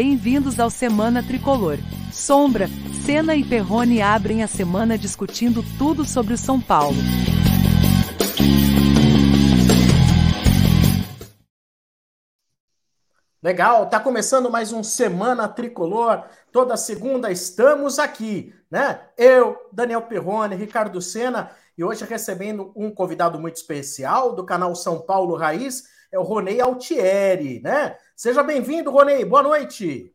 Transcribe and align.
Bem-vindos 0.00 0.60
ao 0.60 0.70
Semana 0.70 1.24
Tricolor. 1.24 1.76
Sombra, 2.12 2.68
Senna 3.04 3.34
e 3.34 3.42
Perrone 3.42 4.00
abrem 4.00 4.44
a 4.44 4.46
semana 4.46 4.96
discutindo 4.96 5.60
tudo 5.76 6.04
sobre 6.04 6.34
o 6.34 6.38
São 6.38 6.60
Paulo. 6.60 6.94
Legal, 13.42 13.90
tá 13.90 13.98
começando 13.98 14.48
mais 14.48 14.72
um 14.72 14.84
Semana 14.84 15.48
Tricolor. 15.48 16.22
Toda 16.52 16.76
segunda 16.76 17.32
estamos 17.32 17.98
aqui, 17.98 18.54
né? 18.70 19.00
Eu, 19.16 19.56
Daniel 19.72 20.02
Perrone, 20.02 20.54
Ricardo 20.54 21.02
Sena 21.02 21.50
e 21.76 21.82
hoje 21.82 22.04
recebendo 22.04 22.70
um 22.76 22.88
convidado 22.88 23.40
muito 23.40 23.56
especial 23.56 24.36
do 24.36 24.46
canal 24.46 24.76
São 24.76 25.00
Paulo 25.00 25.34
Raiz, 25.34 25.88
é 26.10 26.18
o 26.18 26.22
Ronei 26.22 26.60
Altieri, 26.60 27.60
né? 27.60 27.96
Seja 28.16 28.42
bem-vindo, 28.42 28.90
Ronei. 28.90 29.24
Boa 29.24 29.42
noite. 29.42 30.12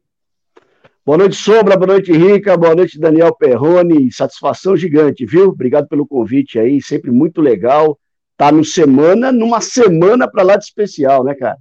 Boa 1.05 1.17
noite, 1.17 1.35
Sombra. 1.35 1.77
Boa 1.77 1.93
noite, 1.93 2.11
Rica. 2.11 2.57
Boa 2.57 2.75
noite, 2.75 2.99
Daniel 2.99 3.35
Perrone. 3.35 4.11
Satisfação 4.11 4.75
gigante, 4.75 5.25
viu? 5.25 5.49
Obrigado 5.49 5.87
pelo 5.87 6.07
convite 6.07 6.57
aí. 6.57 6.81
Sempre 6.81 7.11
muito 7.11 7.41
legal. 7.41 7.99
Tá 8.35 8.51
no 8.51 8.63
semana, 8.65 9.31
numa 9.31 9.61
semana 9.61 10.29
para 10.29 10.43
lá 10.43 10.55
de 10.55 10.65
especial, 10.65 11.23
né, 11.23 11.35
cara? 11.35 11.59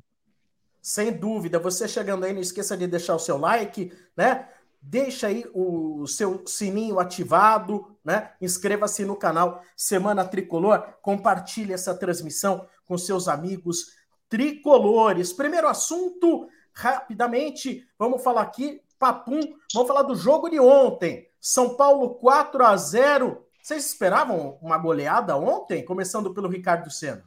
Sem 0.80 1.12
dúvida. 1.12 1.58
Você 1.58 1.86
chegando 1.86 2.24
aí, 2.24 2.32
não 2.32 2.40
esqueça 2.40 2.76
de 2.76 2.86
deixar 2.86 3.14
o 3.14 3.18
seu 3.18 3.36
like, 3.36 3.92
né? 4.16 4.48
Deixa 4.80 5.28
aí 5.28 5.44
o 5.54 6.06
seu 6.06 6.42
sininho 6.46 6.98
ativado, 6.98 7.86
né? 8.04 8.30
Inscreva-se 8.40 9.04
no 9.04 9.14
canal 9.14 9.62
Semana 9.76 10.24
Tricolor, 10.24 10.82
compartilhe 11.00 11.72
essa 11.72 11.94
transmissão 11.94 12.66
com 12.84 12.98
seus 12.98 13.28
amigos 13.28 13.92
tricolores. 14.32 15.30
Primeiro 15.30 15.68
assunto, 15.68 16.48
rapidamente, 16.72 17.86
vamos 17.98 18.24
falar 18.24 18.40
aqui, 18.40 18.80
papum, 18.98 19.40
vamos 19.74 19.86
falar 19.86 20.04
do 20.04 20.14
jogo 20.14 20.48
de 20.48 20.58
ontem. 20.58 21.28
São 21.38 21.76
Paulo 21.76 22.14
4 22.14 22.64
a 22.64 22.74
0. 22.74 23.44
Vocês 23.62 23.84
esperavam 23.84 24.56
uma 24.62 24.78
goleada 24.78 25.36
ontem, 25.36 25.84
começando 25.84 26.32
pelo 26.32 26.48
Ricardo 26.48 26.90
Senna? 26.90 27.22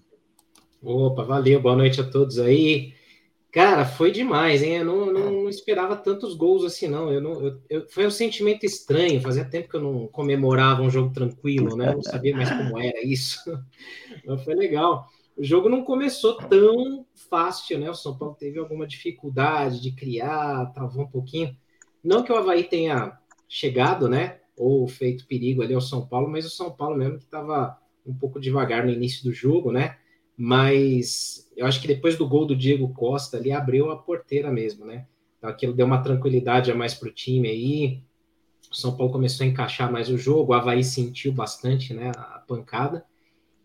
Opa, 0.81 1.23
valeu, 1.23 1.61
boa 1.61 1.75
noite 1.75 2.02
a 2.02 2.09
todos 2.09 2.39
aí. 2.39 2.95
Cara, 3.51 3.85
foi 3.85 4.09
demais, 4.09 4.63
hein? 4.63 4.77
Eu 4.77 4.85
não, 4.85 5.05
não, 5.05 5.31
não 5.44 5.49
esperava 5.49 5.95
tantos 5.95 6.33
gols 6.33 6.66
assim, 6.66 6.88
não. 6.88 7.13
Eu 7.13 7.22
não 7.22 7.41
eu, 7.45 7.61
eu, 7.69 7.88
foi 7.88 8.07
um 8.07 8.11
sentimento 8.11 8.66
estranho. 8.66 9.22
Fazia 9.22 9.45
tempo 9.45 9.69
que 9.69 9.75
eu 9.75 9.81
não 9.81 10.07
comemorava 10.07 10.81
um 10.81 10.89
jogo 10.89 11.13
tranquilo, 11.13 11.77
né? 11.77 11.89
Eu 11.89 11.95
não 11.97 12.03
sabia 12.03 12.35
mais 12.35 12.49
como 12.49 12.79
era 12.79 13.05
isso. 13.05 13.39
Mas 14.25 14.44
foi 14.44 14.55
legal. 14.55 15.07
O 15.38 15.44
jogo 15.44 15.69
não 15.69 15.83
começou 15.83 16.38
tão 16.38 17.05
fácil, 17.30 17.80
né? 17.80 17.89
O 17.89 17.95
São 17.95 18.17
Paulo 18.17 18.36
teve 18.39 18.58
alguma 18.58 18.88
dificuldade 18.88 19.81
de 19.81 19.91
criar, 19.91 20.72
travou 20.73 21.03
um 21.03 21.09
pouquinho. 21.09 21.55
Não 22.03 22.23
que 22.23 22.31
o 22.31 22.36
Havaí 22.36 22.64
tenha 22.64 23.17
chegado, 23.47 24.08
né? 24.08 24.39
Ou 24.56 24.88
feito 24.88 25.28
perigo 25.28 25.61
ali 25.61 25.73
ao 25.73 25.81
São 25.81 26.08
Paulo, 26.08 26.30
mas 26.30 26.45
o 26.45 26.50
São 26.50 26.72
Paulo 26.72 26.97
mesmo 26.97 27.17
que 27.17 27.25
estava 27.25 27.78
um 28.06 28.13
pouco 28.13 28.39
devagar 28.39 28.86
no 28.86 28.91
início 28.91 29.23
do 29.23 29.33
jogo, 29.33 29.72
né? 29.72 29.97
mas 30.38 31.50
eu 31.56 31.66
acho 31.66 31.81
que 31.81 31.88
depois 31.88 32.17
do 32.17 32.28
gol 32.28 32.45
do 32.45 32.56
Diego 32.56 32.94
Costa 32.94 33.38
ali 33.38 33.52
abriu 33.52 33.91
a 33.91 33.97
porteira 33.97 34.52
mesmo, 34.52 34.86
né? 34.86 35.06
Então 35.38 35.50
aquilo 35.50 35.73
deu 35.73 35.86
uma 35.86 36.02
tranquilidade 36.02 36.72
a 36.72 36.75
mais 36.75 36.94
para 36.94 37.09
o 37.09 37.13
time 37.13 37.47
aí. 37.47 38.03
O 38.69 38.75
São 38.75 38.95
Paulo 38.97 39.11
começou 39.11 39.45
a 39.45 39.47
encaixar 39.47 39.91
mais 39.91 40.09
o 40.09 40.17
jogo, 40.17 40.52
o 40.52 40.56
Havaí 40.56 40.83
sentiu 40.83 41.31
bastante 41.31 41.94
né, 41.94 42.11
a 42.16 42.39
pancada 42.39 43.06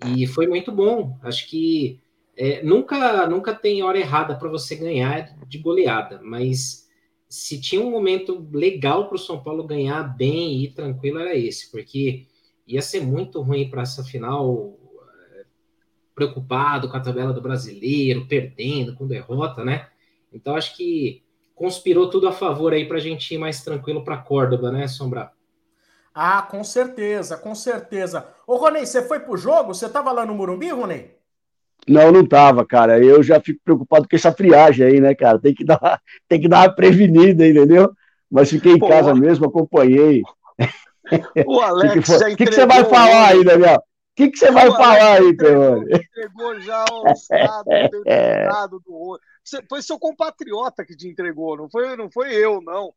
e 0.07 0.27
foi 0.27 0.47
muito 0.47 0.73
bom. 0.73 1.19
Acho 1.23 1.49
que 1.49 2.01
é, 2.37 2.63
nunca, 2.63 3.27
nunca 3.27 3.55
tem 3.55 3.83
hora 3.83 3.99
errada 3.99 4.35
para 4.35 4.49
você 4.49 4.75
ganhar 4.75 5.37
de 5.47 5.59
goleada, 5.59 6.21
mas 6.23 6.89
se 7.29 7.61
tinha 7.61 7.81
um 7.81 7.91
momento 7.91 8.49
legal 8.53 9.07
para 9.07 9.17
o 9.17 9.19
São 9.19 9.43
Paulo 9.43 9.67
ganhar 9.67 10.03
bem 10.03 10.65
e 10.65 10.69
tranquilo, 10.69 11.21
era 11.21 11.37
esse, 11.37 11.71
porque 11.71 12.27
ia 12.67 12.83
ser 12.83 13.01
muito 13.01 13.41
ruim 13.41 13.69
para 13.69 13.83
essa 13.83 14.03
final 14.03 14.77
preocupado 16.15 16.89
com 16.89 16.97
a 16.97 17.01
tabela 17.01 17.33
do 17.33 17.41
brasileiro, 17.41 18.27
perdendo, 18.27 18.95
com 18.95 19.07
derrota, 19.07 19.65
né? 19.65 19.89
Então 20.33 20.55
acho 20.55 20.77
que 20.77 21.23
conspirou 21.55 22.11
tudo 22.11 22.29
a 22.29 22.33
favor 22.33 22.73
aí 22.73 22.87
para 22.87 22.99
a 22.99 23.01
gente 23.01 23.35
ir 23.35 23.39
mais 23.39 23.63
tranquilo 23.63 24.05
para 24.05 24.19
Córdoba, 24.19 24.71
né, 24.71 24.87
Sombra? 24.87 25.33
Ah, 26.15 26.43
com 26.43 26.65
certeza, 26.65 27.37
com 27.37 27.55
certeza. 27.55 28.27
Ô, 28.47 28.57
Ronei, 28.57 28.85
você 28.85 29.03
foi 29.03 29.21
pro 29.21 29.37
jogo? 29.37 29.75
Você 29.75 29.89
tava 29.89 30.13
lá 30.13 30.27
no 30.27 30.35
Morumbi, 30.35 30.71
Ronei? 30.71 31.17
Não, 31.89 32.13
não 32.13 32.27
tava, 32.27 32.67
cara. 32.67 33.03
Eu 33.03 33.23
já 33.23 33.41
fico 33.41 33.61
preocupado 33.65 34.09
com 34.09 34.17
essa 34.17 34.33
friagem 34.33 34.87
aí, 34.87 35.01
né, 35.01 35.15
cara? 35.15 35.39
Tem 35.39 35.55
que 35.55 35.65
dar, 35.65 35.81
tem 36.29 36.41
que 36.41 36.49
dar 36.49 36.69
uma 36.69 36.75
prevenida, 36.75 37.47
entendeu? 37.47 37.93
Mas 38.31 38.51
fiquei 38.51 38.73
em 38.73 38.79
Pô, 38.79 38.89
casa 38.89 39.15
mesmo, 39.15 39.47
acompanhei. 39.47 40.23
O 41.45 41.61
Alex 41.61 42.07
que, 42.07 42.19
que, 42.19 42.37
que, 42.37 42.47
que, 42.47 42.53
você 42.53 42.67
vai 42.67 42.85
falar 42.85 43.31
aí, 43.31 43.43
Daniel? 43.43 43.83
que, 44.21 44.31
que 44.31 44.39
você 44.39 44.51
vai 44.51 44.71
falar 44.71 45.19
aí, 45.19 45.35
Peroni? 45.35 45.95
Entregou 45.95 46.61
já 46.61 46.85
o 46.93 47.09
estado, 47.09 47.65
do 48.85 48.95
outro. 48.95 49.27
Foi 49.69 49.83
seu 49.83 49.99
compatriota 49.99 50.85
que 50.85 50.95
te 50.95 51.09
entregou, 51.09 51.57
não 51.57 51.71
foi, 51.71 51.97
não 51.97 52.11
foi 52.11 52.35
eu, 52.35 52.61
não. 52.61 52.93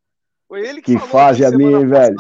Foi 0.47 0.68
ele 0.68 0.81
que, 0.81 0.97
que 1.00 1.07
fase 1.07 1.45
a 1.45 1.51
mim, 1.51 1.88
velho. 1.88 2.16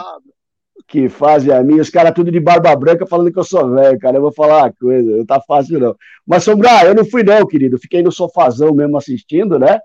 Que 0.87 1.09
fase 1.09 1.51
a 1.51 1.63
mim. 1.63 1.79
Os 1.79 1.89
caras 1.89 2.13
tudo 2.13 2.31
de 2.31 2.39
barba 2.39 2.75
branca 2.75 3.05
falando 3.05 3.31
que 3.31 3.39
eu 3.39 3.43
sou 3.43 3.69
velho, 3.71 3.99
cara. 3.99 4.17
Eu 4.17 4.21
vou 4.21 4.31
falar 4.31 4.63
uma 4.63 4.73
coisa, 4.73 5.17
não 5.17 5.25
tá 5.25 5.41
fácil, 5.41 5.79
não. 5.79 5.95
Mas, 6.25 6.43
Sombra, 6.43 6.85
eu 6.85 6.95
não 6.95 7.05
fui, 7.05 7.23
não, 7.23 7.45
querido. 7.47 7.77
Fiquei 7.77 8.03
no 8.03 8.11
sofazão 8.11 8.73
mesmo 8.73 8.97
assistindo, 8.97 9.57
né? 9.57 9.79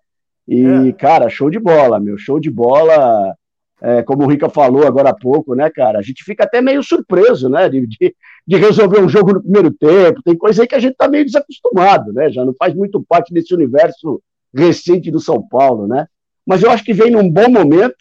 E, 0.47 0.88
é. 0.88 0.93
cara, 0.93 1.28
show 1.28 1.50
de 1.50 1.59
bola, 1.59 2.00
meu. 2.00 2.16
Show 2.19 2.41
de 2.41 2.50
bola 2.50 3.34
é, 3.81 4.03
como 4.03 4.25
o 4.25 4.27
Rica 4.27 4.48
falou 4.48 4.87
agora 4.87 5.10
há 5.10 5.15
pouco, 5.15 5.54
né, 5.54 5.71
cara? 5.71 5.98
A 5.98 6.03
gente 6.03 6.25
fica 6.25 6.44
até 6.44 6.60
meio 6.60 6.82
surpreso, 6.82 7.48
né, 7.48 7.69
de, 7.69 7.87
de, 7.87 8.15
de, 8.47 8.56
resolver 8.56 9.00
um 9.00 9.09
jogo 9.09 9.34
no 9.34 9.43
primeiro 9.43 9.71
tempo. 9.71 10.22
Tem 10.22 10.37
coisa 10.37 10.62
aí 10.62 10.69
que 10.69 10.75
a 10.75 10.81
gente 10.81 10.97
tá 10.97 11.09
meio 11.09 11.25
desacostumado, 11.25 12.12
né? 12.12 12.31
Já 12.31 12.44
não 12.44 12.54
faz 12.54 12.75
muito 12.75 13.03
parte 13.03 13.32
desse 13.32 13.54
universo 13.54 14.21
recente 14.54 15.10
do 15.10 15.21
São 15.21 15.41
Paulo, 15.41 15.87
né? 15.87 16.06
Mas 16.44 16.62
eu 16.62 16.71
acho 16.71 16.84
que 16.84 16.93
vem 16.93 17.10
num 17.10 17.31
bom 17.31 17.48
momento, 17.48 17.94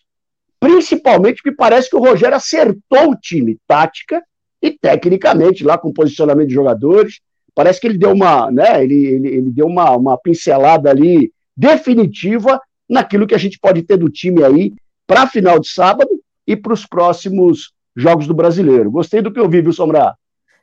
principalmente 0.59 1.41
porque 1.41 1.55
parece 1.55 1.89
que 1.89 1.95
o 1.95 2.03
Rogério 2.03 2.35
acertou 2.35 3.11
o 3.11 3.15
time, 3.15 3.57
tática 3.67 4.23
e 4.61 4.71
tecnicamente, 4.71 5.63
lá 5.63 5.77
com 5.77 5.93
posicionamento 5.93 6.47
de 6.47 6.53
jogadores. 6.53 7.19
Parece 7.53 7.79
que 7.79 7.87
ele 7.87 7.97
deu 7.97 8.11
uma, 8.11 8.51
né? 8.51 8.83
Ele, 8.83 9.05
ele, 9.05 9.27
ele 9.27 9.51
deu 9.51 9.67
uma, 9.67 9.95
uma 9.95 10.17
pincelada 10.17 10.89
ali 10.89 11.31
definitiva 11.55 12.61
naquilo 12.87 13.27
que 13.27 13.35
a 13.35 13.39
gente 13.39 13.59
pode 13.59 13.83
ter 13.83 13.97
do 13.97 14.09
time 14.09 14.43
aí 14.43 14.73
para 15.05 15.23
a 15.23 15.27
final 15.27 15.59
de 15.59 15.69
sábado 15.69 16.09
e 16.45 16.55
para 16.55 16.73
os 16.73 16.85
próximos 16.85 17.73
jogos 17.95 18.27
do 18.27 18.33
brasileiro. 18.33 18.91
Gostei 18.91 19.21
do 19.21 19.31
que 19.31 19.39
eu 19.39 19.49
vi, 19.49 19.61
viu, 19.61 19.73
Sombrar? 19.73 20.15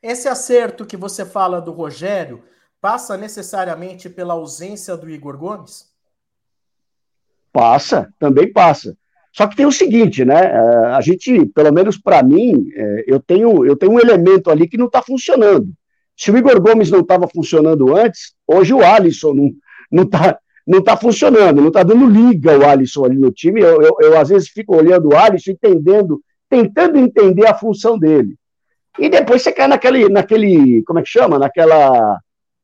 Esse 0.02 0.28
acerto 0.28 0.86
que 0.86 0.96
você 0.96 1.24
fala 1.24 1.60
do 1.60 1.72
Rogério 1.72 2.42
passa 2.80 3.16
necessariamente 3.16 4.08
pela 4.08 4.34
ausência 4.34 4.96
do 4.96 5.08
Igor 5.08 5.36
Gomes? 5.36 5.90
Passa, 7.52 8.12
também 8.18 8.52
passa. 8.52 8.96
Só 9.34 9.48
que 9.48 9.56
tem 9.56 9.66
o 9.66 9.72
seguinte, 9.72 10.24
né? 10.24 10.44
É, 10.44 10.58
a 10.92 11.00
gente, 11.00 11.46
pelo 11.46 11.72
menos 11.72 11.98
para 11.98 12.22
mim, 12.22 12.68
é, 12.72 13.04
eu 13.08 13.18
tenho, 13.18 13.66
eu 13.66 13.74
tenho 13.74 13.92
um 13.92 13.98
elemento 13.98 14.48
ali 14.48 14.68
que 14.68 14.78
não 14.78 14.86
está 14.86 15.02
funcionando. 15.02 15.72
Se 16.16 16.30
o 16.30 16.38
Igor 16.38 16.60
Gomes 16.60 16.88
não 16.88 17.00
estava 17.00 17.26
funcionando 17.26 17.96
antes, 17.96 18.32
hoje 18.46 18.72
o 18.72 18.84
Alisson 18.84 19.34
não 19.90 20.04
está 20.04 20.38
não 20.66 20.78
está 20.78 20.96
funcionando, 20.96 21.60
não 21.60 21.68
está 21.68 21.82
dando 21.82 22.08
liga 22.08 22.58
o 22.58 22.64
Alisson 22.64 23.04
ali 23.04 23.18
no 23.18 23.30
time. 23.30 23.60
Eu, 23.60 23.82
eu, 23.82 23.96
eu, 24.00 24.18
às 24.18 24.30
vezes 24.30 24.48
fico 24.48 24.74
olhando 24.74 25.08
o 25.08 25.16
Alisson, 25.16 25.50
entendendo, 25.50 26.22
tentando 26.48 26.96
entender 26.96 27.46
a 27.46 27.54
função 27.54 27.98
dele. 27.98 28.34
E 28.98 29.10
depois 29.10 29.42
você 29.42 29.52
cai 29.52 29.66
naquele, 29.66 30.08
naquele 30.08 30.82
como 30.84 31.00
é 31.00 31.02
que 31.02 31.08
chama? 31.10 31.38
Naquela, 31.38 32.18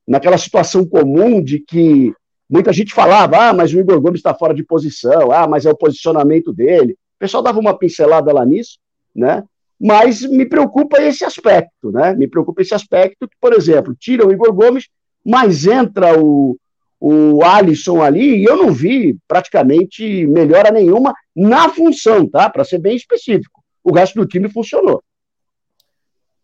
naquela 0.09 0.39
situação 0.39 0.87
comum 0.87 1.43
de 1.43 1.59
que 1.59 2.15
muita 2.51 2.73
gente 2.73 2.93
falava, 2.93 3.49
ah, 3.49 3.53
mas 3.53 3.73
o 3.73 3.79
Igor 3.79 4.01
Gomes 4.01 4.19
está 4.19 4.35
fora 4.35 4.53
de 4.53 4.65
posição, 4.65 5.31
ah, 5.31 5.47
mas 5.47 5.65
é 5.65 5.71
o 5.71 5.77
posicionamento 5.77 6.53
dele. 6.53 6.93
O 6.93 7.19
pessoal 7.21 7.43
dava 7.43 7.61
uma 7.61 7.79
pincelada 7.79 8.33
lá 8.33 8.45
nisso, 8.45 8.79
né? 9.15 9.45
Mas 9.79 10.23
me 10.23 10.45
preocupa 10.45 11.01
esse 11.01 11.25
aspecto, 11.25 11.91
né? 11.91 12.15
Me 12.15 12.27
preocupa 12.29 12.61
esse 12.61 12.75
aspecto 12.75 13.29
que, 13.29 13.37
por 13.41 13.53
exemplo, 13.53 13.95
tira 13.95 14.27
o 14.27 14.33
Igor 14.33 14.53
Gomes, 14.53 14.89
mas 15.25 15.67
entra 15.67 16.21
o, 16.21 16.59
o 17.01 17.43
Alisson 17.43 18.03
ali, 18.03 18.39
e 18.39 18.45
eu 18.45 18.57
não 18.57 18.73
vi 18.73 19.17
praticamente 19.27 20.27
melhora 20.27 20.71
nenhuma 20.71 21.15
na 21.35 21.69
função, 21.69 22.29
tá? 22.29 22.51
Para 22.51 22.65
ser 22.65 22.79
bem 22.79 22.97
específico. 22.97 23.63
O 23.83 23.95
resto 23.95 24.19
do 24.19 24.27
time 24.27 24.51
funcionou. 24.51 25.03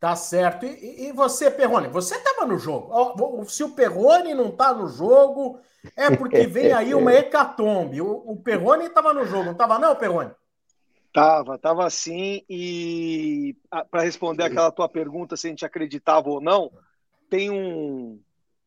Tá 0.00 0.14
certo. 0.14 0.64
E, 0.66 1.08
e 1.08 1.12
você, 1.12 1.50
Perrone, 1.50 1.88
você 1.88 2.16
estava 2.16 2.46
no 2.46 2.58
jogo. 2.58 3.44
Se 3.46 3.64
o 3.64 3.70
Perrone 3.70 4.34
não 4.34 4.48
está 4.48 4.72
no 4.72 4.88
jogo, 4.88 5.58
é 5.94 6.14
porque 6.14 6.46
vem 6.46 6.72
aí 6.72 6.94
uma 6.94 7.12
hecatombe. 7.14 8.00
O, 8.00 8.22
o 8.26 8.36
Perrone 8.36 8.86
estava 8.86 9.12
no 9.12 9.24
jogo, 9.26 9.44
não 9.44 9.52
estava 9.52 9.78
não, 9.78 9.94
Perrone? 9.94 10.30
Tava, 11.12 11.58
tava 11.58 11.88
sim. 11.88 12.42
E 12.48 13.56
para 13.90 14.02
responder 14.02 14.44
aquela 14.44 14.70
tua 14.70 14.88
pergunta 14.88 15.36
se 15.36 15.46
a 15.46 15.50
gente 15.50 15.64
acreditava 15.64 16.28
ou 16.28 16.40
não, 16.40 16.70
tem 17.30 17.50
um, 17.50 18.20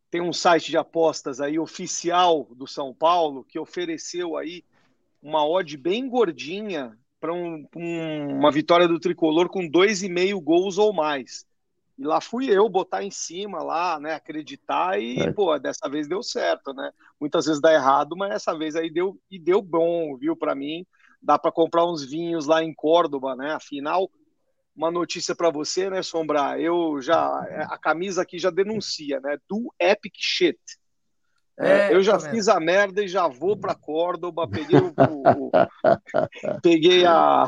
tem 0.10 0.22
um 0.22 0.34
site 0.34 0.72
de 0.72 0.78
apostas 0.78 1.40
aí 1.40 1.60
oficial 1.60 2.48
do 2.56 2.66
São 2.66 2.94
Paulo 2.94 3.44
que 3.44 3.60
ofereceu 3.60 4.36
aí 4.36 4.64
uma 5.22 5.48
odd 5.48 5.76
bem 5.78 6.10
gordinha 6.10 6.98
para 7.20 7.34
um, 7.34 7.66
um, 7.76 8.38
uma 8.38 8.52
vitória 8.52 8.88
do 8.88 9.00
tricolor 9.00 9.50
com 9.50 9.68
dois 9.68 10.02
e 10.02 10.10
meio 10.10 10.40
gols 10.40 10.78
ou 10.78 10.94
mais. 10.94 11.46
E 12.00 12.04
lá 12.06 12.22
fui 12.22 12.50
eu 12.50 12.70
botar 12.70 13.04
em 13.04 13.12
cima 13.12 13.62
lá, 13.62 14.00
né? 14.00 14.14
Acreditar 14.14 14.98
e, 14.98 15.20
é. 15.20 15.34
pô, 15.34 15.60
dessa 15.60 15.90
vez 15.90 16.08
deu 16.08 16.24
certo, 16.24 16.74
né? 16.74 16.94
Muitas 17.20 17.46
vezes 17.46 17.62
dá 17.62 17.74
errado, 17.74 18.16
mas 18.16 18.32
essa 18.32 18.58
vez 18.58 18.74
aí 18.78 18.90
deu 18.90 19.20
e 19.30 19.38
deu 19.38 19.62
bom, 19.62 20.16
viu? 20.16 20.34
Para 20.34 20.56
mim, 20.56 20.86
dá 21.22 21.38
para 21.38 21.52
comprar 21.52 21.86
uns 21.86 22.10
vinhos 22.10 22.46
lá 22.46 22.64
em 22.64 22.74
Córdoba, 22.74 23.36
né? 23.36 23.52
Afinal, 23.52 24.10
uma 24.74 24.90
notícia 24.90 25.36
para 25.36 25.50
você, 25.50 25.90
né, 25.90 26.02
Sombra? 26.02 26.58
Eu 26.58 27.02
já 27.02 27.20
a 27.70 27.78
camisa 27.78 28.22
aqui 28.22 28.40
já 28.40 28.50
denuncia, 28.50 29.20
né? 29.20 29.38
Do 29.50 29.74
Epic 29.78 30.14
Shit. 30.18 30.58
É, 31.60 31.94
eu 31.94 32.02
já 32.02 32.18
tá 32.18 32.30
fiz 32.32 32.48
a 32.48 32.58
merda 32.58 33.04
e 33.04 33.08
já 33.08 33.28
vou 33.28 33.58
para 33.58 33.76
Córdoba, 33.76 34.48
peguei, 34.48 34.80
o, 34.80 34.94
o, 34.98 35.52
peguei 36.64 37.06
a, 37.06 37.46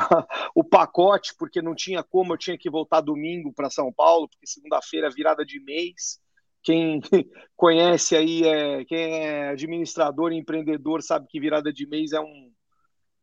o 0.53 0.65
pacote, 0.65 1.33
porque 1.39 1.61
não 1.61 1.73
tinha 1.73 2.03
como, 2.03 2.33
eu 2.33 2.37
tinha 2.37 2.57
que 2.57 2.69
voltar 2.69 2.99
domingo 2.99 3.53
para 3.53 3.69
São 3.69 3.91
Paulo, 3.91 4.27
porque 4.27 4.45
segunda-feira 4.45 5.07
é 5.07 5.11
virada 5.11 5.45
de 5.45 5.63
mês. 5.63 6.19
Quem 6.61 6.99
conhece 7.55 8.17
aí, 8.17 8.43
é, 8.43 8.83
quem 8.83 9.25
é 9.25 9.49
administrador 9.49 10.33
e 10.33 10.37
empreendedor, 10.37 11.01
sabe 11.01 11.27
que 11.29 11.39
virada 11.39 11.71
de 11.71 11.87
mês 11.87 12.11
é, 12.11 12.19
um, 12.19 12.51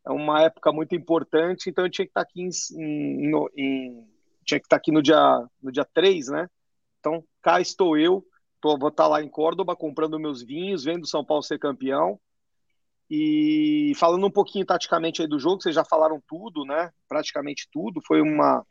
é 0.06 0.10
uma 0.10 0.42
época 0.42 0.72
muito 0.72 0.94
importante, 0.94 1.68
então 1.68 1.84
eu 1.84 1.90
tinha 1.90 2.06
que 2.06 2.12
estar 2.12 2.22
aqui 2.22 2.40
em, 2.40 2.50
em, 2.72 3.46
em 3.58 4.08
tinha 4.42 4.58
que 4.58 4.64
estar 4.64 4.76
aqui 4.76 4.90
no 4.90 5.02
dia, 5.02 5.46
no 5.62 5.70
dia 5.70 5.84
3, 5.92 6.28
né? 6.28 6.48
Então, 6.98 7.22
cá 7.42 7.60
estou 7.60 7.98
eu 7.98 8.24
Tô, 8.60 8.76
vou 8.76 8.88
estar 8.88 9.04
tá 9.04 9.08
lá 9.08 9.22
em 9.22 9.28
Córdoba 9.28 9.76
comprando 9.76 10.18
meus 10.18 10.42
vinhos, 10.42 10.84
vendo 10.84 11.06
São 11.06 11.24
Paulo 11.24 11.42
ser 11.42 11.58
campeão. 11.58 12.18
E 13.10 13.92
falando 13.96 14.26
um 14.26 14.30
pouquinho 14.30 14.66
taticamente 14.66 15.22
aí 15.22 15.28
do 15.28 15.38
jogo, 15.38 15.62
vocês 15.62 15.74
já 15.74 15.84
falaram 15.84 16.22
tudo, 16.26 16.64
né? 16.64 16.90
Praticamente 17.08 17.68
tudo. 17.72 18.02
Foi 18.06 18.20
uma, 18.20 18.66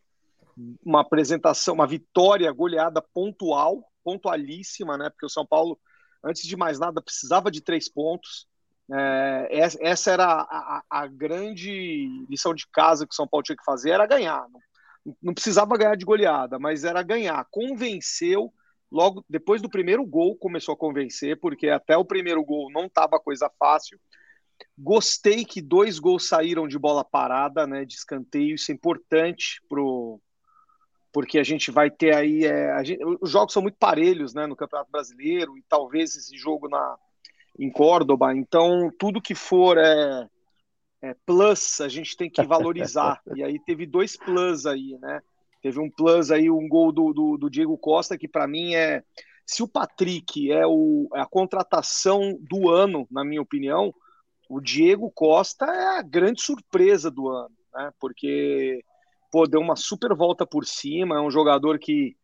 uma 0.85 1.01
apresentação, 1.01 1.73
uma 1.73 1.87
vitória 1.87 2.51
goleada 2.51 3.01
pontual, 3.01 3.83
pontualíssima, 4.03 4.97
né? 4.97 5.09
Porque 5.09 5.25
o 5.25 5.29
São 5.29 5.45
Paulo, 5.45 5.79
antes 6.23 6.43
de 6.43 6.55
mais 6.55 6.77
nada, 6.77 7.01
precisava 7.01 7.49
de 7.49 7.61
três 7.61 7.89
pontos. 7.89 8.47
É, 8.91 9.47
essa 9.81 10.11
era 10.11 10.25
a, 10.25 10.83
a, 10.89 11.07
grande 11.07 12.25
lição 12.29 12.53
de 12.53 12.65
casa 12.71 13.05
que 13.05 13.13
o 13.13 13.15
São 13.15 13.27
Paulo 13.27 13.43
tinha 13.43 13.57
que 13.57 13.65
fazer, 13.65 13.89
era 13.89 14.05
ganhar. 14.05 14.47
Não, 14.49 14.61
não 15.21 15.33
precisava 15.33 15.77
ganhar 15.77 15.95
de 15.95 16.05
goleada, 16.05 16.59
mas 16.59 16.83
era 16.83 17.01
ganhar. 17.01 17.45
Convenceu 17.49 18.53
logo 18.91 19.23
depois 19.29 19.61
do 19.61 19.69
primeiro 19.69 20.05
gol 20.05 20.35
começou 20.35 20.73
a 20.73 20.77
convencer, 20.77 21.39
porque 21.39 21.69
até 21.69 21.97
o 21.97 22.05
primeiro 22.05 22.43
gol 22.43 22.71
não 22.71 22.85
estava 22.85 23.19
coisa 23.19 23.49
fácil. 23.59 23.99
Gostei 24.77 25.45
que 25.45 25.61
dois 25.61 25.99
gols 25.99 26.27
saíram 26.27 26.67
de 26.67 26.79
bola 26.79 27.03
parada, 27.03 27.67
né, 27.67 27.85
de 27.85 27.95
escanteio, 27.95 28.55
isso 28.55 28.71
é 28.71 28.75
importante 28.75 29.61
pro 29.67 30.19
porque 31.11 31.39
a 31.39 31.43
gente 31.43 31.71
vai 31.71 31.89
ter 31.89 32.13
aí 32.13 32.45
é, 32.45 32.83
gente, 32.83 33.03
os 33.21 33.31
jogos 33.31 33.51
são 33.51 33.61
muito 33.61 33.77
parelhos, 33.79 34.35
né, 34.35 34.45
no 34.45 34.55
Campeonato 34.55 34.91
Brasileiro 34.91 35.57
e 35.57 35.63
talvez 35.67 36.15
esse 36.15 36.37
jogo 36.37 36.67
na 36.67 36.97
em 37.59 37.71
Córdoba, 37.71 38.35
então 38.35 38.91
tudo 38.99 39.21
que 39.21 39.33
for 39.33 39.79
é, 39.79 40.29
é 41.01 41.15
plus 41.25 41.81
a 41.81 41.87
gente 41.87 42.15
tem 42.15 42.29
que 42.29 42.43
valorizar. 42.43 43.19
e 43.35 43.43
aí 43.43 43.59
teve 43.59 43.85
dois 43.85 44.15
plus 44.15 44.65
aí, 44.65 44.97
né? 44.99 45.21
Teve 45.61 45.79
um 45.79 45.89
plus 45.89 46.31
aí, 46.31 46.49
um 46.49 46.67
gol 46.67 46.91
do, 46.91 47.13
do, 47.13 47.37
do 47.37 47.49
Diego 47.49 47.77
Costa, 47.77 48.17
que 48.17 48.27
para 48.27 48.47
mim 48.47 48.75
é. 48.75 49.03
Se 49.45 49.63
o 49.63 49.67
Patrick 49.67 50.51
é, 50.51 50.67
o, 50.67 51.07
é 51.15 51.21
a 51.21 51.25
contratação 51.25 52.37
do 52.41 52.69
ano, 52.69 53.07
na 53.09 53.23
minha 53.23 53.41
opinião, 53.41 53.93
o 54.49 54.59
Diego 54.59 55.09
Costa 55.09 55.65
é 55.65 55.99
a 55.99 56.01
grande 56.01 56.41
surpresa 56.41 57.09
do 57.09 57.29
ano, 57.29 57.55
né? 57.73 57.91
Porque 57.99 58.83
pô, 59.31 59.47
deu 59.47 59.61
uma 59.61 59.75
super 59.75 60.13
volta 60.15 60.45
por 60.45 60.65
cima, 60.65 61.17
é 61.17 61.21
um 61.21 61.31
jogador 61.31 61.79
que 61.79 62.15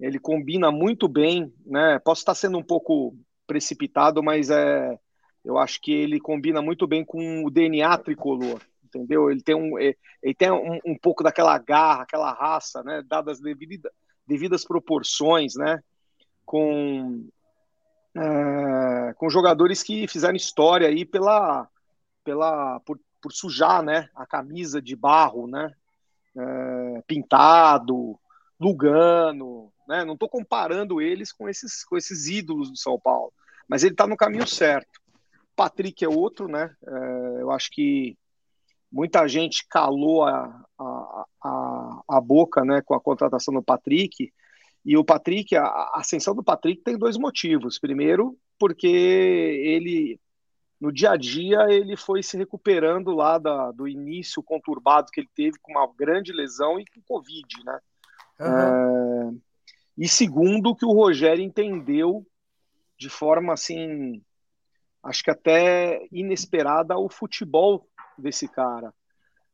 ele 0.00 0.18
combina 0.18 0.70
muito 0.70 1.08
bem, 1.08 1.52
né? 1.66 1.98
Posso 1.98 2.20
estar 2.20 2.34
sendo 2.34 2.58
um 2.58 2.62
pouco 2.62 3.16
precipitado, 3.46 4.22
mas 4.22 4.48
é, 4.48 4.98
eu 5.44 5.58
acho 5.58 5.80
que 5.80 5.92
ele 5.92 6.20
combina 6.20 6.62
muito 6.62 6.86
bem 6.86 7.04
com 7.04 7.44
o 7.44 7.50
DNA 7.50 7.98
tricolor 7.98 8.60
entendeu? 8.98 9.30
Ele 9.30 9.42
tem 9.42 9.54
um, 9.54 9.78
é, 9.78 9.94
ele 10.22 10.34
tem 10.34 10.50
um, 10.50 10.78
um 10.84 10.96
pouco 10.96 11.22
daquela 11.22 11.56
garra, 11.58 12.02
aquela 12.02 12.32
raça, 12.32 12.82
né? 12.82 13.02
Dadas 13.06 13.40
devida, 13.40 13.90
devidas 14.26 14.64
proporções, 14.64 15.54
né? 15.54 15.82
Com 16.44 17.26
é, 18.14 19.14
com 19.14 19.30
jogadores 19.30 19.82
que 19.82 20.06
fizeram 20.06 20.36
história 20.36 20.88
aí 20.88 21.04
pela, 21.04 21.66
pela 22.22 22.80
por, 22.80 23.00
por 23.20 23.32
sujar, 23.32 23.82
né? 23.82 24.08
A 24.14 24.26
camisa 24.26 24.80
de 24.82 24.94
barro, 24.94 25.46
né? 25.46 25.72
É, 26.36 27.02
pintado, 27.06 28.18
Lugano, 28.60 29.72
né? 29.88 30.04
Não 30.04 30.14
estou 30.14 30.28
comparando 30.28 31.00
eles 31.00 31.32
com 31.32 31.48
esses 31.48 31.84
com 31.84 31.96
esses 31.96 32.28
ídolos 32.28 32.70
do 32.70 32.76
São 32.76 32.98
Paulo, 33.00 33.32
mas 33.66 33.82
ele 33.82 33.94
está 33.94 34.06
no 34.06 34.16
caminho 34.16 34.46
certo. 34.46 35.00
Patrick 35.56 36.04
é 36.04 36.08
outro, 36.08 36.48
né? 36.48 36.74
É, 36.86 37.42
eu 37.42 37.50
acho 37.50 37.70
que 37.70 38.16
muita 38.92 39.26
gente 39.26 39.66
calou 39.66 40.24
a, 40.24 40.64
a, 40.78 41.24
a, 41.42 42.02
a, 42.08 42.20
boca 42.20 42.64
né, 42.64 42.82
com 42.82 42.94
a 42.94 43.00
contratação 43.00 43.54
do 43.54 43.62
Patrick. 43.62 44.30
E 44.84 44.96
o 44.96 45.04
Patrick, 45.04 45.56
a 45.56 45.92
ascensão 45.94 46.34
do 46.34 46.42
Patrick 46.42 46.82
tem 46.82 46.98
dois 46.98 47.16
motivos. 47.16 47.78
Primeiro, 47.78 48.36
porque 48.58 48.86
ele, 48.86 50.20
no 50.78 50.92
dia 50.92 51.12
a 51.12 51.16
dia, 51.16 51.66
ele 51.70 51.96
foi 51.96 52.22
se 52.22 52.36
recuperando 52.36 53.12
lá 53.12 53.38
da, 53.38 53.72
do 53.72 53.88
início 53.88 54.42
conturbado 54.42 55.10
que 55.10 55.20
ele 55.20 55.30
teve 55.34 55.58
com 55.62 55.72
uma 55.72 55.90
grande 55.96 56.32
lesão 56.32 56.78
e 56.78 56.84
com 56.84 57.00
Covid, 57.02 57.64
né? 57.64 57.78
Uhum. 58.40 58.46
É, 58.46 59.34
e 59.96 60.08
segundo, 60.08 60.74
que 60.74 60.84
o 60.84 60.92
Rogério 60.92 61.44
entendeu 61.44 62.26
de 62.98 63.08
forma 63.08 63.52
assim, 63.52 64.22
acho 65.02 65.22
que 65.22 65.30
até 65.30 66.06
inesperada, 66.12 66.96
o 66.96 67.08
futebol 67.08 67.88
desse 68.22 68.48
cara. 68.48 68.92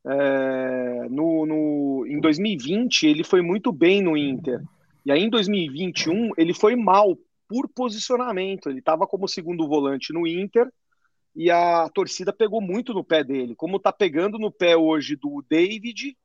É, 0.06 1.08
no, 1.10 1.44
no, 1.44 2.06
em 2.06 2.20
2020 2.20 3.06
ele 3.06 3.24
foi 3.24 3.42
muito 3.42 3.72
bem 3.72 4.02
no 4.02 4.16
Inter. 4.16 4.62
E 5.04 5.10
aí 5.10 5.22
em 5.22 5.30
2021 5.30 6.32
ele 6.36 6.54
foi 6.54 6.76
mal 6.76 7.16
por 7.48 7.68
posicionamento. 7.68 8.68
Ele 8.68 8.78
estava 8.78 9.06
como 9.06 9.26
segundo 9.26 9.66
volante 9.66 10.12
no 10.12 10.26
Inter 10.26 10.70
e 11.34 11.50
a 11.50 11.88
torcida 11.88 12.32
pegou 12.32 12.60
muito 12.60 12.92
no 12.92 13.04
pé 13.04 13.24
dele. 13.24 13.54
Como 13.54 13.76
está 13.76 13.92
pegando 13.92 14.38
no 14.38 14.50
pé 14.50 14.76
hoje 14.76 15.16
do 15.16 15.44
David, 15.48 16.16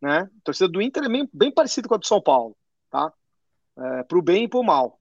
né? 0.00 0.20
A 0.20 0.44
torcida 0.44 0.68
do 0.68 0.80
Inter 0.80 1.04
é 1.04 1.08
bem, 1.08 1.28
bem 1.32 1.52
parecida 1.52 1.88
com 1.88 1.94
a 1.94 1.98
do 1.98 2.06
São 2.06 2.20
Paulo, 2.20 2.56
tá? 2.90 3.12
É, 3.78 4.02
pro 4.04 4.22
bem 4.22 4.44
e 4.44 4.48
pro 4.48 4.62
mal. 4.62 4.98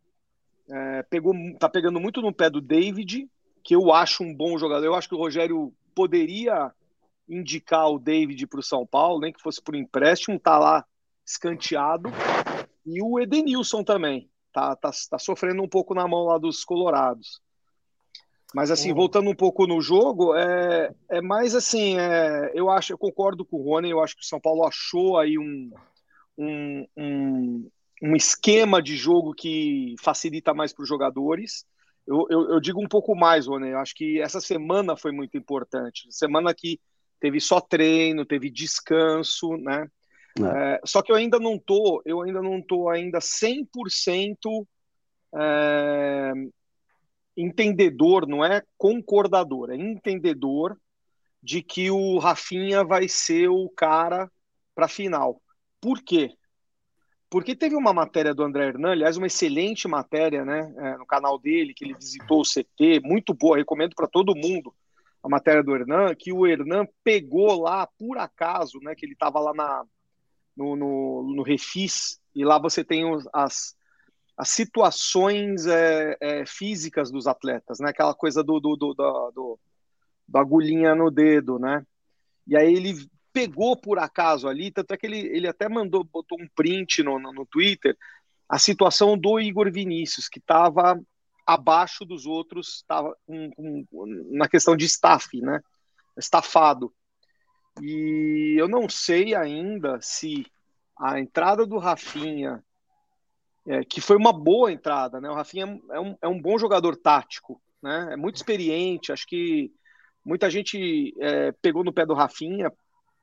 É, 0.70 1.03
pegou, 1.03 1.34
tá 1.60 1.68
pegando 1.68 2.00
muito 2.00 2.22
no 2.22 2.34
pé 2.34 2.50
do 2.50 2.62
David, 2.62 3.29
que 3.63 3.75
eu 3.75 3.91
acho 3.91 4.24
um 4.24 4.34
bom 4.34 4.58
jogador. 4.58 4.86
Eu 4.86 4.96
acho 4.96 5.10
que 5.10 5.15
o 5.15 5.20
Rogério 5.20 5.74
poderia 5.96 6.72
indicar 7.29 7.89
o 7.89 8.00
David 8.00 8.48
para 8.48 8.59
o 8.59 8.63
São 8.63 8.86
Paulo, 8.86 9.21
nem 9.21 9.31
que 9.31 9.41
fosse 9.41 9.62
por 9.62 9.75
empréstimo, 9.75 10.39
tá 10.39 10.57
lá 10.57 10.86
escanteado. 11.25 12.09
E 12.86 13.01
o 13.01 13.19
Edenilson 13.19 13.83
também, 13.83 14.29
tá, 14.51 14.75
tá, 14.75 14.89
tá 15.09 15.19
sofrendo 15.19 15.62
um 15.62 15.69
pouco 15.69 15.93
na 15.93 16.07
mão 16.07 16.25
lá 16.25 16.38
dos 16.38 16.63
Colorados. 16.63 17.39
Mas 18.53 18.71
assim, 18.71 18.91
voltando 18.93 19.29
um 19.29 19.36
pouco 19.36 19.67
no 19.67 19.79
jogo, 19.79 20.36
é, 20.36 20.91
é 21.07 21.21
mais 21.21 21.53
assim, 21.53 22.00
é, 22.00 22.51
eu 22.55 22.67
acho, 22.71 22.91
eu 22.91 22.98
concordo 22.98 23.45
com 23.45 23.57
o 23.57 23.63
Rony, 23.63 23.91
eu 23.91 24.01
acho 24.01 24.15
que 24.15 24.24
o 24.24 24.25
São 24.25 24.39
Paulo 24.39 24.65
achou 24.65 25.19
aí 25.19 25.38
um, 25.38 25.71
um, 26.36 26.88
um, 26.98 27.69
um 28.01 28.15
esquema 28.15 28.81
de 28.81 28.95
jogo 28.95 29.36
que 29.36 29.93
facilita 30.01 30.51
mais 30.51 30.74
para 30.74 30.81
os 30.81 30.89
jogadores. 30.89 31.63
Eu, 32.07 32.25
eu, 32.31 32.50
eu, 32.53 32.59
digo 32.59 32.83
um 32.83 32.88
pouco 32.88 33.15
mais, 33.15 33.45
Rony, 33.45 33.69
eu 33.69 33.77
acho 33.77 33.93
que 33.93 34.19
essa 34.19 34.41
semana 34.41 34.98
foi 34.98 35.12
muito 35.12 35.38
importante. 35.38 36.07
Semana 36.09 36.51
que 36.51 36.79
teve 37.19 37.39
só 37.39 37.59
treino, 37.59 38.25
teve 38.25 38.49
descanso, 38.49 39.57
né? 39.57 39.88
É. 40.39 40.75
É, 40.75 40.81
só 40.85 41.01
que 41.01 41.11
eu 41.11 41.15
ainda 41.15 41.39
não 41.39 41.57
tô, 41.57 42.01
eu 42.05 42.21
ainda 42.21 42.41
não 42.41 42.61
tô 42.61 42.89
ainda 42.89 43.19
100% 43.19 44.65
é, 45.35 46.33
entendedor, 47.35 48.27
não 48.27 48.43
é 48.43 48.63
concordador, 48.77 49.71
é 49.71 49.75
entendedor 49.75 50.77
de 51.41 51.61
que 51.61 51.89
o 51.89 52.17
Rafinha 52.17 52.83
vai 52.83 53.07
ser 53.07 53.49
o 53.49 53.69
cara 53.69 54.29
para 54.75 54.88
final. 54.88 55.41
Por 55.81 56.01
quê? 56.01 56.33
Porque 57.29 57.55
teve 57.55 57.75
uma 57.75 57.93
matéria 57.93 58.33
do 58.33 58.43
André 58.43 58.67
Hernan, 58.67 58.91
aliás, 58.91 59.15
uma 59.15 59.27
excelente 59.27 59.88
matéria, 59.88 60.43
né, 60.43 60.73
é, 60.77 60.97
no 60.97 61.05
canal 61.05 61.38
dele, 61.38 61.73
que 61.73 61.85
ele 61.85 61.93
visitou 61.93 62.41
o 62.41 62.45
CT, 62.45 63.01
muito 63.03 63.33
boa, 63.33 63.57
recomendo 63.57 63.93
para 63.95 64.07
todo 64.07 64.35
mundo 64.35 64.73
a 65.23 65.29
matéria 65.29 65.63
do 65.63 65.75
Hernan, 65.75 66.15
que 66.15 66.31
o 66.31 66.47
Hernan 66.47 66.85
pegou 67.03 67.61
lá, 67.61 67.88
por 67.97 68.17
acaso, 68.17 68.79
né, 68.81 68.95
que 68.95 69.05
ele 69.05 69.13
estava 69.13 69.39
lá 69.39 69.53
na, 69.53 69.83
no, 70.55 70.75
no, 70.75 71.33
no, 71.35 71.43
Refis, 71.43 72.19
e 72.33 72.45
lá 72.45 72.57
você 72.57 72.83
tem 72.83 73.05
os, 73.05 73.27
as, 73.33 73.75
as 74.38 74.49
situações 74.49 75.65
é, 75.65 76.17
é, 76.21 76.45
físicas 76.45 77.11
dos 77.11 77.27
atletas, 77.27 77.79
né, 77.79 77.89
aquela 77.89 78.13
coisa 78.13 78.43
do, 78.43 78.59
do, 78.59 78.75
do, 78.75 78.93
do, 78.93 79.59
do 80.27 80.38
agulhinha 80.38 80.95
no 80.95 81.11
dedo, 81.11 81.59
né? 81.59 81.85
E 82.47 82.55
aí 82.55 82.73
ele 82.73 82.93
pegou 83.31 83.77
por 83.77 83.99
acaso 83.99 84.47
ali, 84.47 84.71
tanto 84.71 84.93
é 84.93 84.97
que 84.97 85.05
ele, 85.05 85.19
ele 85.19 85.47
até 85.47 85.69
mandou, 85.69 86.03
botou 86.03 86.39
um 86.41 86.47
print 86.55 87.03
no, 87.03 87.19
no, 87.19 87.31
no 87.31 87.45
Twitter, 87.45 87.95
a 88.47 88.57
situação 88.57 89.17
do 89.17 89.39
Igor 89.39 89.71
Vinícius, 89.71 90.27
que 90.27 90.39
estava 90.39 90.99
abaixo 91.50 92.06
dos 92.06 92.27
outros, 92.27 92.75
estava 92.75 93.18
um, 93.27 93.51
um, 93.58 93.86
na 94.38 94.48
questão 94.48 94.77
de 94.77 94.86
staff, 94.86 95.41
né? 95.41 95.60
Estafado. 96.15 96.94
E 97.82 98.56
eu 98.56 98.68
não 98.68 98.88
sei 98.88 99.34
ainda 99.34 100.00
se 100.00 100.46
a 100.96 101.20
entrada 101.20 101.65
do 101.65 101.79
Rafinha, 101.79 102.63
é, 103.65 103.84
que 103.84 104.00
foi 104.00 104.15
uma 104.15 104.32
boa 104.32 104.72
entrada, 104.72 105.20
né? 105.20 105.27
O 105.27 105.34
Rafinha 105.34 105.82
é 105.89 106.00
um, 106.00 106.15
é 106.22 106.27
um 106.27 106.39
bom 106.39 106.56
jogador 106.60 106.96
tático, 106.96 107.60
né? 107.82 108.10
É 108.12 108.15
muito 108.15 108.36
experiente. 108.36 109.12
Acho 109.12 109.25
que 109.25 109.72
muita 110.24 110.51
gente 110.51 111.15
é, 111.20 111.51
pegou 111.63 111.84
no 111.84 111.94
pé 111.94 112.06
do 112.06 112.13
Rafinha 112.13 112.72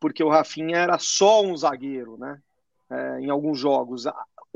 porque 0.00 0.24
o 0.24 0.30
Rafinha 0.30 0.78
era 0.78 0.98
só 0.98 1.44
um 1.44 1.56
zagueiro, 1.56 2.18
né? 2.18 2.42
É, 2.90 3.20
em 3.20 3.30
alguns 3.30 3.60
jogos. 3.60 4.04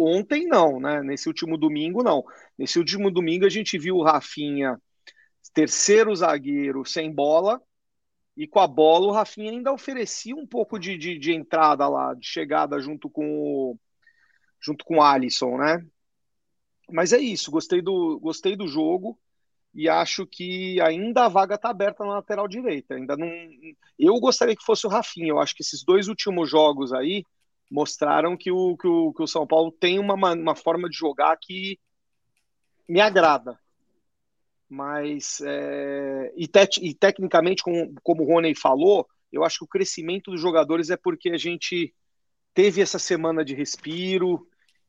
Ontem 0.02 0.47
não, 0.47 0.80
né? 0.80 1.02
Nesse 1.02 1.28
último 1.28 1.59
domingo 1.59 2.02
não. 2.02 2.25
Nesse 2.59 2.78
último 2.78 3.11
domingo 3.11 3.45
a 3.45 3.50
gente 3.50 3.78
viu 3.78 3.97
o 3.97 4.02
Rafinha 4.02 4.80
terceiro 5.52 6.14
zagueiro 6.14 6.85
sem 6.85 7.12
bola 7.12 7.61
e 8.37 8.47
com 8.47 8.61
a 8.61 8.66
bola 8.66 9.07
o 9.07 9.12
Rafinha 9.12 9.50
ainda 9.50 9.73
oferecia 9.73 10.35
um 10.35 10.47
pouco 10.47 10.78
de, 10.78 10.97
de, 10.97 11.19
de 11.19 11.33
entrada 11.33 11.88
lá, 11.88 12.14
de 12.14 12.26
chegada 12.26 12.80
junto 12.80 13.11
com 13.11 13.26
o, 13.26 13.78
junto 14.61 14.85
com 14.85 14.99
o 14.99 15.02
Alisson, 15.02 15.59
né? 15.59 15.85
Mas 16.90 17.12
é 17.12 17.19
isso, 17.19 17.50
gostei 17.50 17.83
do, 17.83 18.19
gostei 18.21 18.57
do 18.57 18.66
jogo 18.66 19.19
e 19.75 19.88
acho 19.88 20.26
que 20.26 20.80
ainda 20.80 21.26
a 21.26 21.28
vaga 21.28 21.54
está 21.54 21.71
aberta 21.71 22.04
na 22.04 22.14
lateral 22.14 22.49
direita. 22.49 22.95
Ainda 22.95 23.16
não. 23.16 23.28
Eu 23.99 24.19
gostaria 24.19 24.57
que 24.57 24.64
fosse 24.64 24.87
o 24.87 24.90
Rafinha. 24.90 25.28
Eu 25.28 25.38
acho 25.38 25.54
que 25.54 25.62
esses 25.62 25.85
dois 25.85 26.09
últimos 26.09 26.50
jogos 26.50 26.92
aí 26.92 27.25
mostraram 27.71 28.37
que 28.37 28.50
o, 28.50 28.77
que 28.77 28.89
o, 28.89 29.12
que 29.12 29.23
o 29.23 29.27
São 29.27 29.47
Paulo 29.47 29.71
tem 29.71 29.99
uma, 29.99 30.15
uma 30.15 30.57
forma 30.57 30.89
de 30.89 30.97
jogar 30.97 31.37
que 31.41 31.79
me 32.89 33.00
agrada. 33.00 33.59
Mas, 34.69 35.41
é, 35.45 36.33
e, 36.37 36.47
te, 36.47 36.81
e, 36.83 36.95
tecnicamente, 36.95 37.62
como, 37.62 37.95
como 38.03 38.23
o 38.23 38.27
Rony 38.27 38.55
falou, 38.55 39.07
eu 39.33 39.45
acho 39.45 39.59
que 39.59 39.65
o 39.65 39.69
crescimento 39.69 40.31
dos 40.31 40.41
jogadores 40.41 40.91
é 40.91 40.97
porque 40.97 41.31
a 41.31 41.37
gente 41.37 41.95
teve 42.53 42.81
essa 42.81 42.99
semana 42.99 43.45
de 43.45 43.55
respiro, 43.55 44.47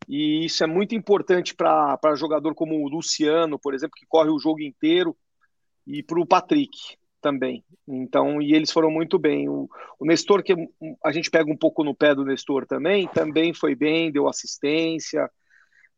e 0.08 0.46
isso 0.46 0.64
é 0.64 0.68
muito 0.68 0.96
importante 0.96 1.54
para 1.56 2.16
jogador 2.16 2.56
como 2.56 2.84
o 2.84 2.90
Luciano, 2.90 3.60
por 3.60 3.74
exemplo, 3.74 3.96
que 3.96 4.06
corre 4.08 4.30
o 4.30 4.40
jogo 4.40 4.62
inteiro, 4.62 5.16
e 5.86 6.02
para 6.02 6.20
o 6.20 6.26
Patrick 6.26 6.78
também. 7.22 7.63
Então, 7.88 8.42
e 8.42 8.54
eles 8.54 8.72
foram 8.72 8.90
muito 8.90 9.18
bem. 9.20 9.48
O, 9.48 9.70
o 10.00 10.06
Nestor, 10.06 10.44
que 10.44 10.54
a 11.04 11.12
gente 11.12 11.30
pega 11.30 11.50
um 11.50 11.58
pouco 11.58 11.84
no 11.84 11.96
pé 11.96 12.16
do 12.16 12.25
Nestor 12.25 12.66
também, 12.66 13.08
também 13.08 13.54
foi 13.54 13.75
bem, 13.75 14.12
deu 14.12 14.28
assistência. 14.28 15.30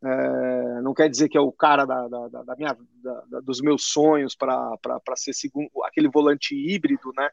É, 0.03 0.81
não 0.81 0.93
quer 0.93 1.09
dizer 1.09 1.29
que 1.29 1.37
é 1.37 1.41
o 1.41 1.51
cara 1.51 1.85
da, 1.85 2.07
da, 2.07 2.43
da 2.43 2.55
minha, 2.57 2.77
da, 3.01 3.39
dos 3.39 3.61
meus 3.61 3.85
sonhos 3.85 4.35
para 4.35 4.77
ser 5.15 5.33
segundo, 5.33 5.69
aquele 5.85 6.09
volante 6.09 6.53
híbrido, 6.53 7.13
né? 7.15 7.29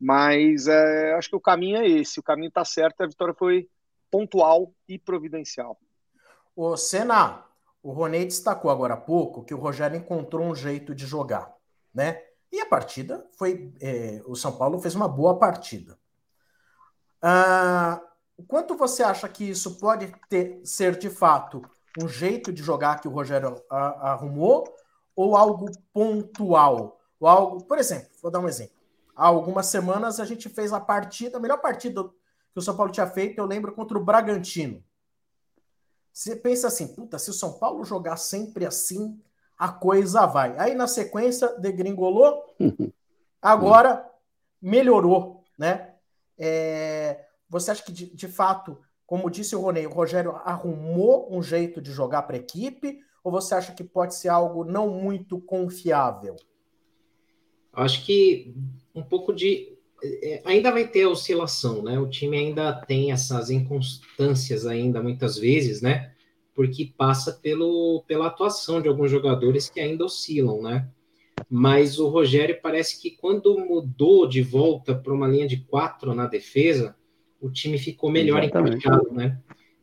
Mas 0.00 0.66
é, 0.66 1.14
acho 1.14 1.28
que 1.28 1.36
o 1.36 1.40
caminho 1.40 1.76
é 1.76 1.86
esse, 1.86 2.18
o 2.18 2.22
caminho 2.22 2.48
está 2.48 2.64
certo, 2.64 3.02
a 3.02 3.06
vitória 3.06 3.34
foi 3.34 3.68
pontual 4.10 4.74
e 4.88 4.98
providencial. 4.98 5.78
O 6.56 6.76
Senna, 6.76 7.44
o 7.82 7.92
Ronei 7.92 8.24
destacou 8.24 8.70
agora 8.70 8.94
há 8.94 8.96
pouco 8.96 9.44
que 9.44 9.54
o 9.54 9.58
Rogério 9.58 9.96
encontrou 9.96 10.46
um 10.46 10.54
jeito 10.54 10.94
de 10.94 11.06
jogar, 11.06 11.52
né? 11.94 12.22
E 12.52 12.60
a 12.60 12.66
partida 12.66 13.26
foi. 13.32 13.72
É, 13.80 14.22
o 14.26 14.36
São 14.36 14.52
Paulo 14.52 14.78
fez 14.78 14.94
uma 14.94 15.08
boa 15.08 15.38
partida. 15.38 15.98
Ah, 17.22 18.00
quanto 18.46 18.76
você 18.76 19.02
acha 19.02 19.26
que 19.28 19.48
isso 19.48 19.78
pode 19.78 20.12
ter, 20.28 20.60
ser 20.62 20.98
de 20.98 21.08
fato 21.08 21.62
um 21.98 22.06
jeito 22.06 22.52
de 22.52 22.62
jogar 22.62 23.00
que 23.00 23.08
o 23.08 23.10
Rogério 23.10 23.62
arrumou 23.70 24.64
ou 25.16 25.34
algo 25.34 25.70
pontual? 25.92 27.00
Ou 27.18 27.26
algo, 27.26 27.64
por 27.64 27.78
exemplo, 27.78 28.10
vou 28.20 28.30
dar 28.30 28.40
um 28.40 28.48
exemplo. 28.48 28.76
Há 29.16 29.26
algumas 29.26 29.66
semanas 29.66 30.20
a 30.20 30.24
gente 30.24 30.48
fez 30.48 30.72
a 30.72 30.80
partida, 30.80 31.38
a 31.38 31.40
melhor 31.40 31.58
partida 31.58 32.04
que 32.04 32.58
o 32.58 32.62
São 32.62 32.76
Paulo 32.76 32.92
tinha 32.92 33.06
feito, 33.06 33.38
eu 33.38 33.46
lembro, 33.46 33.72
contra 33.72 33.96
o 33.96 34.04
Bragantino. 34.04 34.84
Você 36.12 36.36
pensa 36.36 36.68
assim, 36.68 36.88
puta, 36.94 37.18
se 37.18 37.30
o 37.30 37.34
São 37.34 37.58
Paulo 37.58 37.84
jogar 37.84 38.18
sempre 38.18 38.66
assim, 38.66 39.18
a 39.62 39.68
coisa 39.68 40.26
vai. 40.26 40.58
Aí 40.58 40.74
na 40.74 40.88
sequência, 40.88 41.46
degringolou, 41.56 42.42
agora 43.40 44.04
melhorou, 44.60 45.44
né? 45.56 45.92
É, 46.36 47.26
você 47.48 47.70
acha 47.70 47.84
que 47.84 47.92
de, 47.92 48.12
de, 48.12 48.26
fato, 48.26 48.76
como 49.06 49.30
disse 49.30 49.54
o 49.54 49.60
Ronei, 49.60 49.86
o 49.86 49.92
Rogério 49.92 50.32
arrumou 50.44 51.32
um 51.32 51.40
jeito 51.40 51.80
de 51.80 51.92
jogar 51.92 52.22
para 52.22 52.34
a 52.34 52.40
equipe, 52.40 52.98
ou 53.22 53.30
você 53.30 53.54
acha 53.54 53.72
que 53.72 53.84
pode 53.84 54.16
ser 54.16 54.30
algo 54.30 54.64
não 54.64 54.88
muito 54.88 55.40
confiável? 55.40 56.34
Acho 57.72 58.04
que 58.04 58.56
um 58.92 59.02
pouco 59.04 59.32
de. 59.32 59.78
É, 60.02 60.42
ainda 60.44 60.72
vai 60.72 60.88
ter 60.88 61.06
oscilação, 61.06 61.84
né? 61.84 62.00
O 62.00 62.10
time 62.10 62.36
ainda 62.36 62.84
tem 62.84 63.12
essas 63.12 63.48
inconstâncias 63.48 64.66
ainda 64.66 65.00
muitas 65.00 65.38
vezes, 65.38 65.80
né? 65.80 66.11
Porque 66.54 66.92
passa 66.96 67.32
pelo, 67.32 68.04
pela 68.06 68.26
atuação 68.26 68.80
de 68.80 68.88
alguns 68.88 69.10
jogadores 69.10 69.68
que 69.68 69.80
ainda 69.80 70.04
oscilam, 70.04 70.62
né? 70.62 70.88
Mas 71.48 71.98
o 71.98 72.08
Rogério 72.08 72.58
parece 72.62 73.00
que 73.00 73.10
quando 73.10 73.58
mudou 73.58 74.26
de 74.26 74.42
volta 74.42 74.94
para 74.94 75.12
uma 75.12 75.28
linha 75.28 75.46
de 75.46 75.58
quatro 75.58 76.14
na 76.14 76.26
defesa, 76.26 76.94
o 77.40 77.50
time 77.50 77.78
ficou 77.78 78.10
melhor 78.10 78.42
encaixado, 78.44 79.10
né? 79.12 79.38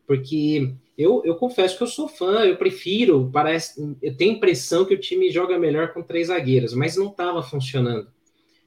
Porque 0.08 0.74
eu, 0.98 1.22
eu 1.26 1.36
confesso 1.36 1.78
que 1.78 1.84
eu 1.84 1.88
sou 1.88 2.08
fã, 2.08 2.46
eu 2.46 2.58
prefiro, 2.58 3.30
parece, 3.32 3.96
eu 4.02 4.16
tenho 4.16 4.34
a 4.34 4.38
impressão 4.38 4.86
que 4.86 4.94
o 4.94 5.00
time 5.00 5.30
joga 5.32 5.58
melhor 5.58 5.94
com 5.94 6.02
três 6.02 6.28
zagueiros, 6.28 6.74
mas 6.74 6.98
não 6.98 7.08
estava 7.08 7.44
funcionando, 7.44 8.08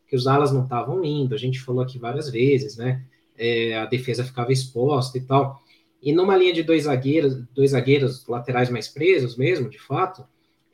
que 0.06 0.16
os 0.16 0.26
alas 0.26 0.52
não 0.52 0.64
estavam 0.64 1.04
indo, 1.04 1.35
a 1.35 1.38
gente 1.38 1.61
falou 1.61 1.82
aqui 1.82 1.99
várias 1.99 2.30
vezes, 2.30 2.76
né? 2.76 3.04
É, 3.37 3.76
a 3.76 3.87
defesa 3.87 4.25
ficava 4.25 4.52
exposta 4.52 5.18
e 5.18 5.23
tal. 5.23 5.62
E 6.02 6.12
numa 6.12 6.37
linha 6.37 6.52
de 6.52 6.62
dois 6.62 6.85
zagueiros, 6.85 7.37
dois 7.54 7.71
zagueiros 7.71 8.26
laterais 8.26 8.68
mais 8.68 8.88
presos 8.88 9.37
mesmo, 9.37 9.71
de 9.71 9.78
fato, 9.78 10.25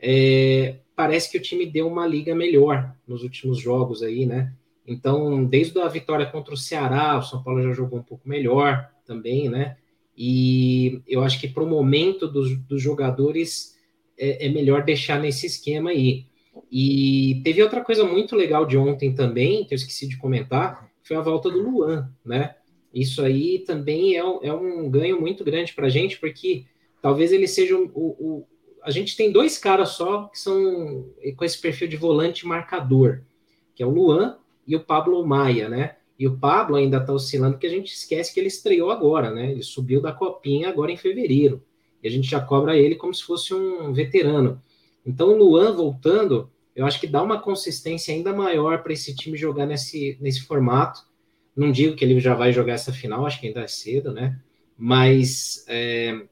é, 0.01 0.77
parece 0.97 1.31
que 1.31 1.37
o 1.37 1.43
time 1.43 1.67
deu 1.67 1.87
uma 1.87 2.07
liga 2.07 2.35
melhor 2.35 2.95
nos 3.07 3.23
últimos 3.23 3.59
jogos 3.59 4.03
aí, 4.03 4.25
né? 4.25 4.53
Então, 4.87 5.45
desde 5.45 5.79
a 5.81 5.87
vitória 5.87 6.25
contra 6.25 6.55
o 6.55 6.57
Ceará, 6.57 7.19
o 7.19 7.23
São 7.23 7.43
Paulo 7.43 7.63
já 7.63 7.73
jogou 7.75 7.99
um 7.99 8.03
pouco 8.03 8.27
melhor 8.27 8.89
também, 9.05 9.51
né? 9.51 9.77
E 10.17 11.03
eu 11.07 11.23
acho 11.23 11.39
que 11.39 11.47
para 11.47 11.63
o 11.63 11.69
momento 11.69 12.27
dos, 12.27 12.57
dos 12.57 12.81
jogadores 12.81 13.77
é, 14.19 14.47
é, 14.47 14.49
melhor 14.49 14.83
deixar 14.83 15.21
nesse 15.21 15.47
esquema 15.47 15.91
aí. 15.91 16.27
E 16.73 17.41
teve 17.45 17.63
outra 17.63 17.85
coisa 17.85 18.05
muito 18.05 18.35
legal 18.35 18.65
de 18.67 18.77
ontem 18.77 19.15
também, 19.15 19.65
que 19.65 19.75
eu 19.75 19.77
esqueci 19.77 20.09
de 20.09 20.17
comentar, 20.17 20.91
foi 21.03 21.17
a 21.17 21.21
volta 21.21 21.51
do 21.51 21.63
Luan, 21.63 22.11
né? 22.25 22.57
Isso 23.01 23.23
aí 23.23 23.61
também 23.61 24.17
é, 24.17 24.19
é 24.19 24.53
um 24.53 24.91
ganho 24.91 25.21
muito 25.21 25.45
grande 25.45 25.73
para 25.73 25.87
a 25.87 25.91
gente, 25.91 26.19
porque 26.19 26.65
talvez 27.01 27.33
ele 27.33 27.47
seja 27.47 27.77
o, 27.77 27.87
o, 27.95 28.47
A 28.83 28.91
gente 28.91 29.17
tem 29.17 29.31
dois 29.31 29.57
caras 29.57 29.91
só 29.91 30.25
que 30.25 30.39
são 30.39 31.07
com 31.37 31.45
esse 31.45 31.61
perfil 31.61 31.87
de 31.87 31.97
volante 31.97 32.47
marcador, 32.47 33.23
que 33.75 33.83
é 33.83 33.87
o 33.87 33.91
Luan 33.91 34.37
e 34.67 34.75
o 34.75 34.81
Pablo 34.81 35.25
Maia, 35.25 35.69
né? 35.69 35.97
E 36.19 36.27
o 36.27 36.37
Pablo 36.37 36.75
ainda 36.75 36.97
está 36.97 37.13
oscilando, 37.13 37.55
porque 37.55 37.69
a 37.69 37.71
gente 37.71 37.93
esquece 37.93 38.35
que 38.35 38.41
ele 38.41 38.49
estreou 38.49 38.91
agora, 38.91 39.31
né? 39.31 39.53
Ele 39.53 39.63
subiu 39.63 40.01
da 40.01 40.11
copinha 40.11 40.69
agora 40.69 40.91
em 40.91 40.97
fevereiro. 40.97 41.63
E 42.03 42.09
a 42.09 42.11
gente 42.11 42.29
já 42.29 42.41
cobra 42.41 42.77
ele 42.77 42.97
como 42.97 43.15
se 43.15 43.23
fosse 43.23 43.55
um 43.55 43.93
veterano. 43.93 44.61
Então, 45.07 45.29
o 45.29 45.37
Luan 45.39 45.73
voltando, 45.77 46.51
eu 46.75 46.85
acho 46.85 46.99
que 46.99 47.07
dá 47.07 47.23
uma 47.23 47.41
consistência 47.41 48.13
ainda 48.13 48.33
maior 48.33 48.83
para 48.83 48.93
esse 48.93 49.15
time 49.15 49.39
jogar 49.39 49.67
nesse, 49.67 50.19
nesse 50.21 50.43
formato. 50.43 51.08
Não 51.59 51.73
digo 51.73 51.97
que 51.97 52.05
ele 52.05 52.21
já 52.21 52.35
vai 52.35 52.53
jogar 52.53 52.75
essa 52.75 52.93
final, 52.93 53.27
acho 53.27 53.41
que 53.41 53.49
ainda 53.49 53.63
é 53.63 53.67
cedo, 53.67 54.13
né? 54.13 54.39
Mas 54.77 55.65
é, 55.67 56.23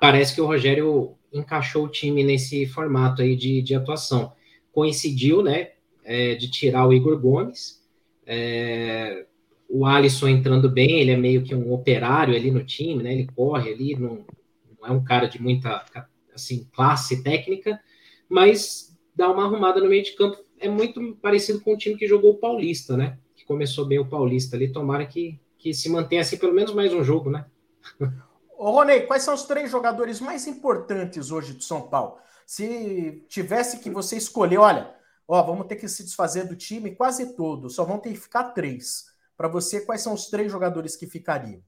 parece 0.00 0.32
que 0.32 0.40
o 0.40 0.46
Rogério 0.46 1.16
encaixou 1.32 1.86
o 1.86 1.88
time 1.88 2.22
nesse 2.22 2.64
formato 2.66 3.22
aí 3.22 3.34
de, 3.34 3.60
de 3.60 3.74
atuação. 3.74 4.32
Coincidiu, 4.70 5.42
né? 5.42 5.70
É, 6.04 6.36
de 6.36 6.48
tirar 6.48 6.86
o 6.86 6.92
Igor 6.92 7.18
Gomes. 7.18 7.82
É, 8.24 9.26
o 9.68 9.84
Alisson 9.84 10.28
entrando 10.28 10.70
bem, 10.70 11.00
ele 11.00 11.10
é 11.10 11.16
meio 11.16 11.42
que 11.42 11.56
um 11.56 11.72
operário 11.72 12.36
ali 12.36 12.52
no 12.52 12.62
time, 12.64 13.02
né? 13.02 13.14
Ele 13.14 13.28
corre 13.34 13.72
ali, 13.72 13.96
não, 13.96 14.24
não 14.80 14.86
é 14.86 14.92
um 14.92 15.02
cara 15.02 15.26
de 15.26 15.42
muita 15.42 15.84
assim, 16.32 16.68
classe 16.72 17.24
técnica, 17.24 17.80
mas 18.28 18.96
dá 19.16 19.28
uma 19.28 19.44
arrumada 19.44 19.80
no 19.80 19.88
meio 19.88 20.04
de 20.04 20.12
campo. 20.12 20.38
É 20.60 20.68
muito 20.68 21.16
parecido 21.20 21.60
com 21.60 21.74
o 21.74 21.76
time 21.76 21.96
que 21.96 22.06
jogou 22.06 22.30
o 22.30 22.38
Paulista, 22.38 22.96
né? 22.96 23.18
Começou 23.52 23.84
bem 23.84 23.98
o 23.98 24.08
Paulista 24.08 24.56
ali. 24.56 24.72
Tomara 24.72 25.04
que, 25.04 25.38
que 25.58 25.74
se 25.74 25.90
mantenha 25.90 26.22
assim 26.22 26.38
pelo 26.38 26.54
menos 26.54 26.74
mais 26.74 26.92
um 26.92 27.04
jogo, 27.04 27.30
né? 27.30 27.44
Ô, 28.56 28.70
Ronei, 28.70 29.02
quais 29.02 29.22
são 29.22 29.34
os 29.34 29.44
três 29.44 29.70
jogadores 29.70 30.20
mais 30.20 30.46
importantes 30.46 31.30
hoje 31.30 31.52
do 31.52 31.62
São 31.62 31.82
Paulo? 31.82 32.16
Se 32.46 33.24
tivesse 33.28 33.80
que 33.80 33.90
você 33.90 34.16
escolher, 34.16 34.58
olha, 34.58 34.90
ó, 35.28 35.42
vamos 35.42 35.66
ter 35.66 35.76
que 35.76 35.88
se 35.88 36.02
desfazer 36.02 36.46
do 36.46 36.56
time 36.56 36.94
quase 36.94 37.36
todo, 37.36 37.68
só 37.68 37.84
vão 37.84 37.98
ter 37.98 38.10
que 38.10 38.20
ficar 38.20 38.44
três. 38.44 39.04
Para 39.36 39.48
você, 39.48 39.80
quais 39.80 40.00
são 40.00 40.14
os 40.14 40.26
três 40.26 40.50
jogadores 40.50 40.96
que 40.96 41.06
ficariam? 41.06 41.60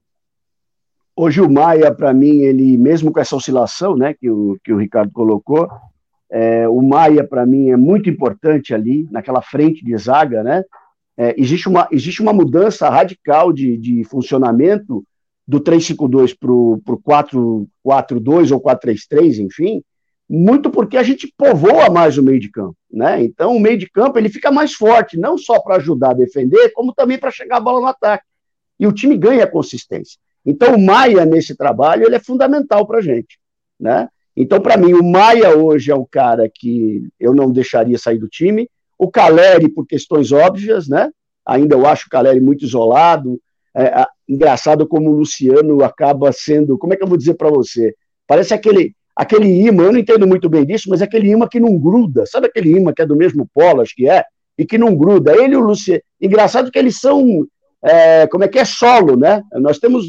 Hoje 1.15 1.39
o 1.39 1.49
Maia, 1.49 1.93
para 1.93 2.13
mim, 2.13 2.39
ele, 2.39 2.77
mesmo 2.77 3.11
com 3.11 3.19
essa 3.19 3.35
oscilação 3.35 3.95
né, 3.95 4.13
que, 4.13 4.29
o, 4.29 4.57
que 4.63 4.73
o 4.73 4.77
Ricardo 4.77 5.11
colocou, 5.11 5.69
é, 6.29 6.67
o 6.67 6.81
Maia, 6.81 7.25
para 7.25 7.45
mim, 7.45 7.69
é 7.69 7.77
muito 7.77 8.09
importante 8.09 8.73
ali, 8.73 9.07
naquela 9.11 9.41
frente 9.41 9.85
de 9.85 9.95
zaga, 9.97 10.43
né? 10.43 10.63
É, 11.17 11.33
existe, 11.37 11.69
uma, 11.69 11.87
existe 11.91 12.21
uma 12.21 12.33
mudança 12.33 12.89
radical 12.89 13.53
de, 13.53 13.77
de 13.77 14.03
funcionamento 14.03 15.03
do 15.47 15.59
352 15.59 16.33
para 16.33 16.51
o 16.51 16.81
442 17.03 18.51
ou 18.51 18.59
433, 18.59 19.39
enfim, 19.39 19.83
muito 20.27 20.71
porque 20.71 20.97
a 20.97 21.03
gente 21.03 21.31
povoa 21.37 21.89
mais 21.89 22.17
o 22.17 22.23
meio 22.23 22.39
de 22.39 22.49
campo, 22.49 22.75
né? 22.91 23.23
Então 23.23 23.55
o 23.55 23.59
meio 23.59 23.77
de 23.77 23.87
campo 23.89 24.17
ele 24.17 24.27
fica 24.27 24.51
mais 24.51 24.73
forte, 24.73 25.17
não 25.17 25.37
só 25.37 25.59
para 25.59 25.75
ajudar 25.75 26.11
a 26.11 26.15
defender, 26.15 26.69
como 26.73 26.93
também 26.93 27.17
para 27.17 27.29
chegar 27.29 27.57
a 27.57 27.61
bola 27.61 27.79
no 27.79 27.87
ataque. 27.87 28.25
E 28.79 28.87
o 28.87 28.91
time 28.91 29.15
ganha 29.17 29.45
consistência. 29.45 30.19
Então 30.43 30.75
o 30.75 30.83
Maia 30.83 31.25
nesse 31.25 31.55
trabalho 31.55 32.05
ele 32.05 32.15
é 32.15 32.19
fundamental 32.19 32.87
para 32.87 32.99
a 32.99 33.01
gente, 33.01 33.39
né? 33.79 34.09
Então 34.35 34.59
para 34.59 34.77
mim 34.77 34.93
o 34.93 35.03
Maia 35.03 35.55
hoje 35.55 35.91
é 35.91 35.95
o 35.95 36.05
cara 36.05 36.49
que 36.53 37.07
eu 37.19 37.33
não 37.33 37.51
deixaria 37.51 37.97
sair 37.97 38.17
do 38.17 38.27
time. 38.27 38.67
O 38.97 39.09
Caleri 39.09 39.69
por 39.69 39.85
questões 39.85 40.31
óbvias, 40.31 40.87
né? 40.87 41.09
Ainda 41.45 41.75
eu 41.75 41.85
acho 41.85 42.07
o 42.07 42.09
Caleri 42.09 42.39
muito 42.39 42.65
isolado. 42.65 43.39
É, 43.75 44.05
engraçado 44.27 44.87
como 44.87 45.09
o 45.11 45.17
Luciano 45.17 45.83
acaba 45.83 46.31
sendo, 46.31 46.77
como 46.77 46.93
é 46.93 46.97
que 46.97 47.03
eu 47.03 47.07
vou 47.07 47.17
dizer 47.17 47.33
para 47.33 47.49
você? 47.49 47.93
Parece 48.25 48.53
aquele 48.53 48.95
aquele 49.15 49.47
imã, 49.47 49.83
eu 49.83 49.93
não 49.93 49.99
entendo 49.99 50.27
muito 50.27 50.49
bem 50.49 50.65
disso, 50.65 50.89
mas 50.89 51.01
é 51.01 51.05
aquele 51.05 51.29
imã 51.29 51.47
que 51.47 51.59
não 51.59 51.77
gruda. 51.77 52.25
Sabe 52.25 52.47
aquele 52.47 52.71
imã 52.71 52.93
que 52.93 53.01
é 53.01 53.05
do 53.05 53.15
mesmo 53.15 53.49
polo, 53.53 53.81
acho 53.81 53.95
que 53.95 54.09
é, 54.09 54.25
e 54.57 54.65
que 54.65 54.77
não 54.77 54.95
gruda? 54.95 55.35
Ele 55.35 55.53
e 55.53 55.57
o 55.57 55.61
Luciano. 55.61 56.01
Engraçado 56.21 56.71
que 56.71 56.79
eles 56.79 56.99
são, 56.99 57.45
é, 57.83 58.27
como 58.27 58.43
é 58.43 58.47
que 58.47 58.59
é, 58.59 58.65
solo, 58.65 59.15
né? 59.15 59.41
Nós 59.53 59.79
temos. 59.79 60.05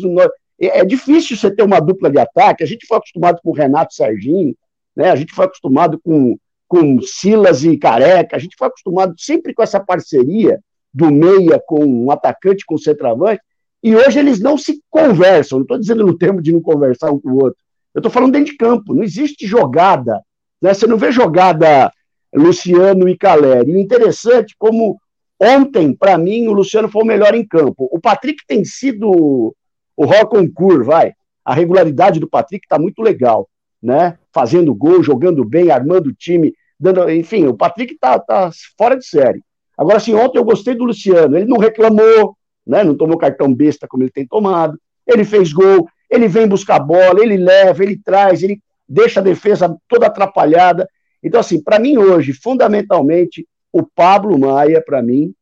É, 0.61 0.81
é 0.81 0.85
difícil 0.85 1.37
você 1.37 1.51
ter 1.51 1.63
uma 1.63 1.81
dupla 1.81 2.11
de 2.11 2.19
ataque. 2.19 2.65
A 2.65 2.67
gente 2.67 2.87
foi 2.87 2.97
acostumado 2.97 3.41
com 3.43 3.51
o 3.51 3.55
Renato 3.55 3.95
Serginho, 3.95 4.55
né? 4.95 5.11
A 5.11 5.17
gente 5.17 5.35
foi 5.35 5.45
acostumado 5.45 6.01
com, 6.03 6.37
com 6.69 7.01
Silas 7.01 7.65
e 7.65 7.77
Careca, 7.77 8.37
a 8.37 8.39
gente 8.39 8.57
foi 8.59 8.69
acostumado 8.69 9.15
sempre 9.19 9.55
com 9.55 9.63
essa 9.63 9.79
parceria 9.79 10.61
do 10.93 11.11
meia 11.11 11.63
com 11.65 11.85
um 11.85 12.11
atacante 12.11 12.65
com 12.67 12.79
centroavante, 12.79 13.41
e 13.83 13.95
hoje 13.95 14.19
eles 14.19 14.41
não 14.41 14.57
se 14.59 14.83
conversam. 14.91 15.59
Não 15.59 15.65
estou 15.65 15.79
dizendo 15.79 16.05
no 16.05 16.17
termo 16.17 16.41
de 16.41 16.53
não 16.53 16.61
conversar 16.61 17.13
um 17.13 17.21
com 17.21 17.31
o 17.31 17.45
outro, 17.45 17.59
eu 17.95 18.01
estou 18.01 18.11
falando 18.11 18.33
dentro 18.33 18.53
de 18.53 18.59
campo, 18.59 18.95
não 18.95 19.03
existe 19.03 19.47
jogada. 19.47 20.21
Né? 20.61 20.75
Você 20.75 20.87
não 20.87 20.99
vê 20.99 21.11
jogada 21.11 21.91
Luciano 22.35 23.09
e 23.09 23.17
Caleri. 23.17 23.73
E 23.73 23.81
interessante 23.81 24.55
como 24.59 25.01
ontem, 25.41 25.95
para 25.95 26.19
mim, 26.19 26.47
o 26.47 26.53
Luciano 26.53 26.91
foi 26.91 27.03
o 27.03 27.07
melhor 27.07 27.35
em 27.35 27.47
campo. 27.47 27.89
O 27.91 27.99
Patrick 27.99 28.45
tem 28.47 28.65
sido 28.67 29.55
o 29.97 30.05
Roconcourt, 30.05 30.85
vai. 30.85 31.15
A 31.43 31.55
regularidade 31.55 32.21
do 32.21 32.29
Patrick 32.29 32.67
está 32.67 32.79
muito 32.79 33.01
legal, 33.01 33.49
né? 33.87 34.19
Fazendo 34.35 34.75
gol, 34.75 35.01
jogando 35.01 35.45
bem, 35.45 35.71
armando 35.71 36.09
o 36.09 36.13
time, 36.13 36.53
dando, 36.79 37.09
enfim, 37.09 37.47
o 37.47 37.57
Patrick 37.57 37.95
está 37.95 38.19
tá 38.19 38.51
fora 38.77 38.97
de 38.97 39.07
série. 39.07 39.41
Agora, 39.79 39.99
assim, 39.99 40.13
ontem 40.13 40.39
eu 40.39 40.45
gostei 40.45 40.75
do 40.75 40.85
Luciano. 40.85 41.37
Ele 41.37 41.47
não 41.47 41.57
reclamou, 41.57 42.37
né? 42.67 42.83
Não 42.83 42.97
tomou 42.97 43.17
cartão 43.17 43.55
besta 43.55 43.87
como 43.87 44.03
ele 44.03 44.11
tem 44.11 44.27
tomado. 44.27 44.77
Ele 45.07 45.25
fez 45.25 45.53
gol, 45.53 45.89
ele 46.11 46.27
vem 46.27 46.49
buscar 46.49 46.81
bola, 46.81 47.23
ele 47.23 47.37
leva, 47.37 47.85
ele 47.85 47.97
traz, 47.97 48.43
ele 48.43 48.61
deixa 48.89 49.21
a 49.21 49.23
defesa 49.23 49.77
toda 49.89 50.09
atrapalhada. 50.09 50.89
Então, 51.23 51.39
assim, 51.39 51.63
para 51.63 51.79
mim 51.79 51.97
hoje, 51.97 52.33
fundamentalmente, 52.33 53.47
o 53.73 53.85
Pablo 53.85 54.37
Maia, 54.37 54.83
para 54.85 55.01
mim, 55.01 55.33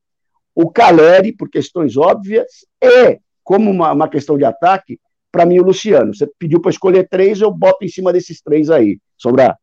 o 0.55 0.71
Caleri, 0.71 1.33
por 1.33 1.49
questões 1.49 1.97
óbvias, 1.97 2.67
e, 2.83 3.19
como 3.43 3.71
uma, 3.71 3.93
uma 3.93 4.09
questão 4.09 4.37
de 4.37 4.45
ataque, 4.45 4.99
para 5.34 5.44
mim 5.44 5.58
o 5.58 5.64
Luciano. 5.64 6.14
Você 6.14 6.28
pediu 6.38 6.60
para 6.60 6.70
escolher 6.70 7.08
três, 7.08 7.40
eu 7.40 7.50
boto 7.50 7.84
em 7.84 7.88
cima 7.88 8.12
desses 8.12 8.40
três 8.40 8.70
aí. 8.70 9.00
Sobrar. 9.18 9.58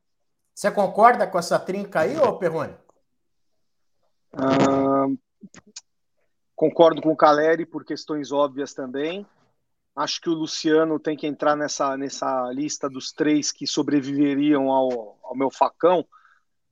Você 0.53 0.69
concorda 0.69 1.25
com 1.25 1.39
essa 1.39 1.57
trinca 1.57 2.01
aí, 2.01 2.17
ô 2.17 2.33
Perrone? 2.33 2.73
Ah, 4.33 5.07
concordo 6.53 7.01
com 7.01 7.13
o 7.13 7.15
Caleri 7.15 7.65
por 7.65 7.85
questões 7.85 8.33
óbvias 8.33 8.73
também. 8.73 9.25
Acho 9.95 10.19
que 10.19 10.29
o 10.29 10.33
Luciano 10.33 10.99
tem 10.99 11.15
que 11.15 11.25
entrar 11.25 11.55
nessa, 11.55 11.95
nessa 11.95 12.51
lista 12.51 12.89
dos 12.89 13.13
três 13.13 13.49
que 13.49 13.65
sobreviveriam 13.65 14.69
ao, 14.69 15.17
ao 15.23 15.37
meu 15.37 15.49
facão, 15.49 16.05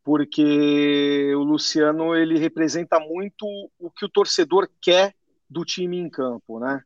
porque 0.04 1.34
o 1.38 1.44
Luciano 1.44 2.14
ele 2.14 2.38
representa 2.38 3.00
muito 3.00 3.46
o 3.80 3.90
que 3.90 4.04
o 4.04 4.10
torcedor 4.10 4.70
quer 4.82 5.16
do 5.50 5.64
time 5.64 5.98
em 5.98 6.10
campo, 6.10 6.60
né? 6.60 6.84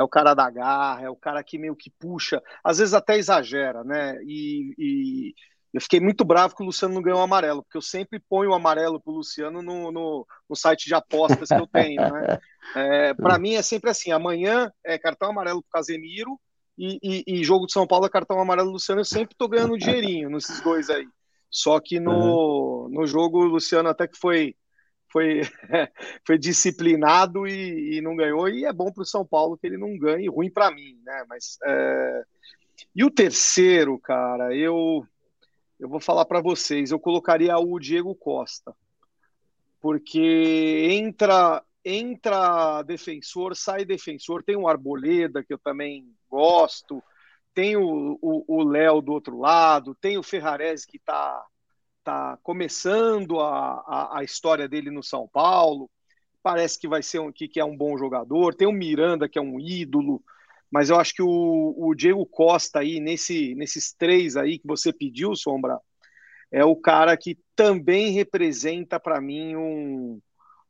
É 0.00 0.02
o 0.02 0.08
cara 0.08 0.32
da 0.32 0.48
garra, 0.48 1.02
é 1.02 1.10
o 1.10 1.16
cara 1.16 1.44
que 1.44 1.58
meio 1.58 1.76
que 1.76 1.90
puxa, 1.90 2.42
às 2.64 2.78
vezes 2.78 2.94
até 2.94 3.18
exagera, 3.18 3.84
né? 3.84 4.18
E, 4.24 4.74
e 4.78 5.34
eu 5.74 5.80
fiquei 5.80 6.00
muito 6.00 6.24
bravo 6.24 6.56
que 6.56 6.62
o 6.62 6.66
Luciano 6.66 6.94
não 6.94 7.02
ganhou 7.02 7.20
o 7.20 7.22
amarelo, 7.22 7.62
porque 7.62 7.76
eu 7.76 7.82
sempre 7.82 8.18
ponho 8.18 8.50
o 8.50 8.54
amarelo 8.54 8.98
para 8.98 9.12
o 9.12 9.16
Luciano 9.16 9.62
no, 9.62 9.92
no, 9.92 10.26
no, 10.48 10.56
site 10.56 10.86
de 10.86 10.94
apostas 10.94 11.48
que 11.48 11.54
eu 11.54 11.66
tenho. 11.66 12.00
Né? 12.00 12.38
É, 12.74 13.14
para 13.14 13.38
mim 13.38 13.54
é 13.54 13.62
sempre 13.62 13.90
assim: 13.90 14.10
amanhã 14.10 14.72
é 14.84 14.98
cartão 14.98 15.30
amarelo 15.30 15.62
para 15.62 15.68
o 15.68 15.72
Casemiro 15.72 16.40
e, 16.78 16.98
e, 17.02 17.24
e, 17.26 17.44
jogo 17.44 17.66
de 17.66 17.72
São 17.72 17.86
Paulo 17.86 18.06
é 18.06 18.08
cartão 18.08 18.40
amarelo 18.40 18.68
do 18.68 18.72
Luciano. 18.72 19.00
Eu 19.00 19.04
sempre 19.04 19.34
estou 19.34 19.48
ganhando 19.48 19.76
dinheirinho 19.76 20.30
nesses 20.30 20.60
dois 20.62 20.88
aí. 20.88 21.06
Só 21.50 21.78
que 21.78 22.00
no, 22.00 22.88
no 22.90 23.06
jogo 23.06 23.38
o 23.38 23.48
Luciano 23.48 23.88
até 23.88 24.08
que 24.08 24.16
foi 24.16 24.54
foi, 25.10 25.42
foi 26.26 26.38
disciplinado 26.38 27.46
e, 27.46 27.96
e, 27.96 28.00
não 28.00 28.16
ganhou, 28.16 28.48
e 28.48 28.64
é 28.64 28.72
bom 28.72 28.92
para 28.92 29.02
o 29.02 29.06
São 29.06 29.24
Paulo 29.24 29.58
que 29.58 29.66
ele 29.66 29.76
não 29.76 29.96
ganhe, 29.98 30.28
ruim 30.28 30.50
para 30.50 30.70
mim, 30.70 30.98
né? 31.04 31.24
Mas 31.28 31.58
é... 31.64 32.24
e 32.94 33.04
o 33.04 33.10
terceiro, 33.10 33.98
cara, 33.98 34.54
eu 34.54 35.06
eu 35.78 35.88
vou 35.88 35.98
falar 35.98 36.26
para 36.26 36.42
vocês, 36.42 36.90
eu 36.90 37.00
colocaria 37.00 37.56
o 37.56 37.78
Diego 37.78 38.14
Costa, 38.14 38.74
porque 39.80 40.88
entra 40.90 41.64
entra 41.82 42.82
defensor, 42.82 43.56
sai 43.56 43.86
defensor, 43.86 44.42
tem 44.42 44.54
o 44.54 44.68
Arboleda, 44.68 45.42
que 45.42 45.54
eu 45.54 45.58
também 45.58 46.06
gosto, 46.28 47.02
tem 47.54 47.74
o 47.76 48.62
Léo 48.64 49.00
do 49.00 49.12
outro 49.12 49.38
lado, 49.38 49.94
tem 49.94 50.18
o 50.18 50.22
Ferrarese 50.22 50.86
que 50.86 50.98
está 50.98 51.42
tá 52.04 52.38
começando 52.42 53.40
a, 53.40 53.84
a, 53.86 54.18
a, 54.18 54.24
história 54.24 54.68
dele 54.68 54.90
no 54.90 55.02
São 55.02 55.28
Paulo, 55.28 55.90
parece 56.42 56.78
que 56.78 56.88
vai 56.88 57.02
ser 57.02 57.18
um, 57.20 57.32
que, 57.32 57.48
que 57.48 57.60
é 57.60 57.64
um 57.64 57.76
bom 57.76 57.96
jogador, 57.98 58.54
tem 58.54 58.66
o 58.66 58.72
Miranda, 58.72 59.28
que 59.28 59.38
é 59.38 59.42
um 59.42 59.60
ídolo, 59.60 60.22
mas 60.70 60.90
eu 60.90 60.98
acho 60.98 61.14
que 61.14 61.22
o, 61.22 61.74
o 61.76 61.94
Diego 61.94 62.24
Costa 62.26 62.80
aí, 62.80 63.00
nesse, 63.00 63.54
nesses 63.54 63.92
três 63.92 64.36
aí 64.36 64.58
que 64.58 64.66
você 64.66 64.92
pediu, 64.92 65.34
Sombra, 65.34 65.78
é 66.50 66.64
o 66.64 66.76
cara 66.76 67.16
que 67.16 67.38
também 67.54 68.12
representa 68.12 68.98
para 68.98 69.20
mim 69.20 69.56
um, 69.56 70.20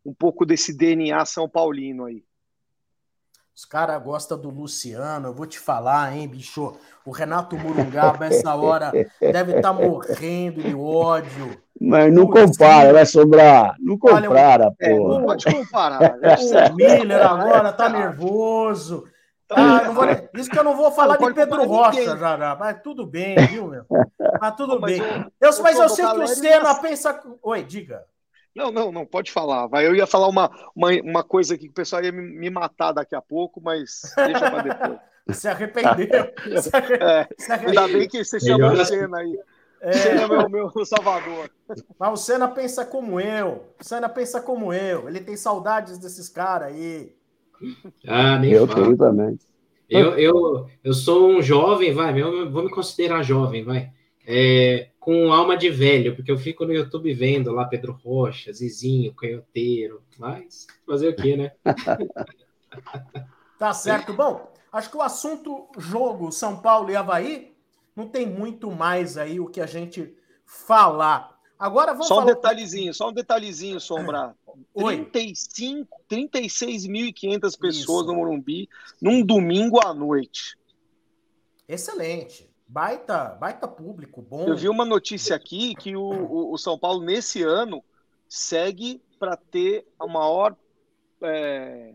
um 0.05 0.15
pouco 0.15 0.45
desse 0.45 0.77
DNA 0.77 1.25
São 1.27 1.49
Paulino 1.49 2.05
aí. 2.05 2.25
Os 3.61 3.67
caras 3.67 4.03
gostam 4.03 4.39
do 4.39 4.49
Luciano, 4.49 5.29
eu 5.29 5.35
vou 5.35 5.45
te 5.45 5.59
falar, 5.59 6.17
hein, 6.17 6.27
bicho? 6.27 6.73
O 7.05 7.11
Renato 7.11 7.59
Murungaba, 7.59 8.25
essa 8.25 8.55
hora, 8.55 8.91
deve 9.21 9.53
estar 9.57 9.69
tá 9.69 9.73
morrendo 9.75 10.63
de 10.63 10.75
ódio. 10.75 11.61
Mas 11.79 12.11
não 12.11 12.27
compara, 12.27 12.91
vai 12.91 13.05
sobrar. 13.05 13.77
Não 13.79 13.99
compara, 13.99 14.65
Olha, 14.65 14.71
pô. 14.71 14.75
É, 14.81 14.95
não 14.95 15.23
pode 15.25 15.45
comparar. 15.45 16.01
o 16.71 16.75
Miller 16.75 17.23
agora 17.23 17.71
tá 17.71 17.91
nervoso. 17.91 19.05
Ah, 19.51 19.91
vou, 19.91 20.07
isso 20.37 20.49
que 20.49 20.59
eu 20.59 20.65
não 20.65 20.75
vou 20.75 20.91
falar 20.91 21.19
de 21.19 21.35
Pedro 21.35 21.63
Rocha, 21.67 22.17
já, 22.17 22.39
já, 22.39 22.57
mas 22.59 22.81
tudo 22.83 23.05
bem, 23.05 23.37
viu, 23.47 23.69
meu? 23.69 23.85
Mas 24.41 24.57
tudo 24.57 24.81
mas 24.81 24.93
bem. 24.93 25.03
Eu, 25.39 25.51
eu, 25.51 25.63
mas 25.63 25.79
eu 25.79 25.89
sei 25.91 26.07
que 26.07 26.19
o 26.19 26.27
Senna 26.29 26.75
pensa. 26.77 27.21
Oi, 27.43 27.63
diga. 27.63 28.07
Não, 28.55 28.71
não, 28.71 28.91
não, 28.91 29.07
pode 29.07 29.31
falar. 29.31 29.67
Vai. 29.67 29.87
Eu 29.87 29.95
ia 29.95 30.07
falar 30.07 30.29
uma, 30.29 30.51
uma, 30.75 30.91
uma 31.03 31.25
coisa 31.25 31.55
aqui 31.55 31.65
que 31.65 31.71
o 31.71 31.75
pessoal 31.75 32.03
ia 32.03 32.13
me, 32.13 32.23
me 32.23 32.51
matar 32.51 32.93
daqui 32.93 33.15
a 33.15 33.23
pouco, 33.23 33.61
mas 33.61 34.03
deixa 34.17 34.51
para 34.51 34.63
depois. 34.63 35.01
Se 35.39 35.49
arrependeu. 35.49 36.33
Se 36.61 36.75
arrependeu. 36.75 37.09
É, 37.09 37.29
ainda 37.67 37.89
bem 37.89 38.09
que 38.09 38.25
você 38.25 38.41
chama 38.41 38.73
o 38.73 38.85
Senna 38.85 39.19
aí. 39.19 39.39
É. 39.81 39.93
Senna 39.93 40.23
é 40.23 40.29
meu, 40.29 40.49
meu 40.51 40.85
salvador. 40.85 41.51
Mas 41.99 42.13
o 42.13 42.17
Senna 42.17 42.49
pensa 42.49 42.85
como 42.85 43.21
eu. 43.21 43.75
O 43.81 43.85
Senna 43.85 44.09
pensa 44.09 44.41
como 44.41 44.73
eu. 44.73 45.09
Ele 45.09 45.21
tem 45.21 45.37
saudades 45.37 45.99
desses 45.99 46.29
caras 46.29 46.69
aí. 46.69 47.15
Ah, 48.07 48.39
nem 48.39 48.53
Eu 48.53 48.67
falo. 48.67 48.85
tenho 48.85 48.97
também. 48.97 49.39
Eu, 49.89 50.17
eu, 50.17 50.69
eu 50.85 50.93
sou 50.93 51.29
um 51.29 51.43
jovem, 51.43 51.93
vai, 51.93 52.21
eu 52.21 52.49
vou 52.51 52.63
me 52.63 52.71
considerar 52.71 53.25
jovem, 53.25 53.65
vai. 53.65 53.91
É, 54.25 54.90
com 55.01 55.33
alma 55.33 55.57
de 55.57 55.71
velho, 55.71 56.15
porque 56.15 56.31
eu 56.31 56.37
fico 56.37 56.67
no 56.67 56.75
YouTube 56.75 57.13
vendo 57.15 57.51
lá 57.51 57.65
Pedro 57.65 57.99
Rocha, 58.05 58.53
Zizinho, 58.53 59.15
Canhoteiro, 59.15 60.03
mas 60.19 60.67
fazer 60.87 61.09
o 61.09 61.17
quê, 61.17 61.37
né? 61.37 61.53
tá 63.59 63.73
certo. 63.73 64.13
Bom, 64.13 64.53
acho 64.71 64.91
que 64.91 64.97
o 64.99 65.03
assunto 65.03 65.69
jogo 65.79 66.31
São 66.31 66.61
Paulo 66.61 66.91
e 66.91 66.97
Havaí 66.97 67.57
não 67.97 68.07
tem 68.07 68.27
muito 68.27 68.71
mais 68.71 69.17
aí 69.17 69.41
o 69.41 69.47
que 69.47 69.63
a 69.63 69.67
gente 69.67 70.15
falar. 70.45 71.41
Agora 71.59 71.93
vamos 71.93 72.09
Só 72.09 72.21
um 72.21 72.27
detalhezinho, 72.27 72.93
só 72.93 73.09
um 73.09 73.13
detalhezinho, 73.13 73.81
Sombra. 73.81 74.35
35, 74.75 75.89
36.500 76.11 77.59
pessoas 77.59 77.77
Isso. 77.77 78.07
no 78.07 78.15
Morumbi 78.15 78.69
num 79.01 79.25
domingo 79.25 79.81
à 79.83 79.95
noite. 79.95 80.59
Excelente. 81.67 82.50
Baita, 82.73 83.37
baita 83.41 83.67
público, 83.67 84.23
bom. 84.23 84.47
Eu 84.47 84.57
vi 84.57 84.69
uma 84.69 84.85
notícia 84.85 85.35
aqui 85.35 85.75
que 85.75 85.97
o, 85.97 86.03
o, 86.03 86.53
o 86.53 86.57
São 86.57 86.79
Paulo, 86.79 87.03
nesse 87.03 87.43
ano, 87.43 87.83
segue 88.29 89.03
para 89.19 89.37
ter 89.37 89.85
a 89.99 90.07
maior 90.07 90.57
é, 91.21 91.95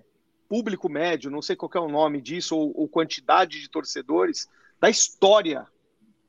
público 0.50 0.90
médio, 0.90 1.32
não 1.32 1.42
sei 1.42 1.56
qual 1.56 1.72
é 1.76 1.80
o 1.80 1.88
nome 1.88 2.20
disso, 2.20 2.58
ou, 2.58 2.74
ou, 2.76 2.90
quantidade 2.90 3.62
de 3.62 3.70
torcedores 3.70 4.50
da 4.78 4.90
história. 4.90 5.66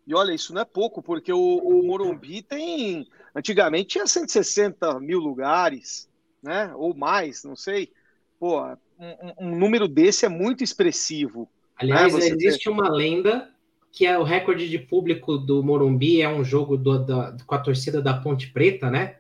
E 0.07 0.15
olha, 0.15 0.33
isso 0.33 0.55
não 0.55 0.61
é 0.61 0.65
pouco, 0.65 1.03
porque 1.03 1.33
o, 1.33 1.59
o 1.59 1.83
Morumbi 1.85 2.41
tem. 2.41 3.09
Antigamente 3.35 3.89
tinha 3.89 4.07
160 4.07 5.01
mil 5.01 5.19
lugares, 5.19 6.09
né? 6.41 6.73
Ou 6.77 6.95
mais, 6.95 7.43
não 7.43 7.57
sei. 7.57 7.91
Pô, 8.39 8.63
um, 8.97 9.49
um 9.49 9.57
número 9.59 9.89
desse 9.89 10.25
é 10.25 10.29
muito 10.29 10.63
expressivo. 10.63 11.51
Aliás, 11.75 12.15
né? 12.15 12.29
existe 12.29 12.69
uma 12.69 12.89
lenda 12.89 13.56
que 13.97 14.05
é 14.05 14.19
o 14.19 14.23
recorde 14.23 14.69
de 14.69 14.79
público 14.79 15.39
do 15.39 15.65
Morumbi 15.65 16.21
é 16.21 16.29
um 16.29 16.45
jogo 16.45 16.77
do, 16.77 16.99
da, 16.99 17.35
com 17.47 17.55
a 17.55 17.59
torcida 17.59 18.03
da 18.03 18.13
Ponte 18.13 18.53
Preta, 18.53 18.91
né? 18.91 19.17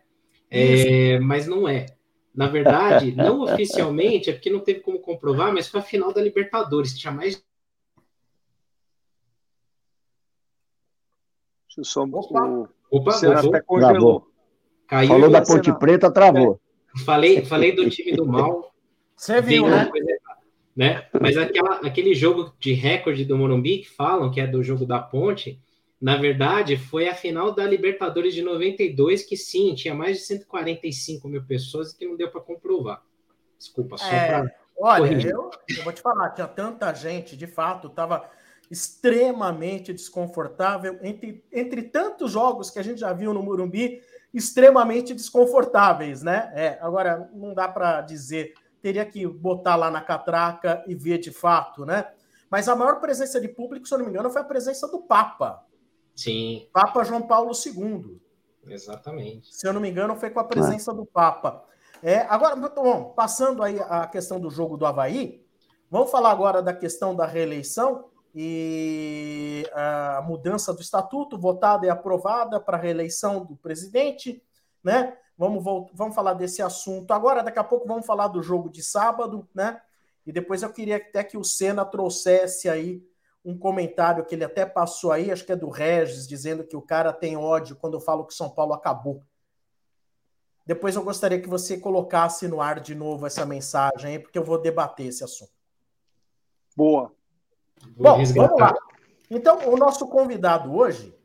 É, 0.51 1.19
mas 1.19 1.47
não 1.47 1.67
é. 1.67 1.87
Na 2.35 2.47
verdade, 2.47 3.11
não 3.17 3.41
oficialmente, 3.41 4.29
é 4.29 4.35
porque 4.35 4.51
não 4.51 4.61
teve 4.61 4.81
como 4.81 4.99
comprovar, 4.99 5.51
mas 5.51 5.67
foi 5.67 5.81
a 5.81 5.83
final 5.83 6.13
da 6.13 6.21
Libertadores, 6.21 6.93
tinha 6.93 7.11
mais. 7.11 7.43
Só... 11.81 12.03
Opa, 12.03 12.69
Opa 12.91 13.17
até 13.17 13.63
congelou. 13.63 14.31
Caiu 14.87 15.09
Falou 15.09 15.31
da 15.31 15.41
Ponte 15.41 15.73
Preta, 15.79 16.13
travou. 16.13 16.61
É. 16.95 17.01
Falei, 17.03 17.47
falei 17.47 17.73
do 17.73 17.89
time 17.89 18.15
do 18.15 18.27
mal. 18.29 18.75
Você 19.17 19.41
viu, 19.41 19.67
né? 19.71 19.91
Né? 20.77 21.07
Mas 21.19 21.37
aquela, 21.39 21.77
aquele 21.77 22.15
jogo 22.15 22.55
de 22.61 22.75
recorde 22.75 23.25
do 23.25 23.39
Morumbi 23.39 23.79
que 23.79 23.89
falam 23.89 24.31
que 24.31 24.41
é 24.41 24.47
do 24.47 24.63
jogo 24.63 24.85
da 24.85 24.99
Ponte, 24.99 25.59
na 25.99 26.17
verdade, 26.17 26.77
foi 26.77 27.09
a 27.09 27.15
final 27.15 27.53
da 27.53 27.65
Libertadores 27.65 28.35
de 28.35 28.43
92, 28.43 29.25
que 29.25 29.37
sim, 29.37 29.75
tinha 29.75 29.95
mais 29.95 30.19
de 30.19 30.25
145 30.25 31.27
mil 31.27 31.43
pessoas 31.43 31.93
e 31.93 31.97
que 31.97 32.07
não 32.07 32.17
deu 32.17 32.31
para 32.31 32.43
comprovar. 32.43 33.03
Desculpa, 33.59 33.97
só 33.97 34.07
é, 34.07 34.29
para. 34.29 34.55
Olha, 34.79 35.11
eu, 35.27 35.51
eu, 35.75 35.85
vou 35.85 35.93
te 35.93 36.03
falar, 36.03 36.31
tinha 36.31 36.47
tanta 36.47 36.93
gente, 36.93 37.35
de 37.35 37.47
fato, 37.47 37.87
estava 37.87 38.29
extremamente 38.71 39.91
desconfortável. 39.95 40.99
Entre, 41.03 41.43
entre 41.51 41.83
tantos 41.85 42.33
jogos 42.33 42.71
que 42.71 42.79
a 42.79 42.83
gente 42.83 43.01
já 43.01 43.15
viu 43.15 43.33
no 43.33 43.43
Morumbi, 43.43 44.03
extremamente 44.35 45.15
desconfortáveis, 45.15 46.23
né? 46.23 46.53
É, 46.55 46.79
agora, 46.83 47.31
não 47.33 47.55
dá 47.55 47.67
para 47.67 48.03
dizer, 48.03 48.53
teria 48.81 49.05
que 49.05 49.27
botar 49.27 49.77
lá 49.77 49.91
na 49.91 50.01
catraca 50.01 50.85
e 50.87 50.95
ver 50.95 51.19
de 51.19 51.31
fato, 51.31 51.85
né? 51.85 52.13
Mas 52.51 52.69
a 52.69 52.77
maior 52.77 53.01
presença 53.01 53.41
de 53.41 53.49
público, 53.49 53.87
se 53.87 53.95
eu 53.95 53.99
não 53.99 54.07
me 54.07 54.11
engano, 54.11 54.31
foi 54.31 54.41
a 54.41 54.45
presença 54.45 54.87
do 54.89 55.01
Papa. 55.01 55.65
Sim. 56.15 56.69
Papa 56.73 57.05
João 57.05 57.23
Paulo 57.23 57.53
II. 57.55 58.21
Exatamente. 58.67 59.55
Se 59.55 59.67
eu 59.67 59.73
não 59.73 59.81
me 59.81 59.91
engano, 59.91 60.17
foi 60.17 60.31
com 60.31 60.41
a 60.41 60.45
presença 60.45 60.93
do 60.93 61.05
Papa. 61.05 61.65
É, 62.03 62.21
agora, 62.29 62.57
bom, 62.57 63.13
passando 63.17 63.63
aí 63.63 63.79
a 63.81 64.07
questão 64.07 64.39
do 64.39 64.51
jogo 64.51 64.77
do 64.77 64.87
Havaí, 64.87 65.45
vamos 65.91 66.11
falar 66.11 66.31
agora 66.31 66.63
da 66.63 66.73
questão 66.73 67.15
da 67.15 67.27
reeleição 67.27 68.07
e 68.35 69.67
a 69.73 70.23
mudança 70.27 70.75
do 70.75 70.83
estatuto, 70.83 71.39
votada 71.39 71.87
e 71.87 71.89
aprovada 71.89 72.61
para 72.61 72.77
a 72.77 72.81
reeleição 72.81 73.45
do 73.45 73.57
presidente, 73.57 74.43
né? 74.85 75.17
Vamos, 75.39 75.63
vamos 75.93 76.15
falar 76.15 76.35
desse 76.35 76.63
assunto 76.63 77.13
agora. 77.13 77.43
Daqui 77.43 77.59
a 77.59 77.65
pouco 77.65 77.87
vamos 77.87 78.07
falar 78.07 78.29
do 78.29 78.43
jogo 78.43 78.71
de 78.71 78.83
sábado, 78.83 79.49
né? 79.55 79.81
E 80.27 80.33
depois 80.33 80.63
eu 80.63 80.73
queria 80.73 80.97
até 80.97 81.23
que 81.23 81.37
o 81.37 81.45
Senna 81.45 81.85
trouxesse 81.85 82.69
aí 82.69 83.07
um 83.45 83.57
comentário 83.57 84.25
que 84.25 84.35
ele 84.35 84.43
até 84.43 84.67
passou 84.67 85.13
aí, 85.13 85.31
acho 85.31 85.45
que 85.45 85.53
é 85.53 85.57
do 85.57 85.69
Regis, 85.69 86.27
dizendo 86.27 86.65
que 86.65 86.77
o 86.77 86.83
cara 86.83 87.13
tem 87.13 87.37
ódio 87.37 87.77
quando 87.77 87.95
eu 87.95 88.01
falo 88.01 88.27
que 88.27 88.35
São 88.35 88.51
Paulo 88.51 88.73
acabou. 88.73 89.23
Depois 90.67 90.97
eu 90.97 91.05
gostaria 91.05 91.41
que 91.41 91.49
você 91.49 91.79
colocasse 91.79 92.49
no 92.49 92.61
ar 92.61 92.81
de 92.81 92.93
novo 92.93 93.25
essa 93.25 93.47
mensagem 93.47 94.11
aí, 94.11 94.19
porque 94.19 94.37
eu 94.37 94.43
vou 94.43 94.61
debater 94.61 95.07
esse 95.07 95.23
assunto. 95.23 95.53
Boa. 96.77 97.13
Bom, 97.97 98.25
vamos 98.25 98.61
lá. 98.61 98.75
Então, 99.31 99.73
o 99.73 99.77
nosso 99.77 100.09
convidado 100.09 100.75
hoje 100.75 101.16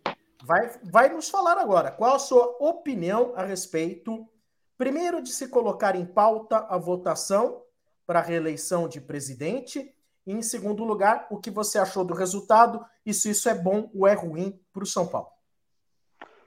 vai, 0.43 0.71
vai 0.83 1.09
nos 1.09 1.29
falar 1.29 1.57
agora 1.57 1.91
qual 1.91 2.15
a 2.15 2.19
sua 2.19 2.57
opinião 2.59 3.33
a 3.35 3.43
respeito, 3.43 4.27
primeiro, 4.77 5.21
de 5.21 5.31
se 5.31 5.47
colocar 5.47 5.95
em 5.95 6.05
pauta 6.05 6.65
a 6.69 6.77
votação 6.77 7.61
para 8.05 8.19
a 8.19 8.23
reeleição 8.23 8.87
de 8.87 8.99
presidente 8.99 9.93
e, 10.25 10.33
em 10.33 10.41
segundo 10.41 10.83
lugar, 10.83 11.27
o 11.29 11.37
que 11.37 11.49
você 11.49 11.77
achou 11.77 12.03
do 12.03 12.13
resultado 12.13 12.83
e 13.05 13.13
se 13.13 13.29
isso 13.29 13.49
é 13.49 13.55
bom 13.55 13.89
ou 13.93 14.07
é 14.07 14.13
ruim 14.13 14.59
para 14.73 14.83
o 14.83 14.87
São 14.87 15.07
Paulo. 15.07 15.29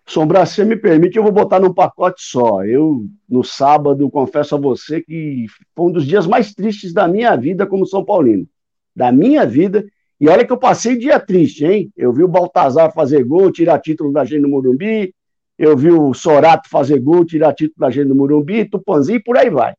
Sombra, 0.06 0.44
se 0.44 0.62
me 0.64 0.76
permite, 0.76 1.16
eu 1.16 1.22
vou 1.22 1.32
botar 1.32 1.58
num 1.58 1.72
pacote 1.72 2.22
só. 2.22 2.62
Eu, 2.64 3.06
no 3.28 3.42
sábado, 3.42 4.10
confesso 4.10 4.54
a 4.54 4.58
você 4.58 5.00
que 5.00 5.46
foi 5.74 5.86
um 5.86 5.92
dos 5.92 6.06
dias 6.06 6.26
mais 6.26 6.52
tristes 6.52 6.92
da 6.92 7.08
minha 7.08 7.34
vida 7.36 7.66
como 7.66 7.86
São 7.86 8.04
Paulino. 8.04 8.46
Da 8.94 9.10
minha 9.10 9.46
vida. 9.46 9.84
E 10.20 10.28
olha 10.28 10.44
que 10.44 10.52
eu 10.52 10.56
passei 10.56 10.96
dia 10.96 11.18
triste, 11.18 11.64
hein? 11.64 11.90
Eu 11.96 12.12
vi 12.12 12.22
o 12.22 12.28
Baltazar 12.28 12.92
fazer 12.92 13.24
gol, 13.24 13.50
tirar 13.50 13.80
título 13.80 14.12
da 14.12 14.24
gente 14.24 14.42
no 14.42 14.48
Morumbi. 14.48 15.14
Eu 15.58 15.76
vi 15.76 15.90
o 15.90 16.12
Sorato 16.14 16.68
fazer 16.68 16.98
gol, 17.00 17.24
tirar 17.24 17.52
título 17.54 17.78
da 17.78 17.90
gente 17.90 18.08
no 18.08 18.14
Morumbi, 18.14 18.68
e 19.10 19.20
por 19.20 19.36
aí 19.36 19.50
vai, 19.50 19.74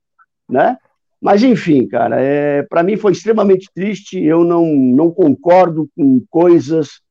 né? 0.48 0.78
Mas, 1.22 1.42
enfim, 1.42 1.88
cara, 1.88 2.22
é, 2.22 2.62
para 2.64 2.84
mim 2.84 2.98
foi 2.98 3.12
extremamente 3.12 3.68
triste. 3.74 4.24
Eu 4.24 4.44
não, 4.44 4.66
não 4.68 5.10
concordo 5.10 5.90
com 5.96 6.24
coisas, 6.30 7.02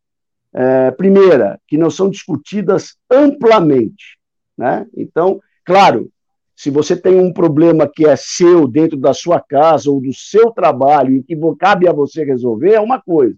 é, 0.52 0.90
primeira, 0.92 1.58
que 1.66 1.76
não 1.76 1.90
são 1.90 2.08
discutidas 2.08 2.96
amplamente. 3.10 4.16
Né? 4.56 4.86
Então, 4.96 5.40
claro, 5.64 6.10
se 6.56 6.70
você 6.70 6.96
tem 6.96 7.18
um 7.18 7.32
problema 7.32 7.90
que 7.92 8.06
é 8.06 8.14
seu 8.16 8.68
dentro 8.68 8.96
da 8.96 9.12
sua 9.12 9.40
casa 9.40 9.90
ou 9.90 10.00
do 10.00 10.12
seu 10.14 10.50
trabalho 10.50 11.16
e 11.16 11.22
que 11.22 11.36
cabe 11.58 11.88
a 11.88 11.92
você 11.92 12.24
resolver, 12.24 12.74
é 12.74 12.80
uma 12.80 13.00
coisa. 13.00 13.36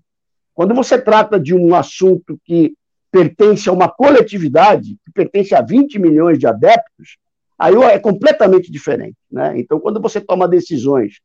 Quando 0.55 0.75
você 0.75 1.01
trata 1.01 1.41
de 1.41 1.55
um 1.55 1.75
assunto 1.75 2.39
que 2.45 2.75
pertence 3.11 3.69
a 3.69 3.73
uma 3.73 3.89
coletividade, 3.89 4.97
que 5.05 5.13
pertence 5.13 5.55
a 5.55 5.63
20 5.63 5.99
milhões 5.99 6.39
de 6.39 6.47
adeptos, 6.47 7.17
aí 7.59 7.75
é 7.75 7.99
completamente 7.99 8.71
diferente. 8.71 9.17
Né? 9.31 9.59
Então, 9.59 9.81
quando 9.81 10.01
você 10.01 10.21
toma 10.21 10.47
decisões 10.47 11.21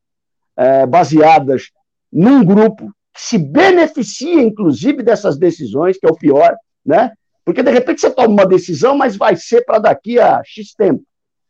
é, 0.55 0.85
baseadas 0.85 1.71
num 2.11 2.43
grupo 2.43 2.91
que 3.13 3.21
se 3.21 3.37
beneficia, 3.37 4.41
inclusive, 4.41 5.03
dessas 5.03 5.37
decisões, 5.37 5.97
que 5.97 6.05
é 6.05 6.09
o 6.09 6.17
pior, 6.17 6.55
né? 6.85 7.11
porque 7.43 7.61
de 7.61 7.71
repente 7.71 7.99
você 7.99 8.09
toma 8.09 8.29
uma 8.29 8.45
decisão, 8.45 8.95
mas 8.95 9.17
vai 9.17 9.35
ser 9.35 9.65
para 9.65 9.79
daqui 9.79 10.19
a 10.19 10.41
X 10.45 10.73
tempo. 10.73 11.03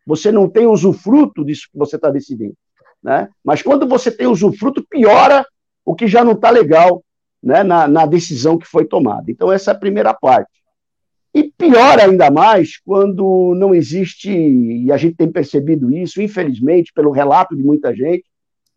Você 0.05 0.31
não 0.31 0.49
tem 0.49 0.65
usufruto 0.65 1.45
disso 1.45 1.67
que 1.71 1.77
você 1.77 1.95
está 1.95 2.09
decidindo. 2.09 2.55
Né? 3.03 3.29
Mas 3.43 3.61
quando 3.61 3.87
você 3.87 4.11
tem 4.11 4.27
usufruto, 4.27 4.85
piora 4.89 5.45
o 5.85 5.95
que 5.95 6.07
já 6.07 6.23
não 6.23 6.33
está 6.33 6.49
legal 6.49 7.03
né, 7.41 7.63
na, 7.63 7.87
na 7.87 8.05
decisão 8.05 8.57
que 8.57 8.67
foi 8.67 8.85
tomada. 8.85 9.29
Então, 9.29 9.51
essa 9.51 9.71
é 9.71 9.73
a 9.73 9.77
primeira 9.77 10.13
parte. 10.13 10.51
E 11.33 11.43
pior 11.57 11.99
ainda 11.99 12.29
mais 12.29 12.77
quando 12.77 13.55
não 13.55 13.73
existe, 13.73 14.29
e 14.29 14.91
a 14.91 14.97
gente 14.97 15.15
tem 15.15 15.31
percebido 15.31 15.91
isso, 15.95 16.21
infelizmente, 16.21 16.91
pelo 16.93 17.09
relato 17.09 17.55
de 17.55 17.63
muita 17.63 17.95
gente, 17.95 18.25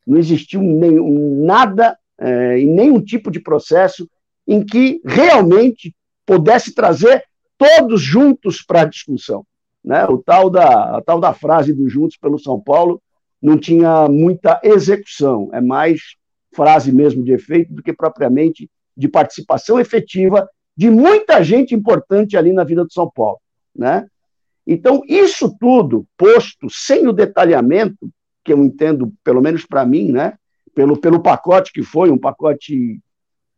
não 0.06 0.18
existiu 0.18 0.62
nenhum, 0.62 1.44
nada 1.44 1.98
é, 2.18 2.58
em 2.58 2.68
nenhum 2.68 3.00
tipo 3.00 3.30
de 3.30 3.40
processo 3.40 4.08
em 4.46 4.64
que 4.64 5.00
realmente 5.04 5.94
pudesse 6.24 6.74
trazer 6.74 7.24
todos 7.58 8.00
juntos 8.00 8.62
para 8.62 8.82
a 8.82 8.86
discussão. 8.86 9.44
Né? 9.84 10.04
O 10.06 10.18
tal 10.18 10.48
da, 10.48 10.96
a 10.96 11.02
tal 11.02 11.20
da 11.20 11.34
frase 11.34 11.72
do 11.72 11.88
Juntos 11.88 12.16
pelo 12.16 12.38
São 12.38 12.58
Paulo 12.60 13.00
não 13.40 13.58
tinha 13.58 14.08
muita 14.08 14.58
execução, 14.62 15.50
é 15.52 15.60
mais 15.60 16.00
frase 16.54 16.90
mesmo 16.92 17.22
de 17.22 17.32
efeito 17.32 17.74
do 17.74 17.82
que 17.82 17.92
propriamente 17.92 18.70
de 18.96 19.08
participação 19.08 19.78
efetiva 19.78 20.48
de 20.76 20.88
muita 20.88 21.42
gente 21.42 21.74
importante 21.74 22.36
ali 22.36 22.52
na 22.52 22.64
vida 22.64 22.84
do 22.84 22.92
São 22.92 23.10
Paulo, 23.10 23.38
né? 23.74 24.06
Então, 24.66 25.02
isso 25.06 25.54
tudo 25.60 26.06
posto 26.16 26.68
sem 26.70 27.06
o 27.06 27.12
detalhamento, 27.12 28.08
que 28.42 28.52
eu 28.52 28.64
entendo, 28.64 29.12
pelo 29.22 29.42
menos 29.42 29.66
para 29.66 29.84
mim, 29.84 30.10
né, 30.10 30.38
pelo, 30.74 30.98
pelo 30.98 31.22
pacote 31.22 31.72
que 31.72 31.82
foi, 31.82 32.10
um 32.10 32.18
pacote 32.18 32.98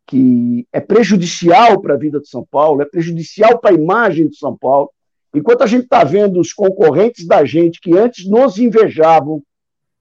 que 0.05 0.67
é 0.71 0.79
prejudicial 0.79 1.81
para 1.81 1.93
a 1.93 1.97
vida 1.97 2.19
de 2.19 2.29
São 2.29 2.45
Paulo, 2.49 2.81
é 2.81 2.85
prejudicial 2.85 3.57
para 3.59 3.71
a 3.71 3.73
imagem 3.73 4.27
de 4.27 4.37
São 4.37 4.55
Paulo. 4.55 4.89
Enquanto 5.33 5.61
a 5.63 5.67
gente 5.67 5.83
está 5.83 6.03
vendo 6.03 6.39
os 6.39 6.53
concorrentes 6.53 7.27
da 7.27 7.45
gente 7.45 7.79
que 7.81 7.97
antes 7.97 8.27
nos 8.27 8.57
invejavam, 8.57 9.41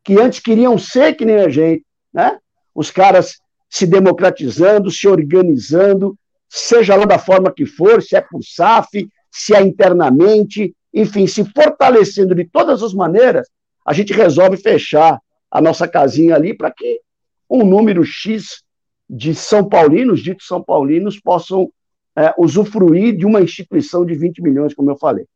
que 0.04 0.18
antes 0.20 0.40
queriam 0.40 0.78
ser 0.78 1.14
que 1.14 1.24
nem 1.24 1.36
a 1.36 1.48
gente, 1.48 1.84
né? 2.12 2.38
os 2.74 2.90
caras 2.90 3.38
se 3.68 3.86
democratizando, 3.86 4.90
se 4.90 5.08
organizando, 5.08 6.16
seja 6.48 6.94
lá 6.94 7.04
da 7.04 7.18
forma 7.18 7.52
que 7.52 7.66
for, 7.66 8.02
se 8.02 8.16
é 8.16 8.20
por 8.20 8.42
SAF, 8.42 9.08
se 9.30 9.54
é 9.54 9.60
internamente, 9.60 10.74
enfim, 10.94 11.26
se 11.26 11.44
fortalecendo 11.44 12.34
de 12.34 12.44
todas 12.44 12.82
as 12.82 12.94
maneiras, 12.94 13.48
a 13.84 13.92
gente 13.92 14.12
resolve 14.12 14.56
fechar 14.56 15.20
a 15.50 15.60
nossa 15.60 15.86
casinha 15.86 16.34
ali 16.34 16.54
para 16.54 16.70
que 16.70 17.00
um 17.48 17.64
número 17.64 18.04
X 18.04 18.62
de 19.08 19.34
São 19.34 19.68
Paulinos, 19.68 20.22
ditos 20.22 20.46
São 20.46 20.62
Paulinos, 20.62 21.20
possam 21.20 21.70
é, 22.16 22.34
usufruir 22.38 23.16
de 23.16 23.26
uma 23.26 23.40
instituição 23.40 24.04
de 24.04 24.14
20 24.14 24.42
milhões, 24.42 24.74
como 24.74 24.90
eu 24.90 24.96
falei. 24.96 25.26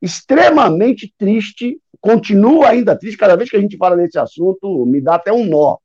Extremamente 0.00 1.12
triste, 1.16 1.78
continua 2.00 2.70
ainda 2.70 2.96
triste, 2.96 3.18
cada 3.18 3.36
vez 3.36 3.50
que 3.50 3.56
a 3.56 3.60
gente 3.60 3.76
fala 3.76 3.96
nesse 3.96 4.18
assunto, 4.18 4.84
me 4.86 5.00
dá 5.00 5.16
até 5.16 5.32
um 5.32 5.44
nó, 5.44 5.76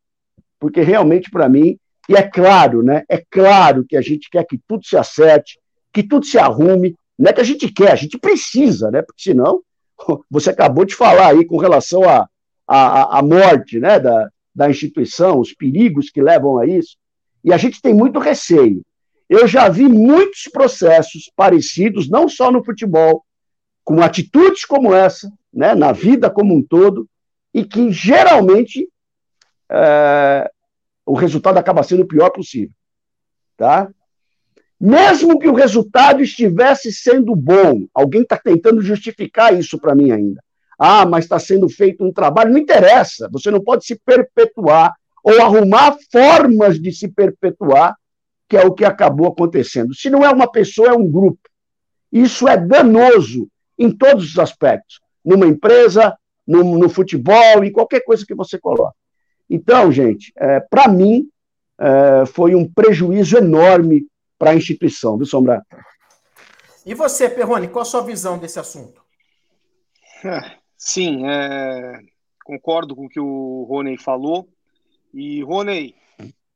porque 0.60 0.82
realmente, 0.82 1.30
para 1.30 1.48
mim, 1.48 1.78
e 2.10 2.16
é 2.16 2.24
claro, 2.24 2.82
né? 2.82 3.04
É 3.10 3.22
claro 3.30 3.86
que 3.88 3.98
a 3.98 4.02
gente 4.02 4.30
quer 4.30 4.46
que 4.46 4.58
tudo 4.68 4.86
se 4.86 4.96
acerte, 4.96 5.60
que 5.92 6.02
tudo 6.02 6.26
se 6.26 6.38
arrume. 6.38 6.96
Não 7.20 7.30
é 7.30 7.34
que 7.34 7.42
a 7.42 7.44
gente 7.44 7.70
quer, 7.72 7.92
a 7.92 7.96
gente 7.96 8.18
precisa, 8.18 8.90
né? 8.90 9.02
Porque 9.02 9.22
senão, 9.22 9.62
você 10.32 10.50
acabou 10.50 10.86
de 10.86 10.96
falar 10.96 11.32
aí 11.32 11.46
com 11.46 11.58
relação 11.58 12.04
à 12.08 12.28
a, 12.68 12.78
a, 12.78 13.20
a, 13.20 13.22
morte 13.22 13.80
né? 13.80 14.00
da, 14.00 14.30
da 14.54 14.70
instituição, 14.70 15.40
os 15.40 15.54
perigos 15.54 16.10
que 16.10 16.22
levam 16.22 16.58
a 16.58 16.66
isso. 16.66 16.98
E 17.44 17.54
a 17.54 17.58
gente 17.58 17.82
tem 17.82 17.94
muito 17.94 18.20
receio. 18.20 18.82
Eu 19.30 19.48
já 19.48 19.68
vi 19.70 19.88
muitos 19.88 20.44
processos 20.52 21.32
parecidos, 21.36 22.10
não 22.10 22.30
só 22.30 22.52
no 22.52 22.64
futebol, 22.64 23.26
com 23.84 24.02
atitudes 24.02 24.66
como 24.66 24.94
essa, 24.94 25.32
né, 25.54 25.74
na 25.76 25.92
vida 25.92 26.30
como 26.30 26.56
um 26.56 26.62
todo, 26.62 27.08
e 27.54 27.64
que 27.64 27.92
geralmente 27.92 28.88
é, 29.70 30.50
o 31.06 31.14
resultado 31.14 31.58
acaba 31.58 31.84
sendo 31.84 32.04
o 32.04 32.08
pior 32.08 32.30
possível. 32.30 32.74
Tá? 33.56 33.90
Mesmo 34.80 35.40
que 35.40 35.48
o 35.48 35.56
resultado 35.56 36.22
estivesse 36.22 36.92
sendo 36.92 37.36
bom, 37.36 37.88
alguém 37.94 38.22
está 38.22 38.38
tentando 38.38 38.82
justificar 38.82 39.58
isso 39.58 39.80
para 39.80 39.96
mim 39.96 40.12
ainda. 40.12 40.44
Ah, 40.78 41.06
mas 41.06 41.26
está 41.26 41.40
sendo 41.40 41.68
feito 41.68 42.04
um 42.04 42.14
trabalho. 42.14 42.52
Não 42.52 42.60
interessa, 42.60 43.28
você 43.32 43.50
não 43.50 43.60
pode 43.60 43.86
se 43.86 43.96
perpetuar 43.96 44.94
ou 45.24 45.42
arrumar 45.42 45.98
formas 46.12 46.80
de 46.80 46.92
se 46.92 47.08
perpetuar, 47.08 47.96
que 48.48 48.56
é 48.56 48.66
o 48.66 48.74
que 48.74 48.86
acabou 48.86 49.28
acontecendo. 49.28 49.94
Se 49.94 50.10
não 50.10 50.24
é 50.24 50.30
uma 50.30 50.50
pessoa, 50.50 50.90
é 50.90 50.94
um 50.94 51.10
grupo. 51.10 51.50
Isso 52.12 52.48
é 52.48 52.56
danoso 52.58 53.50
em 53.78 53.92
todos 53.92 54.32
os 54.32 54.40
aspectos. 54.40 55.00
Numa 55.24 55.46
empresa, 55.46 56.18
no, 56.46 56.78
no 56.78 56.90
futebol, 56.90 57.64
em 57.64 57.72
qualquer 57.72 58.02
coisa 58.02 58.26
que 58.26 58.34
você 58.34 58.58
coloque. 58.58 58.96
Então, 59.50 59.92
gente, 59.92 60.32
é, 60.38 60.60
para 60.60 60.88
mim, 60.88 61.30
é, 61.80 62.26
foi 62.26 62.56
um 62.56 62.68
prejuízo 62.68 63.38
enorme 63.38 64.08
para 64.38 64.52
a 64.52 64.56
instituição, 64.56 65.18
viu, 65.18 65.26
Sombra? 65.26 65.66
E 66.86 66.94
você, 66.94 67.30
Perrone, 67.30 67.68
qual 67.68 67.82
a 67.82 67.86
sua 67.86 68.02
visão 68.02 68.38
desse 68.38 68.60
assunto? 68.60 69.02
É, 70.24 70.54
sim, 70.78 71.28
é, 71.28 72.00
concordo 72.44 72.96
com 72.96 73.06
o 73.06 73.10
que 73.10 73.20
o 73.20 73.66
Rony 73.70 73.98
falou. 73.98 74.48
E, 75.14 75.44
Rony, 75.44 75.96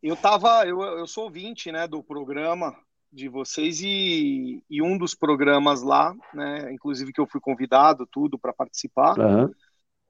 eu 0.02 0.16
tava, 0.16 0.66
eu, 0.66 0.82
eu 0.82 1.08
sou 1.08 1.26
ouvinte 1.26 1.72
né, 1.72 1.88
do 1.88 2.04
programa 2.04 2.76
de 3.12 3.28
vocês 3.28 3.82
e, 3.82 4.64
e 4.70 4.82
um 4.82 4.98
dos 4.98 5.14
programas 5.14 5.82
lá, 5.82 6.16
né, 6.34 6.72
inclusive 6.74 7.12
que 7.12 7.20
eu 7.20 7.28
fui 7.28 7.42
convidado 7.42 8.08
tudo 8.08 8.40
para 8.40 8.54
participar, 8.54 9.20
uhum 9.20 9.52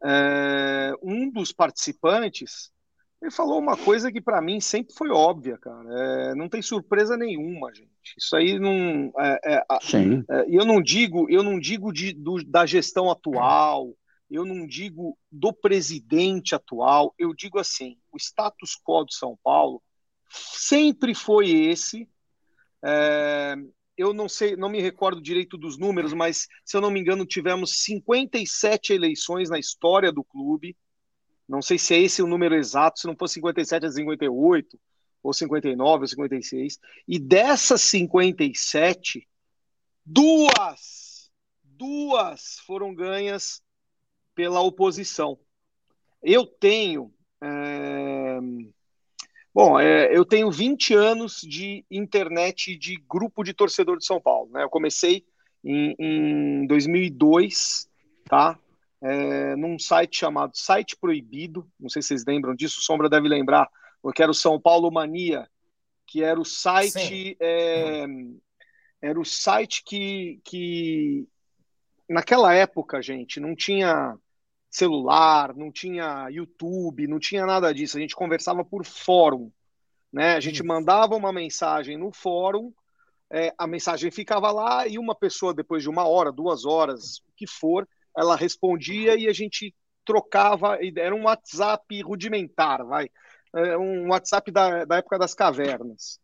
é, 0.04 0.94
um 1.02 1.30
dos 1.30 1.52
participantes 1.52 2.72
ele 3.22 3.30
falou 3.30 3.60
uma 3.60 3.78
coisa 3.78 4.12
que 4.12 4.20
para 4.20 4.42
mim 4.42 4.60
sempre 4.60 4.96
foi 4.96 5.12
óbvia, 5.12 5.56
cara. 5.56 5.88
É, 5.92 6.34
não 6.34 6.50
tem 6.50 6.60
surpresa 6.60 7.16
nenhuma, 7.16 7.72
gente. 7.72 8.16
Isso 8.18 8.36
aí 8.36 8.58
não. 8.58 9.14
É, 9.16 9.40
é, 9.46 9.64
é, 10.28 10.46
eu 10.50 10.66
não 10.66 10.82
digo, 10.82 11.30
eu 11.30 11.44
não 11.44 11.60
digo 11.60 11.94
de, 11.94 12.14
do, 12.14 12.44
da 12.44 12.66
gestão 12.66 13.12
atual. 13.12 13.96
Eu 14.28 14.44
não 14.44 14.66
digo 14.66 15.16
do 15.32 15.54
presidente 15.54 16.56
atual. 16.56 17.14
Eu 17.16 17.32
digo 17.36 17.60
assim: 17.60 17.96
o 18.12 18.18
status 18.18 18.78
quo 18.84 19.06
de 19.06 19.16
São 19.16 19.38
Paulo 19.44 19.82
sempre 20.30 21.14
foi 21.14 21.50
esse. 21.50 22.10
É, 22.84 23.56
eu 23.98 24.14
não 24.14 24.28
sei, 24.28 24.56
não 24.56 24.70
me 24.70 24.82
recordo 24.82 25.22
direito 25.22 25.58
dos 25.58 25.78
números, 25.78 26.14
mas 26.14 26.48
se 26.66 26.76
eu 26.76 26.82
não 26.82 26.90
me 26.90 27.00
engano, 27.00 27.26
tivemos 27.26 27.84
57 27.84 28.94
eleições 28.94 29.50
na 29.50 29.60
história 29.60 30.12
do 30.12 30.24
clube. 30.24 30.76
Não 31.48 31.62
sei 31.62 31.78
se 31.78 31.94
é 31.94 32.00
esse 32.00 32.22
o 32.22 32.28
número 32.28 32.56
exato, 32.56 33.00
se 33.00 33.08
não 33.08 33.16
for 33.16 33.28
57 33.28 33.86
é 33.86 33.92
58, 33.92 34.80
ou 35.22 35.34
59, 35.34 36.02
ou 36.02 36.08
56. 36.08 36.80
E 37.08 37.20
dessas 37.20 37.82
57, 37.82 39.28
duas, 40.06 41.30
duas 41.62 42.60
foram 42.66 42.96
ganhas 42.96 43.62
pela 44.34 44.62
oposição. 44.62 45.38
Eu 46.24 46.46
tenho. 46.46 47.14
É 47.42 48.40
Bom, 49.54 49.78
é, 49.78 50.16
eu 50.16 50.24
tenho 50.24 50.50
20 50.50 50.94
anos 50.94 51.42
de 51.42 51.86
internet 51.92 52.78
de 52.78 52.96
grupo 52.96 53.44
de 53.44 53.54
torcedor 53.54 53.98
de 53.98 54.06
São 54.06 54.20
Paulo. 54.22 54.50
Né? 54.52 54.64
Eu 54.64 54.70
comecei 54.70 55.26
em, 55.64 55.94
em 56.00 56.68
2002, 56.68 57.90
tá? 58.26 58.58
É, 59.04 59.56
num 59.58 59.78
site 59.78 60.20
chamado 60.20 60.56
Site 60.56 60.96
Proibido. 60.96 61.70
Não 61.78 61.90
sei 61.90 62.02
se 62.02 62.10
vocês 62.10 62.24
lembram 62.26 62.56
disso, 62.56 62.82
Sombra 62.82 63.10
deve 63.10 63.28
lembrar, 63.28 63.70
porque 64.02 64.24
era 64.24 64.32
o 64.32 64.36
São 64.36 64.60
Paulo 64.60 64.90
Mania, 64.90 65.50
que 66.08 66.24
era 66.24 66.40
o 66.40 66.46
site. 66.46 67.36
É, 67.42 68.06
era 69.02 69.20
o 69.20 69.26
site 69.26 69.84
que, 69.84 70.40
que 70.46 71.28
naquela 72.08 72.54
época, 72.54 73.02
gente, 73.02 73.38
não 73.40 73.54
tinha 73.54 74.16
celular, 74.72 75.54
não 75.56 75.70
tinha 75.70 76.30
YouTube, 76.30 77.06
não 77.06 77.20
tinha 77.20 77.46
nada 77.46 77.74
disso. 77.74 77.98
A 77.98 78.00
gente 78.00 78.16
conversava 78.16 78.64
por 78.64 78.86
fórum, 78.86 79.52
né? 80.12 80.36
A 80.36 80.40
gente 80.40 80.64
mandava 80.64 81.16
uma 81.16 81.34
mensagem 81.34 81.98
no 81.98 82.12
fórum, 82.14 82.74
é, 83.30 83.54
a 83.58 83.68
mensagem 83.68 84.10
ficava 84.10 84.50
lá 84.52 84.88
e 84.88 84.98
uma 84.98 85.14
pessoa 85.14 85.54
depois 85.54 85.84
de 85.84 85.90
uma 85.90 86.08
hora, 86.08 86.32
duas 86.32 86.66
horas, 86.66 87.18
o 87.20 87.34
que 87.36 87.46
for, 87.46 87.88
ela 88.18 88.36
respondia 88.36 89.16
e 89.16 89.28
a 89.28 89.34
gente 89.34 89.76
trocava. 90.06 90.78
Era 90.98 91.14
um 91.14 91.26
WhatsApp 91.26 92.02
rudimentar, 92.02 92.86
vai, 92.86 93.10
é 93.54 93.78
um 93.78 94.10
WhatsApp 94.10 94.52
da, 94.52 94.86
da 94.86 94.98
época 94.98 95.20
das 95.20 95.34
cavernas. 95.34 96.20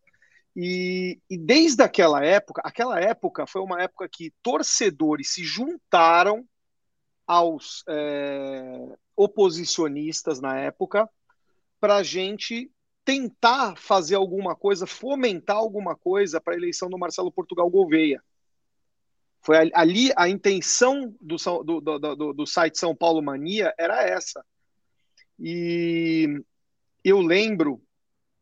E, 0.56 1.20
e, 1.30 1.38
desde 1.38 1.82
aquela 1.82 2.24
época, 2.24 2.60
aquela 2.64 2.98
época 2.98 3.46
foi 3.46 3.62
uma 3.62 3.80
época 3.80 4.08
que 4.10 4.32
torcedores 4.42 5.32
se 5.32 5.44
juntaram 5.44 6.44
aos 7.28 7.84
é, 7.86 8.96
oposicionistas 9.14 10.40
na 10.40 10.58
época 10.58 11.08
para 11.78 11.96
a 11.96 12.02
gente 12.02 12.72
tentar 13.04 13.76
fazer 13.76 14.14
alguma 14.14 14.56
coisa, 14.56 14.86
fomentar 14.86 15.56
alguma 15.56 15.94
coisa 15.94 16.40
para 16.40 16.54
a 16.54 16.56
eleição 16.56 16.88
do 16.88 16.98
Marcelo 16.98 17.30
Portugal 17.30 17.68
Gouveia. 17.70 18.22
Foi 19.40 19.70
ali 19.74 20.10
a 20.16 20.28
intenção 20.28 21.14
do, 21.20 21.36
do, 21.64 21.80
do, 21.80 22.32
do, 22.32 22.46
site 22.46 22.78
São 22.78 22.94
Paulo 22.94 23.22
Mania 23.22 23.72
era 23.78 24.02
essa. 24.02 24.44
E 25.38 26.42
eu 27.04 27.20
lembro 27.20 27.80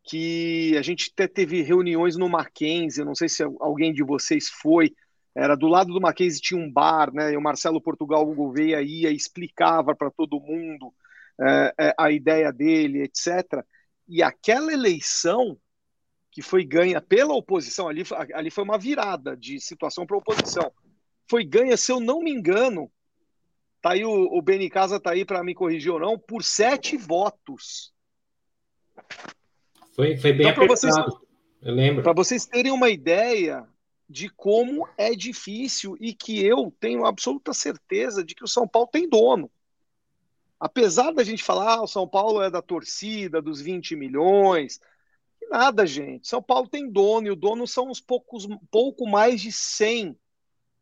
que 0.03 0.77
a 0.79 0.83
gente 0.83 1.11
até 1.13 1.29
teve 1.29 1.63
reuniões 1.63 2.17
no 2.17 2.29
Mackenzie, 2.29 3.03
eu 3.03 3.07
não 3.07 3.15
sei 3.15 3.29
se 3.29 3.43
alguém 3.43 3.93
de 3.93 4.03
vocês 4.03 4.49
foi, 4.49 4.95
era 5.37 5.55
do 5.55 5.67
lado 5.67 5.93
do 5.93 6.01
Mackenzie 6.01 6.41
tinha 6.41 6.59
um 6.59 6.73
bar, 6.73 7.13
né? 7.13 7.33
E 7.33 7.37
o 7.37 7.43
Marcelo 7.43 7.79
Portugal 7.79 8.25
Gouveia 8.25 8.81
ia 8.81 9.11
explicava 9.11 9.95
para 9.95 10.11
todo 10.11 10.41
mundo 10.41 10.95
é, 11.39 11.75
é, 11.79 11.95
a 11.99 12.11
ideia 12.11 12.51
dele, 12.51 13.03
etc. 13.03 13.63
E 14.09 14.23
aquela 14.23 14.73
eleição 14.73 15.59
que 16.31 16.41
foi 16.41 16.65
ganha 16.65 17.03
pela 17.03 17.35
oposição, 17.35 17.87
ali, 17.87 18.03
ali 18.35 18.51
foi 18.51 18.65
uma 18.65 18.79
virada 18.79 19.37
de 19.37 19.61
situação 19.61 20.07
para 20.07 20.17
a 20.17 20.21
oposição. 20.21 20.73
Foi 21.29 21.45
ganha, 21.45 21.77
se 21.77 21.93
eu 21.93 22.01
não 22.01 22.21
me 22.21 22.31
engano, 22.31 22.91
tá 23.83 23.93
aí 23.93 24.05
o, 24.05 24.11
o 24.11 24.41
Beni 24.41 24.71
Casa 24.71 24.99
tá 24.99 25.11
aí 25.11 25.25
para 25.25 25.45
me 25.45 25.55
corrigir 25.55 25.93
ou 25.93 26.01
não, 26.01 26.19
por 26.19 26.43
sete 26.43 26.97
votos. 26.97 27.93
Foi, 29.95 30.17
foi 30.17 30.33
bem 30.33 30.49
então, 30.49 30.65
apertado, 30.65 30.69
vocês, 30.69 30.95
eu 31.63 31.75
lembro. 31.75 32.03
Para 32.03 32.13
vocês 32.15 32.47
terem 32.47 32.73
uma 32.73 32.89
ideia, 32.89 33.67
de 34.09 34.29
como 34.29 34.89
é 34.97 35.15
difícil 35.15 35.97
e 36.01 36.15
que 36.15 36.45
eu 36.45 36.73
tenho 36.79 37.05
absoluta 37.05 37.53
certeza 37.53 38.23
de 38.25 38.35
que 38.35 38.45
o 38.45 38.49
São 38.49 38.67
Paulo 38.67 38.89
tem 38.89 39.09
dono. 39.09 39.51
Apesar 40.59 41.13
da 41.13 41.25
gente 41.25 41.43
falar, 41.43 41.75
ah, 41.75 41.83
o 41.83 41.89
São 41.89 42.09
Paulo 42.09 42.41
é 42.41 42.51
da 42.51 42.63
torcida, 42.63 43.43
dos 43.43 43.61
20 43.61 43.95
milhões, 43.97 44.81
nada, 45.51 45.87
gente. 45.87 46.29
São 46.29 46.43
Paulo 46.43 46.69
tem 46.69 46.91
dono 46.91 47.27
e 47.27 47.31
o 47.31 47.37
dono 47.37 47.67
são 47.67 47.91
uns 47.91 48.01
poucos, 48.01 48.47
pouco 48.71 49.07
mais 49.07 49.41
de 49.41 49.53
100 49.53 50.17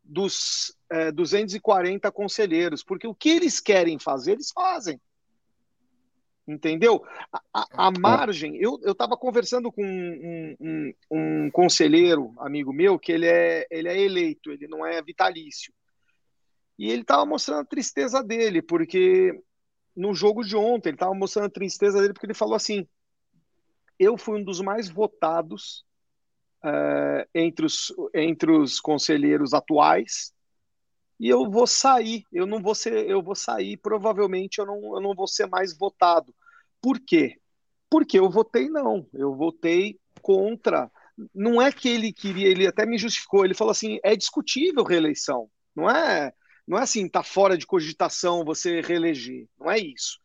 dos 0.03 0.77
é, 0.89 1.11
240 1.11 2.11
conselheiros, 2.11 2.83
porque 2.83 3.07
o 3.07 3.15
que 3.15 3.29
eles 3.29 3.59
querem 3.59 3.97
fazer, 3.97 4.33
eles 4.33 4.51
fazem. 4.51 5.01
Entendeu? 6.47 7.03
A, 7.31 7.41
a, 7.51 7.87
a 7.87 7.91
margem, 7.91 8.55
eu 8.57 8.79
estava 8.85 9.17
conversando 9.17 9.71
com 9.71 9.83
um, 9.83 10.55
um, 10.59 10.93
um, 11.09 11.51
conselheiro, 11.51 12.33
amigo 12.37 12.71
meu, 12.71 12.99
que 12.99 13.11
ele 13.11 13.25
é, 13.25 13.65
ele 13.71 13.89
é 13.89 13.99
eleito, 13.99 14.51
ele 14.51 14.67
não 14.67 14.85
é 14.85 15.01
vitalício. 15.01 15.73
E 16.77 16.91
ele 16.91 17.01
estava 17.01 17.25
mostrando 17.25 17.61
a 17.61 17.65
tristeza 17.65 18.21
dele, 18.21 18.61
porque 18.61 19.41
no 19.95 20.13
jogo 20.13 20.43
de 20.43 20.55
ontem 20.55 20.89
ele 20.89 20.97
estava 20.97 21.15
mostrando 21.15 21.47
a 21.47 21.49
tristeza 21.49 21.99
dele, 21.99 22.13
porque 22.13 22.27
ele 22.27 22.33
falou 22.35 22.53
assim: 22.53 22.87
eu 23.97 24.15
fui 24.15 24.39
um 24.39 24.43
dos 24.43 24.61
mais 24.61 24.87
votados 24.87 25.83
uh, 26.63 27.27
entre, 27.33 27.65
os, 27.65 27.91
entre 28.13 28.51
os 28.51 28.79
conselheiros 28.79 29.51
atuais 29.51 30.34
e 31.19 31.29
eu 31.29 31.49
vou 31.49 31.65
sair, 31.65 32.23
eu 32.31 32.45
não 32.45 32.61
vou 32.61 32.75
ser, 32.75 33.09
eu 33.09 33.21
vou 33.21 33.35
sair, 33.35 33.77
provavelmente 33.77 34.59
eu 34.59 34.65
não, 34.65 34.95
eu 34.95 35.01
não 35.01 35.13
vou 35.13 35.27
ser 35.27 35.47
mais 35.47 35.77
votado. 35.77 36.33
Por 36.81 36.99
quê? 36.99 37.37
Porque 37.89 38.19
eu 38.19 38.29
votei 38.29 38.69
não, 38.69 39.07
eu 39.13 39.33
votei 39.33 39.97
contra. 40.21 40.91
Não 41.33 41.61
é 41.61 41.71
que 41.71 41.87
ele 41.87 42.11
queria, 42.11 42.47
ele 42.47 42.67
até 42.67 42.85
me 42.85 42.97
justificou, 42.97 43.45
ele 43.45 43.53
falou 43.53 43.71
assim, 43.71 43.99
é 44.03 44.15
discutível 44.15 44.83
reeleição, 44.83 45.49
não 45.73 45.89
é, 45.89 46.33
não 46.67 46.77
é 46.77 46.81
assim, 46.81 47.07
tá 47.07 47.23
fora 47.23 47.57
de 47.57 47.65
cogitação 47.65 48.43
você 48.43 48.81
reeleger, 48.81 49.47
não 49.57 49.71
é 49.71 49.79
isso. 49.79 50.19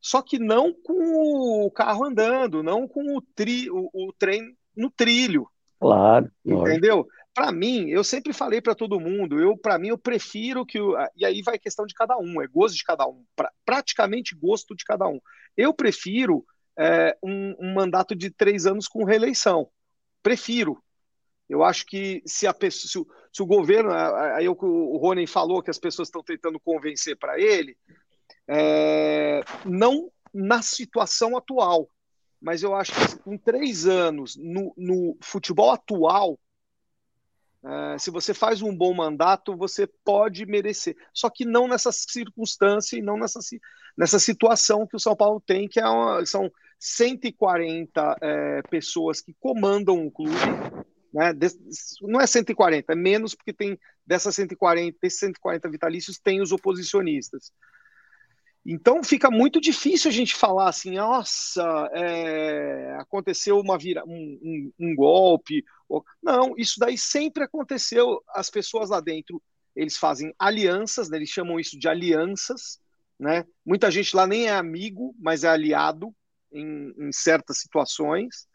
Só 0.00 0.20
que 0.22 0.38
não 0.38 0.72
com 0.72 1.64
o 1.64 1.70
carro 1.70 2.04
andando, 2.04 2.62
não 2.62 2.86
com 2.86 3.16
o, 3.16 3.22
tri, 3.34 3.70
o, 3.70 3.90
o 3.92 4.12
trem 4.18 4.54
no 4.76 4.90
trilho. 4.90 5.48
Claro. 5.80 6.30
Entendeu? 6.44 7.06
Para 7.34 7.50
mim, 7.50 7.90
eu 7.90 8.04
sempre 8.04 8.32
falei 8.32 8.60
para 8.60 8.76
todo 8.76 9.00
mundo, 9.00 9.40
eu 9.40 9.58
para 9.58 9.76
mim 9.76 9.88
eu 9.88 9.98
prefiro 9.98 10.64
que 10.64 10.80
o, 10.80 10.96
e 11.16 11.26
aí 11.26 11.42
vai 11.42 11.58
questão 11.58 11.84
de 11.84 11.92
cada 11.92 12.16
um, 12.16 12.40
é 12.40 12.46
gosto 12.46 12.76
de 12.76 12.84
cada 12.84 13.06
um, 13.08 13.24
pra, 13.34 13.50
praticamente 13.64 14.36
gosto 14.36 14.74
de 14.76 14.84
cada 14.84 15.08
um. 15.08 15.20
Eu 15.56 15.74
prefiro 15.74 16.46
é, 16.78 17.16
um, 17.20 17.54
um, 17.58 17.74
mandato 17.74 18.14
de 18.14 18.30
três 18.30 18.66
anos 18.66 18.86
com 18.86 19.04
reeleição. 19.04 19.68
Prefiro. 20.22 20.80
Eu 21.48 21.62
acho 21.62 21.84
que 21.86 22.22
se 22.24 22.46
a 22.46 22.54
se 22.70 22.98
o, 22.98 23.06
se 23.32 23.42
o 23.42 23.46
governo, 23.46 23.90
aí 23.90 24.48
o, 24.48 24.56
o 24.60 24.96
Rony 24.96 25.26
falou 25.26 25.62
que 25.62 25.70
as 25.70 25.78
pessoas 25.78 26.08
estão 26.08 26.22
tentando 26.22 26.58
convencer 26.60 27.18
para 27.18 27.38
ele, 27.38 27.76
é, 28.48 29.42
não 29.64 30.10
na 30.32 30.62
situação 30.62 31.36
atual, 31.36 31.88
mas 32.40 32.62
eu 32.62 32.74
acho 32.74 32.92
que 32.92 33.18
com 33.18 33.36
três 33.36 33.86
anos 33.86 34.36
no, 34.36 34.72
no 34.76 35.16
futebol 35.20 35.70
atual 35.70 36.38
Uh, 37.64 37.98
se 37.98 38.10
você 38.10 38.34
faz 38.34 38.60
um 38.60 38.76
bom 38.76 38.92
mandato, 38.92 39.56
você 39.56 39.86
pode 40.04 40.44
merecer. 40.44 40.94
Só 41.14 41.30
que 41.30 41.46
não 41.46 41.66
nessa 41.66 41.90
circunstância 41.90 42.98
e 42.98 43.02
não 43.02 43.16
nessa, 43.16 43.40
nessa 43.96 44.18
situação 44.18 44.86
que 44.86 44.94
o 44.94 45.00
São 45.00 45.16
Paulo 45.16 45.40
tem, 45.40 45.66
que 45.66 45.80
é 45.80 45.88
uma, 45.88 46.26
são 46.26 46.52
140 46.78 48.18
é, 48.20 48.62
pessoas 48.68 49.22
que 49.22 49.34
comandam 49.40 50.06
o 50.06 50.10
clube. 50.10 50.34
Né? 51.14 51.32
não 52.02 52.20
é 52.20 52.26
140, 52.26 52.92
é 52.92 52.96
menos 52.96 53.34
porque 53.34 53.52
tem 53.52 53.78
dessas 54.04 54.34
140, 54.34 54.98
desses 55.00 55.20
140 55.20 55.70
vitalícios, 55.70 56.18
tem 56.18 56.42
os 56.42 56.52
oposicionistas. 56.52 57.50
Então 58.66 59.04
fica 59.04 59.30
muito 59.30 59.60
difícil 59.60 60.10
a 60.10 60.14
gente 60.14 60.34
falar 60.34 60.70
assim, 60.70 60.92
nossa, 60.92 61.62
é, 61.92 62.96
aconteceu 62.98 63.58
uma 63.60 63.76
vira, 63.76 64.02
um, 64.06 64.38
um, 64.42 64.72
um, 64.80 64.96
golpe. 64.96 65.62
Não, 66.22 66.54
isso 66.56 66.80
daí 66.80 66.96
sempre 66.96 67.44
aconteceu. 67.44 68.22
As 68.30 68.48
pessoas 68.48 68.88
lá 68.88 69.00
dentro, 69.00 69.42
eles 69.76 69.98
fazem 69.98 70.34
alianças, 70.38 71.10
né, 71.10 71.18
eles 71.18 71.28
chamam 71.28 71.60
isso 71.60 71.78
de 71.78 71.86
alianças. 71.88 72.80
Né? 73.18 73.44
Muita 73.66 73.90
gente 73.90 74.16
lá 74.16 74.26
nem 74.26 74.46
é 74.46 74.52
amigo, 74.52 75.14
mas 75.18 75.44
é 75.44 75.48
aliado 75.48 76.14
em, 76.50 76.94
em 76.96 77.12
certas 77.12 77.58
situações, 77.58 78.46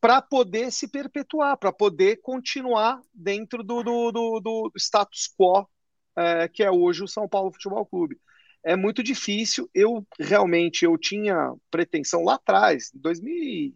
para 0.00 0.22
poder 0.22 0.70
se 0.70 0.86
perpetuar, 0.86 1.56
para 1.58 1.72
poder 1.72 2.20
continuar 2.22 3.02
dentro 3.12 3.64
do, 3.64 3.82
do, 3.82 4.12
do, 4.12 4.40
do 4.40 4.72
status 4.76 5.28
quo 5.36 5.68
é, 6.16 6.48
que 6.48 6.62
é 6.62 6.70
hoje 6.70 7.02
o 7.02 7.08
São 7.08 7.28
Paulo 7.28 7.52
Futebol 7.52 7.84
Clube 7.84 8.18
é 8.64 8.76
muito 8.76 9.02
difícil. 9.02 9.68
Eu 9.74 10.06
realmente 10.18 10.84
eu 10.84 10.96
tinha 10.98 11.54
pretensão 11.70 12.24
lá 12.24 12.34
atrás, 12.34 12.92
em 12.94 12.98
2000, 12.98 13.74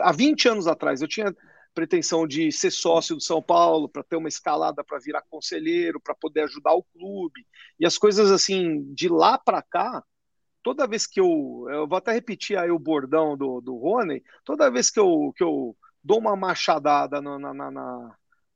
há 0.00 0.12
20 0.12 0.48
anos 0.48 0.66
atrás, 0.66 1.00
eu 1.00 1.08
tinha 1.08 1.34
pretensão 1.74 2.26
de 2.26 2.50
ser 2.50 2.72
sócio 2.72 3.14
do 3.14 3.22
São 3.22 3.40
Paulo 3.40 3.88
para 3.88 4.02
ter 4.02 4.16
uma 4.16 4.28
escalada 4.28 4.82
para 4.82 4.98
virar 4.98 5.22
conselheiro, 5.30 6.00
para 6.00 6.14
poder 6.14 6.42
ajudar 6.42 6.74
o 6.74 6.82
clube. 6.82 7.46
E 7.78 7.86
as 7.86 7.96
coisas 7.96 8.32
assim, 8.32 8.92
de 8.92 9.08
lá 9.08 9.38
para 9.38 9.62
cá, 9.62 10.02
toda 10.62 10.88
vez 10.88 11.06
que 11.06 11.20
eu, 11.20 11.66
eu 11.70 11.86
vou 11.86 11.98
até 11.98 12.12
repetir 12.12 12.58
aí 12.58 12.70
o 12.70 12.78
bordão 12.78 13.36
do, 13.36 13.60
do 13.60 13.76
Rony, 13.76 14.22
toda 14.44 14.70
vez 14.70 14.90
que 14.90 14.98
eu, 14.98 15.32
que 15.36 15.44
eu 15.44 15.76
dou 16.02 16.18
uma 16.18 16.34
machadada 16.34 17.20
na, 17.22 17.38
na, 17.38 17.54
na, 17.54 17.70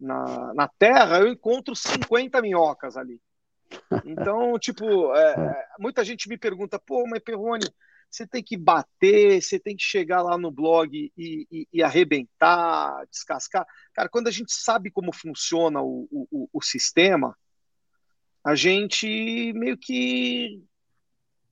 na, 0.00 0.54
na 0.54 0.68
terra, 0.78 1.20
eu 1.20 1.28
encontro 1.28 1.76
50 1.76 2.42
minhocas 2.42 2.96
ali. 2.96 3.20
Então, 4.04 4.58
tipo, 4.58 5.14
é, 5.14 5.34
é, 5.34 5.40
é, 5.40 5.66
muita 5.78 6.04
gente 6.04 6.28
me 6.28 6.36
pergunta, 6.36 6.78
pô, 6.78 7.06
mas 7.06 7.22
Perrone, 7.22 7.66
você 8.10 8.26
tem 8.26 8.42
que 8.42 8.56
bater, 8.56 9.42
você 9.42 9.58
tem 9.58 9.74
que 9.74 9.82
chegar 9.82 10.22
lá 10.22 10.36
no 10.36 10.50
blog 10.50 10.94
e, 10.94 11.46
e, 11.50 11.68
e, 11.72 11.82
arrebentar, 11.82 13.06
descascar. 13.10 13.66
Cara, 13.94 14.08
quando 14.08 14.28
a 14.28 14.30
gente 14.30 14.52
sabe 14.52 14.90
como 14.90 15.14
funciona 15.14 15.80
o, 15.80 16.06
o, 16.10 16.48
o 16.52 16.62
sistema, 16.62 17.36
a 18.44 18.54
gente 18.54 19.52
meio 19.54 19.78
que 19.78 20.62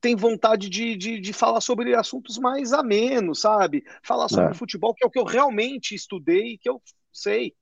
tem 0.00 0.16
vontade 0.16 0.68
de, 0.68 0.96
de, 0.96 1.20
de, 1.20 1.32
falar 1.32 1.60
sobre 1.60 1.94
assuntos 1.94 2.38
mais 2.38 2.72
amenos, 2.72 3.40
sabe? 3.40 3.84
Falar 4.02 4.28
sobre 4.28 4.50
é. 4.50 4.54
futebol, 4.54 4.94
que 4.94 5.04
é 5.04 5.06
o 5.06 5.10
que 5.10 5.18
eu 5.18 5.24
realmente 5.24 5.94
estudei, 5.94 6.58
que 6.58 6.68
eu 6.68 6.82
sei 7.12 7.54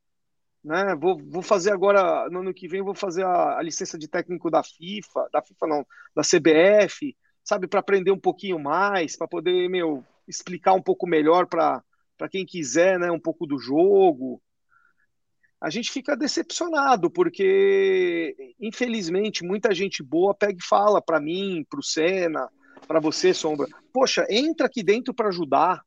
né? 0.65 0.95
Vou, 0.95 1.19
vou 1.19 1.43
fazer 1.43 1.73
agora, 1.73 2.29
no 2.31 2.41
ano 2.41 2.55
que 2.55 2.69
vem, 2.69 2.83
vou 2.83 2.95
fazer 2.95 3.25
a, 3.25 3.59
a, 3.59 3.63
licença 3.63 3.99
de 3.99 4.09
técnico 4.09 4.51
da 4.51 4.63
FIFA, 4.63 5.29
da 5.33 5.43
FIFA 5.43 5.67
não, 5.67 5.87
da 6.15 6.23
CBF, 6.23 7.17
sabe, 7.45 7.67
para 7.67 7.81
aprender 7.81 8.11
um 8.11 8.19
pouquinho 8.19 8.59
mais, 8.59 9.17
para 9.17 9.29
poder, 9.29 9.69
meu, 9.69 10.05
explicar 10.27 10.75
um 10.75 10.83
pouco 10.83 11.07
melhor 11.07 11.47
para 11.47 11.83
quem 12.31 12.45
quiser, 12.45 12.99
né, 12.99 13.11
um 13.11 13.21
pouco 13.21 13.47
do 13.47 13.59
jogo. 13.59 14.43
A 15.61 15.71
gente 15.71 15.91
fica 15.91 16.17
decepcionado, 16.17 17.11
porque, 17.11 18.55
infelizmente, 18.61 19.45
muita 19.45 19.75
gente 19.75 20.03
boa 20.03 20.35
pega 20.35 20.59
e 20.61 20.65
fala 20.65 21.03
para 21.03 21.21
mim, 21.21 21.67
para 21.69 21.81
o 21.81 21.83
Senna, 21.83 22.49
para 22.87 23.01
você, 23.01 23.35
Sombra, 23.35 23.67
poxa, 23.93 24.25
entra 24.31 24.67
aqui 24.67 24.83
dentro 24.83 25.13
para 25.13 25.29
ajudar, 25.29 25.83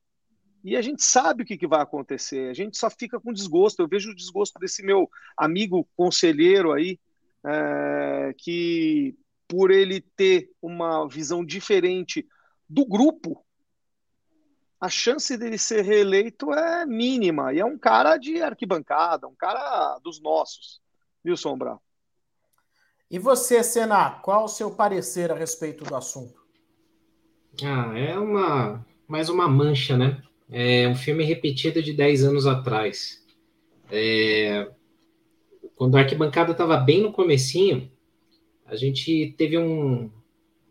e 0.64 0.76
a 0.76 0.82
gente 0.82 1.04
sabe 1.04 1.44
o 1.44 1.46
que, 1.46 1.58
que, 1.58 1.68
vai 1.68 1.82
acontecer, 1.82 2.50
a 2.50 2.54
gente 2.54 2.78
só 2.78 2.90
fica 2.90 3.20
com 3.20 3.34
desgosto. 3.34 3.82
Eu 3.82 3.88
vejo 3.88 4.12
o 4.12 4.16
desgosto 4.16 4.60
desse 4.60 4.84
meu 4.84 5.10
amigo 5.36 5.88
conselheiro 5.96 6.72
aí, 6.72 7.00
é, 7.44 8.34
que 8.38 9.16
por 9.48 9.72
ele 9.72 10.02
ter 10.02 10.50
uma 10.62 11.08
visão 11.08 11.44
diferente 11.44 12.28
do 12.70 12.86
grupo, 12.86 13.44
a 14.80 14.88
chance 14.88 15.36
dele 15.38 15.58
ser 15.58 15.84
reeleito 15.84 16.54
é 16.54 16.86
mínima. 16.86 17.54
E 17.54 17.60
é 17.60 17.66
um 17.66 17.78
cara 17.78 18.18
de 18.18 18.42
arquibancada, 18.42 19.28
um 19.28 19.36
cara 19.36 20.00
dos 20.00 20.22
nossos, 20.22 20.82
viu, 21.24 21.36
Sombra? 21.36 21.78
E 23.10 23.20
você, 23.20 23.62
Sena, 23.62 24.12
qual 24.22 24.46
o 24.46 24.48
seu 24.48 24.72
parecer 24.72 25.32
a 25.32 25.36
respeito 25.36 25.84
do 25.84 25.96
assunto? 25.96 26.42
Ah, 27.62 27.98
é 27.98 28.18
uma 28.18 28.86
mais 29.08 29.28
uma 29.28 29.46
mancha, 29.46 29.98
né? 29.98 30.24
É 30.52 30.88
um 30.88 30.96
filme 30.96 31.24
repetido 31.24 31.82
de 31.82 31.94
10 31.94 32.26
anos 32.26 32.46
atrás. 32.46 33.26
É, 33.90 34.70
quando 35.76 35.96
a 35.96 36.02
arquibancada 36.02 36.52
estava 36.52 36.78
bem 36.78 37.02
no 37.02 37.14
comecinho, 37.14 37.90
a 38.66 38.76
gente 38.76 39.34
teve 39.38 39.58
um, 39.58 40.12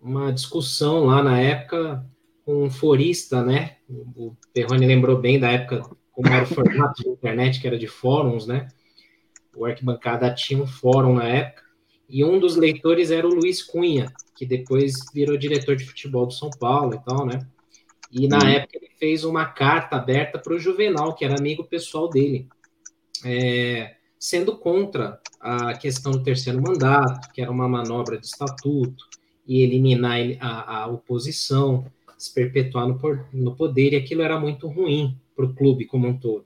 uma 0.00 0.32
discussão 0.32 1.06
lá 1.06 1.22
na 1.22 1.40
época 1.40 2.04
com 2.44 2.64
um 2.64 2.70
forista, 2.70 3.42
né? 3.42 3.76
O 3.88 4.34
Perrone 4.52 4.86
lembrou 4.86 5.18
bem 5.18 5.38
da 5.38 5.50
época 5.50 5.88
como 6.12 6.28
era 6.28 6.44
o 6.44 6.46
formato 6.46 7.02
de 7.02 7.08
internet, 7.08 7.60
que 7.60 7.66
era 7.66 7.78
de 7.78 7.86
fóruns, 7.86 8.46
né? 8.46 8.68
O 9.54 9.64
Arquibancada 9.64 10.32
tinha 10.34 10.62
um 10.62 10.66
fórum 10.66 11.14
na 11.14 11.26
época, 11.26 11.62
e 12.08 12.24
um 12.24 12.38
dos 12.38 12.56
leitores 12.56 13.10
era 13.10 13.26
o 13.26 13.34
Luiz 13.34 13.62
Cunha, 13.62 14.12
que 14.34 14.44
depois 14.44 14.94
virou 15.14 15.36
diretor 15.36 15.76
de 15.76 15.84
futebol 15.84 16.26
do 16.26 16.32
São 16.32 16.50
Paulo 16.50 16.94
e 16.94 17.04
tal, 17.04 17.24
né? 17.24 17.46
E 18.10 18.26
na 18.26 18.38
hum. 18.38 18.48
época 18.48 18.79
fez 19.00 19.24
uma 19.24 19.46
carta 19.46 19.96
aberta 19.96 20.38
para 20.38 20.54
o 20.54 20.58
Juvenal, 20.58 21.14
que 21.14 21.24
era 21.24 21.38
amigo 21.38 21.64
pessoal 21.64 22.08
dele, 22.08 22.46
é, 23.24 23.96
sendo 24.18 24.56
contra 24.58 25.18
a 25.40 25.72
questão 25.72 26.12
do 26.12 26.22
terceiro 26.22 26.62
mandato, 26.62 27.32
que 27.32 27.40
era 27.40 27.50
uma 27.50 27.66
manobra 27.66 28.18
de 28.18 28.26
estatuto, 28.26 29.08
e 29.48 29.62
eliminar 29.62 30.18
a, 30.38 30.82
a 30.82 30.86
oposição, 30.86 31.86
se 32.18 32.32
perpetuar 32.32 32.86
no, 32.86 33.00
no 33.32 33.56
poder, 33.56 33.94
e 33.94 33.96
aquilo 33.96 34.20
era 34.20 34.38
muito 34.38 34.68
ruim 34.68 35.16
para 35.34 35.46
o 35.46 35.54
clube 35.54 35.86
como 35.86 36.06
um 36.06 36.16
todo. 36.16 36.44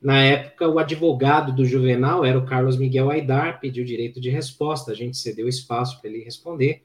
Na 0.00 0.22
época, 0.22 0.68
o 0.68 0.78
advogado 0.78 1.54
do 1.54 1.66
Juvenal 1.66 2.24
era 2.24 2.38
o 2.38 2.46
Carlos 2.46 2.78
Miguel 2.78 3.10
Aidar, 3.10 3.60
pediu 3.60 3.84
direito 3.84 4.20
de 4.20 4.30
resposta, 4.30 4.92
a 4.92 4.94
gente 4.94 5.18
cedeu 5.18 5.46
espaço 5.46 6.00
para 6.00 6.08
ele 6.08 6.24
responder, 6.24 6.82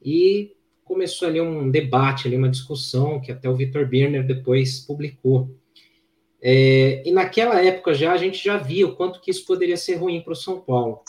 e 0.00 0.52
começou 0.88 1.28
ali 1.28 1.40
um 1.40 1.70
debate, 1.70 2.26
ali 2.26 2.36
uma 2.36 2.48
discussão 2.48 3.20
que 3.20 3.30
até 3.30 3.48
o 3.48 3.54
Vitor 3.54 3.86
Birner 3.86 4.26
depois 4.26 4.80
publicou. 4.80 5.54
É, 6.40 7.02
e 7.06 7.12
naquela 7.12 7.62
época 7.62 7.92
já 7.92 8.12
a 8.12 8.16
gente 8.16 8.42
já 8.42 8.56
via 8.56 8.86
o 8.86 8.96
quanto 8.96 9.20
que 9.20 9.30
isso 9.30 9.44
poderia 9.44 9.76
ser 9.76 9.96
ruim 9.96 10.22
para 10.22 10.32
o 10.32 10.36
São 10.36 10.60
Paulo. 10.60 11.02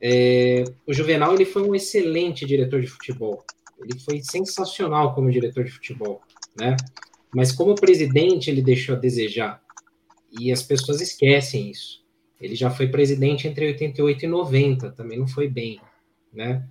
É, 0.00 0.64
o 0.86 0.92
Juvenal 0.92 1.34
ele 1.34 1.44
foi 1.44 1.62
um 1.62 1.74
excelente 1.74 2.46
diretor 2.46 2.80
de 2.80 2.86
futebol. 2.86 3.44
Ele 3.80 3.98
foi 4.00 4.20
sensacional 4.22 5.14
como 5.14 5.30
diretor 5.30 5.64
de 5.64 5.70
futebol, 5.70 6.20
né? 6.58 6.76
Mas 7.34 7.52
como 7.52 7.74
presidente 7.74 8.50
ele 8.50 8.62
deixou 8.62 8.96
a 8.96 8.98
desejar. 8.98 9.62
E 10.40 10.50
as 10.50 10.62
pessoas 10.62 11.00
esquecem 11.00 11.70
isso. 11.70 12.02
Ele 12.40 12.54
já 12.54 12.70
foi 12.70 12.88
presidente 12.88 13.46
entre 13.46 13.66
88 13.66 14.24
e 14.24 14.28
90, 14.28 14.90
também 14.92 15.18
não 15.18 15.28
foi 15.28 15.48
bem, 15.48 15.80
né? 16.32 16.66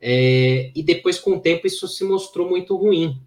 É, 0.00 0.72
e 0.74 0.82
depois, 0.82 1.18
com 1.18 1.32
o 1.32 1.40
tempo, 1.40 1.66
isso 1.66 1.86
se 1.86 2.04
mostrou 2.04 2.48
muito 2.48 2.76
ruim. 2.76 3.20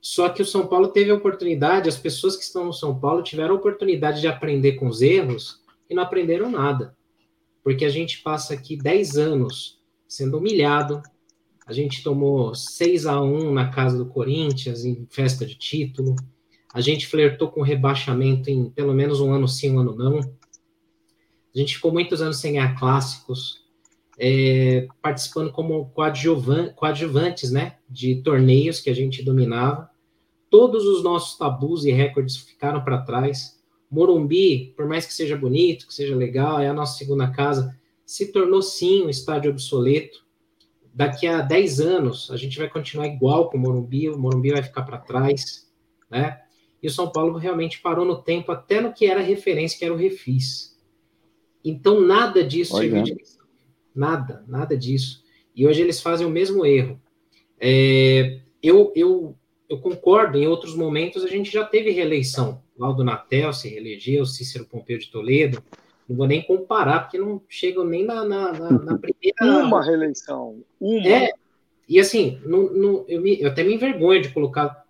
Só 0.00 0.28
que 0.28 0.42
o 0.42 0.46
São 0.46 0.66
Paulo 0.66 0.88
teve 0.88 1.10
a 1.10 1.14
oportunidade, 1.14 1.88
as 1.88 1.98
pessoas 1.98 2.36
que 2.36 2.42
estão 2.42 2.64
no 2.64 2.72
São 2.72 2.98
Paulo 2.98 3.22
tiveram 3.22 3.54
a 3.54 3.58
oportunidade 3.58 4.20
de 4.20 4.26
aprender 4.26 4.72
com 4.72 4.86
os 4.86 5.02
erros 5.02 5.62
e 5.88 5.94
não 5.94 6.02
aprenderam 6.02 6.50
nada. 6.50 6.96
Porque 7.62 7.84
a 7.84 7.90
gente 7.90 8.22
passa 8.22 8.54
aqui 8.54 8.76
10 8.76 9.18
anos 9.18 9.78
sendo 10.08 10.38
humilhado, 10.38 11.02
a 11.66 11.72
gente 11.72 12.02
tomou 12.02 12.54
6 12.54 13.06
a 13.06 13.20
1 13.20 13.52
na 13.52 13.70
casa 13.70 13.96
do 13.98 14.06
Corinthians, 14.06 14.84
em 14.84 15.06
festa 15.10 15.44
de 15.44 15.54
título, 15.54 16.16
a 16.72 16.80
gente 16.80 17.06
flertou 17.06 17.48
com 17.48 17.62
rebaixamento 17.62 18.48
em 18.48 18.70
pelo 18.70 18.94
menos 18.94 19.20
um 19.20 19.32
ano 19.32 19.46
sim, 19.48 19.72
um 19.72 19.80
ano 19.80 19.94
não. 19.94 20.18
A 20.18 21.58
gente 21.58 21.74
ficou 21.74 21.92
muitos 21.92 22.22
anos 22.22 22.38
sem 22.38 22.54
ganhar 22.54 22.78
clássicos, 22.78 23.64
é, 24.22 24.86
participando 25.00 25.50
como 25.50 25.86
coadjuvan, 25.86 26.74
coadjuvantes 26.74 27.50
né, 27.50 27.78
de 27.88 28.16
torneios 28.16 28.78
que 28.78 28.90
a 28.90 28.94
gente 28.94 29.24
dominava. 29.24 29.88
Todos 30.50 30.84
os 30.84 31.02
nossos 31.02 31.38
tabus 31.38 31.86
e 31.86 31.90
recordes 31.90 32.36
ficaram 32.36 32.84
para 32.84 33.00
trás. 33.00 33.58
Morumbi, 33.90 34.74
por 34.76 34.86
mais 34.86 35.06
que 35.06 35.14
seja 35.14 35.38
bonito, 35.38 35.86
que 35.86 35.94
seja 35.94 36.14
legal, 36.14 36.60
é 36.60 36.68
a 36.68 36.74
nossa 36.74 36.98
segunda 36.98 37.30
casa, 37.30 37.74
se 38.04 38.30
tornou 38.30 38.60
sim 38.60 39.04
um 39.04 39.08
estádio 39.08 39.50
obsoleto. 39.50 40.22
Daqui 40.92 41.26
a 41.26 41.40
10 41.40 41.80
anos, 41.80 42.30
a 42.30 42.36
gente 42.36 42.58
vai 42.58 42.68
continuar 42.68 43.06
igual 43.06 43.48
com 43.48 43.56
o 43.56 43.60
Morumbi, 43.60 44.10
o 44.10 44.18
Morumbi 44.18 44.50
vai 44.50 44.62
ficar 44.62 44.82
para 44.82 44.98
trás, 44.98 45.66
né? 46.10 46.40
E 46.82 46.88
o 46.88 46.90
São 46.90 47.10
Paulo 47.10 47.38
realmente 47.38 47.80
parou 47.80 48.04
no 48.04 48.20
tempo, 48.20 48.52
até 48.52 48.80
no 48.80 48.92
que 48.92 49.06
era 49.06 49.20
referência, 49.20 49.78
que 49.78 49.84
era 49.84 49.94
o 49.94 49.96
Refis. 49.96 50.78
Então, 51.64 52.00
nada 52.00 52.44
disso 52.44 52.76
serviu 52.76 53.02
de 53.02 53.14
lição. 53.14 53.39
Nada, 53.94 54.44
nada 54.46 54.76
disso. 54.76 55.22
E 55.54 55.66
hoje 55.66 55.82
eles 55.82 56.00
fazem 56.00 56.26
o 56.26 56.30
mesmo 56.30 56.64
erro. 56.64 57.00
É, 57.60 58.40
eu, 58.62 58.92
eu, 58.94 59.36
eu 59.68 59.78
concordo, 59.78 60.38
em 60.38 60.46
outros 60.46 60.74
momentos 60.74 61.24
a 61.24 61.28
gente 61.28 61.50
já 61.50 61.64
teve 61.64 61.90
reeleição. 61.90 62.62
Laudo 62.78 63.04
Natel 63.04 63.52
se 63.52 63.68
reelegeu, 63.68 64.24
Cícero 64.24 64.64
Pompeu 64.64 64.98
de 64.98 65.10
Toledo. 65.10 65.62
Não 66.08 66.16
vou 66.16 66.26
nem 66.26 66.42
comparar, 66.42 67.00
porque 67.00 67.18
não 67.18 67.40
chegam 67.48 67.84
nem 67.84 68.04
na, 68.04 68.24
na, 68.24 68.52
na, 68.52 68.70
na 68.70 68.98
primeira. 68.98 69.64
Uma 69.64 69.84
reeleição. 69.84 70.62
Uma. 70.80 71.08
É, 71.08 71.32
e 71.88 72.00
assim, 72.00 72.40
não, 72.44 72.72
não, 72.72 73.04
eu, 73.06 73.20
me, 73.20 73.40
eu 73.40 73.48
até 73.48 73.62
me 73.62 73.74
envergonho 73.74 74.22
de 74.22 74.30
colocar 74.30 74.84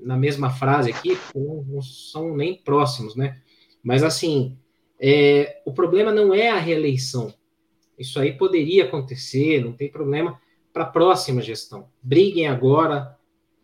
na 0.00 0.16
mesma 0.16 0.50
frase 0.50 0.90
aqui, 0.90 1.16
não, 1.34 1.64
não 1.68 1.82
são 1.82 2.36
nem 2.36 2.56
próximos, 2.56 3.16
né? 3.16 3.40
Mas 3.82 4.02
assim, 4.02 4.56
é, 4.98 5.60
o 5.64 5.72
problema 5.72 6.10
não 6.10 6.32
é 6.32 6.50
a 6.50 6.58
reeleição. 6.58 7.32
Isso 7.98 8.18
aí 8.18 8.32
poderia 8.32 8.84
acontecer, 8.84 9.64
não 9.64 9.72
tem 9.72 9.88
problema 9.88 10.40
para 10.72 10.84
a 10.84 10.88
próxima 10.88 11.40
gestão. 11.40 11.88
Briguem 12.02 12.48
agora, 12.48 13.16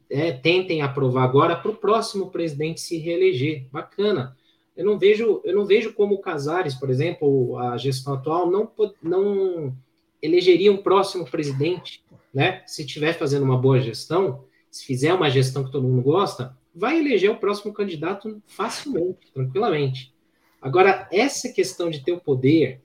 é, 0.08 0.32
tentem 0.32 0.82
aprovar 0.82 1.24
agora 1.24 1.56
para 1.56 1.70
o 1.70 1.76
próximo 1.76 2.30
presidente 2.30 2.80
se 2.80 2.98
reeleger. 2.98 3.66
Bacana. 3.70 4.36
Eu 4.76 4.84
não 4.84 4.98
vejo, 4.98 5.40
eu 5.44 5.54
não 5.54 5.66
vejo 5.66 5.92
como 5.92 6.14
o 6.14 6.20
Casares, 6.20 6.74
por 6.74 6.88
exemplo, 6.88 7.58
a 7.58 7.76
gestão 7.76 8.14
atual 8.14 8.50
não 8.50 8.70
não 9.02 9.76
elegeria 10.22 10.72
um 10.72 10.76
próximo 10.76 11.24
presidente, 11.24 12.02
né? 12.32 12.62
Se 12.66 12.82
estiver 12.82 13.12
fazendo 13.14 13.42
uma 13.42 13.58
boa 13.58 13.80
gestão, 13.80 14.44
se 14.70 14.84
fizer 14.84 15.12
uma 15.12 15.30
gestão 15.30 15.64
que 15.64 15.72
todo 15.72 15.86
mundo 15.86 16.02
gosta, 16.02 16.56
vai 16.74 16.98
eleger 16.98 17.30
o 17.30 17.38
próximo 17.38 17.72
candidato 17.72 18.40
facilmente, 18.46 19.30
tranquilamente. 19.32 20.14
Agora, 20.60 21.08
essa 21.10 21.48
questão 21.52 21.90
de 21.90 22.00
ter 22.00 22.12
o 22.12 22.20
poder, 22.20 22.80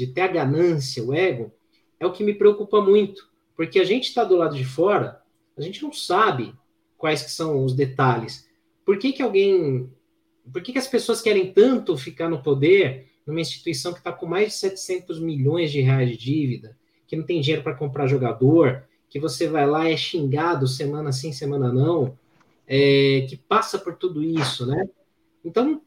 de 0.00 0.06
ter 0.06 0.22
a 0.22 0.28
ganância, 0.28 1.04
o 1.04 1.12
ego, 1.12 1.52
é 1.98 2.06
o 2.06 2.12
que 2.12 2.24
me 2.24 2.32
preocupa 2.32 2.80
muito, 2.80 3.28
porque 3.54 3.78
a 3.78 3.84
gente 3.84 4.08
está 4.08 4.24
do 4.24 4.36
lado 4.36 4.56
de 4.56 4.64
fora, 4.64 5.20
a 5.56 5.60
gente 5.60 5.82
não 5.82 5.92
sabe 5.92 6.54
quais 6.96 7.22
que 7.22 7.30
são 7.30 7.62
os 7.62 7.74
detalhes. 7.74 8.48
Por 8.84 8.96
que, 8.98 9.12
que 9.12 9.22
alguém. 9.22 9.90
Por 10.50 10.62
que, 10.62 10.72
que 10.72 10.78
as 10.78 10.88
pessoas 10.88 11.20
querem 11.20 11.52
tanto 11.52 11.96
ficar 11.98 12.28
no 12.28 12.42
poder 12.42 13.06
numa 13.26 13.40
instituição 13.40 13.92
que 13.92 13.98
está 13.98 14.10
com 14.10 14.26
mais 14.26 14.48
de 14.48 14.54
700 14.54 15.20
milhões 15.20 15.70
de 15.70 15.80
reais 15.80 16.08
de 16.08 16.16
dívida, 16.16 16.76
que 17.06 17.14
não 17.14 17.24
tem 17.24 17.40
dinheiro 17.40 17.62
para 17.62 17.74
comprar 17.74 18.06
jogador, 18.06 18.84
que 19.08 19.20
você 19.20 19.46
vai 19.46 19.66
lá 19.66 19.88
e 19.88 19.92
é 19.92 19.96
xingado 19.96 20.66
semana 20.66 21.12
sim, 21.12 21.30
semana 21.30 21.70
não, 21.70 22.18
é, 22.66 23.26
que 23.28 23.36
passa 23.36 23.78
por 23.78 23.96
tudo 23.96 24.22
isso, 24.22 24.66
né? 24.66 24.88
Então, 25.44 25.82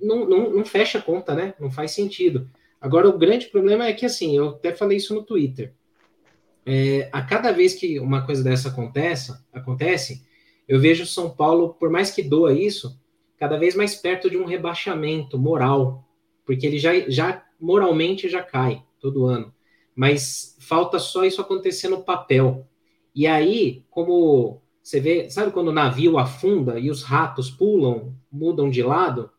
não, 0.00 0.28
não, 0.28 0.50
não 0.50 0.64
fecha 0.64 0.98
a 0.98 1.02
conta, 1.02 1.34
né? 1.34 1.54
Não 1.58 1.70
faz 1.70 1.92
sentido. 1.92 2.48
Agora, 2.80 3.08
o 3.08 3.18
grande 3.18 3.46
problema 3.46 3.86
é 3.86 3.92
que, 3.92 4.06
assim, 4.06 4.36
eu 4.36 4.50
até 4.50 4.74
falei 4.74 4.96
isso 4.96 5.14
no 5.14 5.22
Twitter. 5.22 5.74
É, 6.64 7.08
a 7.12 7.22
cada 7.22 7.52
vez 7.52 7.74
que 7.74 7.98
uma 7.98 8.24
coisa 8.24 8.42
dessa 8.42 8.68
acontece, 8.68 9.32
acontece, 9.52 10.24
eu 10.68 10.78
vejo 10.78 11.04
São 11.04 11.30
Paulo, 11.30 11.74
por 11.74 11.90
mais 11.90 12.10
que 12.10 12.22
doa 12.22 12.52
isso, 12.52 12.98
cada 13.36 13.58
vez 13.58 13.74
mais 13.74 13.94
perto 13.94 14.30
de 14.30 14.36
um 14.36 14.44
rebaixamento 14.44 15.38
moral, 15.38 16.04
porque 16.44 16.66
ele 16.66 16.78
já, 16.78 16.92
já 17.08 17.44
moralmente 17.60 18.28
já 18.28 18.42
cai 18.42 18.82
todo 19.00 19.26
ano. 19.26 19.52
Mas 19.94 20.56
falta 20.60 20.98
só 20.98 21.24
isso 21.24 21.40
acontecer 21.40 21.88
no 21.88 22.02
papel. 22.02 22.66
E 23.14 23.26
aí, 23.26 23.84
como 23.90 24.62
você 24.82 25.00
vê, 25.00 25.28
sabe 25.30 25.52
quando 25.52 25.68
o 25.68 25.72
navio 25.72 26.18
afunda 26.18 26.78
e 26.78 26.90
os 26.90 27.02
ratos 27.02 27.50
pulam, 27.50 28.14
mudam 28.30 28.70
de 28.70 28.82
lado? 28.82 29.30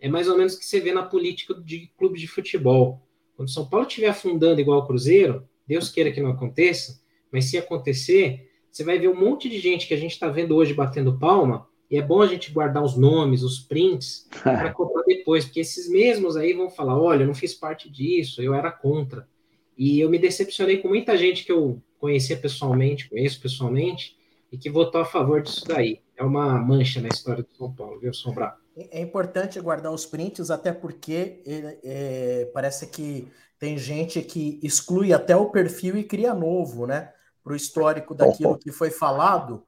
É 0.00 0.08
mais 0.08 0.28
ou 0.28 0.36
menos 0.36 0.54
o 0.54 0.58
que 0.58 0.64
você 0.64 0.80
vê 0.80 0.92
na 0.92 1.02
política 1.02 1.54
de 1.54 1.90
clube 1.98 2.18
de 2.18 2.26
futebol. 2.26 3.06
Quando 3.36 3.50
São 3.50 3.68
Paulo 3.68 3.86
estiver 3.86 4.08
afundando 4.08 4.60
igual 4.60 4.80
o 4.80 4.86
Cruzeiro, 4.86 5.46
Deus 5.66 5.88
queira 5.88 6.10
que 6.10 6.20
não 6.20 6.30
aconteça, 6.30 7.00
mas 7.30 7.46
se 7.46 7.58
acontecer, 7.58 8.50
você 8.70 8.82
vai 8.82 8.98
ver 8.98 9.08
um 9.08 9.14
monte 9.14 9.48
de 9.48 9.58
gente 9.58 9.86
que 9.86 9.94
a 9.94 9.96
gente 9.96 10.12
está 10.12 10.28
vendo 10.28 10.56
hoje 10.56 10.74
batendo 10.74 11.18
palma, 11.18 11.68
e 11.90 11.96
é 11.96 12.02
bom 12.02 12.22
a 12.22 12.26
gente 12.26 12.52
guardar 12.52 12.82
os 12.84 12.96
nomes, 12.96 13.42
os 13.42 13.58
prints, 13.58 14.28
para 14.42 14.72
comprar 14.72 15.02
depois, 15.02 15.44
porque 15.44 15.60
esses 15.60 15.88
mesmos 15.88 16.36
aí 16.36 16.52
vão 16.52 16.70
falar: 16.70 16.98
olha, 16.98 17.22
eu 17.22 17.26
não 17.26 17.34
fiz 17.34 17.52
parte 17.52 17.90
disso, 17.90 18.40
eu 18.40 18.54
era 18.54 18.70
contra. 18.70 19.28
E 19.76 19.98
eu 19.98 20.10
me 20.10 20.18
decepcionei 20.18 20.78
com 20.78 20.88
muita 20.88 21.16
gente 21.16 21.44
que 21.44 21.50
eu 21.50 21.82
conhecia 21.98 22.36
pessoalmente, 22.36 23.08
conheço 23.08 23.40
pessoalmente, 23.40 24.16
e 24.52 24.58
que 24.58 24.68
votou 24.70 25.00
a 25.00 25.04
favor 25.04 25.42
disso 25.42 25.66
daí. 25.66 26.00
É 26.16 26.22
uma 26.22 26.58
mancha 26.58 27.00
na 27.00 27.08
história 27.08 27.42
do 27.42 27.56
São 27.56 27.72
Paulo, 27.72 27.98
viu, 27.98 28.12
Sombrar? 28.12 28.59
É 28.76 29.00
importante 29.00 29.60
guardar 29.60 29.92
os 29.92 30.06
prints, 30.06 30.50
até 30.50 30.72
porque 30.72 31.42
é, 31.82 32.50
parece 32.54 32.86
que 32.86 33.30
tem 33.58 33.76
gente 33.76 34.22
que 34.22 34.58
exclui 34.62 35.12
até 35.12 35.36
o 35.36 35.50
perfil 35.50 35.96
e 35.96 36.04
cria 36.04 36.32
novo, 36.32 36.86
né? 36.86 37.12
Para 37.42 37.52
o 37.52 37.56
histórico 37.56 38.14
daquilo 38.14 38.58
que 38.58 38.70
foi 38.70 38.90
falado 38.90 39.66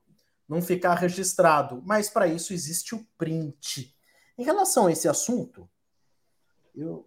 não 0.49 0.61
ficar 0.61 0.95
registrado. 0.95 1.83
Mas 1.85 2.09
para 2.09 2.27
isso 2.27 2.53
existe 2.53 2.95
o 2.95 3.07
print. 3.17 3.95
Em 4.37 4.45
relação 4.45 4.87
a 4.87 4.93
esse 4.93 5.09
assunto, 5.09 5.69
eu, 6.75 7.07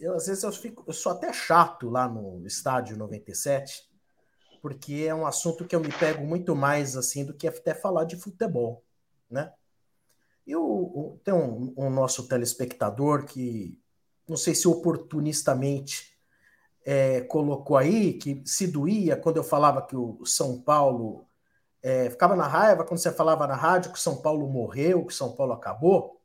eu 0.00 0.14
às 0.14 0.26
vezes 0.26 0.42
eu, 0.42 0.52
fico, 0.52 0.84
eu 0.86 0.92
sou 0.92 1.12
até 1.12 1.32
chato 1.32 1.88
lá 1.88 2.08
no 2.08 2.46
estádio 2.46 2.96
97, 2.96 3.88
porque 4.60 5.06
é 5.06 5.14
um 5.14 5.26
assunto 5.26 5.64
que 5.64 5.74
eu 5.74 5.80
me 5.80 5.92
pego 5.92 6.24
muito 6.26 6.54
mais 6.54 6.96
assim 6.96 7.24
do 7.24 7.34
que 7.34 7.46
até 7.46 7.74
falar 7.74 8.04
de 8.04 8.16
futebol, 8.16 8.84
né? 9.30 9.52
E 10.48 10.56
o, 10.56 10.62
o, 10.62 11.20
tem 11.22 11.34
um, 11.34 11.74
um, 11.76 11.90
nosso 11.90 12.26
telespectador 12.26 13.26
que, 13.26 13.78
não 14.26 14.34
sei 14.34 14.54
se 14.54 14.66
oportunistamente 14.66 16.18
é, 16.86 17.20
colocou 17.20 17.76
aí, 17.76 18.14
que 18.14 18.42
se 18.46 18.66
doía 18.66 19.14
quando 19.14 19.36
eu 19.36 19.44
falava 19.44 19.82
que 19.82 19.94
o 19.94 20.24
São 20.24 20.58
Paulo 20.58 21.26
é, 21.82 22.08
ficava 22.08 22.34
na 22.34 22.46
raiva 22.46 22.82
quando 22.82 22.98
você 22.98 23.12
falava 23.12 23.46
na 23.46 23.54
rádio 23.54 23.92
que 23.92 24.00
São 24.00 24.22
Paulo 24.22 24.48
morreu, 24.48 25.04
que 25.04 25.12
São 25.12 25.36
Paulo 25.36 25.52
acabou. 25.52 26.18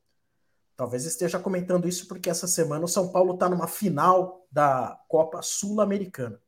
Talvez 0.78 1.03
esteja 1.03 1.38
comentando 1.38 1.86
isso 1.86 2.07
porque 2.07 2.30
essa 2.30 2.47
semana 2.47 2.86
o 2.86 2.88
São 2.88 3.09
Paulo 3.09 3.34
está 3.34 3.49
numa 3.49 3.67
final 3.67 4.47
da 4.49 4.97
Copa 5.09 5.41
Sul-Americana. 5.41 6.39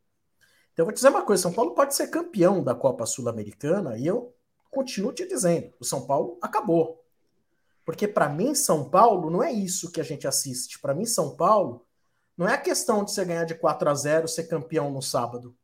Então 0.71 0.83
eu 0.83 0.85
vou 0.85 0.93
te 0.93 0.95
dizer 0.95 1.09
uma 1.09 1.25
coisa: 1.25 1.43
São 1.43 1.51
Paulo 1.51 1.75
pode 1.75 1.93
ser 1.93 2.07
campeão 2.07 2.63
da 2.63 2.73
Copa 2.73 3.05
Sul-Americana 3.05 3.97
e 3.97 4.07
eu 4.07 4.33
continuo 4.71 5.11
te 5.11 5.27
dizendo: 5.27 5.73
o 5.77 5.83
São 5.83 6.07
Paulo 6.07 6.37
acabou. 6.41 7.04
Porque 7.85 8.07
para 8.07 8.27
mim, 8.27 8.55
São 8.55 8.89
Paulo 8.89 9.29
não 9.29 9.43
é 9.43 9.51
isso 9.51 9.91
que 9.91 10.01
a 10.01 10.03
gente 10.03 10.27
assiste. 10.27 10.79
Para 10.79 10.95
mim, 10.95 11.05
São 11.05 11.35
Paulo 11.35 11.85
não 12.35 12.47
é 12.47 12.55
a 12.55 12.61
questão 12.61 13.03
de 13.03 13.11
você 13.11 13.23
ganhar 13.23 13.45
de 13.45 13.55
4 13.55 13.89
a 13.89 13.93
0 13.93 14.27
ser 14.27 14.45
campeão 14.45 14.89
no 14.91 15.01
sábado. 15.01 15.55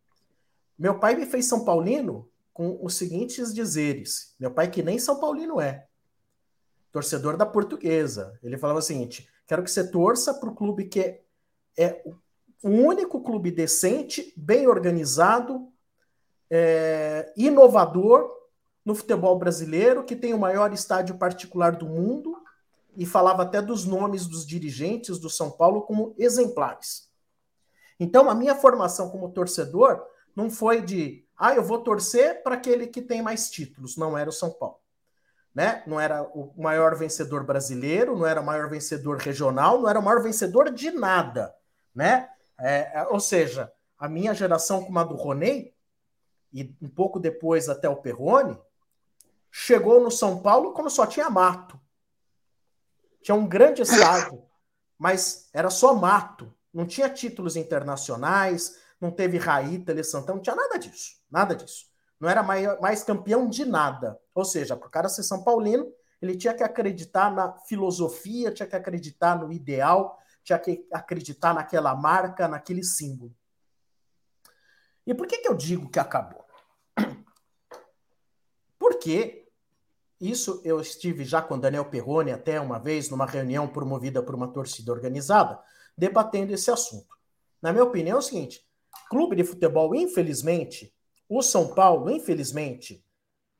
Meu 0.77 0.99
pai 0.99 1.15
me 1.15 1.25
fez 1.25 1.47
São 1.47 1.65
Paulino 1.65 2.29
com 2.53 2.79
os 2.81 2.95
seguintes 2.95 3.53
dizeres. 3.53 4.35
Meu 4.39 4.51
pai, 4.51 4.69
que 4.69 4.83
nem 4.83 4.99
São 4.99 5.19
Paulino 5.19 5.59
é, 5.59 5.87
torcedor 6.91 7.37
da 7.37 7.45
portuguesa. 7.45 8.37
Ele 8.43 8.57
falava 8.57 8.79
o 8.79 8.83
seguinte: 8.83 9.27
quero 9.47 9.63
que 9.63 9.71
você 9.71 9.89
torça 9.89 10.33
para 10.33 10.49
o 10.49 10.55
clube 10.55 10.85
que 10.85 11.21
é, 11.77 12.03
o 12.63 12.69
único 12.69 13.21
clube 13.21 13.49
decente, 13.49 14.31
bem 14.37 14.67
organizado, 14.67 15.67
é, 16.49 17.33
inovador 17.35 18.29
no 18.85 18.95
futebol 18.95 19.37
brasileiro, 19.37 20.03
que 20.03 20.15
tem 20.15 20.33
o 20.33 20.39
maior 20.39 20.73
estádio 20.73 21.17
particular 21.17 21.75
do 21.75 21.85
mundo, 21.85 22.35
e 22.95 23.05
falava 23.05 23.43
até 23.43 23.61
dos 23.61 23.85
nomes 23.85 24.25
dos 24.25 24.45
dirigentes 24.45 25.17
do 25.19 25.29
São 25.29 25.49
Paulo 25.51 25.81
como 25.83 26.13
exemplares. 26.17 27.09
Então, 27.99 28.29
a 28.29 28.35
minha 28.35 28.55
formação 28.55 29.09
como 29.09 29.31
torcedor 29.31 30.03
não 30.35 30.49
foi 30.49 30.81
de, 30.81 31.25
ah, 31.37 31.53
eu 31.53 31.63
vou 31.63 31.79
torcer 31.79 32.41
para 32.43 32.55
aquele 32.55 32.87
que 32.87 33.01
tem 33.01 33.21
mais 33.21 33.49
títulos, 33.49 33.95
não 33.95 34.17
era 34.17 34.29
o 34.29 34.33
São 34.33 34.49
Paulo. 34.51 34.79
Né? 35.53 35.83
Não 35.85 35.99
era 35.99 36.23
o 36.23 36.53
maior 36.57 36.95
vencedor 36.95 37.43
brasileiro, 37.43 38.17
não 38.17 38.25
era 38.25 38.39
o 38.39 38.45
maior 38.45 38.69
vencedor 38.69 39.17
regional, 39.17 39.81
não 39.81 39.89
era 39.89 39.99
o 39.99 40.03
maior 40.03 40.21
vencedor 40.21 40.71
de 40.71 40.91
nada, 40.91 41.53
né? 41.93 42.29
É, 42.57 43.01
é 43.01 43.07
ou 43.09 43.19
seja, 43.19 43.71
a 43.99 44.07
minha 44.07 44.33
geração 44.33 44.83
como 44.83 44.97
a 44.97 45.03
do 45.03 45.15
Roney, 45.15 45.73
e 46.53 46.73
um 46.81 46.87
pouco 46.87 47.19
depois 47.19 47.67
até 47.69 47.89
o 47.89 47.97
Perrone, 47.97 48.57
chegou 49.51 50.01
no 50.01 50.09
São 50.09 50.41
Paulo 50.41 50.71
quando 50.73 50.89
só 50.89 51.05
tinha 51.05 51.29
mato. 51.29 51.79
Tinha 53.21 53.35
um 53.35 53.47
grande 53.47 53.81
estádio, 53.81 54.43
mas 54.97 55.49
era 55.53 55.69
só 55.69 55.93
mato. 55.93 56.51
Não 56.73 56.87
tinha 56.87 57.09
títulos 57.09 57.55
internacionais, 57.55 58.79
não 58.99 59.11
teve 59.11 59.37
Raí, 59.37 59.79
Tele 59.79 60.03
Santana, 60.03 60.35
não 60.35 60.41
tinha 60.41 60.55
nada 60.55 60.79
disso. 60.79 61.17
Nada 61.29 61.55
disso. 61.55 61.85
Não 62.19 62.29
era 62.29 62.41
mais, 62.41 62.79
mais 62.79 63.03
campeão 63.03 63.49
de 63.49 63.65
nada. 63.65 64.19
Ou 64.33 64.45
seja, 64.45 64.75
para 64.75 64.87
o 64.87 64.91
cara 64.91 65.09
ser 65.09 65.23
São 65.23 65.43
Paulino, 65.43 65.91
ele 66.21 66.37
tinha 66.37 66.53
que 66.53 66.63
acreditar 66.63 67.31
na 67.33 67.51
filosofia, 67.67 68.51
tinha 68.51 68.67
que 68.67 68.75
acreditar 68.75 69.35
no 69.37 69.51
ideal, 69.51 70.19
tinha 70.43 70.57
que 70.57 70.87
acreditar 70.93 71.53
naquela 71.53 71.95
marca, 71.95 72.47
naquele 72.47 72.83
símbolo. 72.83 73.35
E 75.05 75.13
por 75.13 75.27
que, 75.27 75.39
que 75.39 75.49
eu 75.49 75.55
digo 75.55 75.89
que 75.89 75.99
acabou? 75.99 76.45
Porque 78.77 79.40
isso 80.21 80.61
eu 80.63 80.79
estive 80.79 81.25
já 81.25 81.41
com 81.41 81.57
Daniel 81.57 81.85
Perrone 81.85 82.31
até 82.31 82.61
uma 82.61 82.77
vez 82.77 83.09
numa 83.09 83.25
reunião 83.25 83.67
promovida 83.67 84.21
por 84.21 84.35
uma 84.35 84.47
torcida 84.47 84.91
organizada, 84.91 85.59
debatendo 85.97 86.53
esse 86.53 86.69
assunto. 86.69 87.17
Na 87.59 87.73
minha 87.73 87.83
opinião 87.83 88.17
é 88.17 88.19
o 88.19 88.21
seguinte: 88.21 88.63
clube 89.09 89.35
de 89.35 89.43
futebol, 89.43 89.95
infelizmente, 89.95 90.93
o 91.27 91.41
São 91.41 91.73
Paulo, 91.73 92.11
infelizmente, 92.11 93.03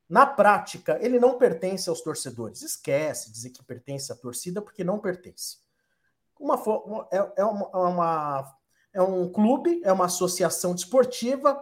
na 0.08 0.24
prática, 0.24 0.98
ele 1.00 1.18
não 1.18 1.36
pertence 1.36 1.88
aos 1.88 2.00
torcedores. 2.00 2.62
Esquece 2.62 3.32
dizer 3.32 3.50
que 3.50 3.64
pertence 3.64 4.12
à 4.12 4.14
torcida, 4.14 4.62
porque 4.62 4.84
não 4.84 5.00
pertence. 5.00 5.56
Uma, 6.38 6.62
é, 7.10 7.32
é, 7.38 7.44
uma, 7.44 7.70
é, 7.72 7.76
uma, 7.76 8.56
é 8.94 9.02
um 9.02 9.32
clube, 9.32 9.80
é 9.82 9.92
uma 9.92 10.04
associação 10.04 10.74
desportiva, 10.74 11.60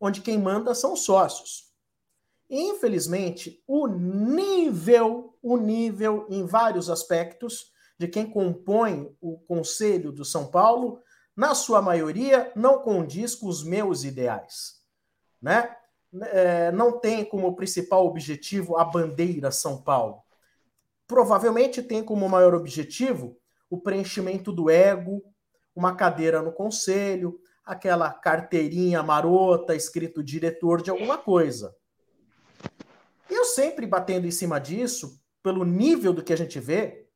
onde 0.00 0.22
quem 0.22 0.38
manda 0.38 0.74
são 0.74 0.94
os 0.94 1.04
sócios. 1.04 1.69
Infelizmente, 2.50 3.62
o 3.64 3.86
nível, 3.86 5.38
o 5.40 5.56
nível 5.56 6.26
em 6.28 6.44
vários 6.44 6.90
aspectos 6.90 7.70
de 7.96 8.08
quem 8.08 8.28
compõe 8.28 9.14
o 9.20 9.38
Conselho 9.38 10.10
do 10.10 10.24
São 10.24 10.50
Paulo, 10.50 11.00
na 11.36 11.54
sua 11.54 11.80
maioria, 11.80 12.50
não 12.56 12.80
condiz 12.80 13.36
com 13.36 13.46
os 13.46 13.62
meus 13.62 14.02
ideais. 14.02 14.80
Né? 15.40 15.76
É, 16.32 16.72
não 16.72 16.98
tem 16.98 17.24
como 17.24 17.54
principal 17.54 18.04
objetivo 18.04 18.76
a 18.76 18.84
bandeira 18.84 19.52
São 19.52 19.80
Paulo. 19.80 20.20
Provavelmente 21.06 21.82
tem 21.82 22.02
como 22.02 22.28
maior 22.28 22.54
objetivo 22.54 23.38
o 23.70 23.80
preenchimento 23.80 24.50
do 24.50 24.68
ego, 24.68 25.22
uma 25.74 25.94
cadeira 25.94 26.42
no 26.42 26.52
conselho, 26.52 27.40
aquela 27.64 28.12
carteirinha 28.12 29.02
marota 29.02 29.76
escrito 29.76 30.22
diretor 30.22 30.82
de 30.82 30.90
alguma 30.90 31.16
coisa. 31.16 31.74
Eu 33.30 33.44
sempre 33.44 33.86
batendo 33.86 34.26
em 34.26 34.30
cima 34.30 34.58
disso, 34.58 35.20
pelo 35.42 35.64
nível 35.64 36.12
do 36.12 36.22
que 36.22 36.32
a 36.32 36.36
gente 36.36 36.58
vê, 36.58 37.08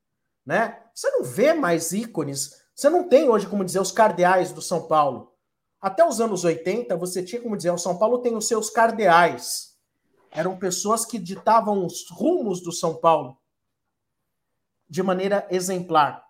né? 0.47 0.81
Você 0.95 1.11
não 1.11 1.25
vê 1.25 1.53
mais 1.53 1.93
ícones, 1.93 2.63
você 2.75 2.89
não 2.89 3.09
tem 3.09 3.29
hoje, 3.29 3.47
como 3.47 3.65
dizer, 3.65 3.81
os 3.81 3.93
cardeais 3.93 4.53
do 4.53 4.63
São 4.63 4.87
Paulo. 4.87 5.33
Até 5.81 6.07
os 6.07 6.21
anos 6.21 6.45
80, 6.45 6.97
você 6.97 7.23
tinha 7.23 7.43
como 7.43 7.57
dizer, 7.57 7.71
o 7.71 7.79
São 7.79 7.99
Paulo 7.99 8.19
tem 8.19 8.35
os 8.37 8.49
seus 8.49 8.71
cardeais. 8.71 9.77
Eram 10.31 10.57
pessoas 10.57 11.05
que 11.05 11.19
ditavam 11.19 11.85
os 11.85 12.09
rumos 12.11 12.63
do 12.63 12.73
São 12.73 12.95
Paulo 12.95 13.37
de 14.89 15.03
maneira 15.03 15.47
exemplar. 15.51 16.25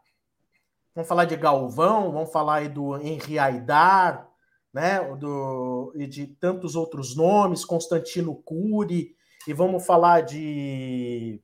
Vamos 0.94 1.08
falar 1.08 1.24
de 1.24 1.36
Galvão, 1.36 2.12
vamos 2.12 2.32
falar 2.32 2.68
do 2.68 2.96
Henri 2.96 3.38
Aidar, 3.38 4.28
né, 4.72 5.00
do, 5.16 5.92
e 5.96 6.06
de 6.06 6.26
tantos 6.26 6.74
outros 6.74 7.14
nomes, 7.16 7.64
Constantino 7.64 8.34
Cury, 8.34 9.14
e 9.46 9.52
vamos 9.52 9.84
falar 9.84 10.22
de 10.22 11.40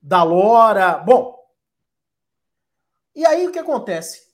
da 0.00 0.22
Lora. 0.22 0.98
Bom, 0.98 1.36
e 3.14 3.26
aí 3.26 3.46
o 3.46 3.52
que 3.52 3.58
acontece? 3.58 4.26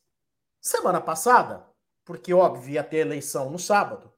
Semana 0.61 1.01
passada, 1.01 1.67
porque 2.05 2.35
óbvio 2.35 2.75
ia 2.75 2.85
ter 2.85 2.99
eleição 2.99 3.51
no 3.51 3.59
sábado, 3.59 4.13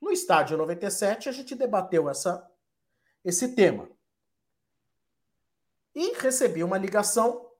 no 0.00 0.10
estádio 0.10 0.56
97 0.56 1.28
a 1.28 1.32
gente 1.32 1.54
debateu 1.54 2.08
essa, 2.08 2.48
esse 3.24 3.54
tema. 3.54 3.88
E 5.94 6.12
recebi 6.18 6.62
uma 6.62 6.76
ligação 6.76 7.50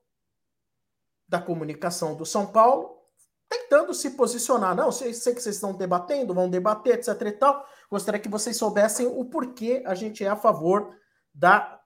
da 1.27 1.41
comunicação 1.41 2.15
do 2.15 2.27
São 2.27 2.47
Paulo 2.47 3.03
tentando 3.49 3.95
se 3.95 4.11
posicionar. 4.11 4.75
Não, 4.75 4.93
sei, 4.93 5.15
sei 5.15 5.35
que 5.35 5.41
vocês 5.41 5.57
estão 5.57 5.73
debatendo, 5.73 6.35
vão 6.35 6.49
debater, 6.49 6.99
etc 6.99 7.21
e 7.23 7.33
tal. 7.33 7.67
Gostaria 7.91 8.21
que 8.21 8.29
vocês 8.29 8.57
soubessem 8.57 9.07
o 9.07 9.25
porquê 9.25 9.83
a 9.87 9.95
gente 9.95 10.25
é 10.25 10.29
a 10.29 10.37
favor 10.37 10.97
da 11.33 11.81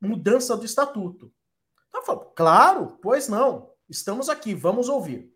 mudança 0.00 0.56
do 0.56 0.64
estatuto. 0.64 1.32
Então, 1.88 2.32
claro, 2.34 2.98
pois 3.02 3.28
não. 3.28 3.70
Estamos 3.88 4.28
aqui, 4.28 4.54
vamos 4.54 4.88
ouvir. 4.88 5.32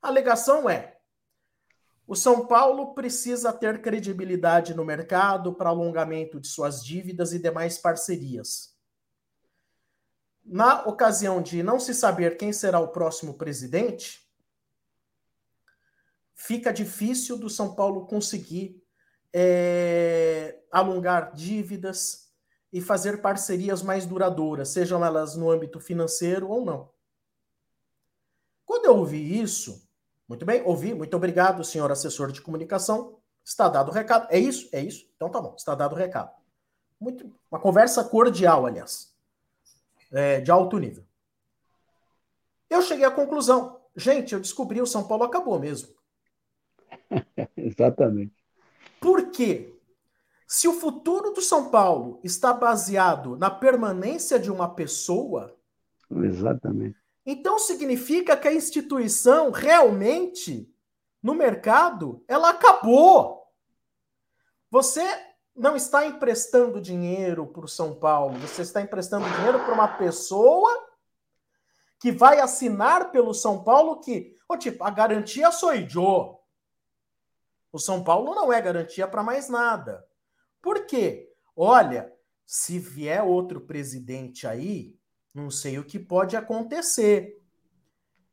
A 0.00 0.08
alegação 0.08 0.68
é: 0.68 0.98
o 2.06 2.16
São 2.16 2.46
Paulo 2.46 2.94
precisa 2.94 3.52
ter 3.52 3.82
credibilidade 3.82 4.74
no 4.74 4.84
mercado 4.84 5.54
para 5.54 5.68
alongamento 5.68 6.40
de 6.40 6.48
suas 6.48 6.84
dívidas 6.84 7.32
e 7.32 7.38
demais 7.38 7.78
parcerias. 7.78 8.74
Na 10.44 10.84
ocasião 10.86 11.42
de 11.42 11.62
não 11.62 11.78
se 11.78 11.94
saber 11.94 12.36
quem 12.36 12.52
será 12.52 12.80
o 12.80 12.88
próximo 12.88 13.34
presidente, 13.34 14.28
fica 16.34 16.72
difícil 16.72 17.38
do 17.38 17.50
São 17.50 17.74
Paulo 17.74 18.06
conseguir 18.06 18.82
é, 19.32 20.60
alongar 20.70 21.32
dívidas 21.34 22.30
e 22.72 22.80
fazer 22.80 23.20
parcerias 23.20 23.82
mais 23.82 24.06
duradouras, 24.06 24.68
sejam 24.68 25.04
elas 25.04 25.36
no 25.36 25.50
âmbito 25.50 25.80
financeiro 25.80 26.48
ou 26.48 26.64
não. 26.64 26.90
Quando 28.64 28.84
eu 28.84 28.96
ouvi 28.96 29.40
isso, 29.40 29.88
muito 30.28 30.46
bem, 30.46 30.62
ouvi, 30.62 30.94
muito 30.94 31.16
obrigado, 31.16 31.64
senhor 31.64 31.90
assessor 31.90 32.30
de 32.30 32.40
comunicação. 32.40 33.18
Está 33.44 33.68
dado 33.68 33.88
o 33.88 33.92
recado. 33.92 34.28
É 34.30 34.38
isso? 34.38 34.68
É 34.72 34.80
isso? 34.80 35.10
Então 35.16 35.28
tá 35.28 35.40
bom, 35.40 35.54
está 35.56 35.74
dado 35.74 35.92
o 35.92 35.98
recado. 35.98 36.30
Muito, 37.00 37.34
uma 37.50 37.58
conversa 37.58 38.04
cordial, 38.04 38.66
aliás, 38.66 39.12
é, 40.12 40.40
de 40.40 40.50
alto 40.50 40.78
nível. 40.78 41.04
Eu 42.68 42.82
cheguei 42.82 43.04
à 43.04 43.10
conclusão, 43.10 43.80
gente, 43.96 44.32
eu 44.32 44.40
descobri 44.40 44.80
o 44.80 44.86
São 44.86 45.08
Paulo 45.08 45.24
acabou 45.24 45.58
mesmo. 45.58 45.92
Exatamente. 47.56 48.39
Por 49.00 49.30
quê? 49.30 49.74
Se 50.46 50.68
o 50.68 50.74
futuro 50.74 51.30
do 51.30 51.40
São 51.40 51.70
Paulo 51.70 52.20
está 52.22 52.52
baseado 52.52 53.36
na 53.36 53.50
permanência 53.50 54.38
de 54.38 54.50
uma 54.50 54.74
pessoa. 54.74 55.56
Exatamente. 56.10 56.98
Então 57.24 57.58
significa 57.58 58.36
que 58.36 58.48
a 58.48 58.52
instituição 58.52 59.50
realmente, 59.50 60.68
no 61.22 61.34
mercado, 61.34 62.24
ela 62.26 62.50
acabou. 62.50 63.46
Você 64.70 65.02
não 65.54 65.76
está 65.76 66.06
emprestando 66.06 66.80
dinheiro 66.80 67.46
para 67.46 67.64
o 67.64 67.68
São 67.68 67.94
Paulo, 67.94 68.38
você 68.38 68.62
está 68.62 68.80
emprestando 68.80 69.28
dinheiro 69.36 69.60
para 69.60 69.74
uma 69.74 69.88
pessoa 69.88 70.70
que 72.00 72.10
vai 72.10 72.40
assinar 72.40 73.12
pelo 73.12 73.34
São 73.34 73.62
Paulo 73.62 74.00
que, 74.00 74.34
oh, 74.48 74.56
tipo, 74.56 74.82
a 74.82 74.90
garantia 74.90 75.52
sou 75.52 75.74
eu. 75.74 76.39
O 77.72 77.78
São 77.78 78.02
Paulo 78.02 78.34
não 78.34 78.52
é 78.52 78.60
garantia 78.60 79.06
para 79.06 79.22
mais 79.22 79.48
nada. 79.48 80.04
Por 80.60 80.86
quê? 80.86 81.32
Olha, 81.56 82.12
se 82.44 82.78
vier 82.78 83.22
outro 83.22 83.60
presidente 83.60 84.46
aí, 84.46 84.96
não 85.32 85.50
sei 85.50 85.78
o 85.78 85.84
que 85.84 85.98
pode 85.98 86.36
acontecer. 86.36 87.40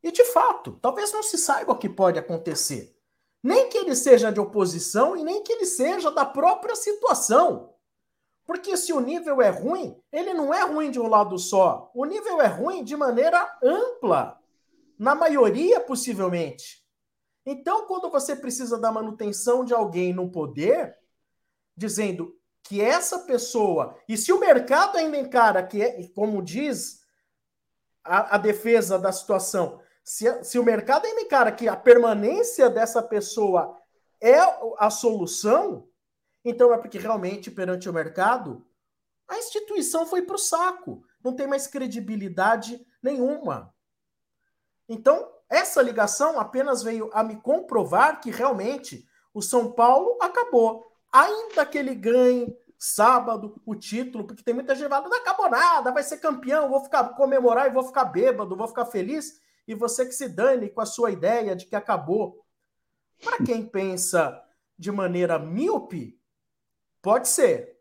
E 0.02 0.10
de 0.10 0.24
fato, 0.24 0.78
talvez 0.82 1.12
não 1.12 1.22
se 1.22 1.38
saiba 1.38 1.72
o 1.72 1.78
que 1.78 1.88
pode 1.88 2.18
acontecer. 2.18 2.96
Nem 3.42 3.68
que 3.68 3.78
ele 3.78 3.94
seja 3.94 4.32
de 4.32 4.40
oposição 4.40 5.16
e 5.16 5.22
nem 5.22 5.42
que 5.42 5.52
ele 5.52 5.66
seja 5.66 6.10
da 6.10 6.24
própria 6.24 6.74
situação. 6.74 7.74
Porque 8.44 8.76
se 8.76 8.92
o 8.92 9.00
nível 9.00 9.42
é 9.42 9.50
ruim, 9.50 10.00
ele 10.10 10.32
não 10.32 10.52
é 10.52 10.64
ruim 10.64 10.90
de 10.90 10.98
um 10.98 11.06
lado 11.06 11.38
só. 11.38 11.90
O 11.94 12.04
nível 12.04 12.40
é 12.40 12.46
ruim 12.46 12.82
de 12.82 12.96
maneira 12.96 13.58
ampla. 13.62 14.40
Na 14.98 15.14
maioria, 15.14 15.80
possivelmente. 15.80 16.84
Então, 17.50 17.86
quando 17.86 18.10
você 18.10 18.36
precisa 18.36 18.78
da 18.78 18.92
manutenção 18.92 19.64
de 19.64 19.72
alguém 19.72 20.12
no 20.12 20.30
poder, 20.30 20.98
dizendo 21.74 22.38
que 22.62 22.78
essa 22.78 23.20
pessoa, 23.20 23.98
e 24.06 24.18
se 24.18 24.30
o 24.30 24.38
mercado 24.38 24.98
ainda 24.98 25.16
encara 25.16 25.66
que 25.66 25.80
é, 25.80 26.06
como 26.08 26.42
diz 26.42 27.00
a, 28.04 28.34
a 28.34 28.38
defesa 28.38 28.98
da 28.98 29.10
situação, 29.10 29.80
se, 30.04 30.44
se 30.44 30.58
o 30.58 30.62
mercado 30.62 31.06
ainda 31.06 31.22
encara 31.22 31.50
que 31.50 31.66
a 31.66 31.74
permanência 31.74 32.68
dessa 32.68 33.02
pessoa 33.02 33.74
é 34.20 34.36
a 34.76 34.90
solução, 34.90 35.88
então 36.44 36.70
é 36.74 36.76
porque 36.76 36.98
realmente 36.98 37.50
perante 37.50 37.88
o 37.88 37.94
mercado 37.94 38.62
a 39.26 39.38
instituição 39.38 40.04
foi 40.04 40.20
para 40.20 40.36
o 40.36 40.38
saco, 40.38 41.02
não 41.24 41.34
tem 41.34 41.46
mais 41.46 41.66
credibilidade 41.66 42.86
nenhuma. 43.02 43.74
Então, 44.86 45.32
essa 45.48 45.80
ligação 45.80 46.38
apenas 46.38 46.82
veio 46.82 47.10
a 47.12 47.22
me 47.22 47.36
comprovar 47.36 48.20
que 48.20 48.30
realmente 48.30 49.08
o 49.32 49.40
São 49.40 49.72
Paulo 49.72 50.18
acabou. 50.20 50.86
Ainda 51.12 51.64
que 51.64 51.78
ele 51.78 51.94
ganhe 51.94 52.54
sábado 52.78 53.60
o 53.66 53.74
título, 53.74 54.24
porque 54.24 54.42
tem 54.42 54.54
muita 54.54 54.74
gente 54.74 54.88
falando, 54.88 55.10
não 55.10 55.18
acabou 55.18 55.50
nada, 55.50 55.90
vai 55.90 56.02
ser 56.02 56.18
campeão, 56.18 56.68
vou 56.68 56.84
ficar 56.84 57.04
comemorar 57.10 57.66
e 57.66 57.72
vou 57.72 57.82
ficar 57.82 58.04
bêbado, 58.04 58.56
vou 58.56 58.68
ficar 58.68 58.86
feliz, 58.86 59.40
e 59.66 59.74
você 59.74 60.06
que 60.06 60.12
se 60.12 60.28
dane 60.28 60.68
com 60.68 60.80
a 60.80 60.86
sua 60.86 61.10
ideia 61.10 61.56
de 61.56 61.66
que 61.66 61.74
acabou. 61.74 62.44
Para 63.22 63.44
quem 63.44 63.66
pensa 63.66 64.40
de 64.78 64.92
maneira 64.92 65.38
míope, 65.38 66.20
pode 67.02 67.28
ser. 67.28 67.76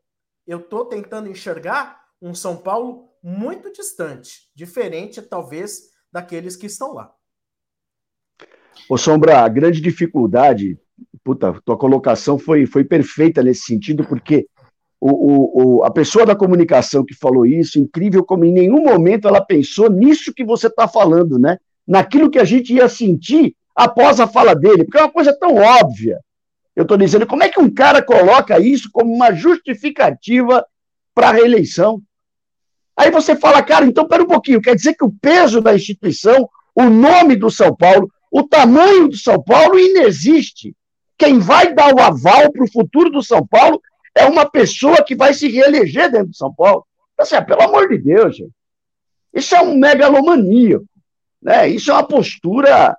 Eu 0.48 0.60
estou 0.60 0.86
tentando 0.86 1.30
enxergar 1.30 2.04
um 2.20 2.34
São 2.34 2.58
Paulo 2.58 3.14
muito 3.22 3.72
distante, 3.72 4.52
diferente 4.56 5.22
talvez 5.22 5.92
daqueles 6.12 6.56
que 6.56 6.66
estão 6.66 6.94
lá. 6.94 7.14
Ô 8.90 8.98
Sombra, 8.98 9.40
a 9.40 9.48
grande 9.48 9.82
dificuldade, 9.82 10.78
puta, 11.24 11.54
tua 11.66 11.78
colocação 11.78 12.40
foi, 12.40 12.66
foi 12.66 12.84
perfeita 12.84 13.44
nesse 13.44 13.64
sentido, 13.64 14.06
porque 14.06 14.48
o, 15.00 15.10
o, 15.10 15.78
o, 15.78 15.84
a 15.84 15.92
pessoa 15.92 16.26
da 16.26 16.36
comunicação 16.36 17.06
que 17.06 17.14
falou 17.14 17.46
isso, 17.46 17.80
incrível 17.80 18.24
como 18.24 18.46
em 18.46 18.52
nenhum 18.52 18.84
momento 18.84 19.28
ela 19.28 19.42
pensou 19.42 19.90
nisso 19.90 20.34
que 20.34 20.44
você 20.44 20.68
está 20.68 20.88
falando, 20.88 21.38
né? 21.38 21.58
Naquilo 21.88 22.30
que 22.30 22.40
a 22.40 22.44
gente 22.44 22.74
ia 22.74 22.90
sentir 22.90 23.56
após 23.76 24.20
a 24.20 24.28
fala 24.28 24.56
dele, 24.56 24.84
porque 24.84 24.98
é 24.98 25.04
uma 25.04 25.12
coisa 25.12 25.38
tão 25.38 25.56
óbvia. 25.56 26.20
Eu 26.76 26.84
estou 26.84 26.98
dizendo, 26.98 27.28
como 27.28 27.44
é 27.44 27.50
que 27.50 27.60
um 27.60 27.70
cara 27.70 28.02
coloca 28.02 28.60
isso 28.60 28.90
como 28.92 29.14
uma 29.14 29.32
justificativa 29.34 30.66
para 31.14 31.30
a 31.30 31.32
reeleição? 31.32 32.02
Aí 32.96 33.12
você 33.12 33.36
fala, 33.36 33.62
cara, 33.62 33.86
então 33.86 34.08
pera 34.08 34.24
um 34.24 34.28
pouquinho, 34.28 34.62
quer 34.62 34.76
dizer 34.76 34.96
que 34.96 35.06
o 35.06 35.14
peso 35.22 35.62
da 35.62 35.76
instituição, 35.76 36.50
o 36.76 36.84
nome 36.84 37.36
do 37.36 37.52
São 37.52 37.76
Paulo, 37.76 38.12
o 38.32 38.44
tamanho 38.44 39.08
do 39.08 39.18
São 39.18 39.42
Paulo 39.42 39.80
inexiste. 39.80 40.76
Quem 41.18 41.40
vai 41.40 41.74
dar 41.74 41.94
o 41.94 42.00
aval 42.00 42.52
para 42.52 42.64
o 42.64 42.72
futuro 42.72 43.10
do 43.10 43.24
São 43.24 43.46
Paulo 43.46 43.82
é 44.16 44.26
uma 44.26 44.50
pessoa 44.50 45.04
que 45.04 45.16
vai 45.16 45.34
se 45.34 45.48
reeleger 45.48 46.12
dentro 46.12 46.28
do 46.28 46.36
São 46.36 46.54
Paulo. 46.54 46.86
Assim, 47.18 47.36
ah, 47.36 47.42
pelo 47.42 47.64
amor 47.64 47.90
de 47.90 47.98
Deus, 47.98 48.38
gente. 48.38 48.52
Isso 49.34 49.56
é 49.56 49.62
um 49.62 49.76
megalomaníaco. 49.76 50.86
Né? 51.42 51.70
Isso 51.70 51.92
é 51.92 51.94
uma 51.94 52.08
postura. 52.08 52.96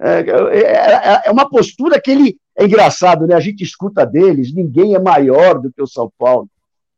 É, 0.00 0.20
é, 0.20 0.62
é, 0.62 1.22
é 1.26 1.30
uma 1.30 1.48
postura 1.48 2.00
que 2.00 2.10
ele. 2.10 2.38
É 2.56 2.64
engraçado, 2.64 3.26
né? 3.26 3.34
A 3.34 3.40
gente 3.40 3.64
escuta 3.64 4.04
deles, 4.04 4.52
ninguém 4.52 4.94
é 4.94 4.98
maior 4.98 5.58
do 5.58 5.72
que 5.72 5.80
o 5.80 5.86
São 5.86 6.12
Paulo. 6.18 6.48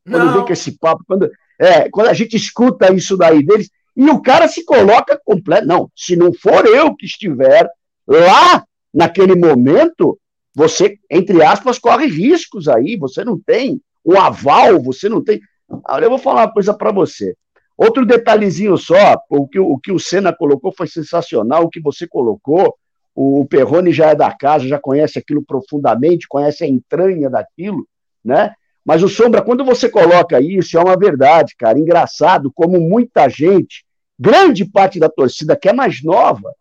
Quando 0.05 0.25
Não. 0.25 0.33
vem 0.35 0.45
com 0.45 0.53
esse 0.53 0.77
papo, 0.77 1.05
quando, 1.07 1.31
é, 1.59 1.89
quando 1.89 2.09
a 2.09 2.13
gente 2.13 2.35
escuta 2.35 2.93
isso 2.93 3.17
daí 3.17 3.45
deles, 3.45 3.71
e 3.97 4.09
o 4.09 4.21
cara 4.21 4.49
se 4.49 4.65
coloca 4.65 5.21
completo. 5.25 5.67
Não, 5.67 5.91
se 5.95 6.17
não 6.17 6.33
for 6.33 6.67
eu 6.67 6.95
que 6.95 7.07
estiver 7.07 7.69
lá 8.07 8.65
naquele 8.93 9.35
momento, 9.35 10.19
você, 10.55 10.99
entre 11.11 11.43
aspas, 11.43 11.79
corre 11.79 12.07
riscos 12.07 12.69
aí, 12.69 12.97
você 12.97 13.25
não 13.25 13.39
tem 13.39 13.81
o 14.05 14.19
aval, 14.19 14.83
você 14.83 15.09
não 15.09 15.23
tem. 15.23 15.41
Olha, 15.89 16.07
eu 16.07 16.11
vou 16.11 16.19
falar 16.19 16.43
uma 16.43 16.53
coisa 16.53 16.75
para 16.75 16.93
você. 16.93 17.35
Outro 17.77 18.05
detalhezinho 18.05 18.77
só, 18.77 19.17
o 19.29 19.49
que, 19.49 19.59
o 19.59 19.79
que 19.79 19.93
o 19.93 19.99
Senna 19.99 20.33
colocou 20.33 20.73
foi 20.77 20.87
sensacional, 20.87 21.65
o 21.65 21.71
que 21.71 21.81
você 21.81 22.07
colocou. 22.07 22.77
O 23.15 23.45
Perrone 23.45 23.93
já 23.93 24.11
é 24.11 24.15
da 24.15 24.33
casa, 24.33 24.67
já 24.67 24.79
conhece 24.79 25.19
aquilo 25.19 25.45
profundamente, 25.45 26.27
conhece 26.29 26.65
a 26.65 26.67
entranha 26.67 27.29
daquilo, 27.29 27.87
né? 28.25 28.55
Mas 28.85 29.03
o 29.03 29.09
Sombra, 29.09 29.43
quando 29.43 29.65
você 29.65 29.89
coloca 29.89 30.41
isso, 30.41 30.77
é 30.77 30.81
uma 30.81 30.97
verdade, 30.97 31.55
cara. 31.57 31.79
Engraçado 31.79 32.51
como 32.53 32.81
muita 32.81 33.29
gente, 33.29 33.85
grande 34.19 34.65
parte 34.65 34.99
da 34.99 35.09
torcida 35.09 35.57
que 35.57 35.69
é 35.69 35.73
mais 35.73 36.03
nova, 36.03 36.53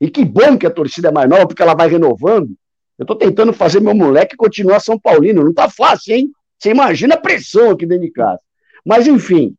e 0.00 0.08
que 0.08 0.24
bom 0.24 0.56
que 0.56 0.66
a 0.66 0.70
torcida 0.70 1.08
é 1.08 1.12
mais 1.12 1.28
nova, 1.28 1.46
porque 1.46 1.62
ela 1.62 1.74
vai 1.74 1.88
renovando, 1.88 2.50
eu 2.98 3.04
estou 3.04 3.16
tentando 3.16 3.52
fazer 3.52 3.80
meu 3.80 3.94
moleque 3.94 4.36
continuar 4.36 4.80
São 4.80 4.98
Paulino. 4.98 5.42
Não 5.42 5.50
está 5.50 5.70
fácil, 5.70 6.14
hein? 6.14 6.30
Você 6.58 6.70
imagina 6.70 7.14
a 7.14 7.20
pressão 7.20 7.70
aqui 7.70 7.86
dentro 7.86 8.04
de 8.04 8.12
casa. 8.12 8.40
Mas, 8.84 9.06
enfim, 9.06 9.54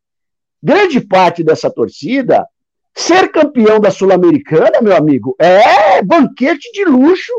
grande 0.62 1.00
parte 1.00 1.42
dessa 1.42 1.70
torcida, 1.70 2.46
ser 2.94 3.30
campeão 3.32 3.80
da 3.80 3.90
Sul-Americana, 3.90 4.82
meu 4.82 4.94
amigo, 4.94 5.34
é 5.38 6.02
banquete 6.02 6.70
de 6.72 6.84
luxo 6.84 7.32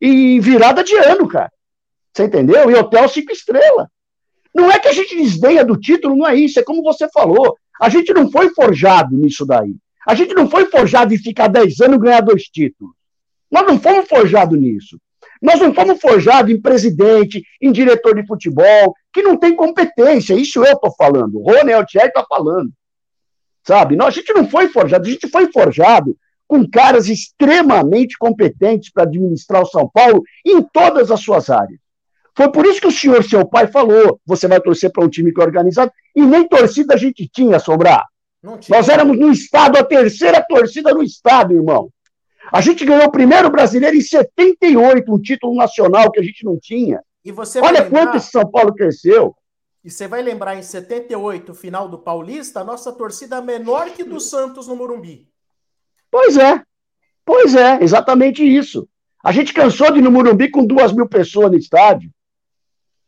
e 0.00 0.38
virada 0.38 0.84
de 0.84 0.94
ano, 0.96 1.26
cara. 1.26 1.50
Você 2.12 2.24
entendeu? 2.24 2.70
E 2.70 2.74
hotel 2.74 3.08
cinco 3.08 3.32
estrelas. 3.32 3.88
Não 4.54 4.70
é 4.70 4.78
que 4.78 4.88
a 4.88 4.92
gente 4.92 5.16
desdenha 5.16 5.64
do 5.64 5.76
título, 5.76 6.16
não 6.16 6.26
é 6.26 6.34
isso. 6.34 6.58
É 6.58 6.62
como 6.62 6.82
você 6.82 7.08
falou. 7.10 7.56
A 7.80 7.88
gente 7.88 8.12
não 8.12 8.30
foi 8.30 8.50
forjado 8.50 9.16
nisso 9.16 9.46
daí. 9.46 9.74
A 10.06 10.14
gente 10.14 10.34
não 10.34 10.48
foi 10.48 10.66
forjado 10.66 11.14
em 11.14 11.18
ficar 11.18 11.48
10 11.48 11.80
anos 11.80 11.96
e 11.96 12.00
ganhar 12.00 12.20
dois 12.20 12.44
títulos. 12.44 12.94
Nós 13.50 13.66
não 13.66 13.78
fomos 13.78 14.08
forjados 14.08 14.58
nisso. 14.58 14.98
Nós 15.40 15.58
não 15.60 15.74
fomos 15.74 16.00
forjados 16.00 16.52
em 16.52 16.60
presidente, 16.60 17.42
em 17.60 17.72
diretor 17.72 18.14
de 18.14 18.26
futebol, 18.26 18.94
que 19.12 19.22
não 19.22 19.36
tem 19.36 19.56
competência. 19.56 20.34
Isso 20.34 20.64
eu 20.64 20.74
estou 20.74 20.94
falando. 20.94 21.38
O 21.38 21.42
Rony 21.42 21.72
Altieri 21.72 22.08
está 22.08 22.24
falando. 22.28 22.70
Sabe? 23.66 23.96
Nós, 23.96 24.08
a 24.08 24.18
gente 24.18 24.32
não 24.32 24.48
foi 24.48 24.68
forjado, 24.68 25.06
a 25.06 25.10
gente 25.10 25.28
foi 25.28 25.50
forjado 25.52 26.16
com 26.46 26.68
caras 26.68 27.08
extremamente 27.08 28.18
competentes 28.18 28.90
para 28.90 29.04
administrar 29.04 29.62
o 29.62 29.66
São 29.66 29.88
Paulo 29.88 30.22
em 30.44 30.60
todas 30.62 31.10
as 31.10 31.20
suas 31.20 31.48
áreas. 31.48 31.78
Foi 32.40 32.50
por 32.50 32.64
isso 32.64 32.80
que 32.80 32.86
o 32.86 32.90
senhor, 32.90 33.22
seu 33.22 33.46
pai, 33.46 33.66
falou: 33.66 34.18
você 34.24 34.48
vai 34.48 34.58
torcer 34.58 34.90
para 34.90 35.04
um 35.04 35.10
time 35.10 35.30
que 35.30 35.38
é 35.38 35.44
organizado, 35.44 35.92
e 36.16 36.22
nem 36.22 36.48
torcida 36.48 36.94
a 36.94 36.96
gente 36.96 37.28
tinha, 37.28 37.58
Sobrar. 37.58 38.06
Nós 38.66 38.88
éramos 38.88 39.18
no 39.18 39.30
Estado, 39.30 39.76
a 39.76 39.84
terceira 39.84 40.42
torcida 40.48 40.94
no 40.94 41.02
Estado, 41.02 41.52
irmão. 41.52 41.90
A 42.50 42.62
gente 42.62 42.82
ganhou 42.82 43.04
o 43.04 43.10
primeiro 43.10 43.50
brasileiro 43.50 43.94
em 43.94 44.00
78, 44.00 45.12
um 45.12 45.20
título 45.20 45.54
nacional 45.54 46.10
que 46.10 46.18
a 46.18 46.22
gente 46.22 46.42
não 46.42 46.58
tinha. 46.58 47.02
Olha 47.62 47.82
lembrar... 47.82 47.90
quanto 47.90 48.16
esse 48.16 48.30
São 48.30 48.50
Paulo 48.50 48.74
cresceu. 48.74 49.36
E 49.84 49.90
você 49.90 50.08
vai 50.08 50.22
lembrar 50.22 50.56
em 50.56 50.62
78, 50.62 51.52
final 51.52 51.90
do 51.90 51.98
Paulista, 51.98 52.60
a 52.60 52.64
nossa 52.64 52.90
torcida 52.90 53.36
é 53.36 53.42
menor 53.42 53.90
que 53.90 54.02
do 54.02 54.18
Santos 54.18 54.66
no 54.66 54.76
Morumbi. 54.76 55.28
Pois 56.10 56.38
é. 56.38 56.62
Pois 57.22 57.54
é, 57.54 57.82
exatamente 57.82 58.42
isso. 58.42 58.88
A 59.22 59.30
gente 59.30 59.52
cansou 59.52 59.92
de 59.92 59.98
ir 59.98 60.02
no 60.02 60.10
Morumbi 60.10 60.50
com 60.50 60.64
duas 60.64 60.90
mil 60.90 61.06
pessoas 61.06 61.50
no 61.50 61.58
estádio. 61.58 62.10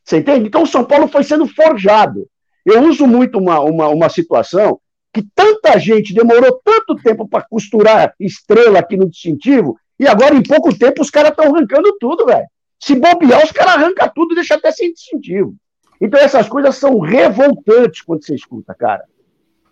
Você 0.04 0.18
entende? 0.18 0.46
Então 0.46 0.62
o 0.62 0.66
São 0.66 0.84
Paulo 0.84 1.08
foi 1.08 1.22
sendo 1.22 1.46
forjado. 1.46 2.28
Eu 2.64 2.82
uso 2.84 3.06
muito 3.06 3.38
uma, 3.38 3.60
uma, 3.60 3.88
uma 3.88 4.08
situação 4.08 4.80
que 5.12 5.22
tanta 5.34 5.78
gente 5.78 6.14
demorou 6.14 6.60
tanto 6.64 6.96
tempo 6.96 7.28
para 7.28 7.44
costurar 7.48 8.14
estrela 8.18 8.78
aqui 8.78 8.96
no 8.96 9.10
distintivo, 9.10 9.76
e 9.98 10.06
agora 10.06 10.34
em 10.34 10.42
pouco 10.42 10.76
tempo 10.76 11.02
os 11.02 11.10
caras 11.10 11.30
estão 11.30 11.54
arrancando 11.54 11.96
tudo, 12.00 12.24
velho. 12.26 12.46
Se 12.80 12.94
bobear, 12.94 13.44
os 13.44 13.52
caras 13.52 13.74
arrancam 13.74 14.10
tudo 14.14 14.32
e 14.32 14.34
deixam 14.36 14.56
até 14.56 14.72
sem 14.72 14.92
distintivo. 14.92 15.54
Então 16.00 16.18
essas 16.18 16.48
coisas 16.48 16.74
são 16.76 16.98
revoltantes 16.98 18.00
quando 18.00 18.24
você 18.24 18.34
escuta, 18.34 18.74
cara. 18.74 19.04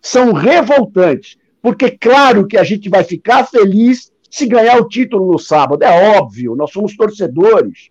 São 0.01 0.33
revoltantes. 0.33 1.37
Porque, 1.63 1.91
claro 1.91 2.47
que 2.47 2.57
a 2.57 2.65
gente 2.65 2.89
vai 2.89 3.05
ficar 3.05 3.45
feliz 3.45 4.13
se 4.31 4.47
ganhar 4.47 4.79
o 4.79 4.89
título 4.89 5.33
no 5.33 5.39
sábado. 5.39 5.83
É 5.83 6.19
óbvio, 6.19 6.55
nós 6.55 6.71
somos 6.71 6.97
torcedores. 6.97 7.91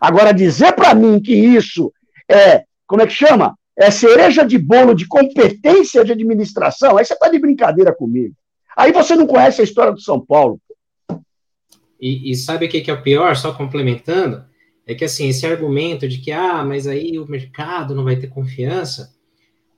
Agora, 0.00 0.32
dizer 0.32 0.72
para 0.72 0.94
mim 0.94 1.20
que 1.20 1.34
isso 1.34 1.92
é, 2.30 2.64
como 2.86 3.02
é 3.02 3.06
que 3.06 3.12
chama? 3.12 3.58
é 3.78 3.92
cereja 3.92 4.44
de 4.44 4.58
bolo 4.58 4.92
de 4.92 5.06
competência 5.06 6.04
de 6.04 6.10
administração, 6.10 6.98
aí 6.98 7.04
você 7.04 7.14
está 7.14 7.28
de 7.28 7.38
brincadeira 7.38 7.94
comigo. 7.94 8.34
Aí 8.76 8.90
você 8.90 9.14
não 9.14 9.26
conhece 9.26 9.60
a 9.60 9.64
história 9.64 9.92
do 9.92 10.00
São 10.00 10.20
Paulo. 10.20 10.60
E, 12.00 12.32
e 12.32 12.34
sabe 12.34 12.66
o 12.66 12.68
que, 12.68 12.80
que 12.80 12.90
é 12.90 12.94
o 12.94 13.02
pior, 13.02 13.36
só 13.36 13.52
complementando? 13.52 14.44
É 14.84 14.94
que 14.94 15.04
assim, 15.04 15.28
esse 15.28 15.46
argumento 15.46 16.08
de 16.08 16.18
que, 16.18 16.32
ah, 16.32 16.64
mas 16.64 16.88
aí 16.88 17.18
o 17.20 17.26
mercado 17.26 17.94
não 17.94 18.02
vai 18.02 18.16
ter 18.16 18.26
confiança. 18.26 19.14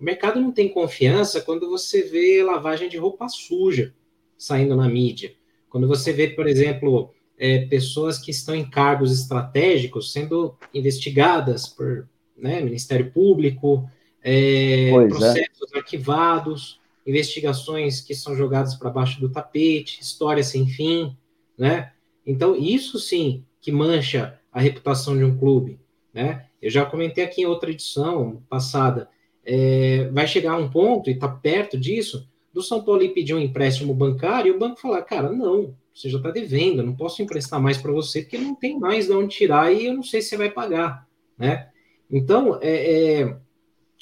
O 0.00 0.04
mercado 0.04 0.40
não 0.40 0.50
tem 0.50 0.68
confiança 0.68 1.42
quando 1.42 1.68
você 1.68 2.02
vê 2.02 2.42
lavagem 2.42 2.88
de 2.88 2.96
roupa 2.96 3.28
suja 3.28 3.92
saindo 4.38 4.74
na 4.74 4.88
mídia. 4.88 5.34
Quando 5.68 5.86
você 5.86 6.10
vê, 6.10 6.28
por 6.28 6.46
exemplo, 6.46 7.12
é, 7.40 7.60
pessoas 7.64 8.18
que 8.18 8.30
estão 8.30 8.54
em 8.54 8.68
cargos 8.68 9.18
estratégicos 9.18 10.12
sendo 10.12 10.54
investigadas 10.74 11.66
por 11.66 12.06
né, 12.36 12.60
Ministério 12.60 13.10
Público, 13.10 13.88
é, 14.22 14.90
é. 14.90 15.08
processos 15.08 15.74
arquivados, 15.74 16.78
investigações 17.06 18.02
que 18.02 18.14
são 18.14 18.36
jogadas 18.36 18.74
para 18.74 18.90
baixo 18.90 19.18
do 19.18 19.30
tapete, 19.30 20.02
história 20.02 20.44
sem 20.44 20.66
fim, 20.66 21.16
né? 21.56 21.92
Então, 22.26 22.54
isso 22.54 22.98
sim 22.98 23.42
que 23.58 23.72
mancha 23.72 24.38
a 24.52 24.60
reputação 24.60 25.16
de 25.16 25.24
um 25.24 25.38
clube, 25.38 25.80
né? 26.12 26.44
Eu 26.60 26.70
já 26.70 26.84
comentei 26.84 27.24
aqui 27.24 27.40
em 27.40 27.46
outra 27.46 27.70
edição 27.70 28.42
passada, 28.50 29.08
é, 29.42 30.10
vai 30.12 30.26
chegar 30.26 30.56
um 30.56 30.68
ponto, 30.68 31.08
e 31.08 31.14
está 31.14 31.26
perto 31.26 31.78
disso, 31.78 32.28
do 32.52 32.62
São 32.62 32.84
Paulo 32.84 33.08
pedir 33.14 33.32
um 33.32 33.40
empréstimo 33.40 33.94
bancário 33.94 34.52
e 34.52 34.56
o 34.56 34.58
banco 34.58 34.78
falar, 34.78 35.00
cara, 35.02 35.32
não, 35.32 35.74
você 35.94 36.08
já 36.08 36.18
está 36.18 36.30
devendo, 36.30 36.82
não 36.82 36.94
posso 36.94 37.22
emprestar 37.22 37.60
mais 37.60 37.78
para 37.78 37.92
você 37.92 38.22
porque 38.22 38.38
não 38.38 38.54
tem 38.54 38.78
mais 38.78 39.06
de 39.06 39.12
onde 39.12 39.36
tirar 39.36 39.72
e 39.72 39.86
eu 39.86 39.94
não 39.94 40.02
sei 40.02 40.22
se 40.22 40.30
você 40.30 40.36
vai 40.36 40.50
pagar, 40.50 41.06
né? 41.38 41.68
Então, 42.10 42.58
é, 42.60 43.20
é, 43.22 43.36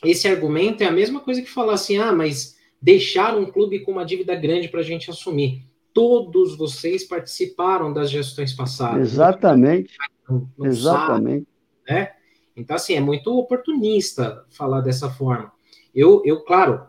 esse 0.04 0.26
argumento 0.28 0.82
é 0.82 0.86
a 0.86 0.92
mesma 0.92 1.20
coisa 1.20 1.42
que 1.42 1.50
falar 1.50 1.74
assim, 1.74 1.98
ah, 1.98 2.12
mas 2.12 2.56
deixar 2.80 3.36
um 3.36 3.46
clube 3.46 3.80
com 3.80 3.92
uma 3.92 4.04
dívida 4.04 4.34
grande 4.34 4.68
para 4.68 4.80
a 4.80 4.84
gente 4.84 5.10
assumir. 5.10 5.66
Todos 5.92 6.56
vocês 6.56 7.04
participaram 7.04 7.92
das 7.92 8.10
gestões 8.10 8.52
passadas. 8.52 9.12
Exatamente. 9.12 9.94
Não, 10.28 10.48
não 10.56 10.66
Exatamente. 10.66 11.46
Sabe, 11.86 12.00
né? 12.00 12.12
Então, 12.56 12.76
assim, 12.76 12.94
é 12.94 13.00
muito 13.00 13.36
oportunista 13.36 14.44
falar 14.50 14.80
dessa 14.80 15.10
forma. 15.10 15.52
Eu, 15.94 16.22
eu 16.24 16.40
claro, 16.44 16.86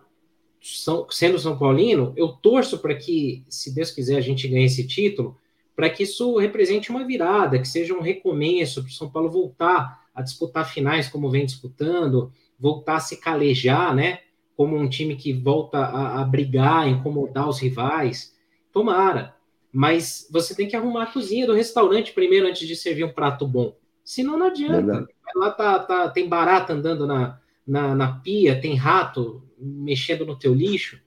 são, 0.77 1.07
sendo 1.09 1.39
São 1.39 1.57
Paulino, 1.57 2.13
eu 2.15 2.29
torço 2.29 2.79
para 2.79 2.95
que, 2.95 3.43
se 3.49 3.73
Deus 3.73 3.91
quiser, 3.91 4.17
a 4.17 4.21
gente 4.21 4.47
ganhe 4.47 4.65
esse 4.65 4.85
título, 4.85 5.37
para 5.75 5.89
que 5.89 6.03
isso 6.03 6.37
represente 6.37 6.89
uma 6.89 7.05
virada, 7.05 7.57
que 7.57 7.67
seja 7.67 7.93
um 7.93 8.01
recomeço 8.01 8.81
para 8.81 8.89
o 8.89 8.93
São 8.93 9.09
Paulo 9.09 9.29
voltar 9.29 10.07
a 10.13 10.21
disputar 10.21 10.69
finais 10.69 11.07
como 11.07 11.29
vem 11.29 11.45
disputando, 11.45 12.31
voltar 12.59 12.97
a 12.97 12.99
se 12.99 13.17
calejar, 13.17 13.95
né? 13.95 14.19
Como 14.57 14.75
um 14.75 14.89
time 14.89 15.15
que 15.15 15.31
volta 15.31 15.77
a, 15.77 16.21
a 16.21 16.25
brigar, 16.25 16.89
incomodar 16.89 17.47
os 17.47 17.59
rivais. 17.59 18.35
Tomara. 18.73 19.33
Mas 19.71 20.27
você 20.29 20.53
tem 20.53 20.67
que 20.67 20.75
arrumar 20.75 21.03
a 21.03 21.11
cozinha 21.13 21.47
do 21.47 21.53
restaurante 21.53 22.11
primeiro 22.11 22.47
antes 22.47 22.67
de 22.67 22.75
servir 22.75 23.05
um 23.05 23.13
prato 23.13 23.47
bom. 23.47 23.73
Senão 24.03 24.37
não 24.37 24.47
adianta. 24.47 25.07
Lá 25.35 25.51
tá, 25.51 25.79
tá, 25.79 26.09
tem 26.09 26.27
barata 26.27 26.73
andando 26.73 27.07
na, 27.07 27.39
na, 27.65 27.95
na 27.95 28.11
pia, 28.19 28.59
tem 28.59 28.75
rato 28.75 29.41
mexendo 29.59 30.25
no 30.25 30.37
teu 30.37 30.53
lixo, 30.53 31.01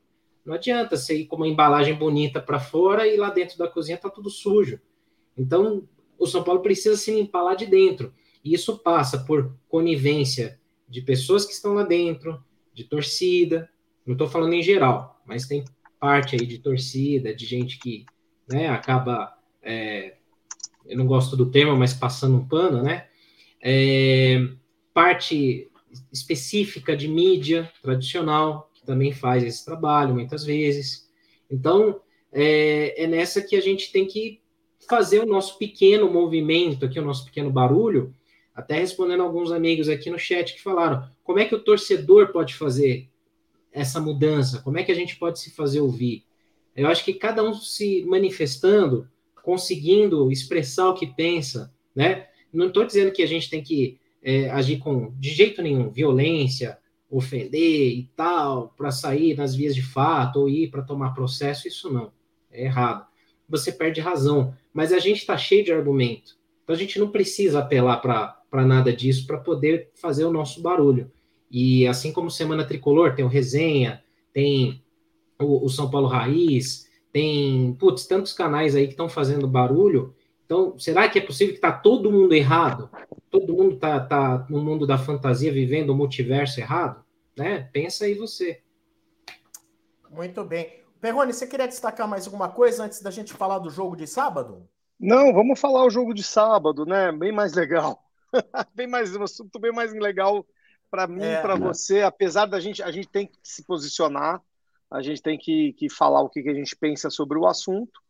não 0.44 0.55
adianta 0.55 0.96
você 0.96 1.18
ir 1.18 1.26
com 1.26 1.36
uma 1.36 1.48
embalagem 1.48 1.94
bonita 1.94 2.40
para 2.40 2.59
fora 2.59 3.07
e 3.07 3.16
lá 3.16 3.30
dentro 3.30 3.57
da 3.57 3.68
cozinha 3.68 3.96
tá 3.96 4.11
tudo 4.11 4.28
sujo. 4.28 4.80
Então, 5.36 5.88
o 6.18 6.26
São 6.26 6.42
Paulo 6.42 6.61
precisa 6.61 6.96
se 6.96 7.14
limpar 7.14 7.42
lá 7.42 7.55
de 7.55 7.66
dentro. 7.66 8.12
E 8.44 8.55
isso 8.55 8.78
passa 8.78 9.18
por 9.20 9.57
conivência 9.68 10.59
de 10.88 11.00
pessoas 11.00 11.44
que 11.44 11.53
estão 11.53 11.74
lá 11.74 11.84
dentro, 11.84 12.42
de 12.74 12.84
torcida. 12.84 13.70
Não 14.05 14.14
estou 14.14 14.28
falando 14.28 14.53
em 14.53 14.62
geral, 14.62 15.22
mas 15.24 15.46
tem 15.46 15.64
parte 15.98 16.34
aí 16.34 16.44
de 16.44 16.59
torcida, 16.59 17.34
de 17.34 17.46
gente 17.46 17.78
que 17.78 18.05
né, 18.48 18.68
acaba. 18.68 19.36
É, 19.62 20.16
eu 20.84 20.98
não 20.98 21.07
gosto 21.07 21.36
do 21.36 21.50
termo, 21.50 21.76
mas 21.76 21.94
passando 21.94 22.36
um 22.36 22.46
pano, 22.46 22.82
né? 22.82 23.07
É, 23.62 24.44
parte 24.92 25.70
específica 26.12 26.97
de 26.97 27.09
mídia 27.09 27.70
tradicional, 27.82 28.70
que 28.72 28.84
também 28.84 29.12
faz 29.12 29.45
esse 29.45 29.64
trabalho 29.64 30.14
muitas 30.14 30.45
vezes. 30.45 31.09
Então, 31.51 32.01
é, 32.32 33.05
é 33.05 33.07
nessa 33.07 33.43
que 33.43 33.57
a 33.57 33.61
gente 33.61 33.93
tem 33.93 34.07
que 34.07 34.40
fazer 34.88 35.20
o 35.20 35.26
nosso 35.26 35.59
pequeno 35.59 36.11
movimento 36.11 36.84
aqui, 36.84 36.99
o 36.99 37.05
nosso 37.05 37.24
pequeno 37.24 37.51
barulho, 37.51 38.14
até 38.55 38.78
respondendo 38.78 39.22
alguns 39.22 39.51
amigos 39.53 39.88
aqui 39.88 40.11
no 40.11 40.18
chat 40.18 40.55
que 40.55 40.62
falaram, 40.62 41.09
como 41.24 41.38
é 41.38 41.45
que 41.45 41.55
o 41.55 41.62
torcedor 41.62 42.32
pode 42.32 42.55
fazer 42.55 43.09
essa 43.72 44.01
mudança? 44.01 44.61
Como 44.61 44.78
é 44.78 44.82
que 44.82 44.93
a 44.93 44.95
gente 44.95 45.16
pode 45.16 45.40
se 45.40 45.51
fazer 45.51 45.80
ouvir? 45.80 46.24
Eu 46.76 46.88
acho 46.88 47.05
que 47.05 47.14
cada 47.14 47.43
um 47.43 47.55
se 47.55 48.05
manifestando, 48.05 49.09
conseguindo 49.43 50.30
expressar 50.30 50.88
o 50.88 50.95
que 50.95 51.07
pensa, 51.07 51.72
né? 51.95 52.28
Não 52.53 52.68
estou 52.68 52.84
dizendo 52.84 53.12
que 53.12 53.22
a 53.22 53.26
gente 53.26 53.49
tem 53.49 53.62
que 53.62 53.99
é, 54.22 54.48
agir 54.50 54.78
com, 54.78 55.12
de 55.18 55.30
jeito 55.30 55.60
nenhum, 55.60 55.90
violência, 55.90 56.78
ofender 57.10 57.92
e 57.92 58.10
tal, 58.16 58.72
para 58.76 58.90
sair 58.90 59.36
nas 59.36 59.54
vias 59.54 59.74
de 59.74 59.82
fato 59.82 60.40
ou 60.40 60.48
ir 60.48 60.70
para 60.70 60.82
tomar 60.82 61.14
processo, 61.14 61.68
isso 61.68 61.92
não, 61.92 62.12
é 62.50 62.64
errado. 62.64 63.06
Você 63.48 63.70
perde 63.70 64.00
razão, 64.00 64.54
mas 64.72 64.92
a 64.92 64.98
gente 64.98 65.18
está 65.18 65.36
cheio 65.36 65.64
de 65.64 65.72
argumento. 65.72 66.36
Então 66.62 66.74
a 66.74 66.78
gente 66.78 66.98
não 66.98 67.10
precisa 67.10 67.58
apelar 67.58 67.98
para 67.98 68.64
nada 68.64 68.92
disso 68.92 69.26
para 69.26 69.38
poder 69.38 69.90
fazer 69.94 70.24
o 70.24 70.32
nosso 70.32 70.62
barulho. 70.62 71.10
E 71.50 71.86
assim 71.86 72.12
como 72.12 72.30
Semana 72.30 72.64
Tricolor, 72.64 73.14
tem 73.14 73.24
o 73.24 73.28
Resenha, 73.28 74.02
tem 74.32 74.82
o, 75.38 75.66
o 75.66 75.68
São 75.68 75.90
Paulo 75.90 76.08
Raiz, 76.08 76.88
tem, 77.12 77.74
putz, 77.74 78.06
tantos 78.06 78.32
canais 78.32 78.74
aí 78.74 78.86
que 78.86 78.94
estão 78.94 79.08
fazendo 79.08 79.46
barulho. 79.46 80.14
Então, 80.53 80.78
será 80.78 81.09
que 81.09 81.18
é 81.18 81.22
possível 81.22 81.55
que 81.55 81.59
está 81.59 81.72
todo 81.72 82.12
mundo 82.12 82.34
errado? 82.34 82.90
todo 83.30 83.55
mundo 83.55 83.78
tá, 83.78 83.98
tá 83.98 84.46
no 84.50 84.62
mundo 84.62 84.86
da 84.86 84.98
fantasia 84.98 85.50
vivendo 85.50 85.88
o 85.88 85.94
multiverso 85.94 86.61
errado, 86.61 87.03
né? 87.34 87.70
Pensa 87.72 88.05
aí 88.05 88.12
você. 88.12 88.61
Muito 90.11 90.44
bem. 90.44 90.82
Perrone, 91.00 91.32
você 91.32 91.46
queria 91.46 91.66
destacar 91.66 92.07
mais 92.07 92.26
alguma 92.26 92.50
coisa 92.50 92.84
antes 92.84 93.00
da 93.00 93.11
gente 93.11 93.32
falar 93.32 93.61
do 93.61 93.70
jogo 93.70 93.96
de 93.96 94.07
sábado? 94.07 94.68
Não, 95.00 95.32
vamos 95.32 95.59
falar 95.59 95.86
o 95.86 95.90
jogo 95.90 96.12
de 96.12 96.22
sábado, 96.22 96.84
né? 96.84 97.11
Bem 97.11 97.32
mais 97.32 97.55
legal. 97.55 98.05
bem 98.76 98.86
mais 98.86 99.16
um 99.16 99.22
assunto 99.22 99.59
bem 99.59 99.72
mais 99.72 99.94
legal 99.94 100.46
para 100.90 101.07
mim, 101.07 101.24
é, 101.24 101.40
para 101.40 101.55
você. 101.55 102.03
Apesar 102.03 102.44
da 102.44 102.61
gente, 102.61 102.82
a 102.82 102.90
gente 102.90 103.09
tem 103.09 103.26
que 103.26 103.38
se 103.42 103.64
posicionar, 103.64 104.42
a 104.90 105.00
gente 105.00 105.22
tem 105.22 105.38
que, 105.38 105.72
que 105.72 105.88
falar 105.88 106.20
o 106.20 106.28
que, 106.28 106.42
que 106.42 106.50
a 106.50 106.55
gente 106.55 106.76
pensa 106.76 107.09
sobre 107.09 107.38
o 107.38 107.46
assunto. 107.46 108.01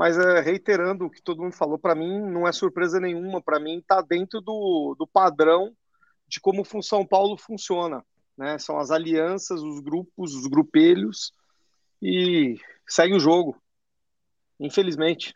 Mas 0.00 0.16
é, 0.16 0.40
reiterando 0.40 1.04
o 1.04 1.10
que 1.10 1.20
todo 1.20 1.42
mundo 1.42 1.52
falou, 1.52 1.78
para 1.78 1.94
mim 1.94 2.22
não 2.22 2.48
é 2.48 2.52
surpresa 2.52 2.98
nenhuma. 2.98 3.42
Para 3.42 3.60
mim 3.60 3.80
está 3.80 4.00
dentro 4.00 4.40
do, 4.40 4.96
do 4.98 5.06
padrão 5.06 5.76
de 6.26 6.40
como 6.40 6.62
o 6.62 6.82
São 6.82 7.04
Paulo 7.04 7.36
funciona. 7.36 8.02
Né? 8.34 8.56
São 8.58 8.78
as 8.78 8.90
alianças, 8.90 9.60
os 9.60 9.78
grupos, 9.80 10.34
os 10.34 10.46
grupelhos 10.46 11.34
e 12.00 12.58
segue 12.88 13.14
o 13.14 13.20
jogo. 13.20 13.60
Infelizmente. 14.58 15.34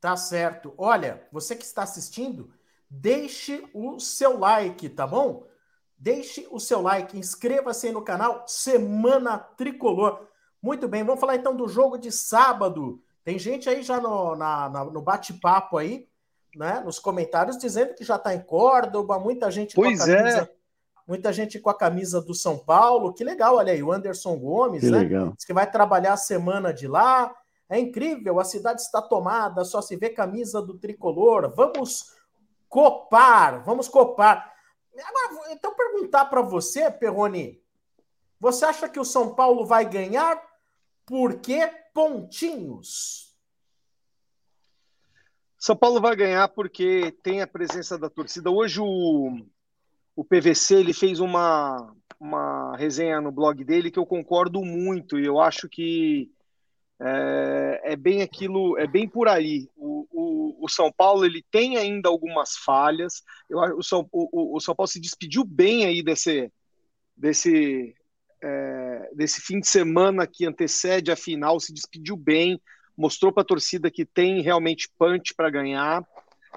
Tá 0.00 0.16
certo. 0.16 0.72
Olha, 0.78 1.28
você 1.30 1.54
que 1.54 1.64
está 1.64 1.82
assistindo, 1.82 2.54
deixe 2.88 3.68
o 3.74 4.00
seu 4.00 4.38
like, 4.38 4.88
tá 4.88 5.06
bom? 5.06 5.46
Deixe 5.98 6.48
o 6.50 6.58
seu 6.58 6.80
like, 6.80 7.18
inscreva-se 7.18 7.92
no 7.92 8.00
canal 8.00 8.48
Semana 8.48 9.36
Tricolor. 9.36 10.26
Muito 10.62 10.88
bem, 10.88 11.04
vamos 11.04 11.20
falar 11.20 11.36
então 11.36 11.54
do 11.54 11.68
jogo 11.68 11.98
de 11.98 12.10
sábado 12.10 13.04
tem 13.24 13.38
gente 13.38 13.68
aí 13.68 13.82
já 13.82 13.98
no, 13.98 14.36
na, 14.36 14.68
na, 14.68 14.84
no 14.84 15.00
bate-papo 15.00 15.78
aí, 15.78 16.06
né, 16.54 16.80
nos 16.84 16.98
comentários, 16.98 17.56
dizendo 17.56 17.94
que 17.94 18.04
já 18.04 18.16
está 18.16 18.34
em 18.34 18.40
Córdoba, 18.40 19.18
muita 19.18 19.50
gente 19.50 19.74
pois 19.74 19.98
com 19.98 20.04
a 20.04 20.14
camisa, 20.14 20.38
é. 20.38 20.50
muita 21.08 21.32
gente 21.32 21.58
com 21.58 21.70
a 21.70 21.76
camisa 21.76 22.20
do 22.20 22.34
São 22.34 22.58
Paulo. 22.58 23.14
Que 23.14 23.24
legal, 23.24 23.56
olha 23.56 23.72
aí, 23.72 23.82
o 23.82 23.90
Anderson 23.90 24.36
Gomes, 24.36 24.80
que 24.80 24.90
né? 24.90 24.98
Legal. 24.98 25.32
Diz 25.34 25.44
que 25.44 25.54
vai 25.54 25.68
trabalhar 25.68 26.12
a 26.12 26.18
semana 26.18 26.72
de 26.72 26.86
lá. 26.86 27.34
É 27.68 27.78
incrível, 27.78 28.38
a 28.38 28.44
cidade 28.44 28.82
está 28.82 29.00
tomada, 29.00 29.64
só 29.64 29.80
se 29.80 29.96
vê 29.96 30.10
camisa 30.10 30.60
do 30.60 30.78
tricolor. 30.78 31.50
Vamos 31.56 32.12
copar, 32.68 33.64
vamos 33.64 33.88
copar. 33.88 34.52
Agora, 35.02 35.52
então 35.52 35.74
perguntar 35.74 36.26
para 36.26 36.42
você, 36.42 36.90
Perroni, 36.90 37.60
você 38.38 38.66
acha 38.66 38.88
que 38.88 39.00
o 39.00 39.04
São 39.04 39.34
Paulo 39.34 39.64
vai 39.64 39.84
ganhar? 39.84 40.40
Por 41.06 41.40
quê? 41.40 41.70
Pontinhos. 41.94 43.32
São 45.56 45.74
Paulo 45.74 46.00
vai 46.00 46.14
ganhar 46.14 46.48
porque 46.48 47.12
tem 47.22 47.40
a 47.40 47.46
presença 47.46 47.96
da 47.96 48.10
torcida. 48.10 48.50
Hoje 48.50 48.80
o, 48.80 49.46
o 50.14 50.24
PVC 50.24 50.74
ele 50.74 50.92
fez 50.92 51.20
uma, 51.20 51.94
uma 52.20 52.76
resenha 52.76 53.20
no 53.20 53.32
blog 53.32 53.64
dele 53.64 53.90
que 53.90 53.98
eu 53.98 54.04
concordo 54.04 54.62
muito 54.62 55.18
e 55.18 55.24
eu 55.24 55.40
acho 55.40 55.68
que 55.68 56.30
é, 57.00 57.92
é 57.92 57.96
bem 57.96 58.20
aquilo, 58.20 58.76
é 58.78 58.86
bem 58.86 59.08
por 59.08 59.26
aí. 59.26 59.70
O, 59.76 60.06
o, 60.10 60.64
o, 60.64 60.68
São 60.68 60.92
Paulo 60.92 61.24
ele 61.24 61.42
tem 61.50 61.76
ainda 61.76 62.08
algumas 62.08 62.56
falhas. 62.56 63.22
Eu, 63.48 63.58
o, 63.78 63.82
São, 63.82 64.06
o, 64.12 64.56
o 64.56 64.60
São 64.60 64.74
Paulo 64.74 64.88
se 64.88 65.00
despediu 65.00 65.44
bem 65.44 65.86
aí 65.86 66.02
desse, 66.02 66.52
desse 67.16 67.94
é, 68.46 69.10
desse 69.14 69.40
fim 69.40 69.58
de 69.58 69.66
semana 69.66 70.26
que 70.26 70.44
antecede 70.44 71.10
a 71.10 71.16
final, 71.16 71.58
se 71.58 71.72
despediu 71.72 72.14
bem, 72.14 72.60
mostrou 72.94 73.32
para 73.32 73.42
a 73.42 73.46
torcida 73.46 73.90
que 73.90 74.04
tem 74.04 74.42
realmente 74.42 74.90
punch 74.98 75.34
para 75.34 75.48
ganhar. 75.48 76.06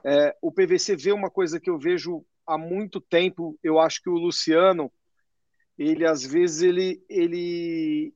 É, 0.04 0.36
o 0.42 0.52
PVC 0.52 0.98
vê 0.98 1.14
uma 1.14 1.30
coisa 1.30 1.62
que 1.62 1.70
eu 1.70 1.80
vejo 1.80 2.26
há 2.46 2.58
muito 2.58 3.00
tempo, 3.00 3.58
eu 3.64 3.80
acho 3.80 4.02
que 4.02 4.10
o 4.10 4.18
Luciano, 4.18 4.92
ele 5.80 6.06
às 6.06 6.26
vezes 6.26 6.62
ele, 6.62 7.02
ele 7.10 8.14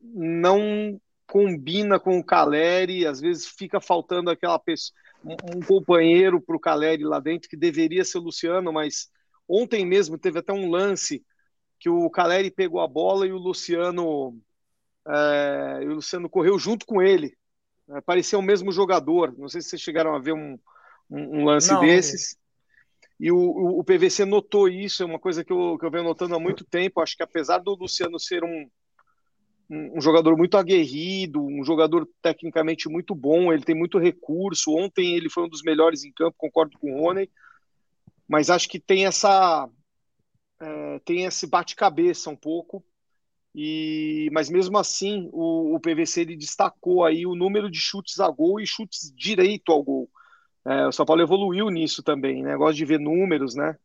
não 0.00 0.98
combina 1.26 2.00
com 2.00 2.18
o 2.18 2.24
Caleri, 2.24 3.06
às 3.06 3.20
vezes 3.20 3.46
fica 3.46 3.78
faltando 3.78 4.30
aquela 4.30 4.58
pessoa, 4.58 4.96
um 5.54 5.60
companheiro 5.60 6.40
para 6.40 6.56
o 6.56 6.60
Caleri 6.60 7.04
lá 7.04 7.20
dentro, 7.20 7.48
que 7.48 7.56
deveria 7.56 8.04
ser 8.04 8.18
o 8.18 8.22
Luciano, 8.22 8.72
mas 8.72 9.10
ontem 9.46 9.84
mesmo 9.84 10.18
teve 10.18 10.38
até 10.38 10.52
um 10.52 10.70
lance 10.70 11.22
que 11.82 11.90
o 11.90 12.08
Caleri 12.08 12.48
pegou 12.48 12.80
a 12.80 12.86
bola 12.86 13.26
e 13.26 13.32
o 13.32 13.38
Luciano 13.38 14.38
é, 15.04 15.80
e 15.82 15.88
o 15.88 15.94
Luciano 15.94 16.30
correu 16.30 16.56
junto 16.56 16.86
com 16.86 17.02
ele. 17.02 17.36
É, 17.90 18.00
parecia 18.00 18.38
o 18.38 18.42
mesmo 18.42 18.70
jogador. 18.70 19.36
Não 19.36 19.48
sei 19.48 19.60
se 19.60 19.70
vocês 19.70 19.82
chegaram 19.82 20.14
a 20.14 20.20
ver 20.20 20.32
um, 20.32 20.56
um, 21.10 21.40
um 21.40 21.44
lance 21.44 21.72
não, 21.72 21.80
desses. 21.80 22.38
E 23.18 23.32
o, 23.32 23.36
o, 23.36 23.80
o, 23.80 23.84
PVC 23.84 24.24
notou 24.24 24.68
isso, 24.68 25.02
é 25.02 25.06
uma 25.06 25.18
coisa 25.18 25.44
que 25.44 25.52
eu, 25.52 25.76
que 25.76 25.84
eu 25.84 25.90
venho 25.90 26.04
notando 26.04 26.36
há 26.36 26.38
muito 26.38 26.64
tempo. 26.64 27.00
Acho 27.00 27.16
que 27.16 27.22
apesar 27.24 27.58
do 27.58 27.74
Luciano 27.74 28.16
ser 28.20 28.44
um, 28.44 28.70
um, 29.68 29.98
um 29.98 30.00
jogador 30.00 30.36
muito 30.36 30.56
aguerrido, 30.56 31.44
um 31.44 31.64
jogador 31.64 32.08
tecnicamente 32.22 32.88
muito 32.88 33.12
bom, 33.12 33.52
ele 33.52 33.64
tem 33.64 33.74
muito 33.74 33.98
recurso. 33.98 34.70
Ontem 34.70 35.16
ele 35.16 35.28
foi 35.28 35.42
um 35.42 35.48
dos 35.48 35.64
melhores 35.64 36.04
em 36.04 36.12
campo, 36.12 36.36
concordo 36.38 36.78
com 36.78 36.94
o 36.94 37.00
Rony, 37.00 37.28
mas 38.28 38.50
acho 38.50 38.68
que 38.68 38.78
tem 38.78 39.04
essa 39.04 39.68
é, 40.62 40.98
tem 41.00 41.24
esse 41.24 41.46
bate-cabeça 41.46 42.30
um 42.30 42.36
pouco. 42.36 42.84
E, 43.54 44.30
mas 44.32 44.48
mesmo 44.48 44.78
assim, 44.78 45.28
o, 45.32 45.74
o, 45.74 45.80
PVC 45.80 46.22
ele 46.22 46.36
destacou 46.36 47.04
aí 47.04 47.26
o 47.26 47.34
número 47.34 47.70
de 47.70 47.78
chutes 47.78 48.18
a 48.18 48.30
gol 48.30 48.58
e 48.60 48.66
chutes 48.66 49.12
direito 49.14 49.72
ao 49.72 49.82
gol. 49.82 50.08
É, 50.64 50.86
o 50.86 50.92
São 50.92 51.04
Paulo 51.04 51.20
evoluiu 51.20 51.68
nisso 51.68 52.02
também, 52.02 52.42
né? 52.42 52.56
Gosto 52.56 52.76
de 52.76 52.84
ver 52.84 53.00
números, 53.00 53.54
né? 53.54 53.76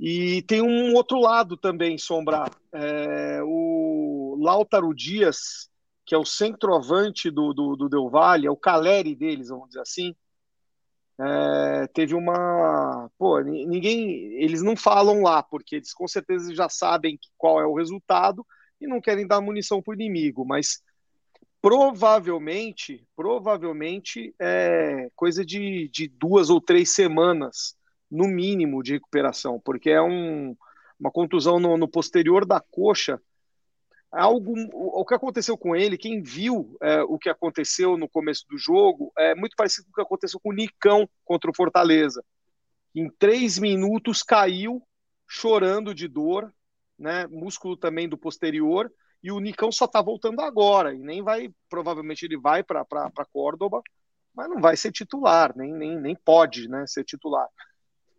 E 0.00 0.42
tem 0.42 0.62
um 0.62 0.94
outro 0.94 1.20
lado 1.20 1.56
também, 1.56 1.96
Sombra. 1.96 2.50
É, 2.72 3.40
o 3.44 4.36
Lautaro 4.40 4.92
Dias, 4.94 5.70
que 6.04 6.14
é 6.14 6.18
o 6.18 6.24
centroavante 6.24 7.30
do, 7.30 7.52
do, 7.52 7.76
do 7.76 7.88
Del 7.88 8.10
Valle, 8.10 8.46
é 8.46 8.50
o 8.50 8.56
Caleri 8.56 9.14
deles, 9.14 9.48
vamos 9.48 9.68
dizer 9.68 9.80
assim. 9.80 10.14
É, 11.18 11.86
teve 11.94 12.14
uma. 12.14 13.10
Pô, 13.18 13.40
ninguém. 13.40 14.34
Eles 14.34 14.62
não 14.62 14.76
falam 14.76 15.22
lá, 15.22 15.42
porque 15.42 15.76
eles 15.76 15.92
com 15.92 16.06
certeza 16.06 16.54
já 16.54 16.68
sabem 16.68 17.18
qual 17.38 17.60
é 17.60 17.66
o 17.66 17.74
resultado 17.74 18.46
e 18.80 18.86
não 18.86 19.00
querem 19.00 19.26
dar 19.26 19.40
munição 19.40 19.82
para 19.82 19.92
o 19.92 19.94
inimigo, 19.94 20.44
mas 20.44 20.82
provavelmente, 21.62 23.06
provavelmente 23.16 24.34
é 24.38 25.10
coisa 25.16 25.44
de, 25.44 25.88
de 25.88 26.06
duas 26.06 26.50
ou 26.50 26.60
três 26.60 26.94
semanas, 26.94 27.74
no 28.10 28.28
mínimo, 28.28 28.82
de 28.82 28.92
recuperação, 28.92 29.60
porque 29.64 29.90
é 29.90 30.00
um, 30.00 30.56
uma 30.98 31.10
contusão 31.10 31.58
no, 31.58 31.76
no 31.76 31.88
posterior 31.88 32.46
da 32.46 32.60
coxa. 32.60 33.20
Algo, 34.16 34.54
o, 34.72 35.04
que 35.04 35.14
aconteceu 35.14 35.58
com 35.58 35.76
ele, 35.76 35.98
quem 35.98 36.22
viu 36.22 36.76
é, 36.80 37.02
o 37.02 37.18
que 37.18 37.28
aconteceu 37.28 37.96
no 37.96 38.08
começo 38.08 38.46
do 38.48 38.56
jogo, 38.56 39.12
é 39.18 39.34
muito 39.34 39.54
parecido 39.56 39.86
com 39.86 39.90
o 39.90 39.94
que 39.94 40.00
aconteceu 40.00 40.40
com 40.40 40.50
o 40.50 40.54
Nicão 40.54 41.08
contra 41.24 41.50
o 41.50 41.54
Fortaleza. 41.54 42.24
Em 42.94 43.10
três 43.18 43.58
minutos 43.58 44.22
caiu, 44.22 44.82
chorando 45.28 45.94
de 45.94 46.08
dor, 46.08 46.52
né, 46.98 47.26
músculo 47.26 47.76
também 47.76 48.08
do 48.08 48.16
posterior, 48.16 48.90
e 49.22 49.30
o 49.30 49.40
Nicão 49.40 49.70
só 49.70 49.84
está 49.84 50.00
voltando 50.00 50.40
agora, 50.40 50.94
e 50.94 50.98
nem 50.98 51.22
vai, 51.22 51.50
provavelmente 51.68 52.24
ele 52.24 52.38
vai 52.38 52.62
para 52.62 52.86
Córdoba, 53.32 53.82
mas 54.34 54.48
não 54.48 54.60
vai 54.60 54.76
ser 54.76 54.92
titular, 54.92 55.52
nem, 55.56 55.72
nem, 55.72 56.00
nem 56.00 56.14
pode 56.14 56.68
né, 56.68 56.86
ser 56.86 57.04
titular. 57.04 57.48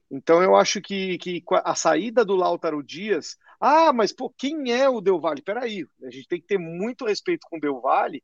Então 0.10 0.42
eu 0.42 0.56
acho 0.56 0.82
que, 0.82 1.18
que 1.18 1.44
a 1.64 1.76
saída 1.76 2.24
do 2.24 2.36
Lautaro 2.36 2.82
Dias. 2.82 3.38
Ah, 3.60 3.92
mas 3.92 4.14
pô, 4.14 4.30
quem 4.38 4.72
é 4.72 4.88
o 4.88 5.02
Del 5.02 5.20
Valle? 5.20 5.42
Peraí, 5.42 5.86
a 6.04 6.10
gente 6.12 6.28
tem 6.28 6.40
que 6.40 6.48
ter 6.48 6.60
muito 6.60 7.06
respeito 7.06 7.48
com 7.50 7.58
o 7.58 7.60
Del 7.60 7.82
Valle. 7.82 8.24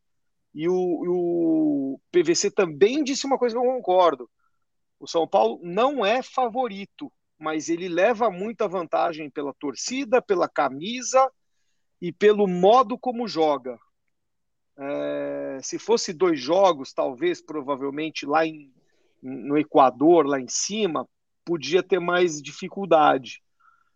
E 0.54 0.70
o, 0.70 0.76
o 0.76 2.00
PVC 2.12 2.52
também 2.52 3.04
disse 3.04 3.26
uma 3.26 3.40
coisa 3.40 3.56
que 3.56 3.62
eu 3.62 3.72
concordo. 3.72 4.30
O 5.00 5.08
São 5.08 5.28
Paulo 5.28 5.60
não 5.64 6.06
é 6.06 6.22
favorito, 6.22 7.12
mas 7.38 7.68
ele 7.68 7.90
leva 7.90 8.30
muita 8.30 8.68
vantagem 8.68 9.30
pela 9.30 9.54
torcida, 9.56 10.22
pela 10.22 10.48
camisa 10.48 11.30
e 12.00 12.12
pelo 12.12 12.48
modo 12.48 12.98
como 12.98 13.28
joga. 13.28 13.78
É, 14.78 15.60
se 15.62 15.80
fosse 15.80 16.14
dois 16.14 16.40
jogos, 16.40 16.94
talvez, 16.94 17.42
provavelmente 17.42 18.26
lá 18.26 18.46
em, 18.46 18.72
no 19.22 19.58
Equador, 19.58 20.26
lá 20.26 20.40
em 20.40 20.48
cima, 20.48 21.08
podia 21.44 21.84
ter 21.84 22.00
mais 22.00 22.42
dificuldade. 22.42 23.42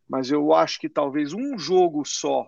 Mas 0.07 0.31
eu 0.31 0.53
acho 0.53 0.79
que 0.79 0.89
talvez 0.89 1.33
um 1.33 1.57
jogo 1.57 2.05
só, 2.05 2.47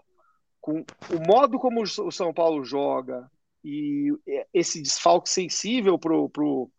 com 0.62 0.80
o 0.82 1.28
modo 1.28 1.60
como 1.60 1.82
o 1.82 2.12
São 2.12 2.34
Paulo 2.34 2.64
joga 2.64 3.30
e 3.64 4.12
esse 4.53 4.82
desfalque 4.82 5.30
sensível 5.30 5.99
pro, 5.99 6.30
pro 6.30 6.72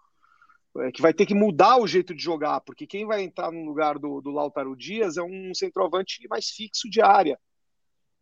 é, 0.79 0.91
que 0.91 1.03
vai 1.03 1.13
ter 1.13 1.27
que 1.27 1.35
mudar 1.35 1.79
o 1.79 1.87
jeito 1.87 2.15
de 2.15 2.23
jogar, 2.23 2.61
porque 2.63 2.87
quem 2.87 3.07
vai 3.07 3.23
entrar 3.23 3.51
no 3.53 3.65
lugar 3.65 3.99
do, 3.99 4.21
do 4.21 4.31
Lautaro 4.31 4.77
Dias 4.77 5.17
é 5.17 5.23
um 5.23 5.53
centroavante 5.55 6.27
mais 6.29 6.49
fixo 6.49 6.89
de 6.89 7.03
área 7.03 7.39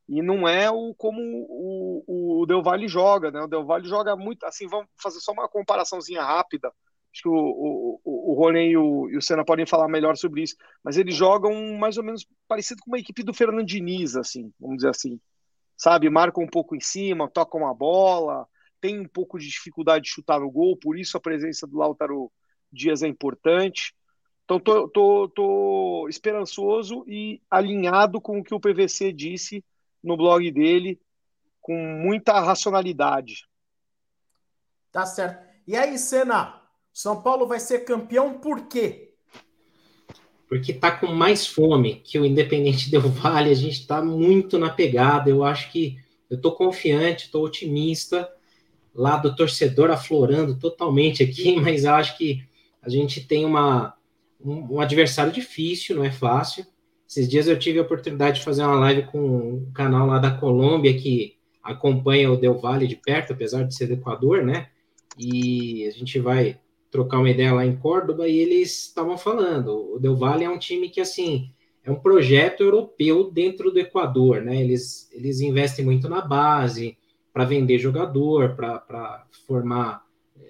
e 0.08 0.22
não 0.22 0.48
é 0.48 0.70
o 0.70 0.94
como 0.94 1.20
o, 1.20 2.40
o 2.42 2.46
Del 2.46 2.62
Valle 2.62 2.88
joga, 2.88 3.30
né? 3.30 3.42
O 3.42 3.46
Del 3.46 3.66
Valle 3.66 3.86
joga 3.86 4.16
muito, 4.16 4.42
assim, 4.44 4.66
vamos 4.66 4.88
fazer 4.96 5.20
só 5.20 5.32
uma 5.32 5.48
comparaçãozinha 5.48 6.22
rápida. 6.22 6.72
Acho 7.12 7.22
que 7.22 7.28
o, 7.28 7.34
o, 7.34 8.00
o, 8.28 8.34
Rony 8.34 8.70
e 8.70 8.76
o, 8.76 9.08
e 9.10 9.16
o 9.16 9.22
Senna 9.22 9.44
podem 9.44 9.64
falar 9.64 9.88
melhor 9.88 10.16
sobre 10.16 10.42
isso, 10.42 10.56
mas 10.82 10.96
eles 10.96 11.14
jogam 11.14 11.76
mais 11.78 11.96
ou 11.96 12.04
menos 12.04 12.26
parecido 12.46 12.82
com 12.82 12.90
uma 12.90 12.98
equipe 12.98 13.22
do 13.22 13.32
Fernando 13.32 13.64
Diniz, 13.64 14.16
assim, 14.16 14.52
vamos 14.60 14.76
dizer 14.76 14.90
assim. 14.90 15.20
Sabe, 15.76 16.10
marcam 16.10 16.44
um 16.44 16.48
pouco 16.48 16.76
em 16.76 16.80
cima, 16.80 17.30
tocam 17.30 17.66
a 17.66 17.72
bola, 17.72 18.46
tem 18.80 19.00
um 19.00 19.08
pouco 19.08 19.38
de 19.38 19.48
dificuldade 19.48 20.04
de 20.04 20.10
chutar 20.10 20.40
no 20.40 20.50
gol, 20.50 20.76
por 20.76 20.98
isso 20.98 21.16
a 21.16 21.20
presença 21.20 21.66
do 21.66 21.78
Lautaro 21.78 22.30
Dias 22.70 23.02
é 23.02 23.08
importante. 23.08 23.94
Então, 24.44 24.58
tô, 24.58 24.88
tô, 24.88 25.28
tô 25.28 26.06
esperançoso 26.08 27.04
e 27.06 27.40
alinhado 27.50 28.20
com 28.20 28.38
o 28.38 28.44
que 28.44 28.54
o 28.54 28.60
PVC 28.60 29.12
disse 29.12 29.64
no 30.02 30.16
blog 30.16 30.50
dele 30.50 31.00
com 31.60 31.76
muita 31.76 32.40
racionalidade. 32.40 33.46
Tá 34.90 35.04
certo. 35.06 35.46
E 35.66 35.76
aí, 35.76 35.98
Senna, 35.98 36.57
São 36.98 37.22
Paulo 37.22 37.46
vai 37.46 37.60
ser 37.60 37.84
campeão 37.84 38.40
por 38.40 38.62
quê? 38.62 39.12
Porque 40.48 40.72
tá 40.72 40.90
com 40.90 41.06
mais 41.06 41.46
fome 41.46 42.02
que 42.02 42.18
o 42.18 42.26
Independente 42.26 42.90
Del 42.90 43.02
Vale, 43.02 43.50
a 43.50 43.54
gente 43.54 43.86
tá 43.86 44.02
muito 44.02 44.58
na 44.58 44.68
pegada. 44.68 45.30
Eu 45.30 45.44
acho 45.44 45.70
que 45.70 45.96
eu 46.28 46.40
tô 46.40 46.50
confiante, 46.50 47.30
tô 47.30 47.44
otimista. 47.44 48.28
Lá 48.92 49.16
do 49.16 49.36
torcedor 49.36 49.92
aflorando 49.92 50.58
totalmente 50.58 51.22
aqui, 51.22 51.54
mas 51.62 51.84
acho 51.84 52.18
que 52.18 52.42
a 52.82 52.88
gente 52.88 53.24
tem 53.24 53.44
uma, 53.44 53.94
um, 54.44 54.74
um 54.74 54.80
adversário 54.80 55.32
difícil, 55.32 55.94
não 55.94 56.04
é 56.04 56.10
fácil. 56.10 56.66
Esses 57.08 57.28
dias 57.28 57.46
eu 57.46 57.56
tive 57.56 57.78
a 57.78 57.82
oportunidade 57.82 58.40
de 58.40 58.44
fazer 58.44 58.64
uma 58.64 58.74
live 58.74 59.06
com 59.06 59.20
um 59.20 59.70
canal 59.72 60.04
lá 60.04 60.18
da 60.18 60.32
Colômbia 60.32 60.98
que 60.98 61.36
acompanha 61.62 62.28
o 62.32 62.36
Del 62.36 62.58
Valle 62.58 62.88
de 62.88 62.96
perto, 62.96 63.34
apesar 63.34 63.62
de 63.62 63.72
ser 63.72 63.86
do 63.86 63.94
Equador, 63.94 64.42
né? 64.44 64.70
E 65.16 65.86
a 65.86 65.92
gente 65.92 66.18
vai 66.18 66.58
trocar 66.90 67.18
uma 67.18 67.30
ideia 67.30 67.52
lá 67.52 67.66
em 67.66 67.76
Córdoba 67.76 68.28
e 68.28 68.36
eles 68.36 68.86
estavam 68.86 69.18
falando, 69.18 69.94
o 69.94 69.98
Del 69.98 70.16
Valle 70.16 70.44
é 70.44 70.50
um 70.50 70.58
time 70.58 70.88
que 70.88 71.00
assim 71.00 71.50
é 71.84 71.90
um 71.90 72.00
projeto 72.00 72.62
europeu 72.62 73.30
dentro 73.30 73.70
do 73.70 73.78
Equador, 73.78 74.42
né? 74.42 74.62
Eles, 74.62 75.08
eles 75.12 75.40
investem 75.40 75.84
muito 75.84 76.08
na 76.08 76.20
base 76.20 76.98
para 77.32 77.44
vender 77.44 77.78
jogador, 77.78 78.54
para 78.56 79.26
formar 79.46 80.04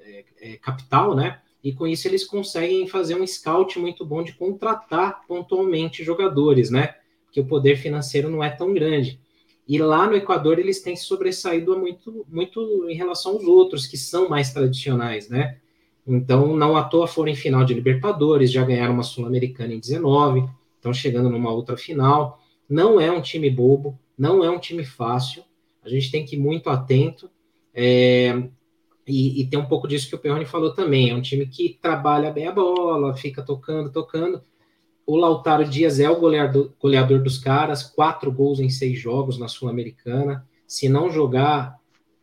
é, 0.04 0.24
é, 0.40 0.56
capital, 0.56 1.14
né? 1.14 1.40
e 1.62 1.72
com 1.72 1.86
isso 1.86 2.06
eles 2.06 2.24
conseguem 2.24 2.86
fazer 2.86 3.14
um 3.14 3.26
scout 3.26 3.78
muito 3.78 4.04
bom 4.04 4.22
de 4.22 4.32
contratar 4.32 5.26
pontualmente 5.26 6.04
jogadores, 6.04 6.70
né? 6.70 6.94
Porque 7.24 7.40
o 7.40 7.46
poder 7.46 7.76
financeiro 7.76 8.30
não 8.30 8.42
é 8.42 8.48
tão 8.48 8.72
grande. 8.72 9.20
E 9.66 9.78
lá 9.78 10.06
no 10.06 10.16
Equador 10.16 10.58
eles 10.58 10.80
têm 10.80 10.96
sobressaído 10.96 11.78
muito, 11.78 12.24
muito 12.28 12.88
em 12.88 12.94
relação 12.94 13.32
aos 13.32 13.44
outros, 13.44 13.86
que 13.86 13.96
são 13.96 14.28
mais 14.28 14.52
tradicionais, 14.52 15.28
né? 15.28 15.58
Então, 16.08 16.56
não 16.56 16.74
à 16.74 16.84
toa 16.84 17.06
foram 17.06 17.30
em 17.30 17.36
final 17.36 17.64
de 17.64 17.74
Libertadores, 17.74 18.50
já 18.50 18.64
ganharam 18.64 18.94
uma 18.94 19.02
Sul-Americana 19.02 19.74
em 19.74 19.78
19, 19.78 20.48
estão 20.76 20.92
chegando 20.92 21.28
numa 21.28 21.52
outra 21.52 21.76
final. 21.76 22.40
Não 22.68 22.98
é 22.98 23.12
um 23.12 23.20
time 23.20 23.50
bobo, 23.50 23.98
não 24.16 24.42
é 24.42 24.50
um 24.50 24.58
time 24.58 24.84
fácil, 24.84 25.44
a 25.84 25.88
gente 25.88 26.10
tem 26.10 26.24
que 26.24 26.34
ir 26.34 26.38
muito 26.38 26.70
atento. 26.70 27.30
É, 27.74 28.42
e, 29.06 29.40
e, 29.40 29.46
tem 29.46 29.58
um 29.58 29.66
pouco 29.66 29.86
disso 29.86 30.08
que 30.08 30.14
o 30.14 30.18
Perrone 30.18 30.44
falou 30.44 30.74
também. 30.74 31.10
É 31.10 31.14
um 31.14 31.22
time 31.22 31.46
que 31.46 31.78
trabalha 31.80 32.30
bem 32.30 32.46
a 32.46 32.52
bola, 32.52 33.14
fica 33.14 33.42
tocando, 33.42 33.90
tocando. 33.90 34.42
O 35.06 35.16
Lautaro 35.16 35.64
Dias 35.64 36.00
é 36.00 36.10
o 36.10 36.20
goleador, 36.20 36.72
goleador 36.78 37.22
dos 37.22 37.38
caras, 37.38 37.82
quatro 37.82 38.30
gols 38.30 38.60
em 38.60 38.68
seis 38.68 38.98
jogos 38.98 39.38
na 39.38 39.48
Sul-Americana. 39.48 40.46
Se 40.66 40.88
não 40.88 41.10
jogar, 41.10 41.77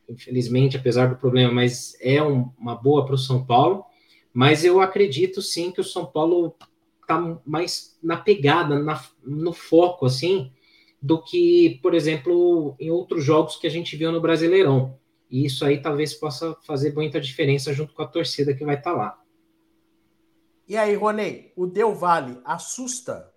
infelizmente, 0.10 0.78
apesar 0.78 1.08
do 1.08 1.18
problema, 1.18 1.52
mas 1.52 1.98
é 2.02 2.22
um, 2.22 2.50
uma 2.58 2.76
boa 2.76 3.06
para 3.06 3.16
o 3.16 3.18
São 3.18 3.46
Paulo. 3.46 3.84
Mas 4.34 4.66
eu 4.66 4.82
acredito 4.82 5.42
sim 5.42 5.72
que 5.72 5.82
o 5.82 5.84
São 5.84 6.06
Paulo 6.06 6.56
está 7.02 7.40
mais 7.46 7.98
na 8.02 8.18
pegada, 8.18 8.80
na, 8.80 9.02
no 9.24 9.54
foco, 9.54 10.06
assim, 10.06 10.52
do 11.02 11.22
que, 11.22 11.80
por 11.82 11.94
exemplo, 11.94 12.76
em 12.80 12.90
outros 12.90 13.24
jogos 13.24 13.56
que 13.56 13.68
a 13.68 13.70
gente 13.70 13.96
viu 13.96 14.12
no 14.12 14.22
Brasileirão. 14.22 14.98
E 15.30 15.46
isso 15.46 15.64
aí 15.66 15.82
talvez 15.82 16.14
possa 16.14 16.56
fazer 16.66 16.94
muita 16.94 17.20
diferença 17.22 17.74
junto 17.74 17.94
com 17.94 18.02
a 18.02 18.08
torcida 18.08 18.54
que 18.54 18.66
vai 18.66 18.76
estar 18.76 18.92
tá 18.92 18.98
lá. 18.98 19.22
E 20.68 20.76
aí, 20.76 20.96
Ronei, 20.96 21.54
o 21.56 21.68
Del 21.68 21.94
Valle 21.94 22.40
assusta? 22.44 23.32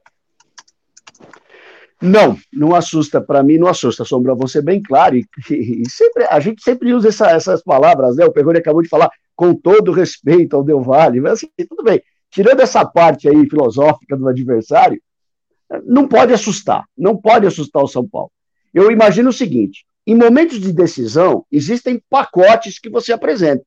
Não, 2.00 2.38
não 2.52 2.74
assusta. 2.74 3.20
Para 3.20 3.42
mim, 3.42 3.58
não 3.58 3.68
assusta. 3.68 4.04
Sombra, 4.04 4.34
você 4.34 4.62
bem 4.62 4.80
claro. 4.80 5.16
E, 5.16 5.26
e, 5.50 5.82
e, 5.82 5.90
sempre, 5.90 6.24
a 6.30 6.38
gente 6.40 6.62
sempre 6.62 6.94
usa 6.94 7.08
essa, 7.08 7.30
essas 7.30 7.62
palavras, 7.62 8.16
né? 8.16 8.24
O 8.24 8.32
Perrone 8.32 8.58
acabou 8.58 8.82
de 8.82 8.88
falar 8.88 9.10
com 9.34 9.54
todo 9.54 9.92
respeito 9.92 10.56
ao 10.56 10.64
Del 10.64 10.80
Valle. 10.80 11.20
Mas 11.20 11.32
assim, 11.34 11.48
tudo 11.68 11.82
bem. 11.82 12.02
tirando 12.30 12.60
essa 12.60 12.84
parte 12.84 13.28
aí 13.28 13.48
filosófica 13.48 14.16
do 14.16 14.28
adversário, 14.28 15.00
não 15.84 16.08
pode 16.08 16.32
assustar, 16.32 16.84
não 16.96 17.16
pode 17.16 17.46
assustar 17.46 17.82
o 17.82 17.88
São 17.88 18.06
Paulo. 18.06 18.30
Eu 18.72 18.90
imagino 18.90 19.30
o 19.30 19.32
seguinte: 19.32 19.84
em 20.06 20.14
momentos 20.14 20.60
de 20.60 20.72
decisão, 20.72 21.44
existem 21.50 22.02
pacotes 22.08 22.78
que 22.78 22.88
você 22.88 23.12
apresenta, 23.12 23.64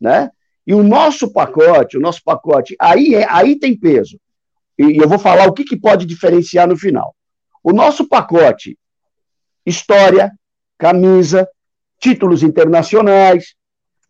né? 0.00 0.30
E 0.66 0.74
o 0.74 0.82
nosso 0.82 1.32
pacote, 1.32 1.96
o 1.96 2.00
nosso 2.00 2.22
pacote, 2.24 2.76
aí, 2.78 3.14
é, 3.14 3.26
aí 3.28 3.58
tem 3.58 3.76
peso. 3.76 4.20
E 4.78 4.96
eu 4.96 5.08
vou 5.08 5.18
falar 5.18 5.48
o 5.48 5.52
que, 5.52 5.64
que 5.64 5.76
pode 5.76 6.06
diferenciar 6.06 6.68
no 6.68 6.76
final. 6.76 7.14
O 7.62 7.72
nosso 7.72 8.08
pacote, 8.08 8.78
história, 9.66 10.32
camisa, 10.78 11.48
títulos 11.98 12.42
internacionais, 12.42 13.54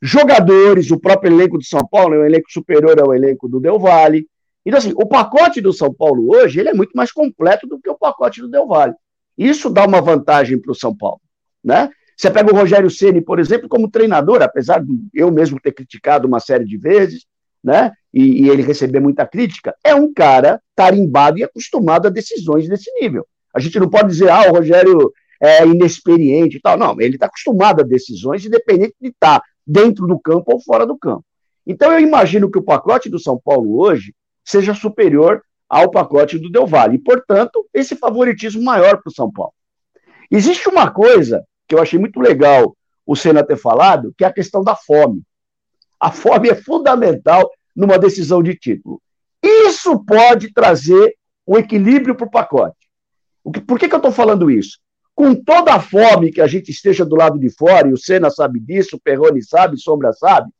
jogadores, 0.00 0.90
o 0.90 1.00
próprio 1.00 1.32
elenco 1.32 1.58
de 1.58 1.66
São 1.66 1.86
Paulo 1.86 2.14
é 2.14 2.18
um 2.20 2.24
elenco 2.24 2.50
superior 2.50 2.98
ao 3.00 3.12
elenco 3.14 3.48
do 3.48 3.60
Del 3.60 3.78
Valle. 3.78 4.26
Então, 4.64 4.78
assim, 4.78 4.92
o 4.94 5.06
pacote 5.06 5.60
do 5.60 5.72
São 5.72 5.92
Paulo 5.92 6.32
hoje 6.34 6.60
ele 6.60 6.68
é 6.68 6.74
muito 6.74 6.92
mais 6.94 7.10
completo 7.10 7.66
do 7.66 7.80
que 7.80 7.90
o 7.90 7.98
pacote 7.98 8.40
do 8.40 8.48
Del 8.48 8.66
Valle. 8.66 8.94
Isso 9.36 9.68
dá 9.68 9.86
uma 9.86 10.00
vantagem 10.00 10.58
para 10.58 10.72
o 10.72 10.74
São 10.74 10.96
Paulo. 10.96 11.20
Né? 11.62 11.90
Você 12.16 12.30
pega 12.30 12.52
o 12.52 12.56
Rogério 12.56 12.90
Ceni, 12.90 13.20
por 13.20 13.38
exemplo, 13.38 13.68
como 13.68 13.90
treinador, 13.90 14.42
apesar 14.42 14.84
de 14.84 14.92
eu 15.14 15.30
mesmo 15.32 15.58
ter 15.58 15.72
criticado 15.72 16.28
uma 16.28 16.38
série 16.38 16.66
de 16.66 16.76
vezes, 16.76 17.24
né? 17.62 17.92
E, 18.12 18.44
e, 18.44 18.48
ele 18.48 18.62
receber 18.62 19.00
muita 19.00 19.26
crítica, 19.26 19.74
é 19.84 19.94
um 19.94 20.12
cara 20.12 20.60
tarimbado 20.74 21.38
e 21.38 21.44
acostumado 21.44 22.06
a 22.06 22.10
decisões 22.10 22.68
desse 22.68 22.90
nível. 23.00 23.26
A 23.54 23.60
gente 23.60 23.78
não 23.78 23.88
pode 23.88 24.08
dizer, 24.08 24.30
ah, 24.30 24.48
o 24.48 24.54
Rogério 24.54 25.12
é 25.40 25.66
inexperiente 25.66 26.56
e 26.56 26.60
tal. 26.60 26.76
Não, 26.76 27.00
ele 27.00 27.14
está 27.14 27.26
acostumado 27.26 27.80
a 27.80 27.84
decisões, 27.84 28.44
independente 28.44 28.94
de 29.00 29.08
estar 29.08 29.40
tá 29.40 29.46
dentro 29.66 30.06
do 30.06 30.18
campo 30.18 30.52
ou 30.52 30.60
fora 30.60 30.86
do 30.86 30.96
campo. 30.96 31.24
Então 31.66 31.92
eu 31.92 32.00
imagino 32.00 32.50
que 32.50 32.58
o 32.58 32.62
pacote 32.62 33.08
do 33.08 33.18
São 33.18 33.40
Paulo 33.42 33.78
hoje 33.80 34.14
seja 34.44 34.74
superior 34.74 35.42
ao 35.68 35.90
pacote 35.90 36.38
do 36.38 36.50
Del 36.50 36.66
Valle. 36.66 36.96
E, 36.96 36.98
portanto, 36.98 37.64
esse 37.72 37.94
favoritismo 37.94 38.62
maior 38.62 39.00
para 39.00 39.08
o 39.08 39.14
São 39.14 39.30
Paulo. 39.30 39.54
Existe 40.30 40.68
uma 40.68 40.90
coisa 40.90 41.44
que 41.68 41.74
eu 41.74 41.80
achei 41.80 41.98
muito 41.98 42.20
legal 42.20 42.76
o 43.06 43.14
Senna 43.14 43.44
ter 43.44 43.56
falado, 43.56 44.12
que 44.16 44.24
é 44.24 44.26
a 44.26 44.32
questão 44.32 44.62
da 44.62 44.74
fome. 44.74 45.22
A 45.98 46.10
fome 46.10 46.48
é 46.48 46.54
fundamental 46.54 47.48
numa 47.74 47.98
decisão 47.98 48.42
de 48.42 48.54
título. 48.54 49.00
Isso 49.42 50.04
pode 50.04 50.52
trazer 50.52 51.14
um 51.46 51.56
equilíbrio 51.56 52.14
para 52.14 52.26
o 52.26 52.30
pacote. 52.30 52.76
Por 53.42 53.78
que, 53.78 53.88
que 53.88 53.94
eu 53.94 53.98
estou 53.98 54.12
falando 54.12 54.50
isso? 54.50 54.78
Com 55.14 55.34
toda 55.34 55.74
a 55.74 55.80
fome 55.80 56.30
que 56.30 56.40
a 56.40 56.46
gente 56.46 56.70
esteja 56.70 57.04
do 57.04 57.16
lado 57.16 57.38
de 57.38 57.50
fora, 57.50 57.88
e 57.88 57.92
o 57.92 57.98
Senna 57.98 58.30
sabe 58.30 58.60
disso, 58.60 58.96
o 58.96 59.00
Perrone 59.00 59.42
sabe, 59.42 59.80
Sombra 59.80 60.12
sabe, 60.12 60.50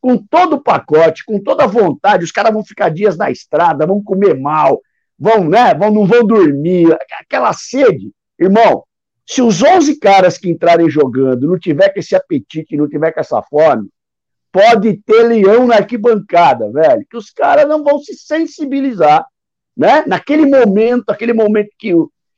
com 0.00 0.16
todo 0.16 0.56
o 0.56 0.62
pacote, 0.62 1.24
com 1.24 1.42
toda 1.42 1.64
a 1.64 1.68
vontade, 1.68 2.24
os 2.24 2.32
caras 2.32 2.52
vão 2.52 2.64
ficar 2.64 2.90
dias 2.90 3.16
na 3.16 3.30
estrada, 3.30 3.86
vão 3.86 4.02
comer 4.02 4.38
mal, 4.38 4.80
vão, 5.18 5.48
né, 5.48 5.74
vão, 5.74 5.90
não 5.90 6.06
vão 6.06 6.24
dormir, 6.24 6.96
aquela 7.20 7.52
sede. 7.52 8.12
Irmão, 8.38 8.84
se 9.26 9.42
os 9.42 9.62
11 9.62 9.98
caras 9.98 10.38
que 10.38 10.48
entrarem 10.48 10.88
jogando 10.88 11.48
não 11.48 11.58
tiver 11.58 11.88
com 11.90 11.98
esse 11.98 12.14
apetite, 12.14 12.76
não 12.76 12.88
tiver 12.88 13.12
com 13.12 13.20
essa 13.20 13.42
fome, 13.42 13.88
pode 14.52 14.96
ter 15.04 15.22
leão 15.24 15.66
na 15.66 15.76
arquibancada, 15.76 16.70
velho, 16.70 17.04
que 17.10 17.16
os 17.16 17.30
caras 17.30 17.68
não 17.68 17.82
vão 17.82 17.98
se 17.98 18.14
sensibilizar, 18.14 19.26
né? 19.76 20.04
Naquele 20.06 20.46
momento, 20.46 21.10
aquele 21.10 21.32
momento 21.32 21.70
que, 21.78 21.92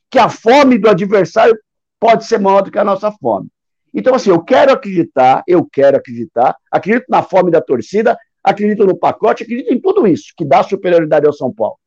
que 0.09 0.19
a 0.19 0.29
fome 0.29 0.77
do 0.77 0.89
adversário 0.89 1.57
pode 1.99 2.25
ser 2.25 2.39
maior 2.39 2.61
do 2.61 2.71
que 2.71 2.79
a 2.79 2.83
nossa 2.83 3.11
fome. 3.11 3.49
Então, 3.93 4.13
assim, 4.13 4.29
eu 4.29 4.41
quero 4.41 4.71
acreditar, 4.71 5.43
eu 5.47 5.65
quero 5.65 5.97
acreditar, 5.97 6.55
acredito 6.71 7.05
na 7.09 7.23
fome 7.23 7.51
da 7.51 7.61
torcida, 7.61 8.17
acredito 8.43 8.85
no 8.85 8.97
pacote, 8.97 9.43
acredito 9.43 9.73
em 9.73 9.79
tudo 9.79 10.07
isso 10.07 10.33
que 10.37 10.45
dá 10.45 10.63
superioridade 10.63 11.25
ao 11.25 11.33
São 11.33 11.53
Paulo. 11.53 11.77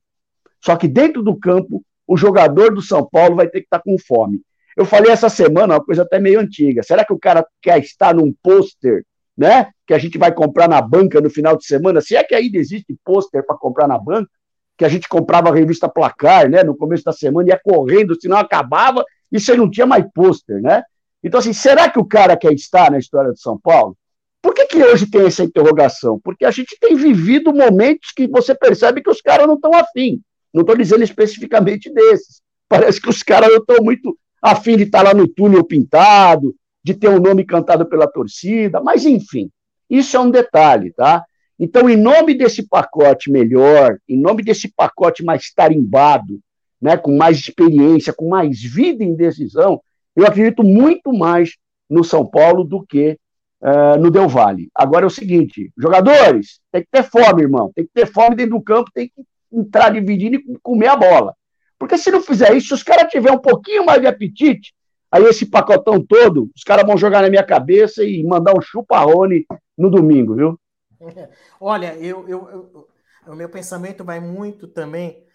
Só 0.61 0.77
que 0.77 0.87
dentro 0.87 1.23
do 1.23 1.37
campo, 1.37 1.83
o 2.07 2.17
jogador 2.17 2.75
do 2.75 2.83
São 2.83 3.09
Paulo 3.09 3.37
vai 3.37 3.49
ter 3.49 3.61
que 3.61 3.67
estar 3.67 3.81
com 3.81 3.97
fome. 3.99 4.41
Eu 4.77 4.85
falei 4.85 5.13
essa 5.13 5.29
semana 5.29 5.75
uma 5.75 5.85
coisa 5.85 6.03
até 6.03 6.19
meio 6.19 6.41
antiga. 6.41 6.83
Será 6.83 7.05
que 7.05 7.13
o 7.13 7.19
cara 7.19 7.47
quer 7.61 7.79
estar 7.79 8.15
num 8.15 8.33
pôster, 8.43 9.05
né? 9.37 9.71
Que 9.87 9.95
a 9.95 9.99
gente 9.99 10.19
vai 10.19 10.33
comprar 10.33 10.69
na 10.69 10.81
banca 10.81 11.21
no 11.21 11.29
final 11.29 11.57
de 11.57 11.67
semana? 11.67 12.01
Se 12.01 12.17
é 12.17 12.25
que 12.25 12.35
ainda 12.35 12.59
existe 12.59 12.97
pôster 13.05 13.45
para 13.45 13.57
comprar 13.57 13.87
na 13.87 13.99
banca, 13.99 14.31
que 14.77 14.85
a 14.85 14.89
gente 14.89 15.09
comprava 15.09 15.49
a 15.49 15.55
revista 15.55 15.89
Placar, 15.89 16.49
né? 16.49 16.63
No 16.63 16.77
começo 16.77 17.05
da 17.05 17.13
semana, 17.13 17.49
ia 17.49 17.61
correndo, 17.63 18.19
senão 18.21 18.37
acabava, 18.37 19.05
e 19.31 19.39
você 19.39 19.57
não 19.57 19.71
tinha 19.71 19.87
mais 19.87 20.05
pôster, 20.15 20.61
né? 20.61 20.83
Então, 21.23 21.39
assim, 21.39 21.53
será 21.53 21.89
que 21.89 21.99
o 21.99 22.05
cara 22.05 22.37
quer 22.37 22.53
estar 22.53 22.91
na 22.91 22.99
história 22.99 23.33
de 23.33 23.41
São 23.41 23.59
Paulo? 23.59 23.97
Por 24.43 24.53
que, 24.53 24.67
que 24.67 24.83
hoje 24.83 25.09
tem 25.09 25.25
essa 25.25 25.45
interrogação? 25.45 26.19
Porque 26.23 26.45
a 26.45 26.51
gente 26.51 26.77
tem 26.81 26.97
vivido 26.97 27.55
momentos 27.55 28.11
que 28.15 28.27
você 28.27 28.55
percebe 28.55 29.01
que 29.01 29.11
os 29.11 29.21
caras 29.21 29.47
não 29.47 29.55
estão 29.55 29.73
afim. 29.73 30.21
Não 30.53 30.63
estou 30.63 30.77
dizendo 30.77 31.05
especificamente 31.05 31.93
desses. 31.93 32.43
Parece 32.69 33.01
que 33.01 33.09
os 33.09 33.23
caras 33.23 33.51
não 33.51 33.59
estão 33.59 33.77
muito 33.85 34.19
afim 34.43 34.77
de 34.77 34.83
estar 34.83 35.03
lá 35.03 35.15
no 35.15 35.29
túnel 35.29 35.63
pintado, 35.63 36.55
de 36.83 36.95
ter 36.95 37.09
um 37.09 37.21
nome 37.21 37.45
cantado 37.45 37.87
pela 37.87 38.09
torcida, 38.09 38.81
mas 38.81 39.07
enfim, 39.07 39.49
isso 39.89 40.17
é 40.17 40.21
um 40.21 40.31
detalhe, 40.31 40.93
tá? 40.93 41.25
Então, 41.65 41.89
em 41.89 41.97
nome 41.97 42.35
desse 42.35 42.67
pacote 42.67 43.31
melhor, 43.31 43.97
em 44.09 44.19
nome 44.19 44.43
desse 44.43 44.69
pacote 44.75 45.23
mais 45.23 45.53
tarimbado, 45.55 46.41
né, 46.81 46.97
com 46.97 47.17
mais 47.17 47.39
experiência, 47.39 48.13
com 48.13 48.29
mais 48.29 48.61
vida 48.61 49.05
em 49.05 49.15
decisão, 49.15 49.81
eu 50.17 50.27
acredito 50.27 50.65
muito 50.65 51.13
mais 51.13 51.57
no 51.89 52.03
São 52.03 52.27
Paulo 52.27 52.65
do 52.65 52.85
que 52.85 53.17
uh, 53.61 53.97
no 53.97 54.11
Del 54.11 54.29
Valle. 54.29 54.71
Agora 54.75 55.05
é 55.05 55.07
o 55.07 55.11
seguinte: 55.11 55.71
jogadores, 55.79 56.59
tem 56.73 56.83
que 56.83 56.89
ter 56.91 57.05
fome, 57.05 57.43
irmão. 57.43 57.71
Tem 57.73 57.85
que 57.85 57.93
ter 57.95 58.07
fome 58.07 58.35
dentro 58.35 58.59
do 58.59 58.61
campo, 58.61 58.91
tem 58.93 59.07
que 59.07 59.23
entrar 59.53 59.91
dividindo 59.91 60.39
e 60.39 60.59
comer 60.61 60.89
a 60.89 60.97
bola. 60.97 61.33
Porque 61.79 61.97
se 61.97 62.11
não 62.11 62.21
fizer 62.21 62.57
isso, 62.57 62.67
se 62.67 62.75
os 62.75 62.83
caras 62.83 63.09
tiverem 63.09 63.39
um 63.39 63.41
pouquinho 63.41 63.87
mais 63.87 64.01
de 64.01 64.09
apetite, 64.09 64.75
aí 65.13 65.23
esse 65.27 65.47
pacotão 65.47 66.05
todo, 66.05 66.51
os 66.57 66.65
caras 66.65 66.85
vão 66.85 66.99
jogar 66.99 67.23
na 67.23 67.31
minha 67.31 67.45
cabeça 67.45 68.03
e 68.03 68.25
mandar 68.25 68.53
um 68.53 68.61
chuparrone 68.61 69.47
no 69.79 69.89
domingo, 69.89 70.35
viu? 70.35 70.59
Olha, 71.61 71.97
eu, 71.97 72.29
eu, 72.29 72.51
eu, 72.51 72.89
o 73.27 73.35
meu 73.35 73.49
pensamento 73.49 74.05
vai 74.05 74.21
muito 74.21 74.69
também, 74.69 75.27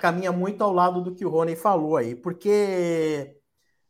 caminha 0.00 0.32
muito 0.32 0.62
ao 0.62 0.72
lado 0.72 1.02
do 1.02 1.14
que 1.14 1.24
o 1.24 1.30
Rony 1.30 1.56
falou 1.56 1.96
aí, 1.96 2.14
porque 2.14 3.40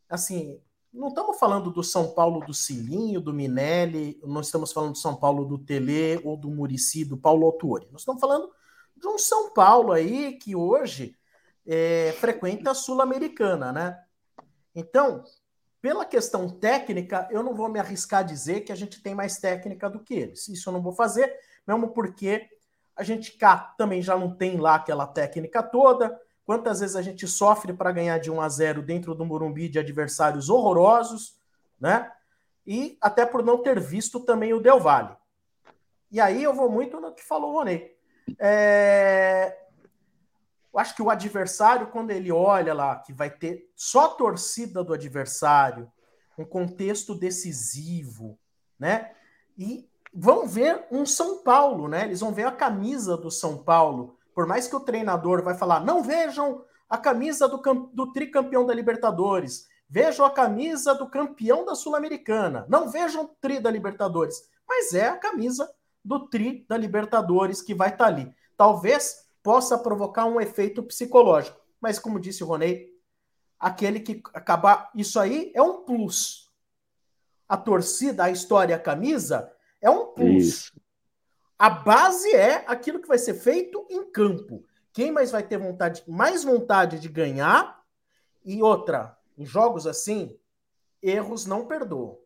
assim, 0.09 0.61
não 0.93 1.09
estamos 1.09 1.39
falando 1.39 1.71
do 1.71 1.83
São 1.83 2.15
Paulo 2.15 2.45
do 2.47 2.55
Cilinho, 2.55 3.21
do 3.21 3.35
Minelli, 3.35 4.21
não 4.23 4.41
estamos 4.41 4.73
falando 4.73 4.93
do 4.93 4.99
São 4.99 5.17
Paulo 5.17 5.45
do 5.45 5.59
Tele 5.59 6.21
ou 6.25 6.37
do 6.37 6.49
Murici, 6.51 7.05
do 7.05 7.17
Paulo 7.17 7.47
Autuori. 7.47 7.89
Nós 7.91 8.03
estamos 8.03 8.21
falando 8.21 8.51
de 8.97 9.09
um 9.09 9.19
São 9.19 9.53
Paulo 9.53 9.93
aí 9.93 10.39
que 10.39 10.55
hoje 10.55 11.17
é, 11.67 12.13
frequenta 12.21 12.71
a 12.71 12.75
Sul-Americana, 12.75 13.73
né? 13.73 14.01
Então, 14.75 15.25
pela 15.85 16.07
questão 16.07 16.49
técnica, 16.49 17.29
eu 17.31 17.43
não 17.43 17.53
vou 17.53 17.69
me 17.69 17.79
arriscar 17.79 18.21
a 18.21 18.23
dizer 18.23 18.63
que 18.63 18.73
a 18.73 18.75
gente 18.75 19.03
tem 19.03 19.15
mais 19.15 19.37
técnica 19.37 19.91
do 19.91 20.01
que 20.01 20.15
eles. 20.15 20.49
Isso 20.49 20.71
eu 20.71 20.73
não 20.73 20.81
vou 20.81 20.95
fazer, 20.95 21.39
mesmo 21.67 21.91
porque 21.91 22.49
a 22.97 23.03
gente 23.03 23.33
cá 23.33 23.75
também 23.77 24.01
já 24.01 24.17
não 24.17 24.35
tem 24.35 24.57
lá 24.57 24.77
aquela 24.77 25.07
técnica 25.07 25.63
toda. 25.63 26.19
Quantas 26.47 26.81
vezes 26.81 26.97
a 26.97 27.03
gente 27.03 27.29
sofre 27.29 27.75
para 27.75 27.93
ganhar 27.93 28.17
de 28.17 28.31
1 28.31 28.41
a 28.41 28.49
0 28.49 28.81
dentro 28.81 29.15
do 29.15 29.27
Morumbi 29.27 29.69
de 29.69 29.79
adversários 29.79 30.49
horrorosos, 30.49 31.39
né? 31.79 32.11
E 32.67 32.97
até 32.99 33.27
por 33.27 33.45
não 33.45 33.63
ter 33.63 33.79
visto 33.79 34.21
também 34.21 34.55
o 34.55 34.61
Del 34.61 34.81
Valle. 34.81 35.15
E 36.11 36.19
aí 36.19 36.43
eu 36.43 36.55
vou 36.55 36.71
muito 36.71 36.99
no 36.99 37.13
que 37.13 37.23
falou 37.23 37.51
o 37.51 37.59
Ronê. 37.59 37.93
É... 38.39 39.55
Eu 40.75 40.81
acho 40.81 40.97
que 40.97 41.03
o 41.03 41.11
adversário, 41.11 41.87
quando 41.87 42.11
ele 42.11 42.33
olha 42.33 42.75
lá 42.75 42.97
que 42.97 43.13
vai 43.13 43.31
ter 43.31 43.71
só 43.77 44.09
torcida 44.09 44.83
do 44.83 44.93
adversário, 44.93 45.91
um 46.37 46.45
contexto 46.45 47.15
decisivo, 47.15 48.37
né? 48.79 49.13
E 49.57 49.89
vão 50.13 50.49
ver 50.49 50.85
um 50.91 51.07
São 51.07 51.45
Paulo, 51.45 51.87
né? 51.87 52.05
Eles 52.05 52.21
vão 52.21 52.33
ver 52.33 52.47
a 52.47 52.53
camisa 52.53 53.17
do 53.17 53.31
São 53.31 53.57
Paulo 53.57 54.19
por 54.35 54.47
mais 54.47 54.67
que 54.67 54.75
o 54.75 54.81
treinador 54.81 55.43
vai 55.43 55.55
falar, 55.55 55.81
não 55.81 56.03
vejam 56.03 56.65
a 56.91 56.99
camisa 56.99 57.49
do, 57.49 57.59
do 57.93 58.13
tricampeão 58.13 58.67
da 58.67 58.75
Libertadores, 58.75 59.69
vejam 59.89 60.27
a 60.27 60.31
camisa 60.31 60.95
do 60.95 61.09
campeão 61.09 61.65
da 61.65 61.75
Sul-Americana, 61.75 62.67
não 62.69 62.91
vejam 62.91 63.25
o 63.25 63.29
tri 63.41 63.61
da 63.61 63.71
Libertadores, 63.71 64.51
mas 64.69 64.93
é 64.93 65.09
a 65.09 65.17
camisa 65.17 65.71
do 66.05 66.29
tri 66.29 66.67
da 66.69 66.77
Libertadores 66.77 67.63
que 67.63 67.75
vai 67.75 67.91
estar 67.91 68.05
tá 68.05 68.11
ali. 68.11 68.35
Talvez 68.57 69.24
possa 69.45 69.77
provocar 69.77 70.25
um 70.25 70.41
efeito 70.41 70.83
psicológico, 70.83 71.61
mas 71.79 71.99
como 71.99 72.19
disse 72.19 72.43
o 72.43 72.47
Ronei, 72.47 72.99
aquele 73.61 74.01
que 74.01 74.23
acabar 74.33 74.91
isso 74.95 75.21
aí 75.21 75.53
é 75.55 75.61
um 75.61 75.85
plus. 75.85 76.51
A 77.47 77.59
torcida, 77.59 78.25
a 78.25 78.31
história, 78.31 78.75
a 78.75 78.81
camisa 78.81 79.53
é 79.83 79.91
um 79.91 80.07
plus. 80.07 80.45
Isso. 80.45 80.73
A 81.59 81.69
base 81.69 82.35
é 82.35 82.65
aquilo 82.67 83.01
que 83.01 83.07
vai 83.07 83.19
ser 83.19 83.35
feito 83.35 83.87
em 83.91 84.11
campo. 84.11 84.65
Quem 84.95 85.13
mais 85.13 85.31
vai 85.31 85.43
ter 85.43 85.59
vontade, 85.59 86.03
mais 86.09 86.43
vontade 86.43 86.99
de 86.99 87.09
ganhar? 87.09 87.85
E 88.43 88.63
outra, 88.63 89.15
em 89.37 89.45
jogos 89.45 89.87
assim, 89.87 90.39
erros 91.03 91.45
não 91.45 91.67
perdoam. 91.67 92.19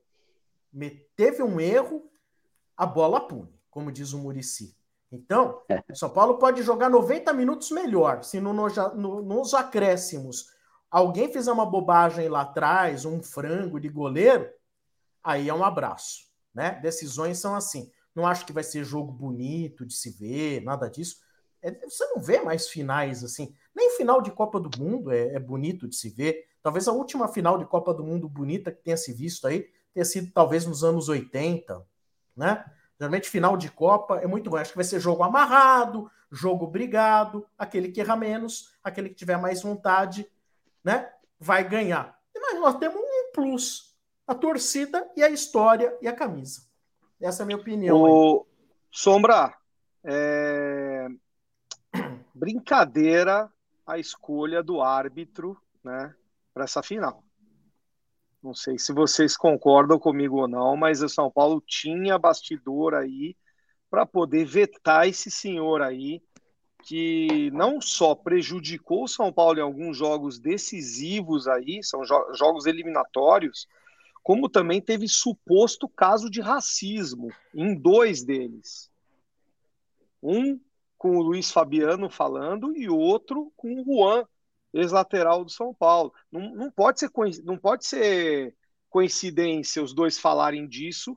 Teve 1.17 1.43
um 1.43 1.59
erro, 1.59 2.09
a 2.77 2.87
bola 2.87 3.27
pune, 3.27 3.53
como 3.71 3.91
diz 3.91 4.13
o 4.13 4.19
Murici. 4.19 4.78
Então, 5.11 5.63
é. 5.69 5.83
São 5.95 6.11
Paulo 6.11 6.39
pode 6.39 6.63
jogar 6.63 6.91
90 6.91 7.33
minutos 7.33 7.71
melhor. 7.71 8.23
Se 8.23 8.41
no, 8.41 8.53
no, 8.53 9.23
nos 9.23 9.55
acréscimos 9.55 10.51
alguém 10.91 11.33
fizer 11.33 11.53
uma 11.53 11.67
bobagem 11.67 12.29
lá 12.29 12.43
atrás, 12.43 13.05
um 13.05 13.23
frango 13.23 13.81
de 13.81 13.89
goleiro, 13.89 14.49
aí 15.23 15.49
é 15.49 15.55
um 15.55 15.65
abraço. 15.65 16.29
Né? 16.55 16.79
Decisões 16.83 17.39
são 17.39 17.55
assim. 17.55 17.91
Não 18.15 18.27
acho 18.27 18.45
que 18.45 18.53
vai 18.53 18.65
ser 18.65 18.85
jogo 18.85 19.13
bonito 19.13 19.87
de 19.87 19.95
se 19.95 20.11
ver, 20.11 20.63
nada 20.63 20.89
disso. 20.89 21.17
É, 21.63 21.71
você 21.89 22.05
não 22.07 22.21
vê 22.21 22.41
mais 22.41 22.69
finais 22.69 23.25
assim. 23.25 23.55
Nem 23.75 23.97
final 23.97 24.21
de 24.21 24.31
Copa 24.31 24.61
do 24.61 24.71
Mundo 24.79 25.11
é, 25.11 25.35
é, 25.35 25.39
bonito 25.39 25.89
de 25.89 25.97
se 25.97 26.11
ver. 26.11 26.47
Talvez 26.63 26.87
a 26.89 26.93
última 26.93 27.29
final 27.29 27.59
de 27.59 27.65
Copa 27.65 27.95
do 27.95 28.05
Mundo 28.05 28.29
bonita 28.29 28.71
que 28.71 28.83
tenha 28.83 28.97
se 28.97 29.13
visto 29.13 29.47
aí 29.47 29.69
tenha 29.93 30.05
sido 30.05 30.31
talvez 30.33 30.65
nos 30.65 30.85
anos 30.85 31.09
80, 31.09 31.85
né? 32.37 32.65
Geralmente, 32.99 33.31
final 33.31 33.57
de 33.57 33.71
Copa 33.71 34.19
é 34.19 34.27
muito 34.27 34.51
bom. 34.51 34.57
Acho 34.57 34.73
que 34.73 34.79
vai 34.79 34.85
ser 34.85 35.01
jogo 35.01 35.23
amarrado, 35.23 36.11
jogo 36.31 36.67
brigado. 36.67 37.47
Aquele 37.57 37.91
que 37.91 38.01
erra 38.01 38.17
menos, 38.17 38.75
aquele 38.83 39.09
que 39.09 39.15
tiver 39.15 39.39
mais 39.39 39.63
vontade, 39.63 40.29
né? 40.83 41.13
Vai 41.39 41.69
ganhar. 41.69 42.19
Mas 42.37 42.61
nós 42.61 42.77
temos 42.77 43.01
um 43.01 43.33
plus: 43.33 43.97
a 44.27 44.35
torcida 44.35 45.09
e 45.17 45.23
a 45.23 45.31
história 45.31 45.97
e 46.03 46.09
a 46.09 46.13
camisa. 46.13 46.63
Essa 47.21 47.43
é 47.43 47.45
a 47.45 47.47
minha 47.47 47.59
opinião. 47.59 47.97
O... 47.97 48.47
Sombra, 48.91 49.55
é... 50.03 51.09
brincadeira 52.35 53.51
a 53.87 53.99
escolha 53.99 54.63
do 54.63 54.81
árbitro, 54.83 55.57
né, 55.83 56.15
para 56.53 56.65
essa 56.65 56.83
final. 56.83 57.23
Não 58.49 58.55
sei 58.55 58.79
se 58.79 58.95
vocês 58.95 59.37
concordam 59.37 59.99
comigo 59.99 60.41
ou 60.41 60.49
não, 60.49 60.75
mas 60.75 61.03
o 61.03 61.09
São 61.11 61.31
Paulo 61.31 61.63
tinha 61.67 62.19
bastidor 62.19 62.95
aí 62.95 63.37
para 63.91 64.07
poder 64.07 64.47
vetar 64.47 65.07
esse 65.07 65.31
senhor 65.31 65.83
aí, 65.83 66.23
que 66.83 67.51
não 67.51 67.79
só 67.79 68.15
prejudicou 68.15 69.05
o 69.05 69.09
São 69.09 69.31
Paulo 69.31 69.59
em 69.59 69.63
alguns 69.63 69.99
jogos 69.99 70.39
decisivos 70.39 71.47
aí, 71.47 71.83
são 71.83 72.03
jo 72.07 72.15
jogos 72.33 72.65
eliminatórios, 72.65 73.69
como 74.23 74.49
também 74.49 74.81
teve 74.81 75.07
suposto 75.07 75.87
caso 75.87 76.31
de 76.31 76.41
racismo 76.41 77.29
em 77.55 77.75
dois 77.75 78.25
deles. 78.25 78.91
Um 80.23 80.59
com 80.97 81.19
o 81.19 81.23
Luiz 81.23 81.51
Fabiano 81.51 82.09
falando 82.09 82.75
e 82.75 82.89
outro 82.89 83.53
com 83.59 83.75
o 83.75 83.85
Juan 83.85 84.25
ex-lateral 84.73 85.45
do 85.45 85.51
São 85.51 85.75
Paulo. 85.75 86.13
Não, 86.31 86.55
não, 86.55 86.71
pode 86.71 87.01
ser, 87.01 87.11
não 87.45 87.57
pode 87.57 87.87
ser 87.87 88.55
coincidência 88.91 89.83
os 89.83 89.93
dois 89.93 90.19
falarem 90.19 90.67
disso 90.67 91.17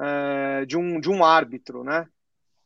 é, 0.00 0.64
de, 0.66 0.76
um, 0.76 1.00
de 1.00 1.10
um 1.10 1.24
árbitro, 1.24 1.82
né? 1.82 2.08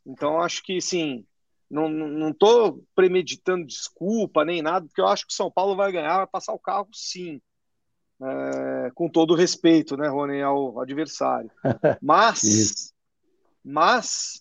Então, 0.05 0.41
acho 0.41 0.63
que, 0.63 0.81
sim, 0.81 1.25
não 1.71 2.31
estou 2.31 2.85
premeditando 2.95 3.65
desculpa 3.65 4.45
nem 4.45 4.61
nada, 4.61 4.87
porque 4.87 5.01
eu 5.01 5.07
acho 5.07 5.27
que 5.27 5.33
o 5.33 5.37
São 5.37 5.51
Paulo 5.51 5.77
vai 5.77 5.93
ganhar, 5.93 6.17
vai 6.17 6.27
passar 6.27 6.53
o 6.53 6.59
carro, 6.59 6.89
sim. 6.93 7.41
É, 8.23 8.91
com 8.95 9.09
todo 9.09 9.35
respeito, 9.35 9.97
né, 9.97 10.09
Rony, 10.09 10.43
ao 10.43 10.81
adversário. 10.81 11.51
Mas, 12.03 12.93
mas 13.65 14.40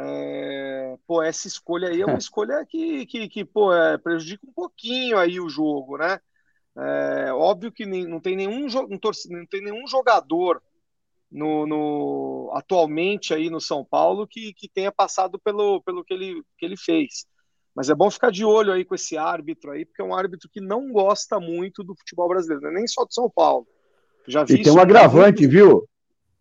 é, 0.00 0.96
pô, 1.06 1.20
essa 1.22 1.48
escolha 1.48 1.88
aí 1.88 2.00
é 2.00 2.06
uma 2.06 2.18
escolha 2.18 2.64
que, 2.64 3.04
que, 3.06 3.28
que 3.28 3.44
pô, 3.44 3.72
é, 3.72 3.98
prejudica 3.98 4.46
um 4.46 4.52
pouquinho 4.52 5.18
aí 5.18 5.40
o 5.40 5.48
jogo, 5.48 5.98
né? 5.98 6.20
É, 6.76 7.32
óbvio 7.32 7.72
que 7.72 7.84
nem, 7.84 8.06
não, 8.06 8.20
tem 8.20 8.36
nenhum, 8.36 8.68
não, 8.68 8.86
não 8.88 9.46
tem 9.46 9.60
nenhum 9.60 9.86
jogador 9.88 10.62
no, 11.30 11.66
no, 11.66 12.50
atualmente 12.54 13.34
aí 13.34 13.50
no 13.50 13.60
São 13.60 13.84
Paulo 13.84 14.28
que, 14.28 14.54
que 14.54 14.68
tenha 14.68 14.92
passado 14.92 15.40
pelo, 15.40 15.82
pelo 15.82 16.04
que, 16.04 16.14
ele, 16.14 16.42
que 16.56 16.64
ele 16.64 16.76
fez. 16.76 17.26
Mas 17.74 17.90
é 17.90 17.94
bom 17.94 18.10
ficar 18.10 18.30
de 18.30 18.44
olho 18.44 18.72
aí 18.72 18.84
com 18.84 18.94
esse 18.94 19.16
árbitro 19.16 19.72
aí, 19.72 19.84
porque 19.84 20.00
é 20.00 20.04
um 20.04 20.14
árbitro 20.14 20.48
que 20.48 20.60
não 20.60 20.92
gosta 20.92 21.40
muito 21.40 21.82
do 21.82 21.96
futebol 21.96 22.28
brasileiro, 22.28 22.62
né? 22.62 22.70
nem 22.78 22.86
só 22.86 23.04
do 23.04 23.12
São 23.12 23.28
Paulo. 23.28 23.66
Já 24.26 24.44
vi 24.44 24.54
e 24.54 24.62
tem 24.62 24.72
um 24.72 24.80
agravante, 24.80 25.46
viu? 25.46 25.88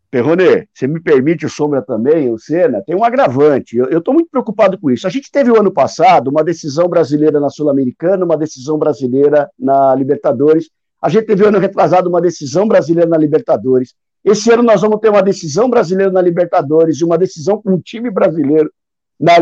Perrone, 0.09 0.67
você 0.73 0.87
me 0.87 1.01
permite 1.01 1.45
o 1.45 1.49
Sombra 1.49 1.81
também, 1.81 2.31
o 2.31 2.37
Senna, 2.37 2.81
tem 2.81 2.95
um 2.95 3.03
agravante. 3.03 3.77
Eu 3.77 3.99
estou 3.99 4.13
muito 4.13 4.29
preocupado 4.29 4.79
com 4.79 4.89
isso. 4.89 5.05
A 5.05 5.09
gente 5.09 5.29
teve 5.29 5.51
o 5.51 5.59
ano 5.59 5.71
passado 5.71 6.29
uma 6.29 6.43
decisão 6.43 6.87
brasileira 6.87 7.39
na 7.39 7.49
Sul-Americana, 7.49 8.23
uma 8.23 8.37
decisão 8.37 8.77
brasileira 8.77 9.49
na 9.59 9.93
Libertadores. 9.93 10.69
A 11.01 11.09
gente 11.09 11.25
teve 11.25 11.43
o 11.43 11.47
ano 11.47 11.59
retrasado 11.59 12.09
uma 12.09 12.21
decisão 12.21 12.67
brasileira 12.67 13.09
na 13.09 13.17
Libertadores. 13.17 13.93
Esse 14.23 14.51
ano 14.51 14.63
nós 14.63 14.81
vamos 14.81 14.99
ter 15.01 15.09
uma 15.09 15.21
decisão 15.21 15.69
brasileira 15.69 16.11
na 16.11 16.21
Libertadores 16.21 16.99
e 16.99 17.03
uma 17.03 17.17
decisão 17.17 17.61
com 17.61 17.71
um 17.71 17.79
time 17.79 18.09
brasileiro. 18.09 18.71
Na, 19.19 19.33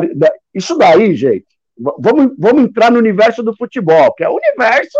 isso 0.53 0.75
daí, 0.77 1.15
gente, 1.15 1.45
vamos, 1.77 2.33
vamos 2.39 2.63
entrar 2.63 2.91
no 2.91 2.97
universo 2.97 3.43
do 3.43 3.55
futebol, 3.55 4.13
que 4.13 4.23
é 4.23 4.29
o 4.29 4.35
universo. 4.35 4.97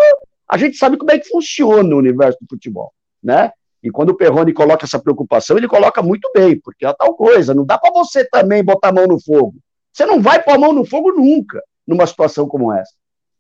A 0.48 0.58
gente 0.58 0.78
sabe 0.78 0.96
como 0.98 1.12
é 1.12 1.18
que 1.18 1.28
funciona 1.28 1.96
o 1.96 1.98
universo 1.98 2.38
do 2.40 2.48
futebol, 2.48 2.94
né? 3.24 3.52
E 3.86 3.92
quando 3.92 4.10
o 4.10 4.18
Perrone 4.18 4.52
coloca 4.52 4.84
essa 4.84 4.98
preocupação, 4.98 5.56
ele 5.56 5.68
coloca 5.68 6.02
muito 6.02 6.28
bem, 6.34 6.60
porque 6.60 6.88
é 6.88 6.92
tal 6.92 7.14
coisa, 7.14 7.54
não 7.54 7.64
dá 7.64 7.78
para 7.78 7.92
você 7.92 8.26
também 8.26 8.64
botar 8.64 8.90
a 8.90 8.92
mão 8.92 9.06
no 9.06 9.22
fogo. 9.22 9.58
Você 9.94 10.08
não 10.08 10.20
vai 10.20 10.42
pôr 10.42 10.56
a 10.56 10.58
mão 10.58 10.74
no 10.74 10.84
fogo 10.84 11.12
nunca, 11.12 11.62
numa 11.86 12.08
situação 12.08 12.48
como 12.48 12.74
essa. 12.74 12.94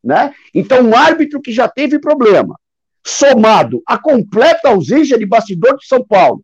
Né? 0.03 0.35
Então, 0.53 0.83
um 0.83 0.95
árbitro 0.95 1.41
que 1.41 1.51
já 1.51 1.67
teve 1.67 1.97
problema, 1.97 2.59
somado 3.03 3.81
à 3.87 3.97
completa 3.97 4.69
ausência 4.69 5.17
de 5.17 5.25
bastidor 5.25 5.77
de 5.77 5.87
São 5.87 6.05
Paulo, 6.05 6.43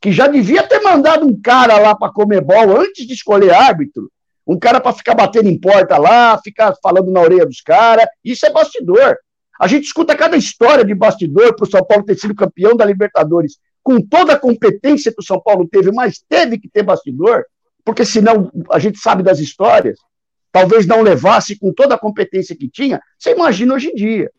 que 0.00 0.10
já 0.10 0.26
devia 0.26 0.62
ter 0.62 0.80
mandado 0.80 1.26
um 1.26 1.38
cara 1.38 1.78
lá 1.78 1.94
para 1.94 2.10
comer 2.10 2.40
bola 2.40 2.80
antes 2.80 3.06
de 3.06 3.12
escolher 3.12 3.52
árbitro, 3.52 4.10
um 4.46 4.58
cara 4.58 4.80
para 4.80 4.94
ficar 4.94 5.14
batendo 5.14 5.50
em 5.50 5.60
porta 5.60 5.98
lá, 5.98 6.40
ficar 6.42 6.74
falando 6.82 7.12
na 7.12 7.20
orelha 7.20 7.44
dos 7.44 7.60
caras, 7.60 8.06
isso 8.24 8.46
é 8.46 8.50
bastidor. 8.50 9.18
A 9.58 9.66
gente 9.66 9.84
escuta 9.84 10.16
cada 10.16 10.36
história 10.36 10.84
de 10.84 10.94
bastidor 10.94 11.54
para 11.54 11.64
o 11.64 11.70
São 11.70 11.84
Paulo 11.84 12.04
ter 12.04 12.16
sido 12.16 12.34
campeão 12.34 12.76
da 12.76 12.84
Libertadores, 12.84 13.58
com 13.82 14.00
toda 14.00 14.34
a 14.34 14.38
competência 14.38 15.12
que 15.12 15.20
o 15.20 15.24
São 15.24 15.40
Paulo 15.40 15.66
teve, 15.66 15.90
mas 15.90 16.22
teve 16.28 16.58
que 16.58 16.68
ter 16.68 16.82
bastidor, 16.82 17.44
porque 17.84 18.04
senão 18.04 18.50
a 18.70 18.78
gente 18.78 18.98
sabe 18.98 19.22
das 19.22 19.38
histórias, 19.38 19.98
talvez 20.52 20.86
não 20.86 21.02
levasse 21.02 21.58
com 21.58 21.72
toda 21.72 21.94
a 21.94 21.98
competência 21.98 22.56
que 22.56 22.68
tinha. 22.68 23.00
Você 23.18 23.32
imagina 23.32 23.74
hoje 23.74 23.88
em 23.88 23.94
dia. 23.94 24.30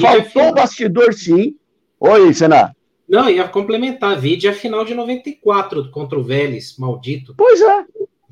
Faltou 0.00 0.54
bastidor, 0.54 1.12
sim. 1.14 1.56
Oi, 1.98 2.32
Senato. 2.32 2.74
Não, 3.08 3.28
ia 3.28 3.46
complementar. 3.48 4.18
Vídeo 4.18 4.50
a 4.50 4.54
final 4.54 4.84
de 4.84 4.94
94 4.94 5.90
contra 5.90 6.18
o 6.18 6.22
Vélez, 6.22 6.76
maldito. 6.78 7.34
Pois 7.36 7.60
é. 7.60 7.78
Né? 7.78 7.84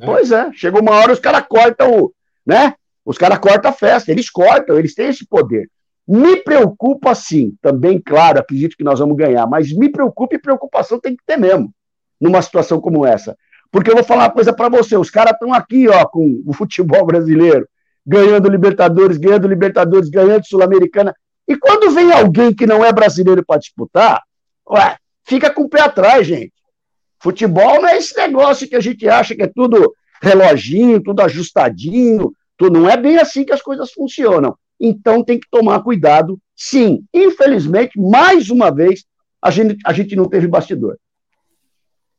Pois 0.04 0.32
é. 0.32 0.50
Chegou 0.52 0.80
uma 0.80 0.92
hora, 0.92 1.12
os 1.12 1.20
caras 1.20 1.44
cortam, 1.48 2.10
né? 2.44 2.74
Os 3.04 3.18
caras 3.18 3.38
cortam 3.38 3.70
a 3.70 3.74
festa, 3.74 4.10
eles 4.10 4.30
cortam, 4.30 4.78
eles 4.78 4.94
têm 4.94 5.08
esse 5.08 5.26
poder. 5.26 5.68
Me 6.06 6.36
preocupa 6.36 7.14
sim, 7.14 7.54
também, 7.62 8.00
claro, 8.00 8.40
acredito 8.40 8.76
que 8.76 8.84
nós 8.84 8.98
vamos 8.98 9.16
ganhar, 9.16 9.46
mas 9.46 9.72
me 9.72 9.88
preocupa 9.88 10.34
e 10.34 10.40
preocupação 10.40 10.98
tem 10.98 11.16
que 11.16 11.22
ter 11.24 11.36
mesmo, 11.36 11.72
numa 12.20 12.42
situação 12.42 12.80
como 12.80 13.06
essa. 13.06 13.36
Porque 13.70 13.90
eu 13.90 13.94
vou 13.94 14.04
falar 14.04 14.24
uma 14.24 14.30
coisa 14.30 14.52
para 14.52 14.68
você: 14.68 14.96
os 14.96 15.10
caras 15.10 15.32
estão 15.32 15.54
aqui, 15.54 15.88
ó, 15.88 16.04
com 16.06 16.42
o 16.44 16.52
futebol 16.54 17.06
brasileiro, 17.06 17.66
ganhando 18.06 18.50
Libertadores, 18.50 19.16
ganhando 19.16 19.48
Libertadores, 19.48 20.10
ganhando 20.10 20.46
Sul-Americana. 20.46 21.14
E 21.48 21.56
quando 21.56 21.90
vem 21.90 22.12
alguém 22.12 22.54
que 22.54 22.66
não 22.66 22.84
é 22.84 22.92
brasileiro 22.92 23.44
para 23.44 23.58
disputar, 23.58 24.22
ué, 24.68 24.96
fica 25.24 25.50
com 25.50 25.62
o 25.62 25.68
pé 25.68 25.80
atrás, 25.80 26.26
gente. 26.26 26.52
Futebol 27.20 27.80
não 27.80 27.88
é 27.88 27.96
esse 27.96 28.16
negócio 28.16 28.68
que 28.68 28.76
a 28.76 28.80
gente 28.80 29.08
acha 29.08 29.34
que 29.34 29.42
é 29.42 29.46
tudo 29.46 29.94
reloginho, 30.20 31.02
tudo 31.02 31.22
ajustadinho, 31.22 32.32
tudo. 32.56 32.78
não 32.78 32.90
é 32.90 32.96
bem 32.96 33.18
assim 33.18 33.44
que 33.44 33.52
as 33.52 33.62
coisas 33.62 33.92
funcionam. 33.92 34.56
Então 34.84 35.22
tem 35.22 35.38
que 35.38 35.48
tomar 35.48 35.80
cuidado. 35.84 36.40
Sim, 36.56 37.06
infelizmente, 37.14 38.00
mais 38.00 38.50
uma 38.50 38.68
vez, 38.68 39.04
a 39.40 39.48
gente, 39.48 39.76
a 39.86 39.92
gente 39.92 40.16
não 40.16 40.28
teve 40.28 40.48
bastidor. 40.48 40.98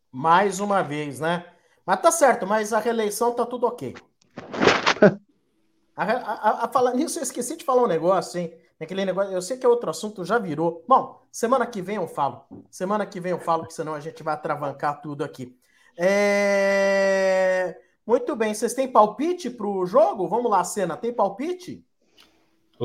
Mais 0.09 0.61
uma 0.61 0.81
vez, 0.81 1.19
né? 1.19 1.45
Mas 1.85 2.01
tá 2.01 2.09
certo, 2.09 2.47
mas 2.47 2.71
a 2.71 2.79
reeleição 2.79 3.33
tá 3.33 3.45
tudo 3.45 3.67
ok. 3.67 3.93
a, 5.93 6.03
a, 6.03 6.65
a, 6.65 6.67
falar 6.69 6.93
nisso, 6.93 7.19
eu 7.19 7.23
esqueci 7.23 7.57
de 7.57 7.65
falar 7.65 7.83
um 7.83 7.87
negócio, 7.87 8.39
hein? 8.39 8.53
Aquele 8.79 9.03
negócio, 9.03 9.33
eu 9.33 9.41
sei 9.41 9.57
que 9.57 9.65
é 9.65 9.69
outro 9.69 9.89
assunto, 9.89 10.23
já 10.23 10.37
virou. 10.37 10.83
Bom, 10.87 11.21
semana 11.31 11.65
que 11.65 11.81
vem 11.81 11.97
eu 11.97 12.07
falo. 12.07 12.45
Semana 12.71 13.05
que 13.05 13.19
vem 13.19 13.31
eu 13.31 13.39
falo, 13.39 13.65
que 13.65 13.73
senão 13.73 13.93
a 13.93 13.99
gente 13.99 14.23
vai 14.23 14.33
atravancar 14.33 15.01
tudo 15.01 15.23
aqui. 15.23 15.57
É... 15.97 17.77
Muito 18.05 18.35
bem, 18.35 18.53
vocês 18.53 18.73
têm 18.73 18.91
palpite 18.91 19.49
para 19.49 19.67
o 19.67 19.85
jogo? 19.85 20.27
Vamos 20.27 20.49
lá, 20.49 20.63
cena. 20.63 20.97
Tem 20.97 21.13
palpite? 21.13 21.85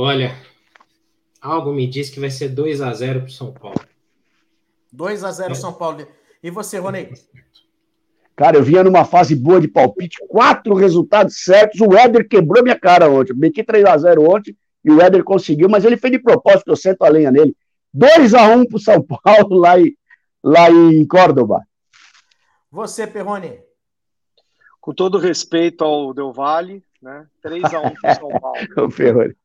Olha, 0.01 0.33
algo 1.41 1.73
me 1.73 1.85
diz 1.85 2.09
que 2.09 2.21
vai 2.21 2.31
ser 2.31 2.51
2 2.51 2.83
a 2.83 2.95
0 2.95 3.23
para 3.23 3.31
São 3.31 3.53
Paulo. 3.53 3.81
2 4.93 5.25
a 5.25 5.33
0 5.33 5.51
é. 5.51 5.55
São 5.57 5.73
Paulo. 5.73 6.07
E 6.41 6.51
você, 6.53 6.79
Rony? 6.79 7.13
Cara, 8.37 8.59
eu 8.59 8.63
vinha 8.63 8.85
numa 8.85 9.05
fase 9.05 9.35
boa 9.35 9.61
de 9.61 9.67
palpite, 9.67 10.25
quatro 10.29 10.73
resultados 10.73 11.43
certos. 11.43 11.81
O 11.81 11.97
Éder 11.97 12.29
quebrou 12.29 12.63
minha 12.63 12.79
cara 12.79 13.11
ontem. 13.11 13.35
Meti 13.35 13.65
3 13.65 13.85
a 13.87 13.99
0 13.99 14.23
ontem 14.31 14.57
e 14.85 14.91
o 14.93 15.03
Éder 15.03 15.25
conseguiu, 15.25 15.69
mas 15.69 15.85
ele 15.85 15.97
fez 15.97 16.13
de 16.13 16.21
propósito, 16.21 16.69
eu 16.69 16.77
sento 16.77 17.03
a 17.03 17.09
lenha 17.09 17.33
nele. 17.33 17.57
2 17.93 18.35
a 18.35 18.47
1 18.51 18.67
para 18.67 18.79
São 18.79 19.03
Paulo 19.03 19.59
lá 19.59 19.81
em, 19.81 19.97
lá 20.45 20.71
em 20.71 21.05
Córdoba. 21.09 21.67
Você, 22.71 23.05
Perrone? 23.05 23.59
Com 24.81 24.95
todo 24.95 25.19
respeito 25.19 25.83
ao 25.83 26.15
Del 26.15 26.33
Valle, 26.33 26.85
né? 27.01 27.27
3x1 27.45 27.95
para 28.01 28.15
São 28.15 28.29
Paulo. 28.41 28.91
Ferrari. 28.91 29.37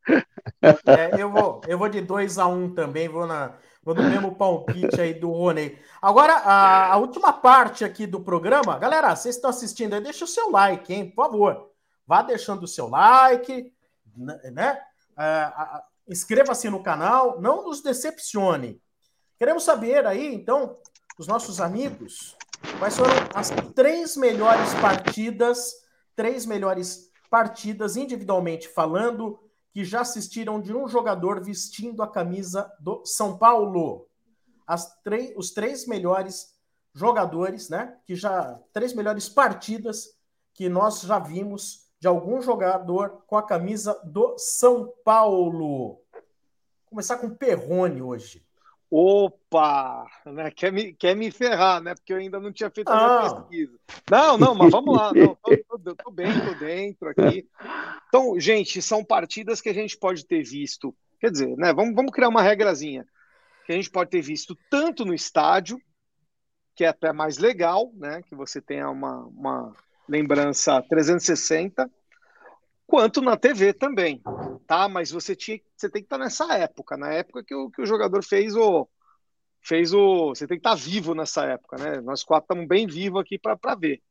É, 0.62 1.22
eu, 1.22 1.32
vou, 1.32 1.62
eu 1.68 1.78
vou 1.78 1.90
de 1.90 2.02
2x1 2.02 2.76
também, 2.76 3.08
vou, 3.08 3.26
na, 3.26 3.54
vou 3.84 3.96
no 3.96 4.04
mesmo 4.04 4.36
palpite 4.36 5.00
aí 5.00 5.14
do 5.14 5.32
Rony. 5.32 5.78
Agora, 6.02 6.34
a, 6.34 6.94
a, 6.94 6.98
última 6.98 7.32
parte 7.32 7.86
aqui 7.86 8.06
do 8.06 8.20
programa, 8.22 8.78
galera, 8.78 9.16
vocês 9.16 9.36
estão 9.36 9.50
assistindo 9.50 9.94
aí, 9.94 10.02
deixa 10.02 10.26
o 10.26 10.28
seu 10.28 10.50
like, 10.50 10.94
hein, 10.94 11.10
por 11.12 11.26
favor. 11.26 11.72
Vá 12.06 12.22
deixando 12.22 12.64
o 12.64 12.68
seu 12.68 12.90
like, 12.90 13.72
né? 14.16 14.40
né? 14.52 14.82
É, 15.18 15.52
Inscreva-se 16.08 16.70
no 16.70 16.84
canal, 16.84 17.40
não 17.40 17.64
nos 17.64 17.82
decepcione. 17.82 18.82
Queremos 19.40 19.64
saber 19.64 20.06
aí, 20.06 20.34
então, 20.34 20.78
os 21.18 21.28
nossos 21.28 21.62
amigos, 21.62 22.36
quais 22.78 22.98
foram 22.98 23.14
as 23.34 23.50
três 23.74 24.18
melhores 24.18 24.74
partidas, 24.76 25.74
três 26.14 26.46
melhores 26.46 27.10
partidas 27.34 27.98
individualmente 27.98 28.68
falando, 28.68 29.40
que 29.72 29.84
já 29.84 30.02
assistiram 30.02 30.62
de 30.62 30.72
um 30.72 30.88
jogador 30.88 31.44
vestindo 31.44 32.04
a 32.04 32.08
camisa 32.08 32.72
do 32.80 33.04
São 33.04 33.40
Paulo. 33.40 34.08
Os 35.36 35.50
três 35.50 35.88
melhores 35.88 36.56
jogadores, 36.94 37.70
né? 37.70 37.98
Que 38.06 38.16
já. 38.16 38.62
Três 38.72 38.94
melhores 38.94 39.28
partidas 39.28 40.16
que 40.54 40.70
nós 40.70 41.02
já 41.02 41.18
vimos 41.18 41.88
de 42.00 42.08
algum 42.08 42.40
jogador 42.40 43.24
com 43.26 43.36
a 43.36 43.42
camisa 43.42 44.00
do 44.04 44.38
São 44.38 44.94
Paulo. 45.04 46.04
Vou 46.14 46.90
começar 46.92 47.18
com 47.18 47.32
Perrone 47.32 48.00
hoje. 48.00 48.46
Opa! 48.95 50.06
Né? 50.24 50.52
Quer, 50.52 50.72
me, 50.72 50.94
quer 50.94 51.15
me 51.15 51.32
ferrar, 51.32 51.82
né? 51.82 51.95
Porque 51.95 52.14
eu 52.14 52.18
ainda 52.18 52.40
não 52.40 52.53
tinha 52.53 52.70
feito 52.70 52.90
a 52.90 52.95
minha 52.95 53.07
ah. 53.07 53.41
pesquisa. 53.41 53.80
Não, 54.07 54.38
não, 54.38 54.53
mas 54.53 54.70
vamos 54.70 54.95
lá. 54.95 55.11
Não, 55.11 55.36
tô, 55.36 55.80
tô, 55.80 55.95
tô, 55.95 56.11
bem, 56.11 56.28
tô 56.40 56.53
dentro 56.53 57.10
aqui. 57.10 57.49
Então, 58.07 58.40
gente, 58.40 58.80
são 58.84 59.03
partidas 59.03 59.61
que 59.61 59.70
a 59.70 59.74
gente 59.74 59.98
pode 59.98 60.24
ter 60.28 60.44
visto. 60.44 60.95
Quer 61.20 61.32
dizer, 61.32 61.57
né? 61.57 61.74
Vamos, 61.74 61.95
vamos 61.95 62.11
criar 62.11 62.30
uma 62.30 62.44
regrazinha. 62.44 63.03
Que 63.65 63.72
a 63.72 63.76
gente 63.76 63.90
pode 63.90 64.11
ter 64.11 64.22
visto 64.22 64.56
tanto 64.70 65.03
no 65.03 65.15
estádio, 65.15 65.82
que 66.76 66.84
é 66.84 66.90
até 66.90 67.11
mais 67.11 67.40
legal, 67.40 67.91
né? 67.95 68.22
Que 68.22 68.36
você 68.36 68.61
tenha 68.61 68.91
uma, 68.91 69.26
uma 69.26 69.76
lembrança 70.07 70.80
360, 70.84 71.90
quanto 72.86 73.24
na 73.24 73.36
TV 73.36 73.74
também, 73.74 74.22
tá? 74.64 74.90
Mas 74.90 75.11
você 75.11 75.35
tinha, 75.35 75.60
você 75.76 75.90
tem 75.90 76.02
que 76.02 76.07
estar 76.07 76.18
nessa 76.18 76.52
época, 76.57 76.98
na 76.98 77.14
época 77.14 77.44
que 77.44 77.53
o, 77.53 77.69
que 77.69 77.81
o 77.81 77.85
jogador 77.85 78.23
fez 78.23 78.56
o 78.56 78.88
fez 79.61 79.94
o, 79.94 80.30
você 80.30 80.45
tem 80.48 80.57
que 80.57 80.68
estar 80.68 80.76
vivo 80.76 81.15
nessa 81.15 81.45
época, 81.45 81.77
né? 81.77 82.02
Nós 82.02 82.23
quatro 82.23 82.45
estamos 82.45 82.68
bem 82.68 82.85
vivos 82.85 83.22
aqui 83.22 83.40
para 83.40 83.76
ver. 83.76 84.02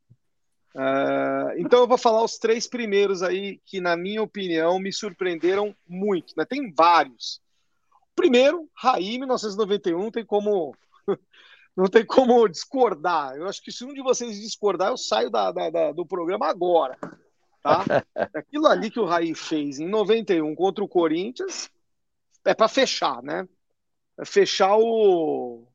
Uh, 0.74 1.52
então 1.58 1.80
eu 1.80 1.86
vou 1.86 1.98
falar 1.98 2.24
os 2.24 2.38
três 2.38 2.66
primeiros 2.66 3.22
aí 3.22 3.60
que, 3.66 3.78
na 3.78 3.94
minha 3.94 4.22
opinião, 4.22 4.78
me 4.78 4.90
surpreenderam 4.90 5.76
muito. 5.86 6.32
Né? 6.36 6.46
Tem 6.46 6.72
vários. 6.72 7.42
Primeiro, 8.16 8.66
Raí, 8.74 9.18
1991, 9.18 10.10
tem 10.10 10.24
como 10.24 10.74
não 11.76 11.86
tem 11.86 12.06
como 12.06 12.48
discordar. 12.48 13.36
Eu 13.36 13.46
acho 13.46 13.62
que 13.62 13.70
se 13.70 13.84
um 13.84 13.92
de 13.92 14.02
vocês 14.02 14.40
discordar, 14.40 14.88
eu 14.88 14.96
saio 14.96 15.28
da, 15.30 15.52
da, 15.52 15.68
da 15.68 15.92
do 15.92 16.06
programa 16.06 16.46
agora 16.48 16.96
tá? 17.62 17.84
Aquilo 18.34 18.66
ali 18.66 18.90
que 18.90 19.01
o 19.01 19.05
Raí 19.05 19.34
fez 19.34 19.78
em 19.78 19.89
91 19.89 20.55
contra 20.55 20.82
o 20.82 20.89
Corinthians 20.89 21.70
é 22.44 22.55
para 22.55 22.68
fechar, 22.68 23.22
né? 23.22 23.48
É 24.18 24.24
fechar 24.24 24.76
o 24.76 25.66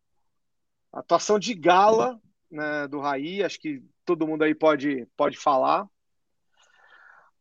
a 0.91 0.99
atuação 0.99 1.38
de 1.38 1.53
gala 1.53 2.19
né, 2.49 2.88
do 2.88 2.99
Raí, 2.99 3.43
acho 3.43 3.59
que 3.59 3.84
todo 4.05 4.26
mundo 4.26 4.43
aí 4.43 4.55
pode, 4.55 5.05
pode 5.18 5.38
falar. 5.38 5.88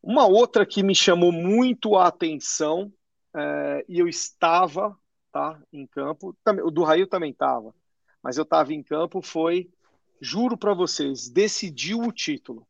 Uma 0.03 0.27
outra 0.27 0.67
que 0.67 0.83
me 0.83 0.95
chamou 0.95 1.33
muito 1.33 1.97
a 1.97 2.09
atenção, 2.09 2.93
é, 3.35 3.85
e 3.89 3.99
eu 3.99 4.09
estava 4.09 4.97
tá, 5.33 5.61
em 5.73 5.87
campo, 5.87 6.37
também, 6.45 6.65
o 6.65 6.71
do 6.71 6.83
Raí 6.83 7.07
também 7.07 7.31
estava, 7.31 7.75
mas 8.23 8.37
eu 8.37 8.43
estava 8.43 8.73
em 8.73 8.83
campo, 8.83 9.23
foi, 9.23 9.71
juro 10.21 10.57
para 10.57 10.75
vocês, 10.75 11.29
decidiu 11.29 12.01
o 12.01 12.13
título. 12.13 12.67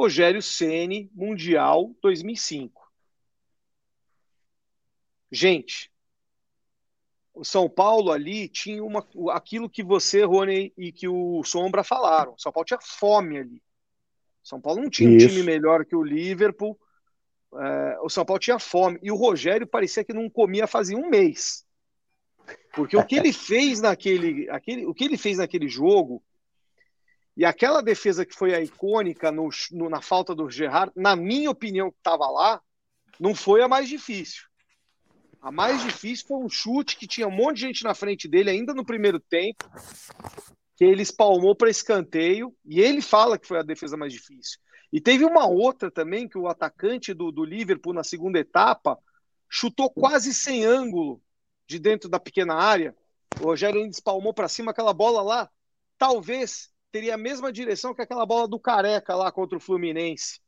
Rogério 0.00 0.40
Ceni 0.40 1.10
Mundial 1.14 1.94
2005. 2.00 2.90
Gente, 5.30 5.92
o 7.34 7.44
São 7.44 7.68
Paulo 7.68 8.10
ali 8.10 8.48
tinha 8.48 8.82
uma, 8.82 9.06
aquilo 9.30 9.68
que 9.68 9.82
você, 9.82 10.24
Rony, 10.24 10.72
e 10.74 10.90
que 10.90 11.06
o 11.06 11.44
Sombra 11.44 11.84
falaram. 11.84 12.34
São 12.38 12.50
Paulo 12.50 12.64
tinha 12.64 12.80
fome 12.80 13.40
ali. 13.40 13.62
São 14.42 14.58
Paulo 14.58 14.80
não 14.80 14.88
tinha 14.88 15.14
Isso. 15.14 15.26
um 15.26 15.28
time 15.28 15.42
melhor 15.42 15.84
que 15.84 15.94
o 15.94 16.02
Liverpool. 16.02 16.80
É, 17.54 17.98
o 18.00 18.08
São 18.08 18.24
Paulo 18.24 18.40
tinha 18.40 18.58
fome. 18.58 18.98
E 19.02 19.12
o 19.12 19.16
Rogério 19.16 19.66
parecia 19.66 20.02
que 20.02 20.14
não 20.14 20.30
comia 20.30 20.66
fazia 20.66 20.96
um 20.96 21.10
mês. 21.10 21.62
Porque 22.72 22.96
o 22.96 23.04
que 23.04 23.16
ele 23.16 23.34
fez 23.34 23.82
naquele, 23.82 24.48
aquele, 24.48 24.86
o 24.86 24.94
que 24.94 25.04
ele 25.04 25.18
fez 25.18 25.36
naquele 25.36 25.68
jogo 25.68 26.24
e 27.36 27.44
aquela 27.44 27.80
defesa 27.80 28.26
que 28.26 28.34
foi 28.34 28.54
a 28.54 28.60
icônica 28.60 29.30
no, 29.30 29.48
no, 29.72 29.88
na 29.88 30.02
falta 30.02 30.34
do 30.34 30.50
Gerard, 30.50 30.92
na 30.96 31.14
minha 31.16 31.50
opinião, 31.50 31.90
que 31.90 31.98
estava 31.98 32.28
lá, 32.28 32.60
não 33.18 33.34
foi 33.34 33.62
a 33.62 33.68
mais 33.68 33.88
difícil. 33.88 34.42
A 35.40 35.50
mais 35.50 35.82
difícil 35.82 36.26
foi 36.26 36.38
um 36.38 36.48
chute 36.48 36.96
que 36.96 37.06
tinha 37.06 37.26
um 37.26 37.30
monte 37.30 37.56
de 37.56 37.62
gente 37.62 37.84
na 37.84 37.94
frente 37.94 38.28
dele, 38.28 38.50
ainda 38.50 38.74
no 38.74 38.84
primeiro 38.84 39.18
tempo, 39.18 39.64
que 40.76 40.84
ele 40.84 41.02
espalmou 41.02 41.54
para 41.54 41.70
escanteio, 41.70 42.54
e 42.64 42.80
ele 42.80 43.00
fala 43.00 43.38
que 43.38 43.46
foi 43.46 43.58
a 43.58 43.62
defesa 43.62 43.96
mais 43.96 44.12
difícil. 44.12 44.58
E 44.92 45.00
teve 45.00 45.24
uma 45.24 45.46
outra 45.46 45.90
também, 45.90 46.28
que 46.28 46.36
o 46.36 46.48
atacante 46.48 47.14
do, 47.14 47.30
do 47.30 47.44
Liverpool, 47.44 47.94
na 47.94 48.02
segunda 48.02 48.38
etapa, 48.38 48.98
chutou 49.48 49.88
quase 49.90 50.34
sem 50.34 50.64
ângulo 50.64 51.22
de 51.66 51.78
dentro 51.78 52.08
da 52.08 52.18
pequena 52.18 52.54
área. 52.54 52.94
O 53.40 53.44
Rogério 53.44 53.80
ainda 53.80 53.92
espalmou 53.92 54.34
para 54.34 54.48
cima 54.48 54.72
aquela 54.72 54.92
bola 54.92 55.22
lá. 55.22 55.50
Talvez 55.96 56.69
teria 56.90 57.14
a 57.14 57.18
mesma 57.18 57.52
direção 57.52 57.94
que 57.94 58.02
aquela 58.02 58.26
bola 58.26 58.48
do 58.48 58.58
Careca 58.58 59.14
lá 59.14 59.30
contra 59.30 59.56
o 59.56 59.60
Fluminense. 59.60 60.40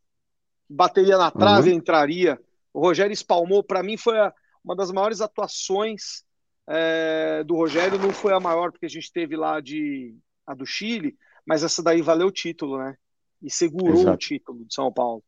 Bateria 0.69 1.19
na 1.19 1.31
trave 1.31 1.70
uhum. 1.70 1.77
entraria. 1.77 2.40
O 2.73 2.81
Rogério 2.81 3.12
espalmou. 3.12 3.62
Para 3.62 3.82
mim, 3.82 3.97
foi 3.97 4.19
a, 4.19 4.32
uma 4.64 4.74
das 4.74 4.90
maiores 4.90 5.20
atuações 5.20 6.24
é, 6.66 7.44
do 7.44 7.55
Rogério. 7.55 7.98
Não 7.98 8.12
foi 8.12 8.32
a 8.32 8.40
maior, 8.40 8.73
porque 8.73 8.86
a 8.86 8.90
gente 8.90 9.12
teve 9.12 9.36
lá 9.36 9.60
de, 9.60 10.16
a 10.47 10.55
do 10.55 10.66
Chile, 10.66 11.16
mas 11.47 11.62
essa 11.62 11.82
daí 11.82 12.02
valeu 12.02 12.28
o 12.28 12.32
título, 12.32 12.78
né? 12.78 12.97
E 13.43 13.51
segurou 13.51 14.01
Exato. 14.01 14.14
o 14.14 14.19
título 14.19 14.64
de 14.64 14.74
São 14.74 14.93
Paulo. 14.93 15.23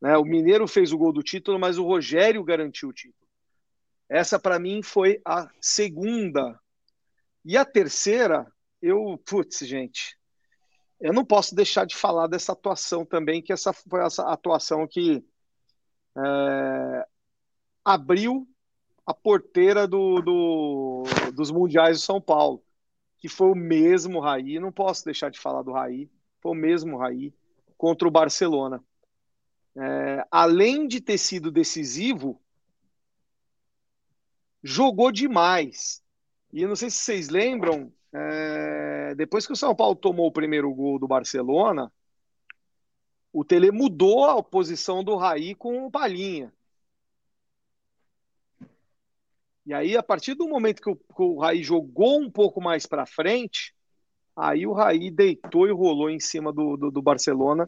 Né? 0.00 0.16
O 0.16 0.24
Mineiro 0.24 0.66
fez 0.66 0.92
o 0.92 0.98
gol 0.98 1.12
do 1.12 1.22
título, 1.22 1.58
mas 1.58 1.78
o 1.78 1.84
Rogério 1.84 2.42
garantiu 2.42 2.88
o 2.88 2.92
título. 2.92 3.28
Essa, 4.08 4.40
para 4.40 4.58
mim, 4.58 4.82
foi 4.82 5.20
a 5.24 5.48
segunda. 5.60 6.58
E 7.44 7.56
a 7.56 7.64
terceira, 7.64 8.50
eu, 8.82 9.20
putz, 9.24 9.58
gente, 9.60 10.18
eu 11.00 11.12
não 11.12 11.24
posso 11.24 11.54
deixar 11.54 11.86
de 11.86 11.96
falar 11.96 12.26
dessa 12.26 12.52
atuação 12.52 13.04
também, 13.04 13.40
que 13.40 13.52
essa 13.52 13.72
foi 13.72 14.04
essa 14.04 14.24
atuação 14.30 14.86
que 14.86 15.24
é, 16.16 17.06
abriu 17.84 18.46
a 19.06 19.14
porteira 19.14 19.88
do, 19.88 20.20
do, 20.20 21.04
dos 21.34 21.50
mundiais 21.50 21.98
do 21.98 22.04
São 22.04 22.20
Paulo, 22.20 22.62
que 23.18 23.28
foi 23.28 23.50
o 23.50 23.54
mesmo 23.54 24.20
Raí, 24.20 24.58
não 24.58 24.70
posso 24.70 25.04
deixar 25.04 25.30
de 25.30 25.38
falar 25.38 25.62
do 25.62 25.72
Raí, 25.72 26.10
foi 26.40 26.52
o 26.52 26.54
mesmo 26.54 26.98
Raí 26.98 27.34
contra 27.76 28.06
o 28.06 28.10
Barcelona. 28.10 28.82
É, 29.76 30.26
além 30.30 30.86
de 30.86 31.00
ter 31.00 31.16
sido 31.16 31.50
decisivo, 31.50 32.40
jogou 34.62 35.10
demais. 35.10 36.02
E 36.52 36.62
eu 36.62 36.68
não 36.68 36.76
sei 36.76 36.90
se 36.90 36.98
vocês 36.98 37.28
lembram, 37.28 37.92
é, 38.12 38.89
depois 39.14 39.46
que 39.46 39.52
o 39.52 39.56
São 39.56 39.74
Paulo 39.74 39.96
tomou 39.96 40.26
o 40.26 40.32
primeiro 40.32 40.72
gol 40.74 40.98
do 40.98 41.08
Barcelona, 41.08 41.92
o 43.32 43.44
Tele 43.44 43.70
mudou 43.70 44.24
a 44.24 44.42
posição 44.42 45.04
do 45.04 45.16
Raí 45.16 45.54
com 45.54 45.86
o 45.86 45.90
Palinha. 45.90 46.52
E 49.64 49.72
aí, 49.72 49.96
a 49.96 50.02
partir 50.02 50.34
do 50.34 50.48
momento 50.48 50.82
que 50.82 50.90
o, 50.90 50.96
que 50.96 51.22
o 51.22 51.38
Raí 51.38 51.62
jogou 51.62 52.20
um 52.20 52.30
pouco 52.30 52.60
mais 52.60 52.86
para 52.86 53.06
frente, 53.06 53.74
aí 54.34 54.66
o 54.66 54.72
Raí 54.72 55.10
deitou 55.10 55.68
e 55.68 55.72
rolou 55.72 56.10
em 56.10 56.18
cima 56.18 56.52
do, 56.52 56.76
do, 56.76 56.90
do 56.90 57.02
Barcelona. 57.02 57.66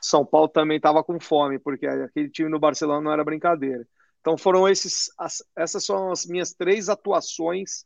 São 0.00 0.24
Paulo 0.24 0.48
também 0.48 0.78
estava 0.78 1.04
com 1.04 1.20
fome, 1.20 1.58
porque 1.58 1.86
aquele 1.86 2.30
time 2.30 2.48
no 2.48 2.58
Barcelona 2.58 3.00
não 3.00 3.12
era 3.12 3.24
brincadeira. 3.24 3.86
Então 4.20 4.38
foram 4.38 4.66
esses, 4.66 5.10
as, 5.18 5.44
essas 5.54 5.84
são 5.84 6.10
as 6.10 6.24
minhas 6.24 6.54
três 6.54 6.88
atuações 6.88 7.84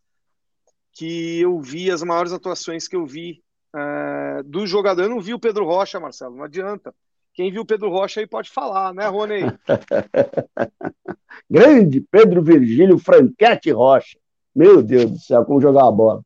que 0.99 1.41
eu 1.41 1.61
vi, 1.61 1.93
as 1.93 2.03
maiores 2.03 2.33
atuações 2.33 2.89
que 2.89 2.97
eu 2.97 3.07
vi 3.07 3.41
uh, 3.73 4.43
do 4.43 4.67
jogador. 4.67 5.03
Eu 5.03 5.09
não 5.09 5.21
vi 5.21 5.33
o 5.33 5.39
Pedro 5.39 5.65
Rocha, 5.65 6.01
Marcelo, 6.01 6.35
não 6.35 6.43
adianta. 6.43 6.93
Quem 7.33 7.53
viu 7.53 7.63
o 7.63 7.65
Pedro 7.65 7.89
Rocha 7.89 8.19
aí 8.19 8.27
pode 8.27 8.51
falar, 8.51 8.93
né, 8.93 9.07
Rony? 9.07 9.43
Grande 11.49 12.01
Pedro 12.01 12.43
Virgílio 12.43 12.99
Franquete 12.99 13.71
Rocha. 13.71 14.19
Meu 14.53 14.83
Deus 14.83 15.13
do 15.13 15.19
céu, 15.21 15.45
como 15.45 15.61
jogar 15.61 15.87
a 15.87 15.93
bola. 15.93 16.25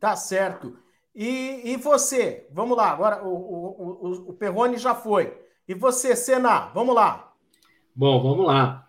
Tá 0.00 0.16
certo. 0.16 0.76
E, 1.14 1.72
e 1.72 1.76
você? 1.76 2.48
Vamos 2.50 2.76
lá, 2.76 2.90
agora 2.90 3.22
o, 3.22 3.28
o, 3.28 3.76
o, 3.78 4.30
o 4.30 4.32
Perrone 4.32 4.76
já 4.76 4.92
foi. 4.92 5.40
E 5.68 5.74
você, 5.74 6.16
Senna? 6.16 6.66
Vamos 6.74 6.96
lá. 6.96 7.32
Bom, 7.94 8.20
vamos 8.20 8.44
lá. 8.44 8.83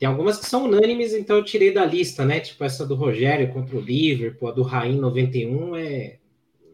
Tem 0.00 0.08
algumas 0.08 0.38
que 0.38 0.46
são 0.46 0.64
unânimes, 0.64 1.12
então 1.12 1.36
eu 1.36 1.44
tirei 1.44 1.74
da 1.74 1.84
lista, 1.84 2.24
né? 2.24 2.40
Tipo 2.40 2.64
essa 2.64 2.86
do 2.86 2.94
Rogério 2.94 3.52
contra 3.52 3.76
o 3.76 3.80
Liverpool, 3.80 4.48
a 4.48 4.52
do 4.52 4.62
Raí 4.62 4.96
91 4.96 5.76
é 5.76 6.16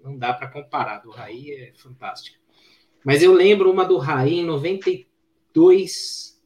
não 0.05 0.16
dá 0.16 0.32
para 0.32 0.47
comparar, 0.47 1.01
do 1.01 1.11
Raí 1.11 1.51
é 1.51 1.73
fantástica. 1.74 2.39
Mas 3.05 3.24
eu 3.24 3.32
lembro 3.32 3.69
uma 3.69 3.85
do 3.85 3.98
Raí 3.98 4.35
em 4.39 4.44
92 4.44 6.40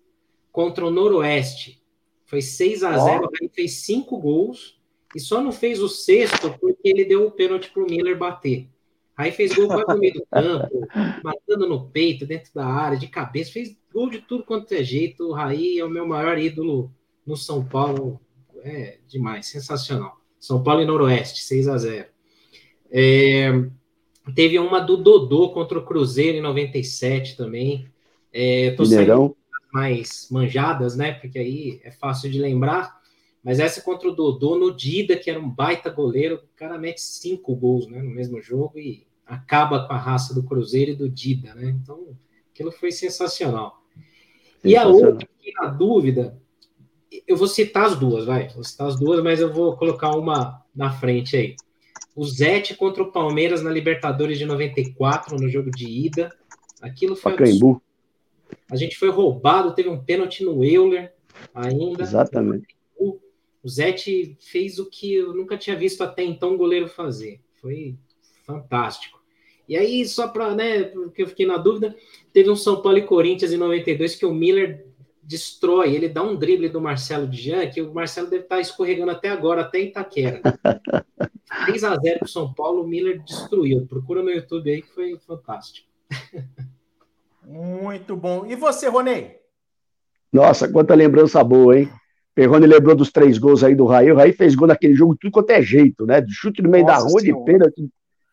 contra 0.50 0.86
o 0.86 0.90
Noroeste. 0.90 1.82
Foi 2.24 2.40
6 2.40 2.82
a 2.82 2.96
0 2.96 3.24
oh. 3.24 3.26
o 3.26 3.30
Raí 3.30 3.50
fez 3.52 3.72
cinco 3.82 4.16
gols 4.18 4.80
e 5.14 5.20
só 5.20 5.42
não 5.42 5.52
fez 5.52 5.82
o 5.82 5.88
sexto 5.88 6.56
porque 6.58 6.88
ele 6.88 7.04
deu 7.04 7.26
o 7.26 7.30
pênalti 7.30 7.68
para 7.70 7.82
o 7.82 7.86
Miller 7.86 8.16
bater. 8.16 8.66
Aí 9.20 9.32
fez 9.32 9.54
gol 9.54 9.66
quase 9.66 9.86
no 9.86 9.98
meio 9.98 10.14
do 10.14 10.26
campo, 10.30 10.88
matando 11.22 11.68
no 11.68 11.90
peito, 11.90 12.24
dentro 12.24 12.50
da 12.54 12.64
área, 12.64 12.96
de 12.96 13.06
cabeça, 13.06 13.52
fez 13.52 13.76
gol 13.92 14.08
de 14.08 14.22
tudo 14.22 14.44
quanto 14.44 14.72
é 14.72 14.82
jeito. 14.82 15.28
O 15.28 15.32
Raí 15.32 15.78
é 15.78 15.84
o 15.84 15.90
meu 15.90 16.06
maior 16.06 16.38
ídolo 16.38 16.90
no 17.26 17.36
São 17.36 17.62
Paulo. 17.62 18.18
É 18.62 18.96
demais, 19.06 19.44
sensacional. 19.44 20.16
São 20.38 20.62
Paulo 20.62 20.80
e 20.80 20.86
Noroeste, 20.86 21.42
6 21.42 21.68
a 21.68 21.76
0 21.76 22.08
é, 22.90 23.50
Teve 24.34 24.58
uma 24.58 24.80
do 24.80 24.96
Dodô 24.96 25.50
contra 25.50 25.78
o 25.78 25.84
Cruzeiro 25.84 26.38
em 26.38 26.42
97 26.42 27.36
também. 27.36 27.86
É, 28.32 28.70
tô 28.70 28.84
Mineirão. 28.84 29.36
mais 29.70 30.28
manjadas, 30.30 30.96
né? 30.96 31.12
Porque 31.12 31.38
aí 31.38 31.80
é 31.84 31.90
fácil 31.90 32.30
de 32.30 32.38
lembrar. 32.38 32.98
Mas 33.44 33.60
essa 33.60 33.82
contra 33.82 34.08
o 34.08 34.14
Dodô 34.14 34.56
no 34.56 34.74
Dida, 34.74 35.14
que 35.14 35.28
era 35.28 35.38
um 35.38 35.48
baita 35.48 35.90
goleiro, 35.90 36.36
o 36.36 36.56
cara 36.56 36.78
mete 36.78 37.02
cinco 37.02 37.54
gols 37.54 37.86
né, 37.86 38.00
no 38.00 38.10
mesmo 38.10 38.40
jogo 38.40 38.78
e 38.78 39.09
acaba 39.30 39.86
com 39.86 39.92
a 39.92 39.98
raça 39.98 40.34
do 40.34 40.42
Cruzeiro 40.42 40.90
e 40.90 40.96
do 40.96 41.08
Dida, 41.08 41.54
né? 41.54 41.70
Então, 41.70 42.16
aquilo 42.52 42.72
foi 42.72 42.90
sensacional. 42.90 43.80
E 44.64 44.76
a 44.76 44.86
outra, 44.86 45.24
aqui 45.24 45.52
na 45.54 45.68
dúvida, 45.68 46.36
eu 47.26 47.36
vou 47.36 47.46
citar 47.46 47.86
as 47.86 47.96
duas, 47.96 48.24
vai. 48.24 48.48
Vou 48.48 48.64
citar 48.64 48.88
as 48.88 48.98
duas, 48.98 49.22
mas 49.22 49.40
eu 49.40 49.52
vou 49.52 49.76
colocar 49.76 50.10
uma 50.16 50.64
na 50.74 50.90
frente 50.90 51.36
aí. 51.36 51.56
O 52.14 52.24
Zete 52.24 52.74
contra 52.74 53.04
o 53.04 53.12
Palmeiras 53.12 53.62
na 53.62 53.70
Libertadores 53.70 54.36
de 54.36 54.44
94, 54.44 55.36
no 55.36 55.48
jogo 55.48 55.70
de 55.70 55.86
ida. 55.86 56.36
Aquilo 56.82 57.14
foi. 57.14 57.32
Pacaembu. 57.32 57.80
A 58.68 58.74
gente 58.74 58.96
foi 58.96 59.10
roubado, 59.10 59.74
teve 59.74 59.88
um 59.88 60.02
pênalti 60.02 60.44
no 60.44 60.64
Euler 60.64 61.14
ainda. 61.54 62.02
Exatamente. 62.02 62.76
O 62.98 63.68
Zete 63.68 64.36
fez 64.40 64.78
o 64.78 64.86
que 64.86 65.14
eu 65.14 65.34
nunca 65.34 65.56
tinha 65.56 65.76
visto 65.76 66.02
até 66.02 66.24
então 66.24 66.54
um 66.54 66.56
goleiro 66.56 66.88
fazer. 66.88 67.40
Foi 67.60 67.96
fantástico. 68.44 69.19
E 69.70 69.76
aí, 69.76 70.04
só 70.04 70.26
para, 70.26 70.52
né, 70.52 70.82
porque 70.82 71.22
eu 71.22 71.28
fiquei 71.28 71.46
na 71.46 71.56
dúvida, 71.56 71.94
teve 72.32 72.50
um 72.50 72.56
São 72.56 72.82
Paulo 72.82 72.98
e 72.98 73.02
Corinthians 73.02 73.52
em 73.52 73.56
92 73.56 74.16
que 74.16 74.26
o 74.26 74.34
Miller 74.34 74.84
destrói, 75.22 75.94
ele 75.94 76.08
dá 76.08 76.24
um 76.24 76.34
drible 76.34 76.68
do 76.68 76.80
Marcelo 76.80 77.28
Dian, 77.28 77.70
que 77.70 77.80
o 77.80 77.94
Marcelo 77.94 78.28
deve 78.28 78.42
estar 78.42 78.58
escorregando 78.58 79.12
até 79.12 79.28
agora, 79.28 79.60
até 79.60 79.78
Itaquera. 79.78 80.42
3 81.66 81.84
a 81.84 81.96
0 81.96 82.18
para 82.18 82.26
o 82.26 82.28
São 82.28 82.52
Paulo, 82.52 82.82
o 82.82 82.86
Miller 82.88 83.22
destruiu. 83.22 83.86
Procura 83.86 84.24
no 84.24 84.30
YouTube 84.30 84.68
aí 84.68 84.82
que 84.82 84.92
foi 84.92 85.16
fantástico. 85.24 85.86
Muito 87.46 88.16
bom. 88.16 88.46
E 88.46 88.56
você, 88.56 88.88
Ronei? 88.88 89.36
Nossa, 90.32 90.68
quanta 90.68 90.96
lembrança 90.96 91.44
boa, 91.44 91.78
hein? 91.78 91.88
Perrone 92.34 92.66
lembrou 92.66 92.96
dos 92.96 93.12
três 93.12 93.38
gols 93.38 93.62
aí 93.62 93.76
do 93.76 93.86
Raí. 93.86 94.10
O 94.10 94.16
Raí 94.16 94.32
fez 94.32 94.56
gol 94.56 94.66
naquele 94.66 94.94
jogo 94.94 95.16
tudo 95.20 95.30
quanto 95.30 95.50
é 95.50 95.62
jeito, 95.62 96.06
né? 96.06 96.20
De 96.20 96.32
chute 96.32 96.60
no 96.60 96.70
meio 96.70 96.84
Nossa 96.84 97.04
da 97.04 97.08
rua, 97.08 97.20
senhora. 97.20 97.44
de 97.44 97.52
pênalti, 97.52 97.90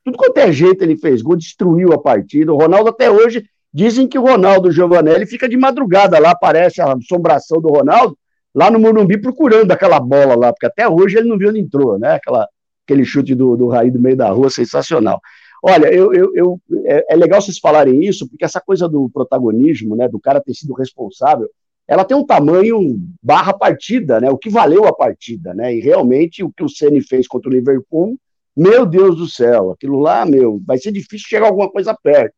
tudo 0.08 0.18
quanto 0.18 0.38
é 0.38 0.50
jeito 0.54 0.82
ele 0.84 0.96
fez 0.96 1.22
gol, 1.22 1.36
destruiu 1.36 1.92
a 1.92 1.98
partida. 1.98 2.54
O 2.54 2.58
Ronaldo 2.58 2.90
até 2.92 3.12
hoje, 3.12 3.44
dizem 3.74 4.08
que 4.08 4.18
o 4.18 4.22
Ronaldo 4.22 4.72
Giovanelli 4.72 5.26
fica 5.26 5.50
de 5.50 5.58
madrugada 5.58 6.18
lá, 6.18 6.32
aparece 6.32 6.82
a 6.82 6.94
assombração 6.94 7.60
do 7.60 7.68
Ronaldo, 7.68 8.18
lá 8.56 8.72
no 8.72 8.80
Morumbi 8.80 9.18
procurando 9.18 9.70
aquela 9.70 10.00
bola 10.00 10.34
lá, 10.34 10.54
porque 10.54 10.66
até 10.66 10.88
hoje 10.88 11.18
ele 11.18 11.28
não 11.28 11.38
viu 11.38 11.50
onde 11.50 11.60
entrou, 11.60 12.00
né? 12.00 12.14
Aquela, 12.14 12.48
aquele 12.86 13.04
chute 13.04 13.36
do, 13.36 13.58
do 13.58 13.68
Raí 13.68 13.92
do 13.92 14.00
meio 14.00 14.16
da 14.16 14.30
rua, 14.30 14.50
sensacional. 14.50 15.20
Olha, 15.62 15.94
eu, 15.94 16.14
eu, 16.14 16.32
eu 16.34 16.62
é, 16.86 17.06
é, 17.10 17.16
legal 17.18 17.42
vocês 17.42 17.60
falarem 17.60 18.02
isso, 18.06 18.30
porque 18.30 18.46
essa 18.46 18.62
coisa 18.62 18.88
do 18.88 19.10
protagonismo, 19.10 19.94
né, 19.94 20.08
do 20.08 20.22
cara 20.22 20.40
ter 20.40 20.54
sido 20.54 20.74
responsável, 20.74 21.50
ela 21.86 22.06
tem 22.06 22.16
um 22.16 22.26
tamanho 22.26 22.98
barra 23.22 23.52
partida, 23.52 24.22
né, 24.22 24.30
o 24.30 24.38
que 24.38 24.50
valeu 24.50 24.86
a 24.86 24.96
partida, 24.96 25.54
né, 25.54 25.76
e 25.76 25.82
realmente 25.82 26.46
o 26.46 26.52
que 26.52 26.64
o 26.64 26.70
Ceni 26.70 27.02
fez 27.02 27.28
contra 27.28 27.50
o 27.50 27.54
Liverpool 27.54 28.18
meu 28.58 28.88
Deus 28.88 29.16
do 29.16 29.28
céu, 29.28 29.70
aquilo 29.70 30.00
lá, 30.00 30.26
meu, 30.26 30.60
vai 30.66 30.80
ser 30.80 30.92
difícil 30.92 31.28
chegar 31.30 31.46
alguma 31.46 31.70
coisa 31.70 31.94
perto. 31.94 32.34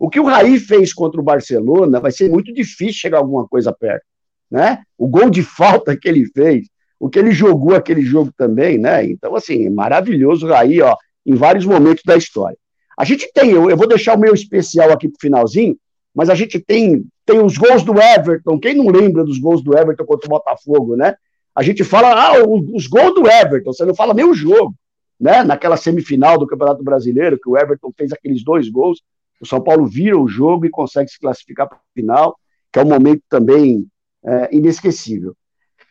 O 0.00 0.08
que 0.08 0.18
o 0.18 0.24
Raí 0.24 0.58
fez 0.58 0.94
contra 0.94 1.20
o 1.20 1.24
Barcelona 1.24 2.00
vai 2.00 2.10
ser 2.10 2.30
muito 2.30 2.54
difícil 2.54 2.94
chegar 2.94 3.18
alguma 3.18 3.46
coisa 3.46 3.70
perto, 3.70 4.04
né? 4.50 4.82
O 4.96 5.06
gol 5.06 5.28
de 5.28 5.42
falta 5.42 5.94
que 5.94 6.08
ele 6.08 6.24
fez, 6.24 6.68
o 6.98 7.10
que 7.10 7.18
ele 7.18 7.32
jogou 7.32 7.74
aquele 7.74 8.00
jogo 8.00 8.32
também, 8.34 8.78
né? 8.78 9.04
Então, 9.04 9.36
assim, 9.36 9.68
maravilhoso 9.68 10.46
o 10.46 10.48
Raí, 10.48 10.80
ó, 10.80 10.96
em 11.26 11.34
vários 11.34 11.66
momentos 11.66 12.02
da 12.02 12.16
história. 12.16 12.56
A 12.98 13.04
gente 13.04 13.30
tem, 13.34 13.50
eu, 13.50 13.68
eu 13.68 13.76
vou 13.76 13.86
deixar 13.86 14.16
o 14.16 14.20
meu 14.20 14.32
especial 14.32 14.90
aqui 14.90 15.06
pro 15.06 15.20
finalzinho, 15.20 15.76
mas 16.14 16.30
a 16.30 16.34
gente 16.34 16.58
tem, 16.58 17.04
tem 17.26 17.40
os 17.44 17.58
gols 17.58 17.82
do 17.82 18.00
Everton. 18.00 18.58
Quem 18.58 18.74
não 18.74 18.88
lembra 18.88 19.22
dos 19.22 19.38
gols 19.38 19.62
do 19.62 19.76
Everton 19.76 20.06
contra 20.06 20.26
o 20.26 20.30
Botafogo, 20.30 20.96
né? 20.96 21.14
A 21.54 21.62
gente 21.62 21.84
fala, 21.84 22.14
ah, 22.14 22.42
os 22.42 22.86
gols 22.86 23.14
do 23.14 23.28
Everton, 23.28 23.70
você 23.70 23.84
não 23.84 23.94
fala 23.94 24.14
nem 24.14 24.24
o 24.24 24.32
jogo 24.32 24.74
né, 25.20 25.42
naquela 25.42 25.76
semifinal 25.76 26.38
do 26.38 26.46
Campeonato 26.46 26.82
Brasileiro, 26.82 27.38
que 27.38 27.48
o 27.48 27.56
Everton 27.56 27.92
fez 27.96 28.12
aqueles 28.12 28.42
dois 28.44 28.68
gols, 28.68 29.02
o 29.40 29.46
São 29.46 29.60
Paulo 29.62 29.86
vira 29.86 30.18
o 30.18 30.28
jogo 30.28 30.66
e 30.66 30.70
consegue 30.70 31.10
se 31.10 31.18
classificar 31.18 31.68
para 31.68 31.78
a 31.78 31.94
final, 31.94 32.38
que 32.72 32.78
é 32.78 32.82
um 32.82 32.88
momento 32.88 33.22
também 33.28 33.86
é, 34.24 34.56
inesquecível. 34.56 35.34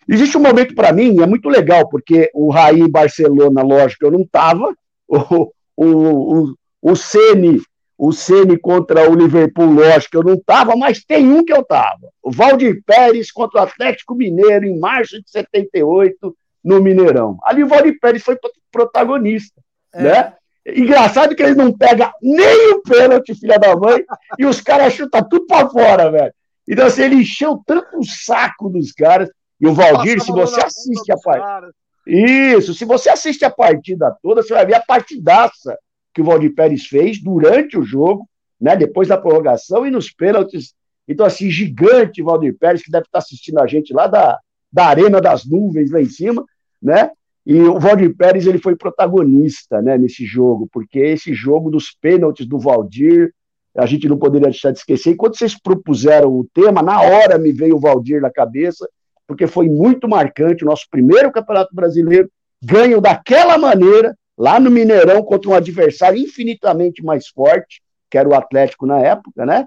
Existe 0.08 0.38
um 0.38 0.42
momento 0.42 0.74
para 0.74 0.94
mim, 0.94 1.22
é 1.22 1.26
muito 1.26 1.50
legal, 1.50 1.90
porque 1.90 2.30
o 2.34 2.50
Raí 2.50 2.88
Barcelona, 2.90 3.62
lógico, 3.62 4.06
eu 4.06 4.12
não 4.12 4.22
estava, 4.22 4.74
o, 5.08 5.52
o, 5.76 5.86
o, 5.86 6.56
o 6.82 6.96
Ceni 6.96 7.62
o 7.98 8.12
Ceni 8.12 8.58
contra 8.60 9.10
o 9.10 9.16
Liverpool, 9.16 9.74
lógico, 9.74 10.18
eu 10.18 10.24
não 10.24 10.36
estava, 10.36 10.76
mas 10.76 11.04
tem 11.04 11.28
um 11.28 11.44
que 11.44 11.52
eu 11.52 11.62
estava. 11.62 12.12
O 12.22 12.32
Valdir 12.32 12.84
Pérez 12.86 13.32
contra 13.32 13.62
o 13.62 13.64
Atlético 13.64 14.14
Mineiro 14.14 14.66
em 14.66 14.78
março 14.78 15.20
de 15.20 15.30
78, 15.30 16.38
no 16.68 16.82
Mineirão. 16.82 17.38
Ali 17.44 17.64
o 17.64 17.68
Valdir 17.68 17.98
Pérez 18.00 18.22
foi 18.22 18.38
protagonista, 18.70 19.62
é. 19.94 20.04
né? 20.04 20.34
Engraçado 20.66 21.34
que 21.34 21.42
ele 21.42 21.56
não 21.56 21.72
pega 21.72 22.12
nem 22.22 22.74
o 22.74 22.82
pênalti, 22.82 23.34
filha 23.34 23.58
da 23.58 23.74
mãe, 23.74 24.04
e 24.38 24.46
os 24.46 24.60
caras 24.60 24.92
chutam 24.92 25.24
tudo 25.30 25.48
para 25.48 25.70
fora, 25.70 26.12
velho. 26.12 26.34
Então, 26.68 26.86
assim, 26.86 27.04
ele 27.04 27.16
encheu 27.16 27.62
tanto 27.66 27.98
o 27.98 28.04
saco 28.04 28.70
dos 28.70 28.92
caras. 28.92 29.30
E 29.62 29.66
o 29.66 29.74
Valdir, 29.74 30.22
se 30.22 30.30
você 30.30 30.60
assiste 30.60 31.10
a 31.10 31.18
partida. 31.18 31.72
Isso, 32.06 32.74
se 32.74 32.84
você 32.84 33.10
assiste 33.10 33.46
a 33.46 33.50
partida 33.50 34.14
toda, 34.22 34.44
você 34.44 34.54
vai 34.54 34.66
ver 34.66 34.76
a 34.76 34.82
partidaça 34.82 35.78
que 36.14 36.22
o 36.22 36.26
Valdir 36.26 36.54
Pérez 36.54 36.86
fez 36.86 37.24
durante 37.24 37.78
o 37.78 37.84
jogo, 37.84 38.28
né? 38.60 38.76
Depois 38.76 39.08
da 39.08 39.18
prorrogação 39.18 39.88
e 39.88 39.92
nos 39.92 40.12
pênaltis. 40.12 40.74
Então, 41.08 41.26
assim, 41.26 41.50
gigante 41.50 42.22
Valdir 42.22 42.58
Pérez, 42.60 42.84
que 42.84 42.92
deve 42.92 43.06
estar 43.06 43.20
assistindo 43.20 43.60
a 43.60 43.68
gente 43.68 43.94
lá 43.94 44.08
da, 44.08 44.38
da 44.72 44.88
Arena 44.88 45.22
das 45.22 45.46
Nuvens, 45.46 45.92
lá 45.92 46.02
em 46.02 46.10
cima, 46.10 46.46
né? 46.82 47.10
E 47.46 47.62
o 47.62 47.80
Valdir 47.80 48.14
Pérez 48.14 48.46
ele 48.46 48.58
foi 48.58 48.76
protagonista 48.76 49.82
né, 49.82 49.98
nesse 49.98 50.26
jogo, 50.26 50.68
porque 50.70 51.00
esse 51.00 51.34
jogo 51.34 51.72
dos 51.72 51.96
pênaltis 52.02 52.46
do 52.46 52.60
Valdir, 52.60 53.34
a 53.78 53.86
gente 53.86 54.10
não 54.10 54.18
poderia 54.18 54.50
deixar 54.50 54.72
de 54.72 54.80
esquecer. 54.80 55.12
E 55.12 55.16
quando 55.16 55.38
vocês 55.38 55.58
propuseram 55.58 56.30
o 56.30 56.46
tema, 56.54 56.82
na 56.82 57.02
hora 57.02 57.38
me 57.38 57.54
veio 57.54 57.78
o 57.78 57.80
Valdir 57.80 58.20
na 58.20 58.30
cabeça, 58.30 58.86
porque 59.26 59.48
foi 59.48 59.70
muito 59.70 60.10
marcante. 60.10 60.66
O 60.66 60.68
nosso 60.68 60.88
primeiro 60.92 61.32
Campeonato 61.32 61.74
Brasileiro 61.74 62.30
ganho 62.62 63.00
daquela 63.00 63.58
maneira, 63.58 64.14
lá 64.38 64.60
no 64.60 64.70
Mineirão, 64.70 65.24
contra 65.24 65.50
um 65.50 65.54
adversário 65.54 66.20
infinitamente 66.20 67.02
mais 67.02 67.28
forte, 67.28 67.82
que 68.10 68.18
era 68.18 68.28
o 68.28 68.36
Atlético 68.36 68.86
na 68.86 69.00
época, 69.00 69.46
né? 69.46 69.66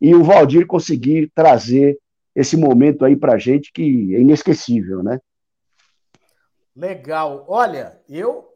E 0.00 0.14
o 0.14 0.24
Valdir 0.24 0.66
conseguir 0.66 1.30
trazer 1.34 1.98
esse 2.34 2.56
momento 2.56 3.04
aí 3.04 3.16
pra 3.16 3.36
gente 3.36 3.70
que 3.70 4.14
é 4.14 4.20
inesquecível, 4.20 5.02
né? 5.02 5.18
Legal. 6.78 7.44
Olha, 7.48 7.98
eu 8.08 8.48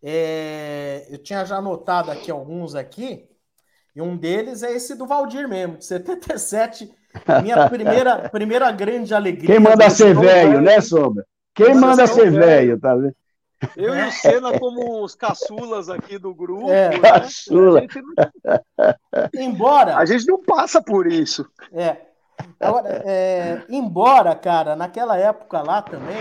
é, 0.00 1.06
eu 1.10 1.18
tinha 1.18 1.44
já 1.44 1.56
anotado 1.56 2.10
aqui 2.10 2.30
alguns 2.30 2.76
aqui, 2.76 3.28
e 3.94 4.00
um 4.00 4.16
deles 4.16 4.62
é 4.62 4.72
esse 4.72 4.94
do 4.94 5.06
Valdir 5.06 5.48
mesmo, 5.48 5.76
de 5.76 5.84
77. 5.84 6.88
Minha 7.42 7.68
primeira, 7.70 8.28
primeira 8.28 8.70
grande 8.70 9.12
alegria. 9.12 9.48
Quem 9.48 9.60
manda 9.60 9.90
ser 9.90 10.14
velho, 10.14 10.60
né, 10.60 10.80
Sombra? 10.80 11.26
Quem 11.52 11.74
manda, 11.74 12.06
ser 12.06 12.30
velho, 12.30 12.80
tá 12.80 12.94
vendo? 12.94 13.14
Eu 13.76 13.94
e 13.94 14.08
o 14.08 14.12
Senna 14.12 14.58
como 14.58 15.04
os 15.04 15.14
caçulas 15.14 15.88
aqui 15.88 16.18
do 16.18 16.34
grupo. 16.34 16.70
É, 16.70 16.90
né? 16.90 16.98
caçula. 17.10 17.80
A 17.80 18.00
não... 18.00 19.30
Embora. 19.34 19.96
A 19.96 20.04
gente 20.04 20.26
não 20.26 20.42
passa 20.42 20.80
por 20.82 21.06
isso. 21.06 21.46
É. 21.72 21.96
Agora, 22.58 23.02
é, 23.04 23.62
embora, 23.68 24.34
cara, 24.34 24.74
naquela 24.74 25.16
época 25.16 25.62
lá 25.62 25.82
também, 25.82 26.16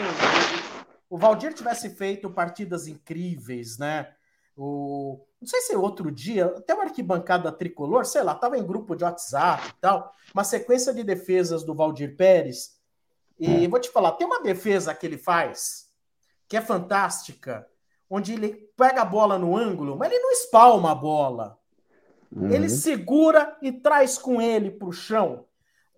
o 1.11 1.17
Valdir 1.17 1.53
tivesse 1.53 1.89
feito 1.89 2.29
partidas 2.29 2.88
incríveis, 2.88 3.77
né? 3.77 4.13
O, 4.55 5.19
não 5.41 5.47
sei 5.47 5.59
se 5.59 5.75
outro 5.75 6.09
dia, 6.09 6.45
até 6.45 6.73
uma 6.73 6.85
arquibancada 6.85 7.51
tricolor, 7.51 8.05
sei 8.05 8.23
lá, 8.23 8.31
estava 8.31 8.57
em 8.57 8.65
grupo 8.65 8.95
de 8.95 9.03
WhatsApp 9.03 9.67
e 9.67 9.81
tal, 9.81 10.15
uma 10.33 10.45
sequência 10.45 10.93
de 10.93 11.03
defesas 11.03 11.63
do 11.63 11.75
Valdir 11.75 12.15
Pérez. 12.15 12.79
E 13.38 13.67
vou 13.67 13.79
te 13.79 13.89
falar, 13.89 14.13
tem 14.13 14.25
uma 14.25 14.41
defesa 14.41 14.93
que 14.93 15.05
ele 15.05 15.17
faz 15.17 15.89
que 16.47 16.55
é 16.55 16.61
fantástica, 16.61 17.67
onde 18.09 18.33
ele 18.33 18.69
pega 18.77 19.01
a 19.01 19.05
bola 19.05 19.38
no 19.38 19.57
ângulo, 19.57 19.97
mas 19.97 20.11
ele 20.11 20.21
não 20.21 20.31
espalma 20.31 20.91
a 20.91 20.95
bola. 20.95 21.57
Uhum. 22.31 22.51
Ele 22.51 22.69
segura 22.69 23.57
e 23.61 23.71
traz 23.71 24.17
com 24.17 24.41
ele 24.41 24.71
para 24.71 24.88
o 24.88 24.93
chão. 24.93 25.45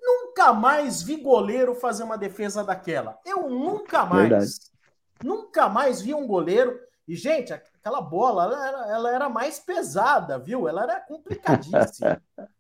Nunca 0.02 0.54
mais 0.54 1.04
vi 1.04 1.18
goleiro 1.18 1.76
fazer 1.76 2.04
uma 2.04 2.18
defesa 2.18 2.64
daquela. 2.64 3.20
Eu 3.26 3.50
nunca 3.50 4.06
mais. 4.06 4.30
Verdade. 4.30 4.73
Nunca 5.24 5.70
mais 5.70 6.02
vi 6.02 6.14
um 6.14 6.28
goleiro. 6.28 6.80
E, 7.08 7.16
gente, 7.16 7.54
aquela 7.54 8.02
bola, 8.02 8.44
ela 8.46 8.68
era, 8.68 8.88
ela 8.92 9.16
era 9.16 9.30
mais 9.30 9.60
pesada, 9.60 10.38
viu? 10.38 10.68
Ela 10.68 10.84
era 10.84 11.00
complicadíssima. 11.00 12.22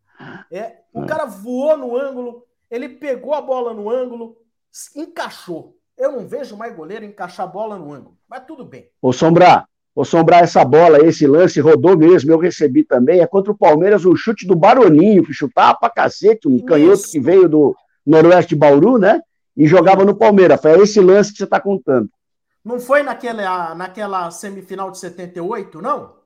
É, 0.50 0.78
o 0.94 1.06
cara 1.06 1.26
voou 1.26 1.76
no 1.76 1.98
ângulo, 1.98 2.46
ele 2.70 2.88
pegou 2.88 3.34
a 3.34 3.42
bola 3.42 3.74
no 3.74 3.90
ângulo, 3.90 4.38
encaixou. 4.96 5.76
Eu 5.98 6.12
não 6.12 6.28
vejo 6.28 6.56
mais 6.56 6.74
goleiro 6.74 7.04
encaixar 7.04 7.46
a 7.46 7.50
bola 7.50 7.78
no 7.78 7.92
ângulo, 7.92 8.16
mas 8.30 8.46
tudo 8.46 8.64
bem. 8.64 8.90
Ô 9.02 9.12
Sombrar, 9.12 9.68
ô 9.94 10.06
Sombrar, 10.06 10.44
essa 10.44 10.64
bola, 10.64 11.06
esse 11.06 11.28
lance 11.28 11.60
rodou 11.60 11.98
mesmo, 11.98 12.32
eu 12.32 12.38
recebi 12.38 12.84
também. 12.84 13.20
É 13.20 13.28
contra 13.28 13.52
o 13.52 13.58
Palmeiras 13.58 14.06
o 14.06 14.16
chute 14.16 14.48
do 14.48 14.56
Baroninho, 14.56 15.24
que 15.24 15.34
chutava 15.34 15.78
pra 15.78 15.90
cacete, 15.90 16.48
um 16.48 16.56
Isso. 16.56 16.66
canhoto 16.66 17.04
que 17.04 17.20
veio 17.20 17.50
do 17.50 17.76
Noroeste 18.06 18.56
Bauru, 18.56 18.98
né? 18.98 19.20
E 19.58 19.68
jogava 19.68 20.06
no 20.06 20.16
Palmeiras. 20.16 20.62
Foi 20.62 20.80
esse 20.82 21.02
lance 21.02 21.32
que 21.32 21.38
você 21.38 21.44
está 21.44 21.60
contando. 21.60 22.10
Não 22.64 22.80
foi 22.80 23.04
naquela, 23.04 23.76
naquela 23.76 24.32
semifinal 24.32 24.90
de 24.90 25.00
78, 25.00 25.82
não? 25.82 26.24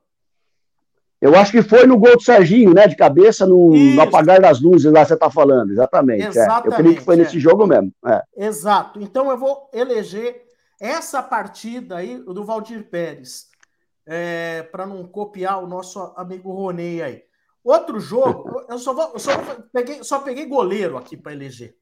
Eu 1.20 1.34
acho 1.34 1.50
que 1.50 1.62
foi 1.62 1.84
no 1.84 1.98
gol 1.98 2.16
do 2.16 2.22
Serginho, 2.22 2.72
né? 2.72 2.86
De 2.86 2.94
cabeça, 2.94 3.44
no, 3.44 3.74
no 3.74 4.00
apagar 4.00 4.40
das 4.40 4.60
luzes, 4.60 4.92
lá 4.92 5.04
você 5.04 5.14
está 5.14 5.28
falando, 5.28 5.72
exatamente. 5.72 6.24
exatamente 6.24 6.66
é. 6.66 6.68
Eu 6.68 6.76
creio 6.76 6.94
que 6.94 7.02
foi 7.02 7.16
é. 7.16 7.18
nesse 7.18 7.40
jogo 7.40 7.66
mesmo. 7.66 7.92
É. 8.06 8.22
Exato. 8.36 9.00
Então 9.00 9.28
eu 9.28 9.36
vou 9.36 9.68
eleger 9.72 10.46
essa 10.80 11.20
partida 11.20 11.96
aí 11.96 12.18
do 12.18 12.44
Valdir 12.44 12.88
Pérez, 12.88 13.48
é, 14.06 14.62
para 14.70 14.86
não 14.86 15.04
copiar 15.08 15.62
o 15.62 15.66
nosso 15.66 16.12
amigo 16.16 16.52
Ronei 16.52 17.02
aí. 17.02 17.24
Outro 17.64 17.98
jogo, 17.98 18.64
eu 18.70 18.78
só, 18.78 18.94
vou, 18.94 19.10
eu 19.12 19.18
só, 19.18 19.32
peguei, 19.72 20.04
só 20.04 20.20
peguei 20.20 20.46
goleiro 20.46 20.96
aqui 20.96 21.16
para 21.16 21.32
eleger. 21.32 21.76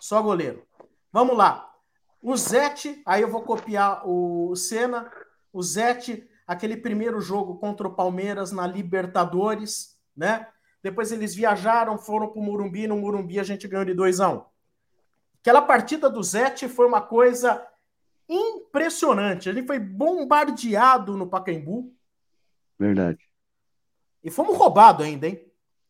Só 0.00 0.22
goleiro. 0.22 0.62
Vamos 1.12 1.36
lá. 1.36 1.69
O 2.22 2.36
Zete, 2.36 3.02
aí 3.06 3.22
eu 3.22 3.30
vou 3.30 3.42
copiar 3.42 4.02
o 4.06 4.54
Senna. 4.54 5.10
O 5.52 5.62
Zete 5.62 6.28
aquele 6.46 6.76
primeiro 6.76 7.20
jogo 7.20 7.58
contra 7.58 7.86
o 7.86 7.94
Palmeiras 7.94 8.50
na 8.50 8.66
Libertadores, 8.66 9.96
né? 10.16 10.48
Depois 10.82 11.12
eles 11.12 11.34
viajaram, 11.34 11.96
foram 11.96 12.28
para 12.28 12.40
o 12.40 12.42
Murumbi, 12.42 12.86
no 12.86 12.96
Murumbi 12.96 13.38
a 13.38 13.44
gente 13.44 13.68
ganhou 13.68 13.84
de 13.84 13.94
2 13.94 14.20
a 14.20 14.30
1 14.30 14.34
um. 14.34 14.42
Aquela 15.40 15.62
partida 15.62 16.10
do 16.10 16.22
Zete 16.22 16.68
foi 16.68 16.86
uma 16.86 17.00
coisa 17.00 17.64
impressionante. 18.28 19.48
Ele 19.48 19.66
foi 19.66 19.78
bombardeado 19.78 21.16
no 21.16 21.26
Pacaembu. 21.26 21.92
Verdade. 22.78 23.20
E 24.22 24.30
fomos 24.30 24.56
roubados 24.56 25.06
ainda, 25.06 25.28
hein? 25.28 25.40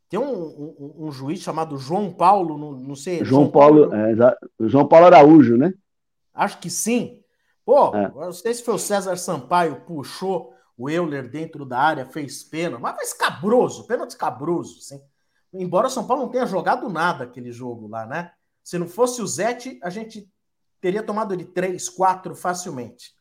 Tem 0.09 0.19
um, 0.19 0.32
um, 0.32 1.07
um, 1.07 1.12
juiz 1.12 1.40
chamado 1.40 1.78
João 1.78 2.12
Paulo, 2.12 2.59
não, 2.59 2.73
não 2.73 2.97
sei. 2.97 3.24
João, 3.24 3.43
João 3.43 3.51
Paulo, 3.51 3.90
Paulo 3.90 4.05
é, 4.05 4.69
João 4.69 4.89
Paulo 4.89 5.07
Araújo, 5.07 5.57
né? 5.57 5.73
Acho 6.35 6.59
que 6.59 6.70
sim. 6.70 7.23
Pô, 7.65 7.94
é. 7.94 8.11
não 8.11 8.32
sei 8.32 8.55
se 8.55 8.62
foi 8.62 8.74
o 8.74 8.78
César 8.78 9.16
Sampaio, 9.16 9.82
puxou 9.82 10.55
o 10.77 10.89
Euler 10.89 11.28
dentro 11.31 11.65
da 11.65 11.78
área, 11.78 12.07
fez 12.07 12.43
pênalti, 12.43 12.81
mas 12.81 12.94
foi 12.94 13.05
escabroso, 13.05 13.86
pênalti 13.86 14.11
escabroso, 14.11 14.78
assim. 14.78 15.01
Embora 15.52 15.89
o 15.89 15.90
São 15.90 16.07
Paulo 16.07 16.23
não 16.23 16.31
tenha 16.31 16.47
jogado 16.47 16.89
nada 16.89 17.24
aquele 17.24 17.52
jogo 17.52 17.89
lá, 17.89 18.07
né? 18.07 18.32
Se 18.62 18.78
não 18.78 18.89
fosse 18.89 19.20
o 19.20 19.27
Zete, 19.27 19.78
a 19.82 19.90
gente 19.90 20.31
teria 20.81 21.02
tomado 21.02 21.36
de 21.36 21.44
3, 21.44 21.89
4 21.89 22.35
facilmente. 22.35 23.15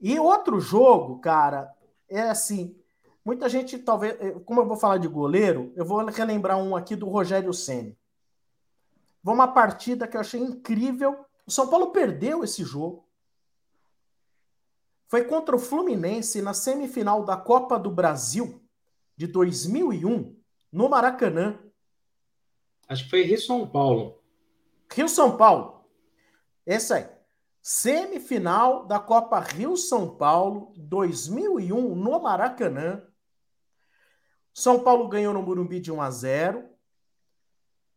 E 0.00 0.18
outro 0.18 0.60
jogo, 0.60 1.18
cara, 1.18 1.72
é 2.08 2.22
assim, 2.22 2.76
muita 3.24 3.48
gente 3.48 3.78
talvez, 3.78 4.16
eh, 4.20 4.38
como 4.44 4.60
eu 4.60 4.66
vou 4.66 4.76
falar 4.76 4.98
de 4.98 5.08
goleiro, 5.08 5.72
eu 5.76 5.84
vou 5.84 6.04
relembrar 6.04 6.58
um 6.58 6.76
aqui 6.76 6.94
do 6.94 7.08
Rogério 7.08 7.52
Ceni. 7.52 7.98
Foi 9.22 9.32
uma 9.32 9.48
partida 9.48 10.06
que 10.06 10.16
eu 10.16 10.20
achei 10.20 10.40
incrível. 10.40 11.24
O 11.46 11.50
São 11.50 11.68
Paulo 11.68 11.90
perdeu 11.90 12.42
esse 12.42 12.64
jogo. 12.64 13.06
Foi 15.06 15.24
contra 15.24 15.54
o 15.54 15.58
Fluminense 15.58 16.40
na 16.40 16.54
semifinal 16.54 17.24
da 17.24 17.36
Copa 17.36 17.78
do 17.78 17.90
Brasil 17.90 18.62
de 19.16 19.26
2001, 19.26 20.36
no 20.72 20.88
Maracanã. 20.88 21.58
Acho 22.88 23.04
que 23.04 23.10
foi 23.10 23.22
Rio-São 23.22 23.66
Paulo. 23.68 24.22
Rio-São 24.90 25.36
Paulo. 25.36 25.86
Esse 26.66 26.94
aí. 26.94 27.08
Semifinal 27.62 28.84
da 28.86 28.98
Copa 28.98 29.40
Rio-São 29.40 30.16
Paulo 30.16 30.72
2001, 30.76 31.94
no 31.94 32.20
Maracanã. 32.20 33.02
São 34.52 34.82
Paulo 34.82 35.08
ganhou 35.08 35.32
no 35.32 35.42
Morumbi 35.42 35.80
de 35.80 35.90
1 35.90 36.00
a 36.00 36.10
0. 36.10 36.73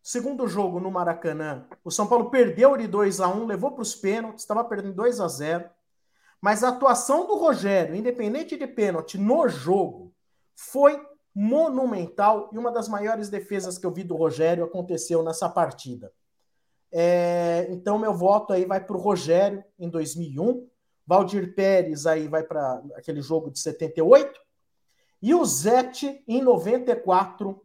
Segundo 0.07 0.47
jogo 0.47 0.79
no 0.79 0.89
Maracanã, 0.89 1.67
o 1.84 1.91
São 1.91 2.07
Paulo 2.07 2.29
perdeu 2.29 2.77
de 2.77 2.88
2 2.88 3.19
a 3.19 3.27
1, 3.27 3.45
levou 3.45 3.73
para 3.73 3.81
os 3.81 3.93
pênaltis, 3.93 4.41
estava 4.41 4.63
perdendo 4.63 4.95
2 4.95 5.19
a 5.19 5.27
0. 5.27 5.69
Mas 6.39 6.63
a 6.63 6.69
atuação 6.69 7.27
do 7.27 7.35
Rogério, 7.35 7.93
independente 7.93 8.55
de 8.55 8.65
pênalti, 8.65 9.17
no 9.17 9.49
jogo, 9.49 10.15
foi 10.55 11.05
monumental 11.35 12.49
e 12.53 12.57
uma 12.57 12.71
das 12.71 12.88
maiores 12.88 13.27
defesas 13.27 13.77
que 13.77 13.85
eu 13.85 13.91
vi 13.91 14.01
do 14.05 14.15
Rogério 14.15 14.63
aconteceu 14.63 15.21
nessa 15.21 15.49
partida. 15.49 16.09
É, 16.89 17.67
então, 17.69 17.99
meu 17.99 18.13
voto 18.13 18.53
aí 18.53 18.63
vai 18.63 18.79
para 18.79 18.95
o 18.95 19.01
Rogério 19.01 19.61
em 19.77 19.89
2001. 19.89 20.69
Valdir 21.05 21.53
Pérez 21.53 22.05
aí 22.05 22.29
vai 22.29 22.43
para 22.43 22.81
aquele 22.95 23.21
jogo 23.21 23.51
de 23.51 23.59
78. 23.59 24.39
E 25.21 25.35
o 25.35 25.43
Zete 25.43 26.23
em 26.25 26.41
94 26.41 27.61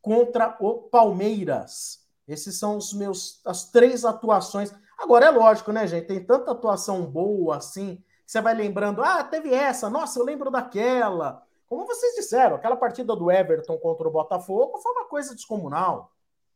contra 0.00 0.56
o 0.60 0.82
Palmeiras. 0.82 2.00
Esses 2.26 2.58
são 2.58 2.76
os 2.76 2.92
meus 2.92 3.40
as 3.44 3.70
três 3.70 4.04
atuações. 4.04 4.72
Agora 4.98 5.26
é 5.26 5.30
lógico, 5.30 5.72
né, 5.72 5.86
gente? 5.86 6.06
Tem 6.06 6.22
tanta 6.22 6.52
atuação 6.52 7.04
boa 7.04 7.56
assim 7.56 8.02
você 8.30 8.40
vai 8.40 8.54
lembrando, 8.54 9.02
ah, 9.02 9.24
teve 9.24 9.52
essa, 9.52 9.90
nossa, 9.90 10.20
eu 10.20 10.24
lembro 10.24 10.52
daquela. 10.52 11.42
Como 11.66 11.84
vocês 11.84 12.14
disseram, 12.14 12.54
aquela 12.54 12.76
partida 12.76 13.16
do 13.16 13.28
Everton 13.28 13.76
contra 13.76 14.06
o 14.06 14.10
Botafogo 14.10 14.78
foi 14.78 14.92
uma 14.92 15.06
coisa 15.06 15.34
descomunal, 15.34 16.12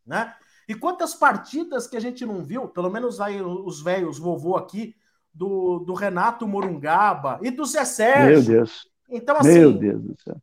né? 0.06 0.36
E 0.68 0.74
quantas 0.76 1.14
partidas 1.14 1.88
que 1.88 1.96
a 1.96 2.00
gente 2.00 2.24
não 2.24 2.44
viu, 2.44 2.68
pelo 2.68 2.88
menos 2.88 3.20
aí 3.20 3.42
os 3.42 3.82
velhos 3.82 4.20
vovô 4.20 4.56
aqui, 4.56 4.94
do, 5.32 5.80
do 5.80 5.94
Renato 5.94 6.46
Morungaba 6.46 7.40
e 7.42 7.50
do 7.50 7.64
Zé 7.64 7.84
Sérgio. 7.84 8.52
Meu 8.52 8.58
Deus. 8.60 8.88
Então, 9.10 9.36
assim. 9.36 9.58
Meu 9.58 9.72
Deus 9.72 10.00
do 10.00 10.22
céu. 10.22 10.36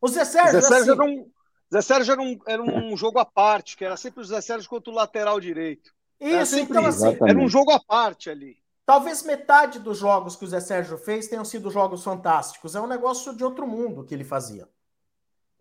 O 0.00 0.08
Zé 0.08 0.24
Sérgio. 0.24 0.60
Zé 0.60 0.62
Sérgio, 0.62 0.94
assim, 0.94 1.00
era, 1.00 1.04
um, 1.04 1.30
Zé 1.72 1.80
Sérgio 1.80 2.12
era, 2.12 2.20
um, 2.20 2.38
era 2.46 2.62
um 2.62 2.94
jogo 2.98 3.18
à 3.18 3.24
parte, 3.24 3.76
que 3.76 3.84
era 3.84 3.96
sempre 3.96 4.20
o 4.20 4.24
Zé 4.24 4.40
Sérgio 4.42 4.68
contra 4.68 4.90
o 4.90 4.94
lateral 4.94 5.40
direito. 5.40 5.94
Isso, 6.20 6.58
então, 6.58 6.84
assim. 6.84 7.16
Era 7.26 7.38
um 7.38 7.48
jogo 7.48 7.72
à 7.72 7.80
parte 7.80 8.28
ali. 8.28 8.58
Talvez 8.84 9.22
metade 9.22 9.78
dos 9.78 9.98
jogos 9.98 10.36
que 10.36 10.44
o 10.44 10.48
Zé 10.48 10.60
Sérgio 10.60 10.98
fez 10.98 11.28
tenham 11.28 11.44
sido 11.44 11.70
jogos 11.70 12.04
fantásticos. 12.04 12.74
É 12.74 12.80
um 12.80 12.86
negócio 12.86 13.34
de 13.34 13.42
outro 13.42 13.66
mundo 13.66 14.04
que 14.04 14.14
ele 14.14 14.24
fazia. 14.24 14.68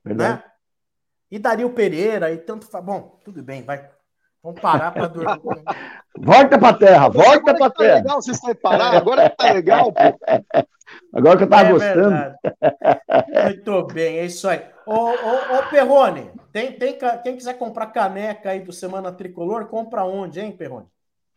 Verdade. 0.04 0.44
Né? 0.44 0.52
E 1.32 1.40
Dario 1.40 1.72
Pereira 1.72 2.32
e 2.32 2.38
tanto. 2.38 2.68
Bom, 2.82 3.20
tudo 3.24 3.42
bem, 3.42 3.64
vai. 3.64 3.90
Vamos 4.44 4.60
parar 4.60 4.92
para 4.92 5.08
dormir. 5.08 5.40
volta 6.18 6.60
para 6.60 6.78
terra, 6.78 7.10
volta 7.10 7.54
para 7.54 7.70
tá 7.70 7.70
terra. 7.70 7.96
Legal 7.96 8.22
vocês 8.22 8.40
parar, 8.62 8.98
agora 8.98 9.30
que 9.30 9.38
tá 9.38 9.54
legal, 9.54 9.94
pô. 9.94 10.02
Agora 11.14 11.38
que 11.38 11.44
eu 11.44 11.50
tava 11.50 11.70
é 11.70 11.72
gostando. 11.72 12.10
Verdade. 12.10 12.36
Muito 13.46 13.84
bem, 13.88 14.18
é 14.18 14.26
isso 14.26 14.46
aí. 14.48 14.62
Ô, 14.86 14.94
ô, 14.94 15.58
ô 15.58 15.64
Perrone, 15.70 16.30
tem, 16.52 16.74
tem, 16.74 16.98
quem 17.24 17.38
quiser 17.38 17.58
comprar 17.58 17.88
caneca 17.88 18.50
aí 18.50 18.60
do 18.60 18.74
Semana 18.74 19.12
Tricolor, 19.12 19.68
compra 19.68 20.04
onde, 20.04 20.42
hein, 20.42 20.52
Perrone? 20.52 20.88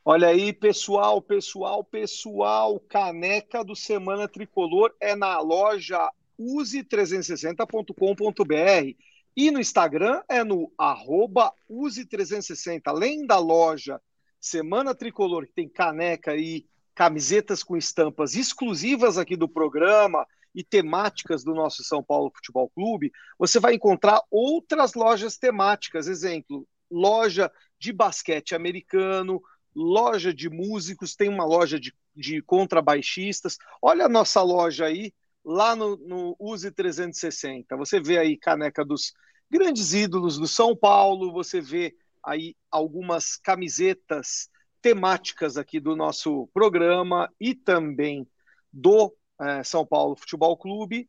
Olha 0.05 0.27
aí, 0.29 0.53
pessoal, 0.53 1.23
pessoal, 1.23 1.85
pessoal, 1.85 2.81
caneca 2.89 3.65
do 3.65 3.77
Semana 3.77 4.29
Tricolor 4.29 4.93
é 5.01 5.15
na 5.15 5.39
loja 5.41 6.11
use360.com.br 6.39 9.14
e 9.37 9.51
no 9.51 9.61
Instagram 9.61 10.23
é 10.29 10.45
no 10.45 10.73
arroba 10.79 11.53
use360. 11.71 12.83
Além 12.87 13.27
da 13.27 13.39
loja 13.39 14.01
Semana 14.41 14.95
Tricolor, 14.95 15.47
que 15.47 15.53
tem 15.53 15.69
caneca 15.69 16.37
e 16.37 16.67
camisetas 16.95 17.63
com 17.63 17.77
estampas 17.77 18.35
exclusivas 18.37 19.19
aqui 19.19 19.37
do 19.37 19.49
programa 19.49 20.27
e 20.55 20.63
temáticas 20.63 21.43
do 21.43 21.53
nosso 21.53 21.83
São 21.83 22.03
Paulo 22.03 22.31
Futebol 22.33 22.71
Clube, 22.71 23.11
você 23.37 23.59
vai 23.59 23.75
encontrar 23.75 24.23
outras 24.31 24.95
lojas 24.95 25.37
temáticas, 25.37 26.07
exemplo, 26.07 26.67
loja 26.89 27.51
de 27.79 27.93
basquete 27.93 28.55
americano, 28.55 29.43
loja 29.75 30.33
de 30.33 30.49
músicos, 30.49 31.17
tem 31.17 31.29
uma 31.29 31.45
loja 31.45 31.81
de, 31.81 31.93
de 32.15 32.41
contrabaixistas. 32.43 33.59
Olha 33.83 34.07
a 34.07 34.09
nossa 34.09 34.41
loja 34.43 34.87
aí, 34.87 35.13
lá 35.45 35.77
no, 35.77 35.97
no 35.97 36.37
Use 36.39 36.71
360. 36.71 37.77
Você 37.77 38.01
vê 38.01 38.19
aí 38.19 38.37
caneca 38.37 38.85
dos 38.85 39.13
grandes 39.51 39.93
ídolos 39.93 40.39
do 40.39 40.49
São 40.49 40.75
Paulo, 40.75 41.33
você 41.33 41.61
vê 41.61 41.95
aí 42.25 42.57
algumas 42.71 43.37
camisetas 43.37 44.49
temáticas 44.81 45.57
aqui 45.57 45.79
do 45.79 45.95
nosso 45.95 46.49
programa 46.53 47.31
e 47.39 47.55
também 47.55 48.27
do 48.73 49.15
é, 49.41 49.63
São 49.63 49.87
Paulo 49.87 50.17
Futebol 50.17 50.57
Clube. 50.57 51.09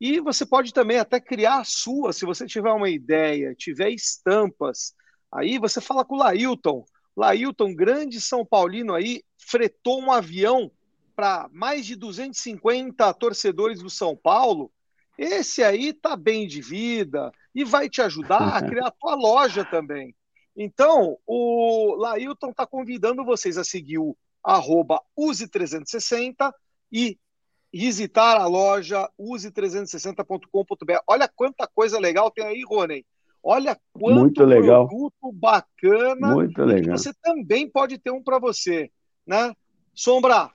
E 0.00 0.20
você 0.20 0.46
pode 0.46 0.72
também 0.72 0.98
até 0.98 1.20
criar 1.20 1.58
a 1.58 1.64
sua, 1.64 2.12
se 2.12 2.24
você 2.24 2.46
tiver 2.46 2.70
uma 2.70 2.88
ideia, 2.88 3.54
tiver 3.54 3.90
estampas. 3.90 4.94
Aí 5.32 5.58
você 5.58 5.80
fala 5.80 6.04
com 6.04 6.14
o 6.14 6.18
Lailton. 6.18 6.84
Lailton, 7.16 7.74
grande 7.74 8.20
São 8.20 8.46
Paulino 8.46 8.94
aí, 8.94 9.22
fretou 9.36 10.00
um 10.00 10.12
avião 10.12 10.70
para 11.18 11.50
mais 11.52 11.84
de 11.84 11.96
250 11.96 13.12
torcedores 13.14 13.82
do 13.82 13.90
São 13.90 14.14
Paulo. 14.14 14.70
Esse 15.18 15.64
aí 15.64 15.92
tá 15.92 16.14
bem 16.14 16.46
de 16.46 16.60
vida 16.60 17.32
e 17.52 17.64
vai 17.64 17.90
te 17.90 18.00
ajudar 18.00 18.56
a 18.56 18.62
criar 18.62 18.86
a 18.86 18.92
tua 18.92 19.16
loja 19.16 19.64
também. 19.64 20.14
Então, 20.56 21.18
o 21.26 21.96
Lailton 21.98 22.50
está 22.50 22.64
convidando 22.64 23.24
vocês 23.24 23.58
a 23.58 23.64
seguir 23.64 23.98
o 23.98 24.16
arroba 24.44 25.02
use360 25.18 26.52
e 26.92 27.18
visitar 27.74 28.36
a 28.36 28.46
loja 28.46 29.10
use360.com.br. 29.18 30.98
Olha 31.04 31.28
quanta 31.34 31.66
coisa 31.66 31.98
legal 31.98 32.30
tem 32.30 32.44
aí, 32.44 32.62
Rony. 32.64 33.04
Olha 33.42 33.76
quanto 33.92 34.20
Muito 34.20 34.44
legal. 34.44 34.86
produto 34.86 35.32
bacana. 35.32 36.32
Muito 36.32 36.62
legal. 36.62 36.96
você 36.96 37.12
também 37.20 37.68
pode 37.68 37.98
ter 37.98 38.12
um 38.12 38.22
para 38.22 38.38
você, 38.38 38.88
né? 39.26 39.52
Sombra, 39.92 40.52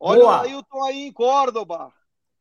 olha 0.00 0.20
Boa. 0.20 0.32
o 0.32 0.36
Lailton 0.42 0.84
aí 0.84 1.06
em 1.06 1.12
Córdoba. 1.12 1.92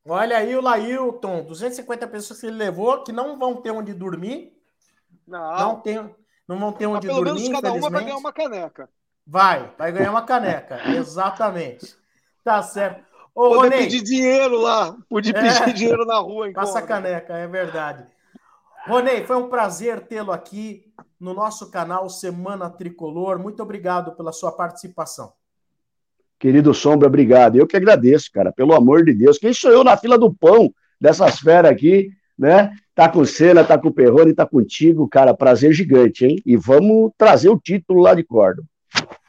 Olha 0.08 0.38
aí 0.38 0.56
o 0.56 0.62
Lailton, 0.62 1.44
250 1.44 2.08
pessoas 2.08 2.40
que 2.40 2.46
ele 2.46 2.58
levou 2.58 3.04
que 3.04 3.12
não 3.12 3.40
vão 3.40 3.56
ter 3.56 3.72
onde 3.72 3.94
dormir. 3.94 4.54
Não. 5.28 5.58
Não, 5.58 5.80
tem, 5.82 6.16
não 6.48 6.60
vão 6.60 6.72
ter 6.72 6.86
onde 6.86 7.08
Mas 7.08 7.16
pelo 7.16 7.26
dormir, 7.26 7.50
menos 7.50 7.62
cada 7.62 7.74
uma 7.74 7.90
vai 7.90 8.04
ganhar 8.04 8.18
uma 8.18 8.32
caneca. 8.32 8.90
Vai, 9.26 9.74
vai 9.78 9.92
ganhar 9.92 10.12
uma 10.12 10.22
caneca, 10.22 10.80
exatamente. 10.96 11.96
Tá 12.44 12.62
certo. 12.62 13.04
Ô, 13.34 13.50
Poder 13.50 13.58
Ronei, 13.58 13.80
pedir 13.80 14.04
dinheiro 14.04 14.58
lá, 14.58 14.96
pude 15.10 15.32
é, 15.32 15.34
pedir 15.34 15.74
dinheiro 15.74 16.06
na 16.06 16.20
rua. 16.20 16.52
Passa 16.54 16.82
caneca, 16.82 17.36
é 17.36 17.48
verdade. 17.48 18.06
Ronei, 18.88 19.26
foi 19.26 19.36
um 19.36 19.50
prazer 19.50 20.08
tê-lo 20.08 20.32
aqui 20.32 20.94
no 21.20 21.34
nosso 21.34 21.72
canal 21.72 22.08
Semana 22.08 22.70
Tricolor. 22.70 23.40
Muito 23.40 23.64
obrigado 23.64 24.16
pela 24.16 24.32
sua 24.32 24.52
participação. 24.52 25.34
Querido 26.40 26.74
Sombra, 26.74 27.08
obrigado. 27.08 27.56
Eu 27.56 27.68
que 27.68 27.78
agradeço, 27.78 28.30
cara, 28.32 28.52
pelo 28.52 28.74
amor 28.74 29.04
de 29.04 29.14
Deus. 29.14 29.38
Quem 29.38 29.54
sou 29.54 29.72
eu 29.72 29.84
na 29.84 29.98
fila 29.98 30.18
do 30.18 30.34
pão 30.34 30.74
dessas 31.00 31.40
feras 31.40 31.72
aqui, 31.72 32.10
né? 32.38 32.72
Tá 32.94 33.10
com 33.10 33.20
o 33.20 33.26
Senna, 33.26 33.64
tá 33.64 33.78
com 33.78 33.90
o 33.90 33.94
Perrone, 33.94 34.34
tá 34.34 34.46
contigo, 34.46 35.08
cara. 35.08 35.34
Prazer 35.34 35.74
gigante, 35.74 36.26
hein? 36.26 36.42
E 36.46 36.56
vamos 36.56 37.12
trazer 37.18 37.50
o 37.50 37.60
título 37.60 38.02
lá 38.02 38.14
de 38.14 38.24
Córdoba. 38.24 38.68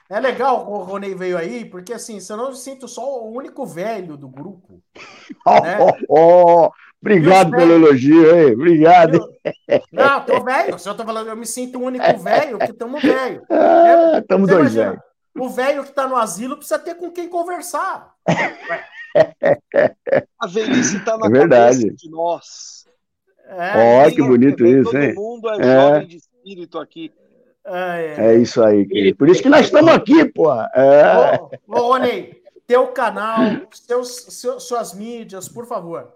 É 0.09 0.21
legal 0.21 0.65
que 0.65 0.71
o 0.71 0.77
Ronei 0.77 1.17
veio 1.17 1.37
aí, 1.37 1.65
porque 1.65 1.93
assim, 1.93 2.21
se 2.21 2.33
eu 2.33 2.37
não 2.37 2.51
me 2.51 2.57
sinto 2.57 2.87
só 2.87 3.25
o 3.25 3.33
único 3.33 3.67
velho 3.67 4.17
do 4.17 4.29
grupo. 4.29 4.81
Oh, 5.49 5.61
né? 5.61 5.79
oh, 5.81 6.65
oh. 6.65 6.71
Obrigado 7.01 7.53
pelo 7.53 7.73
elogio, 7.73 8.35
hein? 8.35 8.55
Obrigado. 8.55 9.15
Eu... 9.69 9.81
Não, 9.93 10.21
tô 10.25 10.43
velho. 10.43 10.77
Se 10.77 10.89
eu 10.89 10.95
tô 10.97 11.05
falando, 11.05 11.29
eu 11.29 11.37
me 11.37 11.47
sinto 11.47 11.79
o 11.79 11.85
único 11.85 12.05
velho 12.19 12.59
que 12.59 12.71
estamos 12.71 13.01
velho. 13.01 13.43
Ah, 13.49 14.19
estamos 14.19 14.49
dois 14.49 14.75
velhos. 14.75 14.99
O 15.39 15.49
velho 15.49 15.83
que 15.83 15.91
está 15.91 16.09
no 16.09 16.17
asilo 16.17 16.57
precisa 16.57 16.79
ter 16.79 16.95
com 16.95 17.11
quem 17.11 17.29
conversar. 17.29 18.15
A 20.39 20.47
velhice 20.47 20.97
está 20.99 21.17
na 21.17 21.27
é 21.27 21.31
verdade. 21.31 21.91
de 21.91 22.11
nós. 22.11 22.85
É, 23.49 24.07
Ó, 24.07 24.11
que 24.11 24.23
bonito 24.23 24.67
isso, 24.67 24.91
todo 24.91 25.03
hein? 25.03 25.15
Todo 25.15 25.25
mundo 25.25 25.49
é, 25.51 25.55
é, 25.55 25.63
jovem 25.63 26.07
de 26.07 26.17
espírito 26.17 26.79
aqui. 26.79 27.13
É, 27.65 28.17
é. 28.19 28.35
é 28.35 28.37
isso 28.37 28.63
aí, 28.63 28.87
querido. 28.87 29.17
Por 29.17 29.29
isso 29.29 29.43
que 29.43 29.49
nós 29.49 29.67
estamos 29.67 29.91
aqui, 29.91 30.25
pô. 30.27 30.53
É. 30.53 31.39
Ô, 31.41 31.51
ô 31.69 31.93
Rony, 31.93 32.37
teu 32.67 32.89
canal, 32.89 33.39
seus, 33.73 34.27
seus, 34.31 34.65
suas 34.65 34.93
mídias, 34.93 35.49
por 35.49 35.67
favor. 35.67 36.13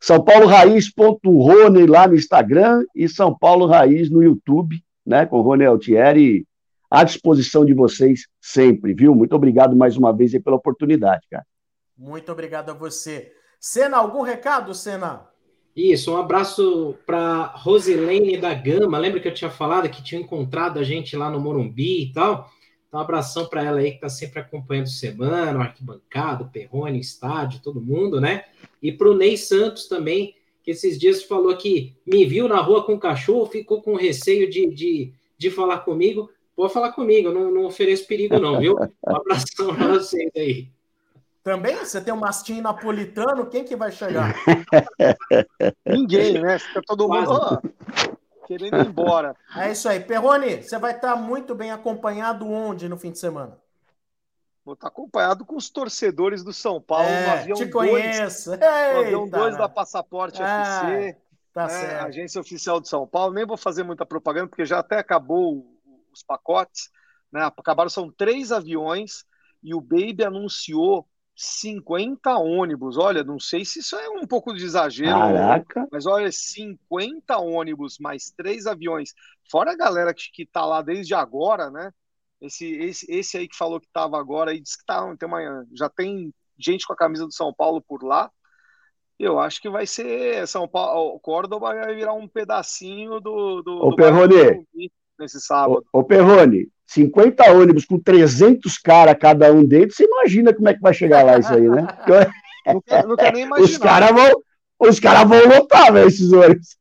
São 0.00 0.22
Paulo 0.22 0.46
Raiz.rony 0.46 1.86
lá 1.86 2.06
no 2.06 2.14
Instagram 2.14 2.84
e 2.94 3.08
São 3.08 3.36
Paulo 3.36 3.66
Raiz 3.66 4.08
no 4.08 4.22
YouTube, 4.22 4.80
né? 5.04 5.26
Com 5.26 5.40
Rony 5.40 5.64
Altieri 5.66 6.46
à 6.90 7.04
disposição 7.04 7.64
de 7.64 7.74
vocês 7.74 8.26
sempre, 8.40 8.94
viu? 8.94 9.14
Muito 9.14 9.34
obrigado 9.34 9.76
mais 9.76 9.96
uma 9.96 10.12
vez 10.12 10.32
pela 10.42 10.56
oportunidade, 10.56 11.26
cara. 11.30 11.46
Muito 11.96 12.30
obrigado 12.30 12.70
a 12.70 12.74
você. 12.74 13.32
Sena, 13.60 13.98
algum 13.98 14.22
recado, 14.22 14.72
Sena? 14.72 15.26
Isso, 15.74 16.12
um 16.12 16.16
abraço 16.16 16.96
para 17.06 17.44
Rosilene 17.56 18.36
da 18.36 18.52
Gama. 18.52 18.98
Lembra 18.98 19.20
que 19.20 19.28
eu 19.28 19.34
tinha 19.34 19.50
falado 19.50 19.88
que 19.88 20.02
tinha 20.02 20.20
encontrado 20.20 20.78
a 20.78 20.82
gente 20.82 21.16
lá 21.16 21.30
no 21.30 21.40
Morumbi 21.40 22.02
e 22.02 22.12
tal? 22.12 22.50
Então, 22.88 23.00
um 23.00 23.02
abração 23.02 23.46
para 23.46 23.62
ela 23.62 23.80
aí 23.80 23.90
que 23.90 23.96
está 23.96 24.08
sempre 24.08 24.40
acompanhando 24.40 24.88
semana, 24.88 25.58
o 25.58 25.62
arquibancado, 25.62 26.44
o 26.44 26.48
Perrone, 26.48 26.98
estádio, 26.98 27.60
todo 27.62 27.80
mundo, 27.80 28.20
né? 28.20 28.44
E 28.82 28.90
para 28.90 29.10
o 29.10 29.14
Ney 29.14 29.36
Santos 29.36 29.86
também, 29.86 30.34
que 30.64 30.70
esses 30.70 30.98
dias 30.98 31.22
falou 31.22 31.56
que 31.56 31.94
me 32.06 32.24
viu 32.24 32.48
na 32.48 32.60
rua 32.60 32.84
com 32.84 32.94
o 32.94 32.98
cachorro, 32.98 33.46
ficou 33.46 33.82
com 33.82 33.94
receio 33.94 34.48
de, 34.48 34.66
de, 34.74 35.12
de 35.36 35.50
falar 35.50 35.78
comigo. 35.78 36.30
Pode 36.58 36.72
falar 36.72 36.90
comigo, 36.90 37.30
não, 37.30 37.52
não 37.52 37.66
ofereço 37.66 38.04
perigo, 38.08 38.36
não, 38.36 38.58
viu? 38.58 38.76
Um 39.06 39.16
abração 39.16 39.72
para 39.76 39.86
vocês 39.86 40.28
aí. 40.36 40.68
Também? 41.40 41.76
Você 41.76 42.00
tem 42.00 42.12
um 42.12 42.16
mastim 42.16 42.60
napolitano, 42.60 43.46
quem 43.46 43.62
que 43.62 43.76
vai 43.76 43.92
chegar? 43.92 44.34
Ninguém, 45.86 46.42
né? 46.42 46.58
Fica 46.58 46.82
todo 46.84 47.08
mundo 47.08 47.30
ó, 47.30 47.60
querendo 48.48 48.76
ir 48.76 48.86
embora. 48.88 49.36
É 49.54 49.70
isso 49.70 49.88
aí. 49.88 50.00
Perrone, 50.00 50.60
você 50.60 50.76
vai 50.80 50.96
estar 50.96 51.14
muito 51.14 51.54
bem 51.54 51.70
acompanhado 51.70 52.44
onde 52.50 52.88
no 52.88 52.98
fim 52.98 53.12
de 53.12 53.20
semana? 53.20 53.56
Vou 54.64 54.74
estar 54.74 54.88
acompanhado 54.88 55.44
com 55.44 55.54
os 55.54 55.70
torcedores 55.70 56.42
do 56.42 56.52
São 56.52 56.80
Paulo. 56.80 57.06
É, 57.06 57.52
te 57.52 57.68
conheço. 57.68 58.50
Dois, 58.50 58.62
avião 58.96 59.28
2 59.28 59.56
da 59.56 59.68
Passaporte 59.68 60.42
ah, 60.42 60.82
FC. 60.82 61.16
Tá 61.54 61.68
né, 61.68 61.68
certo. 61.68 62.06
Agência 62.06 62.40
Oficial 62.40 62.80
de 62.80 62.88
São 62.88 63.06
Paulo. 63.06 63.32
Nem 63.32 63.46
vou 63.46 63.56
fazer 63.56 63.84
muita 63.84 64.04
propaganda, 64.04 64.48
porque 64.48 64.66
já 64.66 64.80
até 64.80 64.98
acabou 64.98 65.77
os 66.18 66.22
pacotes. 66.22 66.90
Né? 67.32 67.42
Acabaram, 67.42 67.90
são 67.90 68.10
três 68.10 68.52
aviões 68.52 69.24
e 69.62 69.74
o 69.74 69.80
Baby 69.80 70.24
anunciou 70.24 71.06
50 71.34 72.36
ônibus. 72.36 72.96
Olha, 72.96 73.22
não 73.22 73.38
sei 73.38 73.64
se 73.64 73.78
isso 73.78 73.96
é 73.96 74.08
um 74.08 74.26
pouco 74.26 74.52
de 74.52 74.64
exagero, 74.64 75.18
Caraca. 75.18 75.86
mas 75.90 76.04
olha, 76.04 76.30
50 76.32 77.38
ônibus 77.38 77.98
mais 77.98 78.32
três 78.36 78.66
aviões, 78.66 79.14
fora 79.50 79.72
a 79.72 79.76
galera 79.76 80.12
que, 80.12 80.30
que 80.32 80.44
tá 80.44 80.64
lá 80.64 80.82
desde 80.82 81.14
agora, 81.14 81.70
né? 81.70 81.92
Esse, 82.40 82.66
esse, 82.76 83.10
esse 83.10 83.36
aí 83.36 83.48
que 83.48 83.56
falou 83.56 83.80
que 83.80 83.88
tava 83.92 84.18
agora 84.18 84.54
e 84.54 84.60
disse 84.60 84.78
que 84.78 84.84
tá, 84.84 85.16
tem 85.16 85.28
uma, 85.28 85.66
já 85.74 85.88
tem 85.88 86.32
gente 86.58 86.86
com 86.86 86.92
a 86.92 86.96
camisa 86.96 87.24
do 87.24 87.32
São 87.32 87.52
Paulo 87.52 87.80
por 87.80 88.02
lá. 88.02 88.30
Eu 89.18 89.40
acho 89.40 89.60
que 89.60 89.68
vai 89.68 89.86
ser 89.86 90.46
São 90.46 90.68
Paulo, 90.68 91.18
Córdoba 91.20 91.74
vai 91.74 91.94
virar 91.94 92.12
um 92.12 92.28
pedacinho 92.28 93.20
do, 93.20 93.62
do, 93.62 93.78
Ô, 93.78 93.90
do 93.90 93.96
Perrone, 93.96 94.66
nesse 95.18 95.40
sábado. 95.40 95.84
Ô, 95.92 96.00
ô 96.00 96.04
Perrone, 96.04 96.68
50 96.88 97.52
ônibus 97.52 97.84
com 97.84 97.98
300 97.98 98.78
caras 98.78 99.16
cada 99.20 99.52
um 99.52 99.64
dentro, 99.64 99.94
você 99.94 100.04
imagina 100.04 100.54
como 100.54 100.68
é 100.68 100.74
que 100.74 100.80
vai 100.80 100.94
chegar 100.94 101.22
lá 101.22 101.38
isso 101.38 101.52
aí, 101.52 101.68
né? 101.68 101.86
não, 102.66 102.80
quero, 102.80 103.08
não 103.08 103.16
nem 103.16 103.42
imaginar. 103.42 103.60
Os 103.60 103.78
caras 103.78 104.10
vão, 104.10 104.42
os 104.78 105.00
caras 105.00 105.28
vão 105.28 105.46
lotar, 105.46 105.92
velho, 105.92 106.08
esses 106.08 106.32
ônibus. 106.32 106.78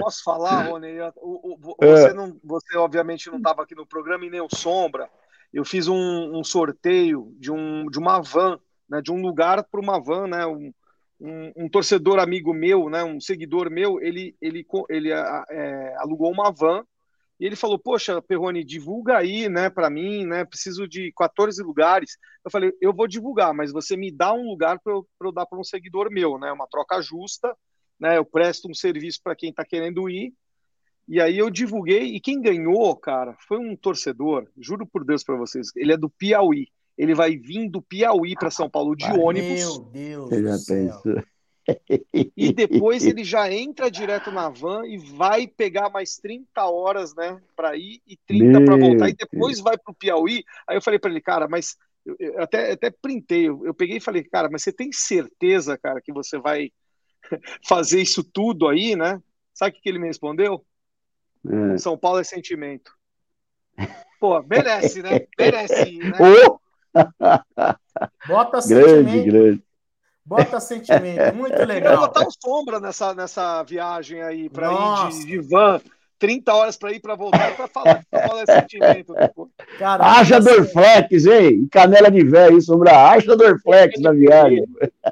Posso 0.00 0.24
falar, 0.24 0.68
Rony? 0.68 0.98
O, 1.16 1.52
o, 1.52 1.76
você, 1.80 2.12
não, 2.12 2.36
você, 2.42 2.76
obviamente, 2.76 3.30
não 3.30 3.38
estava 3.38 3.62
aqui 3.62 3.74
no 3.74 3.86
programa 3.86 4.24
e 4.24 4.30
nem 4.30 4.40
o 4.40 4.48
Sombra. 4.52 5.08
Eu 5.54 5.64
fiz 5.64 5.86
um, 5.86 6.36
um 6.36 6.42
sorteio 6.42 7.32
de, 7.38 7.52
um, 7.52 7.86
de 7.88 7.98
uma 8.00 8.20
van, 8.20 8.58
né, 8.90 9.00
de 9.00 9.12
um 9.12 9.22
lugar 9.22 9.62
para 9.62 9.80
uma 9.80 10.00
van, 10.00 10.26
né? 10.26 10.44
Um, 10.44 10.72
um, 11.20 11.52
um, 11.56 11.68
torcedor 11.68 12.18
amigo 12.18 12.52
meu, 12.52 12.90
né, 12.90 13.02
um 13.02 13.18
seguidor 13.20 13.70
meu, 13.70 13.98
ele, 14.02 14.36
ele, 14.38 14.66
ele 14.90 15.10
é, 15.10 15.94
alugou 15.98 16.30
uma 16.30 16.50
van 16.50 16.84
e 17.38 17.44
ele 17.44 17.56
falou: 17.56 17.78
Poxa, 17.78 18.20
Perrone, 18.22 18.64
divulga 18.64 19.18
aí, 19.18 19.48
né, 19.48 19.68
para 19.68 19.90
mim, 19.90 20.24
né? 20.26 20.44
Preciso 20.44 20.88
de 20.88 21.12
14 21.16 21.62
lugares. 21.62 22.16
Eu 22.44 22.50
falei: 22.50 22.72
Eu 22.80 22.94
vou 22.94 23.06
divulgar, 23.06 23.52
mas 23.52 23.72
você 23.72 23.96
me 23.96 24.10
dá 24.10 24.32
um 24.32 24.48
lugar 24.48 24.80
para 24.80 24.92
eu, 24.92 25.06
eu, 25.22 25.32
dar 25.32 25.46
para 25.46 25.58
um 25.58 25.64
seguidor 25.64 26.10
meu, 26.10 26.38
né? 26.38 26.50
Uma 26.50 26.66
troca 26.66 27.00
justa, 27.02 27.54
né? 28.00 28.16
Eu 28.16 28.24
presto 28.24 28.70
um 28.70 28.74
serviço 28.74 29.20
para 29.22 29.36
quem 29.36 29.50
está 29.50 29.64
querendo 29.64 30.08
ir. 30.08 30.32
E 31.08 31.20
aí 31.20 31.38
eu 31.38 31.50
divulguei 31.50 32.16
e 32.16 32.20
quem 32.20 32.40
ganhou, 32.40 32.96
cara, 32.96 33.36
foi 33.46 33.58
um 33.58 33.76
torcedor. 33.76 34.48
Juro 34.58 34.86
por 34.86 35.04
Deus 35.04 35.22
para 35.22 35.36
vocês, 35.36 35.68
ele 35.76 35.92
é 35.92 35.96
do 35.96 36.10
Piauí. 36.10 36.68
Ele 36.98 37.14
vai 37.14 37.36
vir 37.36 37.68
do 37.68 37.82
Piauí 37.82 38.34
para 38.34 38.50
São 38.50 38.70
Paulo 38.70 38.96
de 38.96 39.04
Ai, 39.04 39.18
ônibus. 39.18 39.78
Meu 39.78 39.84
Deus 39.90 40.30
do 40.30 40.58
céu. 40.58 41.02
E 42.36 42.52
depois 42.52 43.04
ele 43.06 43.24
já 43.24 43.50
entra 43.52 43.90
direto 43.90 44.30
na 44.30 44.48
van 44.48 44.86
e 44.86 44.96
vai 44.98 45.46
pegar 45.46 45.90
mais 45.90 46.16
30 46.16 46.64
horas, 46.66 47.14
né, 47.14 47.40
para 47.54 47.76
ir 47.76 48.00
e 48.06 48.16
30 48.26 48.64
para 48.64 48.76
voltar. 48.76 49.08
E 49.08 49.14
depois 49.14 49.60
vai 49.60 49.76
para 49.76 49.90
o 49.90 49.94
Piauí. 49.94 50.44
Aí 50.68 50.76
eu 50.76 50.82
falei 50.82 50.98
para 50.98 51.10
ele, 51.10 51.20
cara, 51.20 51.48
mas 51.48 51.76
eu, 52.04 52.16
eu 52.18 52.42
até, 52.42 52.72
até 52.72 52.90
printei, 52.90 53.48
eu, 53.48 53.64
eu 53.66 53.74
peguei 53.74 53.96
e 53.96 54.00
falei, 54.00 54.22
cara, 54.22 54.48
mas 54.50 54.62
você 54.62 54.72
tem 54.72 54.92
certeza, 54.92 55.76
cara, 55.76 56.00
que 56.00 56.12
você 56.12 56.38
vai 56.38 56.70
fazer 57.66 58.00
isso 58.00 58.22
tudo 58.22 58.68
aí, 58.68 58.94
né? 58.94 59.20
Sabe 59.52 59.70
o 59.70 59.74
que, 59.74 59.82
que 59.82 59.88
ele 59.88 59.98
me 59.98 60.06
respondeu? 60.06 60.64
É. 61.48 61.78
São 61.78 61.96
Paulo 61.98 62.20
é 62.20 62.24
sentimento. 62.24 62.92
Pô, 64.20 64.42
merece, 64.42 65.02
né? 65.02 65.26
Merece, 65.38 65.98
né? 65.98 66.18
Oh! 66.96 67.06
Bota 68.26 68.58
grande, 68.66 69.10
sentimento. 69.10 69.26
Grande. 69.26 69.65
Bota 70.26 70.58
sentimento, 70.58 71.36
muito 71.36 71.62
legal. 71.64 71.92
Eu 71.92 71.98
vou 72.00 72.08
botar 72.08 72.26
o 72.26 72.32
sombra 72.32 72.80
nessa, 72.80 73.14
nessa 73.14 73.62
viagem 73.62 74.20
aí, 74.22 74.50
para 74.50 74.72
ir 74.72 75.10
de, 75.10 75.24
de 75.26 75.38
van. 75.38 75.80
30 76.18 76.54
horas 76.54 76.76
para 76.76 76.92
ir 76.92 77.00
para 77.00 77.14
voltar 77.14 77.54
para 77.54 77.68
falar, 77.68 78.04
pra 78.10 78.26
falar 78.26 78.46
sentimento. 78.46 79.14
Cara, 79.78 80.04
Acha 80.04 80.40
Dorflex, 80.40 81.26
hein? 81.26 81.68
Canela 81.70 82.10
de 82.10 82.24
velho, 82.24 82.60
sombra. 82.60 83.10
Acha 83.10 83.36
Dorflex 83.36 84.00
na 84.00 84.12
viagem. 84.12 84.64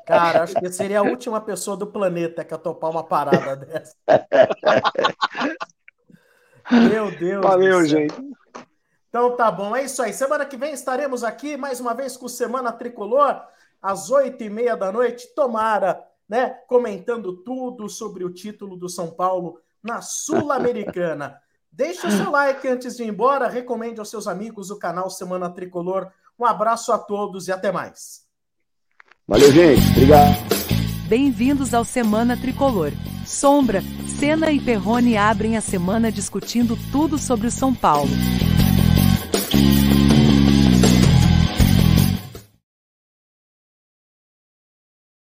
Cara, 0.07 0.43
acho 0.43 0.55
que 0.55 0.73
seria 0.73 1.01
a 1.01 1.03
última 1.03 1.41
pessoa 1.41 1.77
do 1.77 1.87
planeta 1.87 2.43
que 2.43 2.55
a 2.55 2.59
topar 2.59 2.91
uma 2.91 3.05
parada 3.05 3.55
dessa. 3.67 3.95
Meu 6.71 7.11
Deus. 7.11 7.45
Valeu, 7.45 7.85
gente. 7.85 8.15
Então 9.09 9.37
tá 9.37 9.51
bom, 9.51 9.77
é 9.77 9.85
isso 9.85 10.03
aí. 10.03 10.13
Semana 10.13 10.45
que 10.45 10.57
vem 10.57 10.73
estaremos 10.73 11.23
aqui 11.23 11.57
mais 11.57 11.79
uma 11.79 11.95
vez 11.95 12.17
com 12.17 12.27
Semana 12.27 12.73
Tricolor, 12.73 13.43
às 13.85 14.11
oito 14.11 14.43
e 14.43 14.49
meia 14.49 14.75
da 14.75 14.91
noite. 14.91 15.29
Tomara, 15.35 16.03
né? 16.27 16.57
Comentando 16.67 17.37
tudo 17.45 17.87
sobre 17.87 18.25
o 18.25 18.33
título 18.33 18.79
do 18.79 18.89
São 18.89 19.11
Paulo 19.11 19.61
na 19.83 20.01
Sul-Americana. 20.01 21.39
Deixe 21.71 22.07
o 22.07 22.11
seu 22.11 22.31
like 22.31 22.67
antes 22.67 22.97
de 22.97 23.03
ir 23.03 23.09
embora, 23.09 23.49
recomende 23.49 23.99
aos 23.99 24.09
seus 24.09 24.27
amigos 24.29 24.71
o 24.71 24.79
canal 24.79 25.11
Semana 25.11 25.51
Tricolor. 25.51 26.09
Um 26.39 26.47
abraço 26.47 26.93
a 26.93 26.99
todos 26.99 27.49
e 27.49 27.53
até 27.53 27.71
mais. 27.71 28.23
Valeu, 29.27 29.53
gente. 29.53 29.91
Obrigado. 29.91 30.37
Bem-vindos 31.09 31.75
ao 31.75 31.85
Semana 31.85 32.37
Tricolor. 32.37 32.93
Sombra, 33.27 33.83
Senna 34.19 34.53
e 34.53 34.61
Perrone 34.61 35.17
abrem 35.17 35.57
a 35.57 35.61
semana 35.61 36.13
discutindo 36.13 36.79
tudo 36.93 37.19
sobre 37.19 37.49
o 37.49 37.51
São 37.51 37.75
Paulo. 37.75 38.11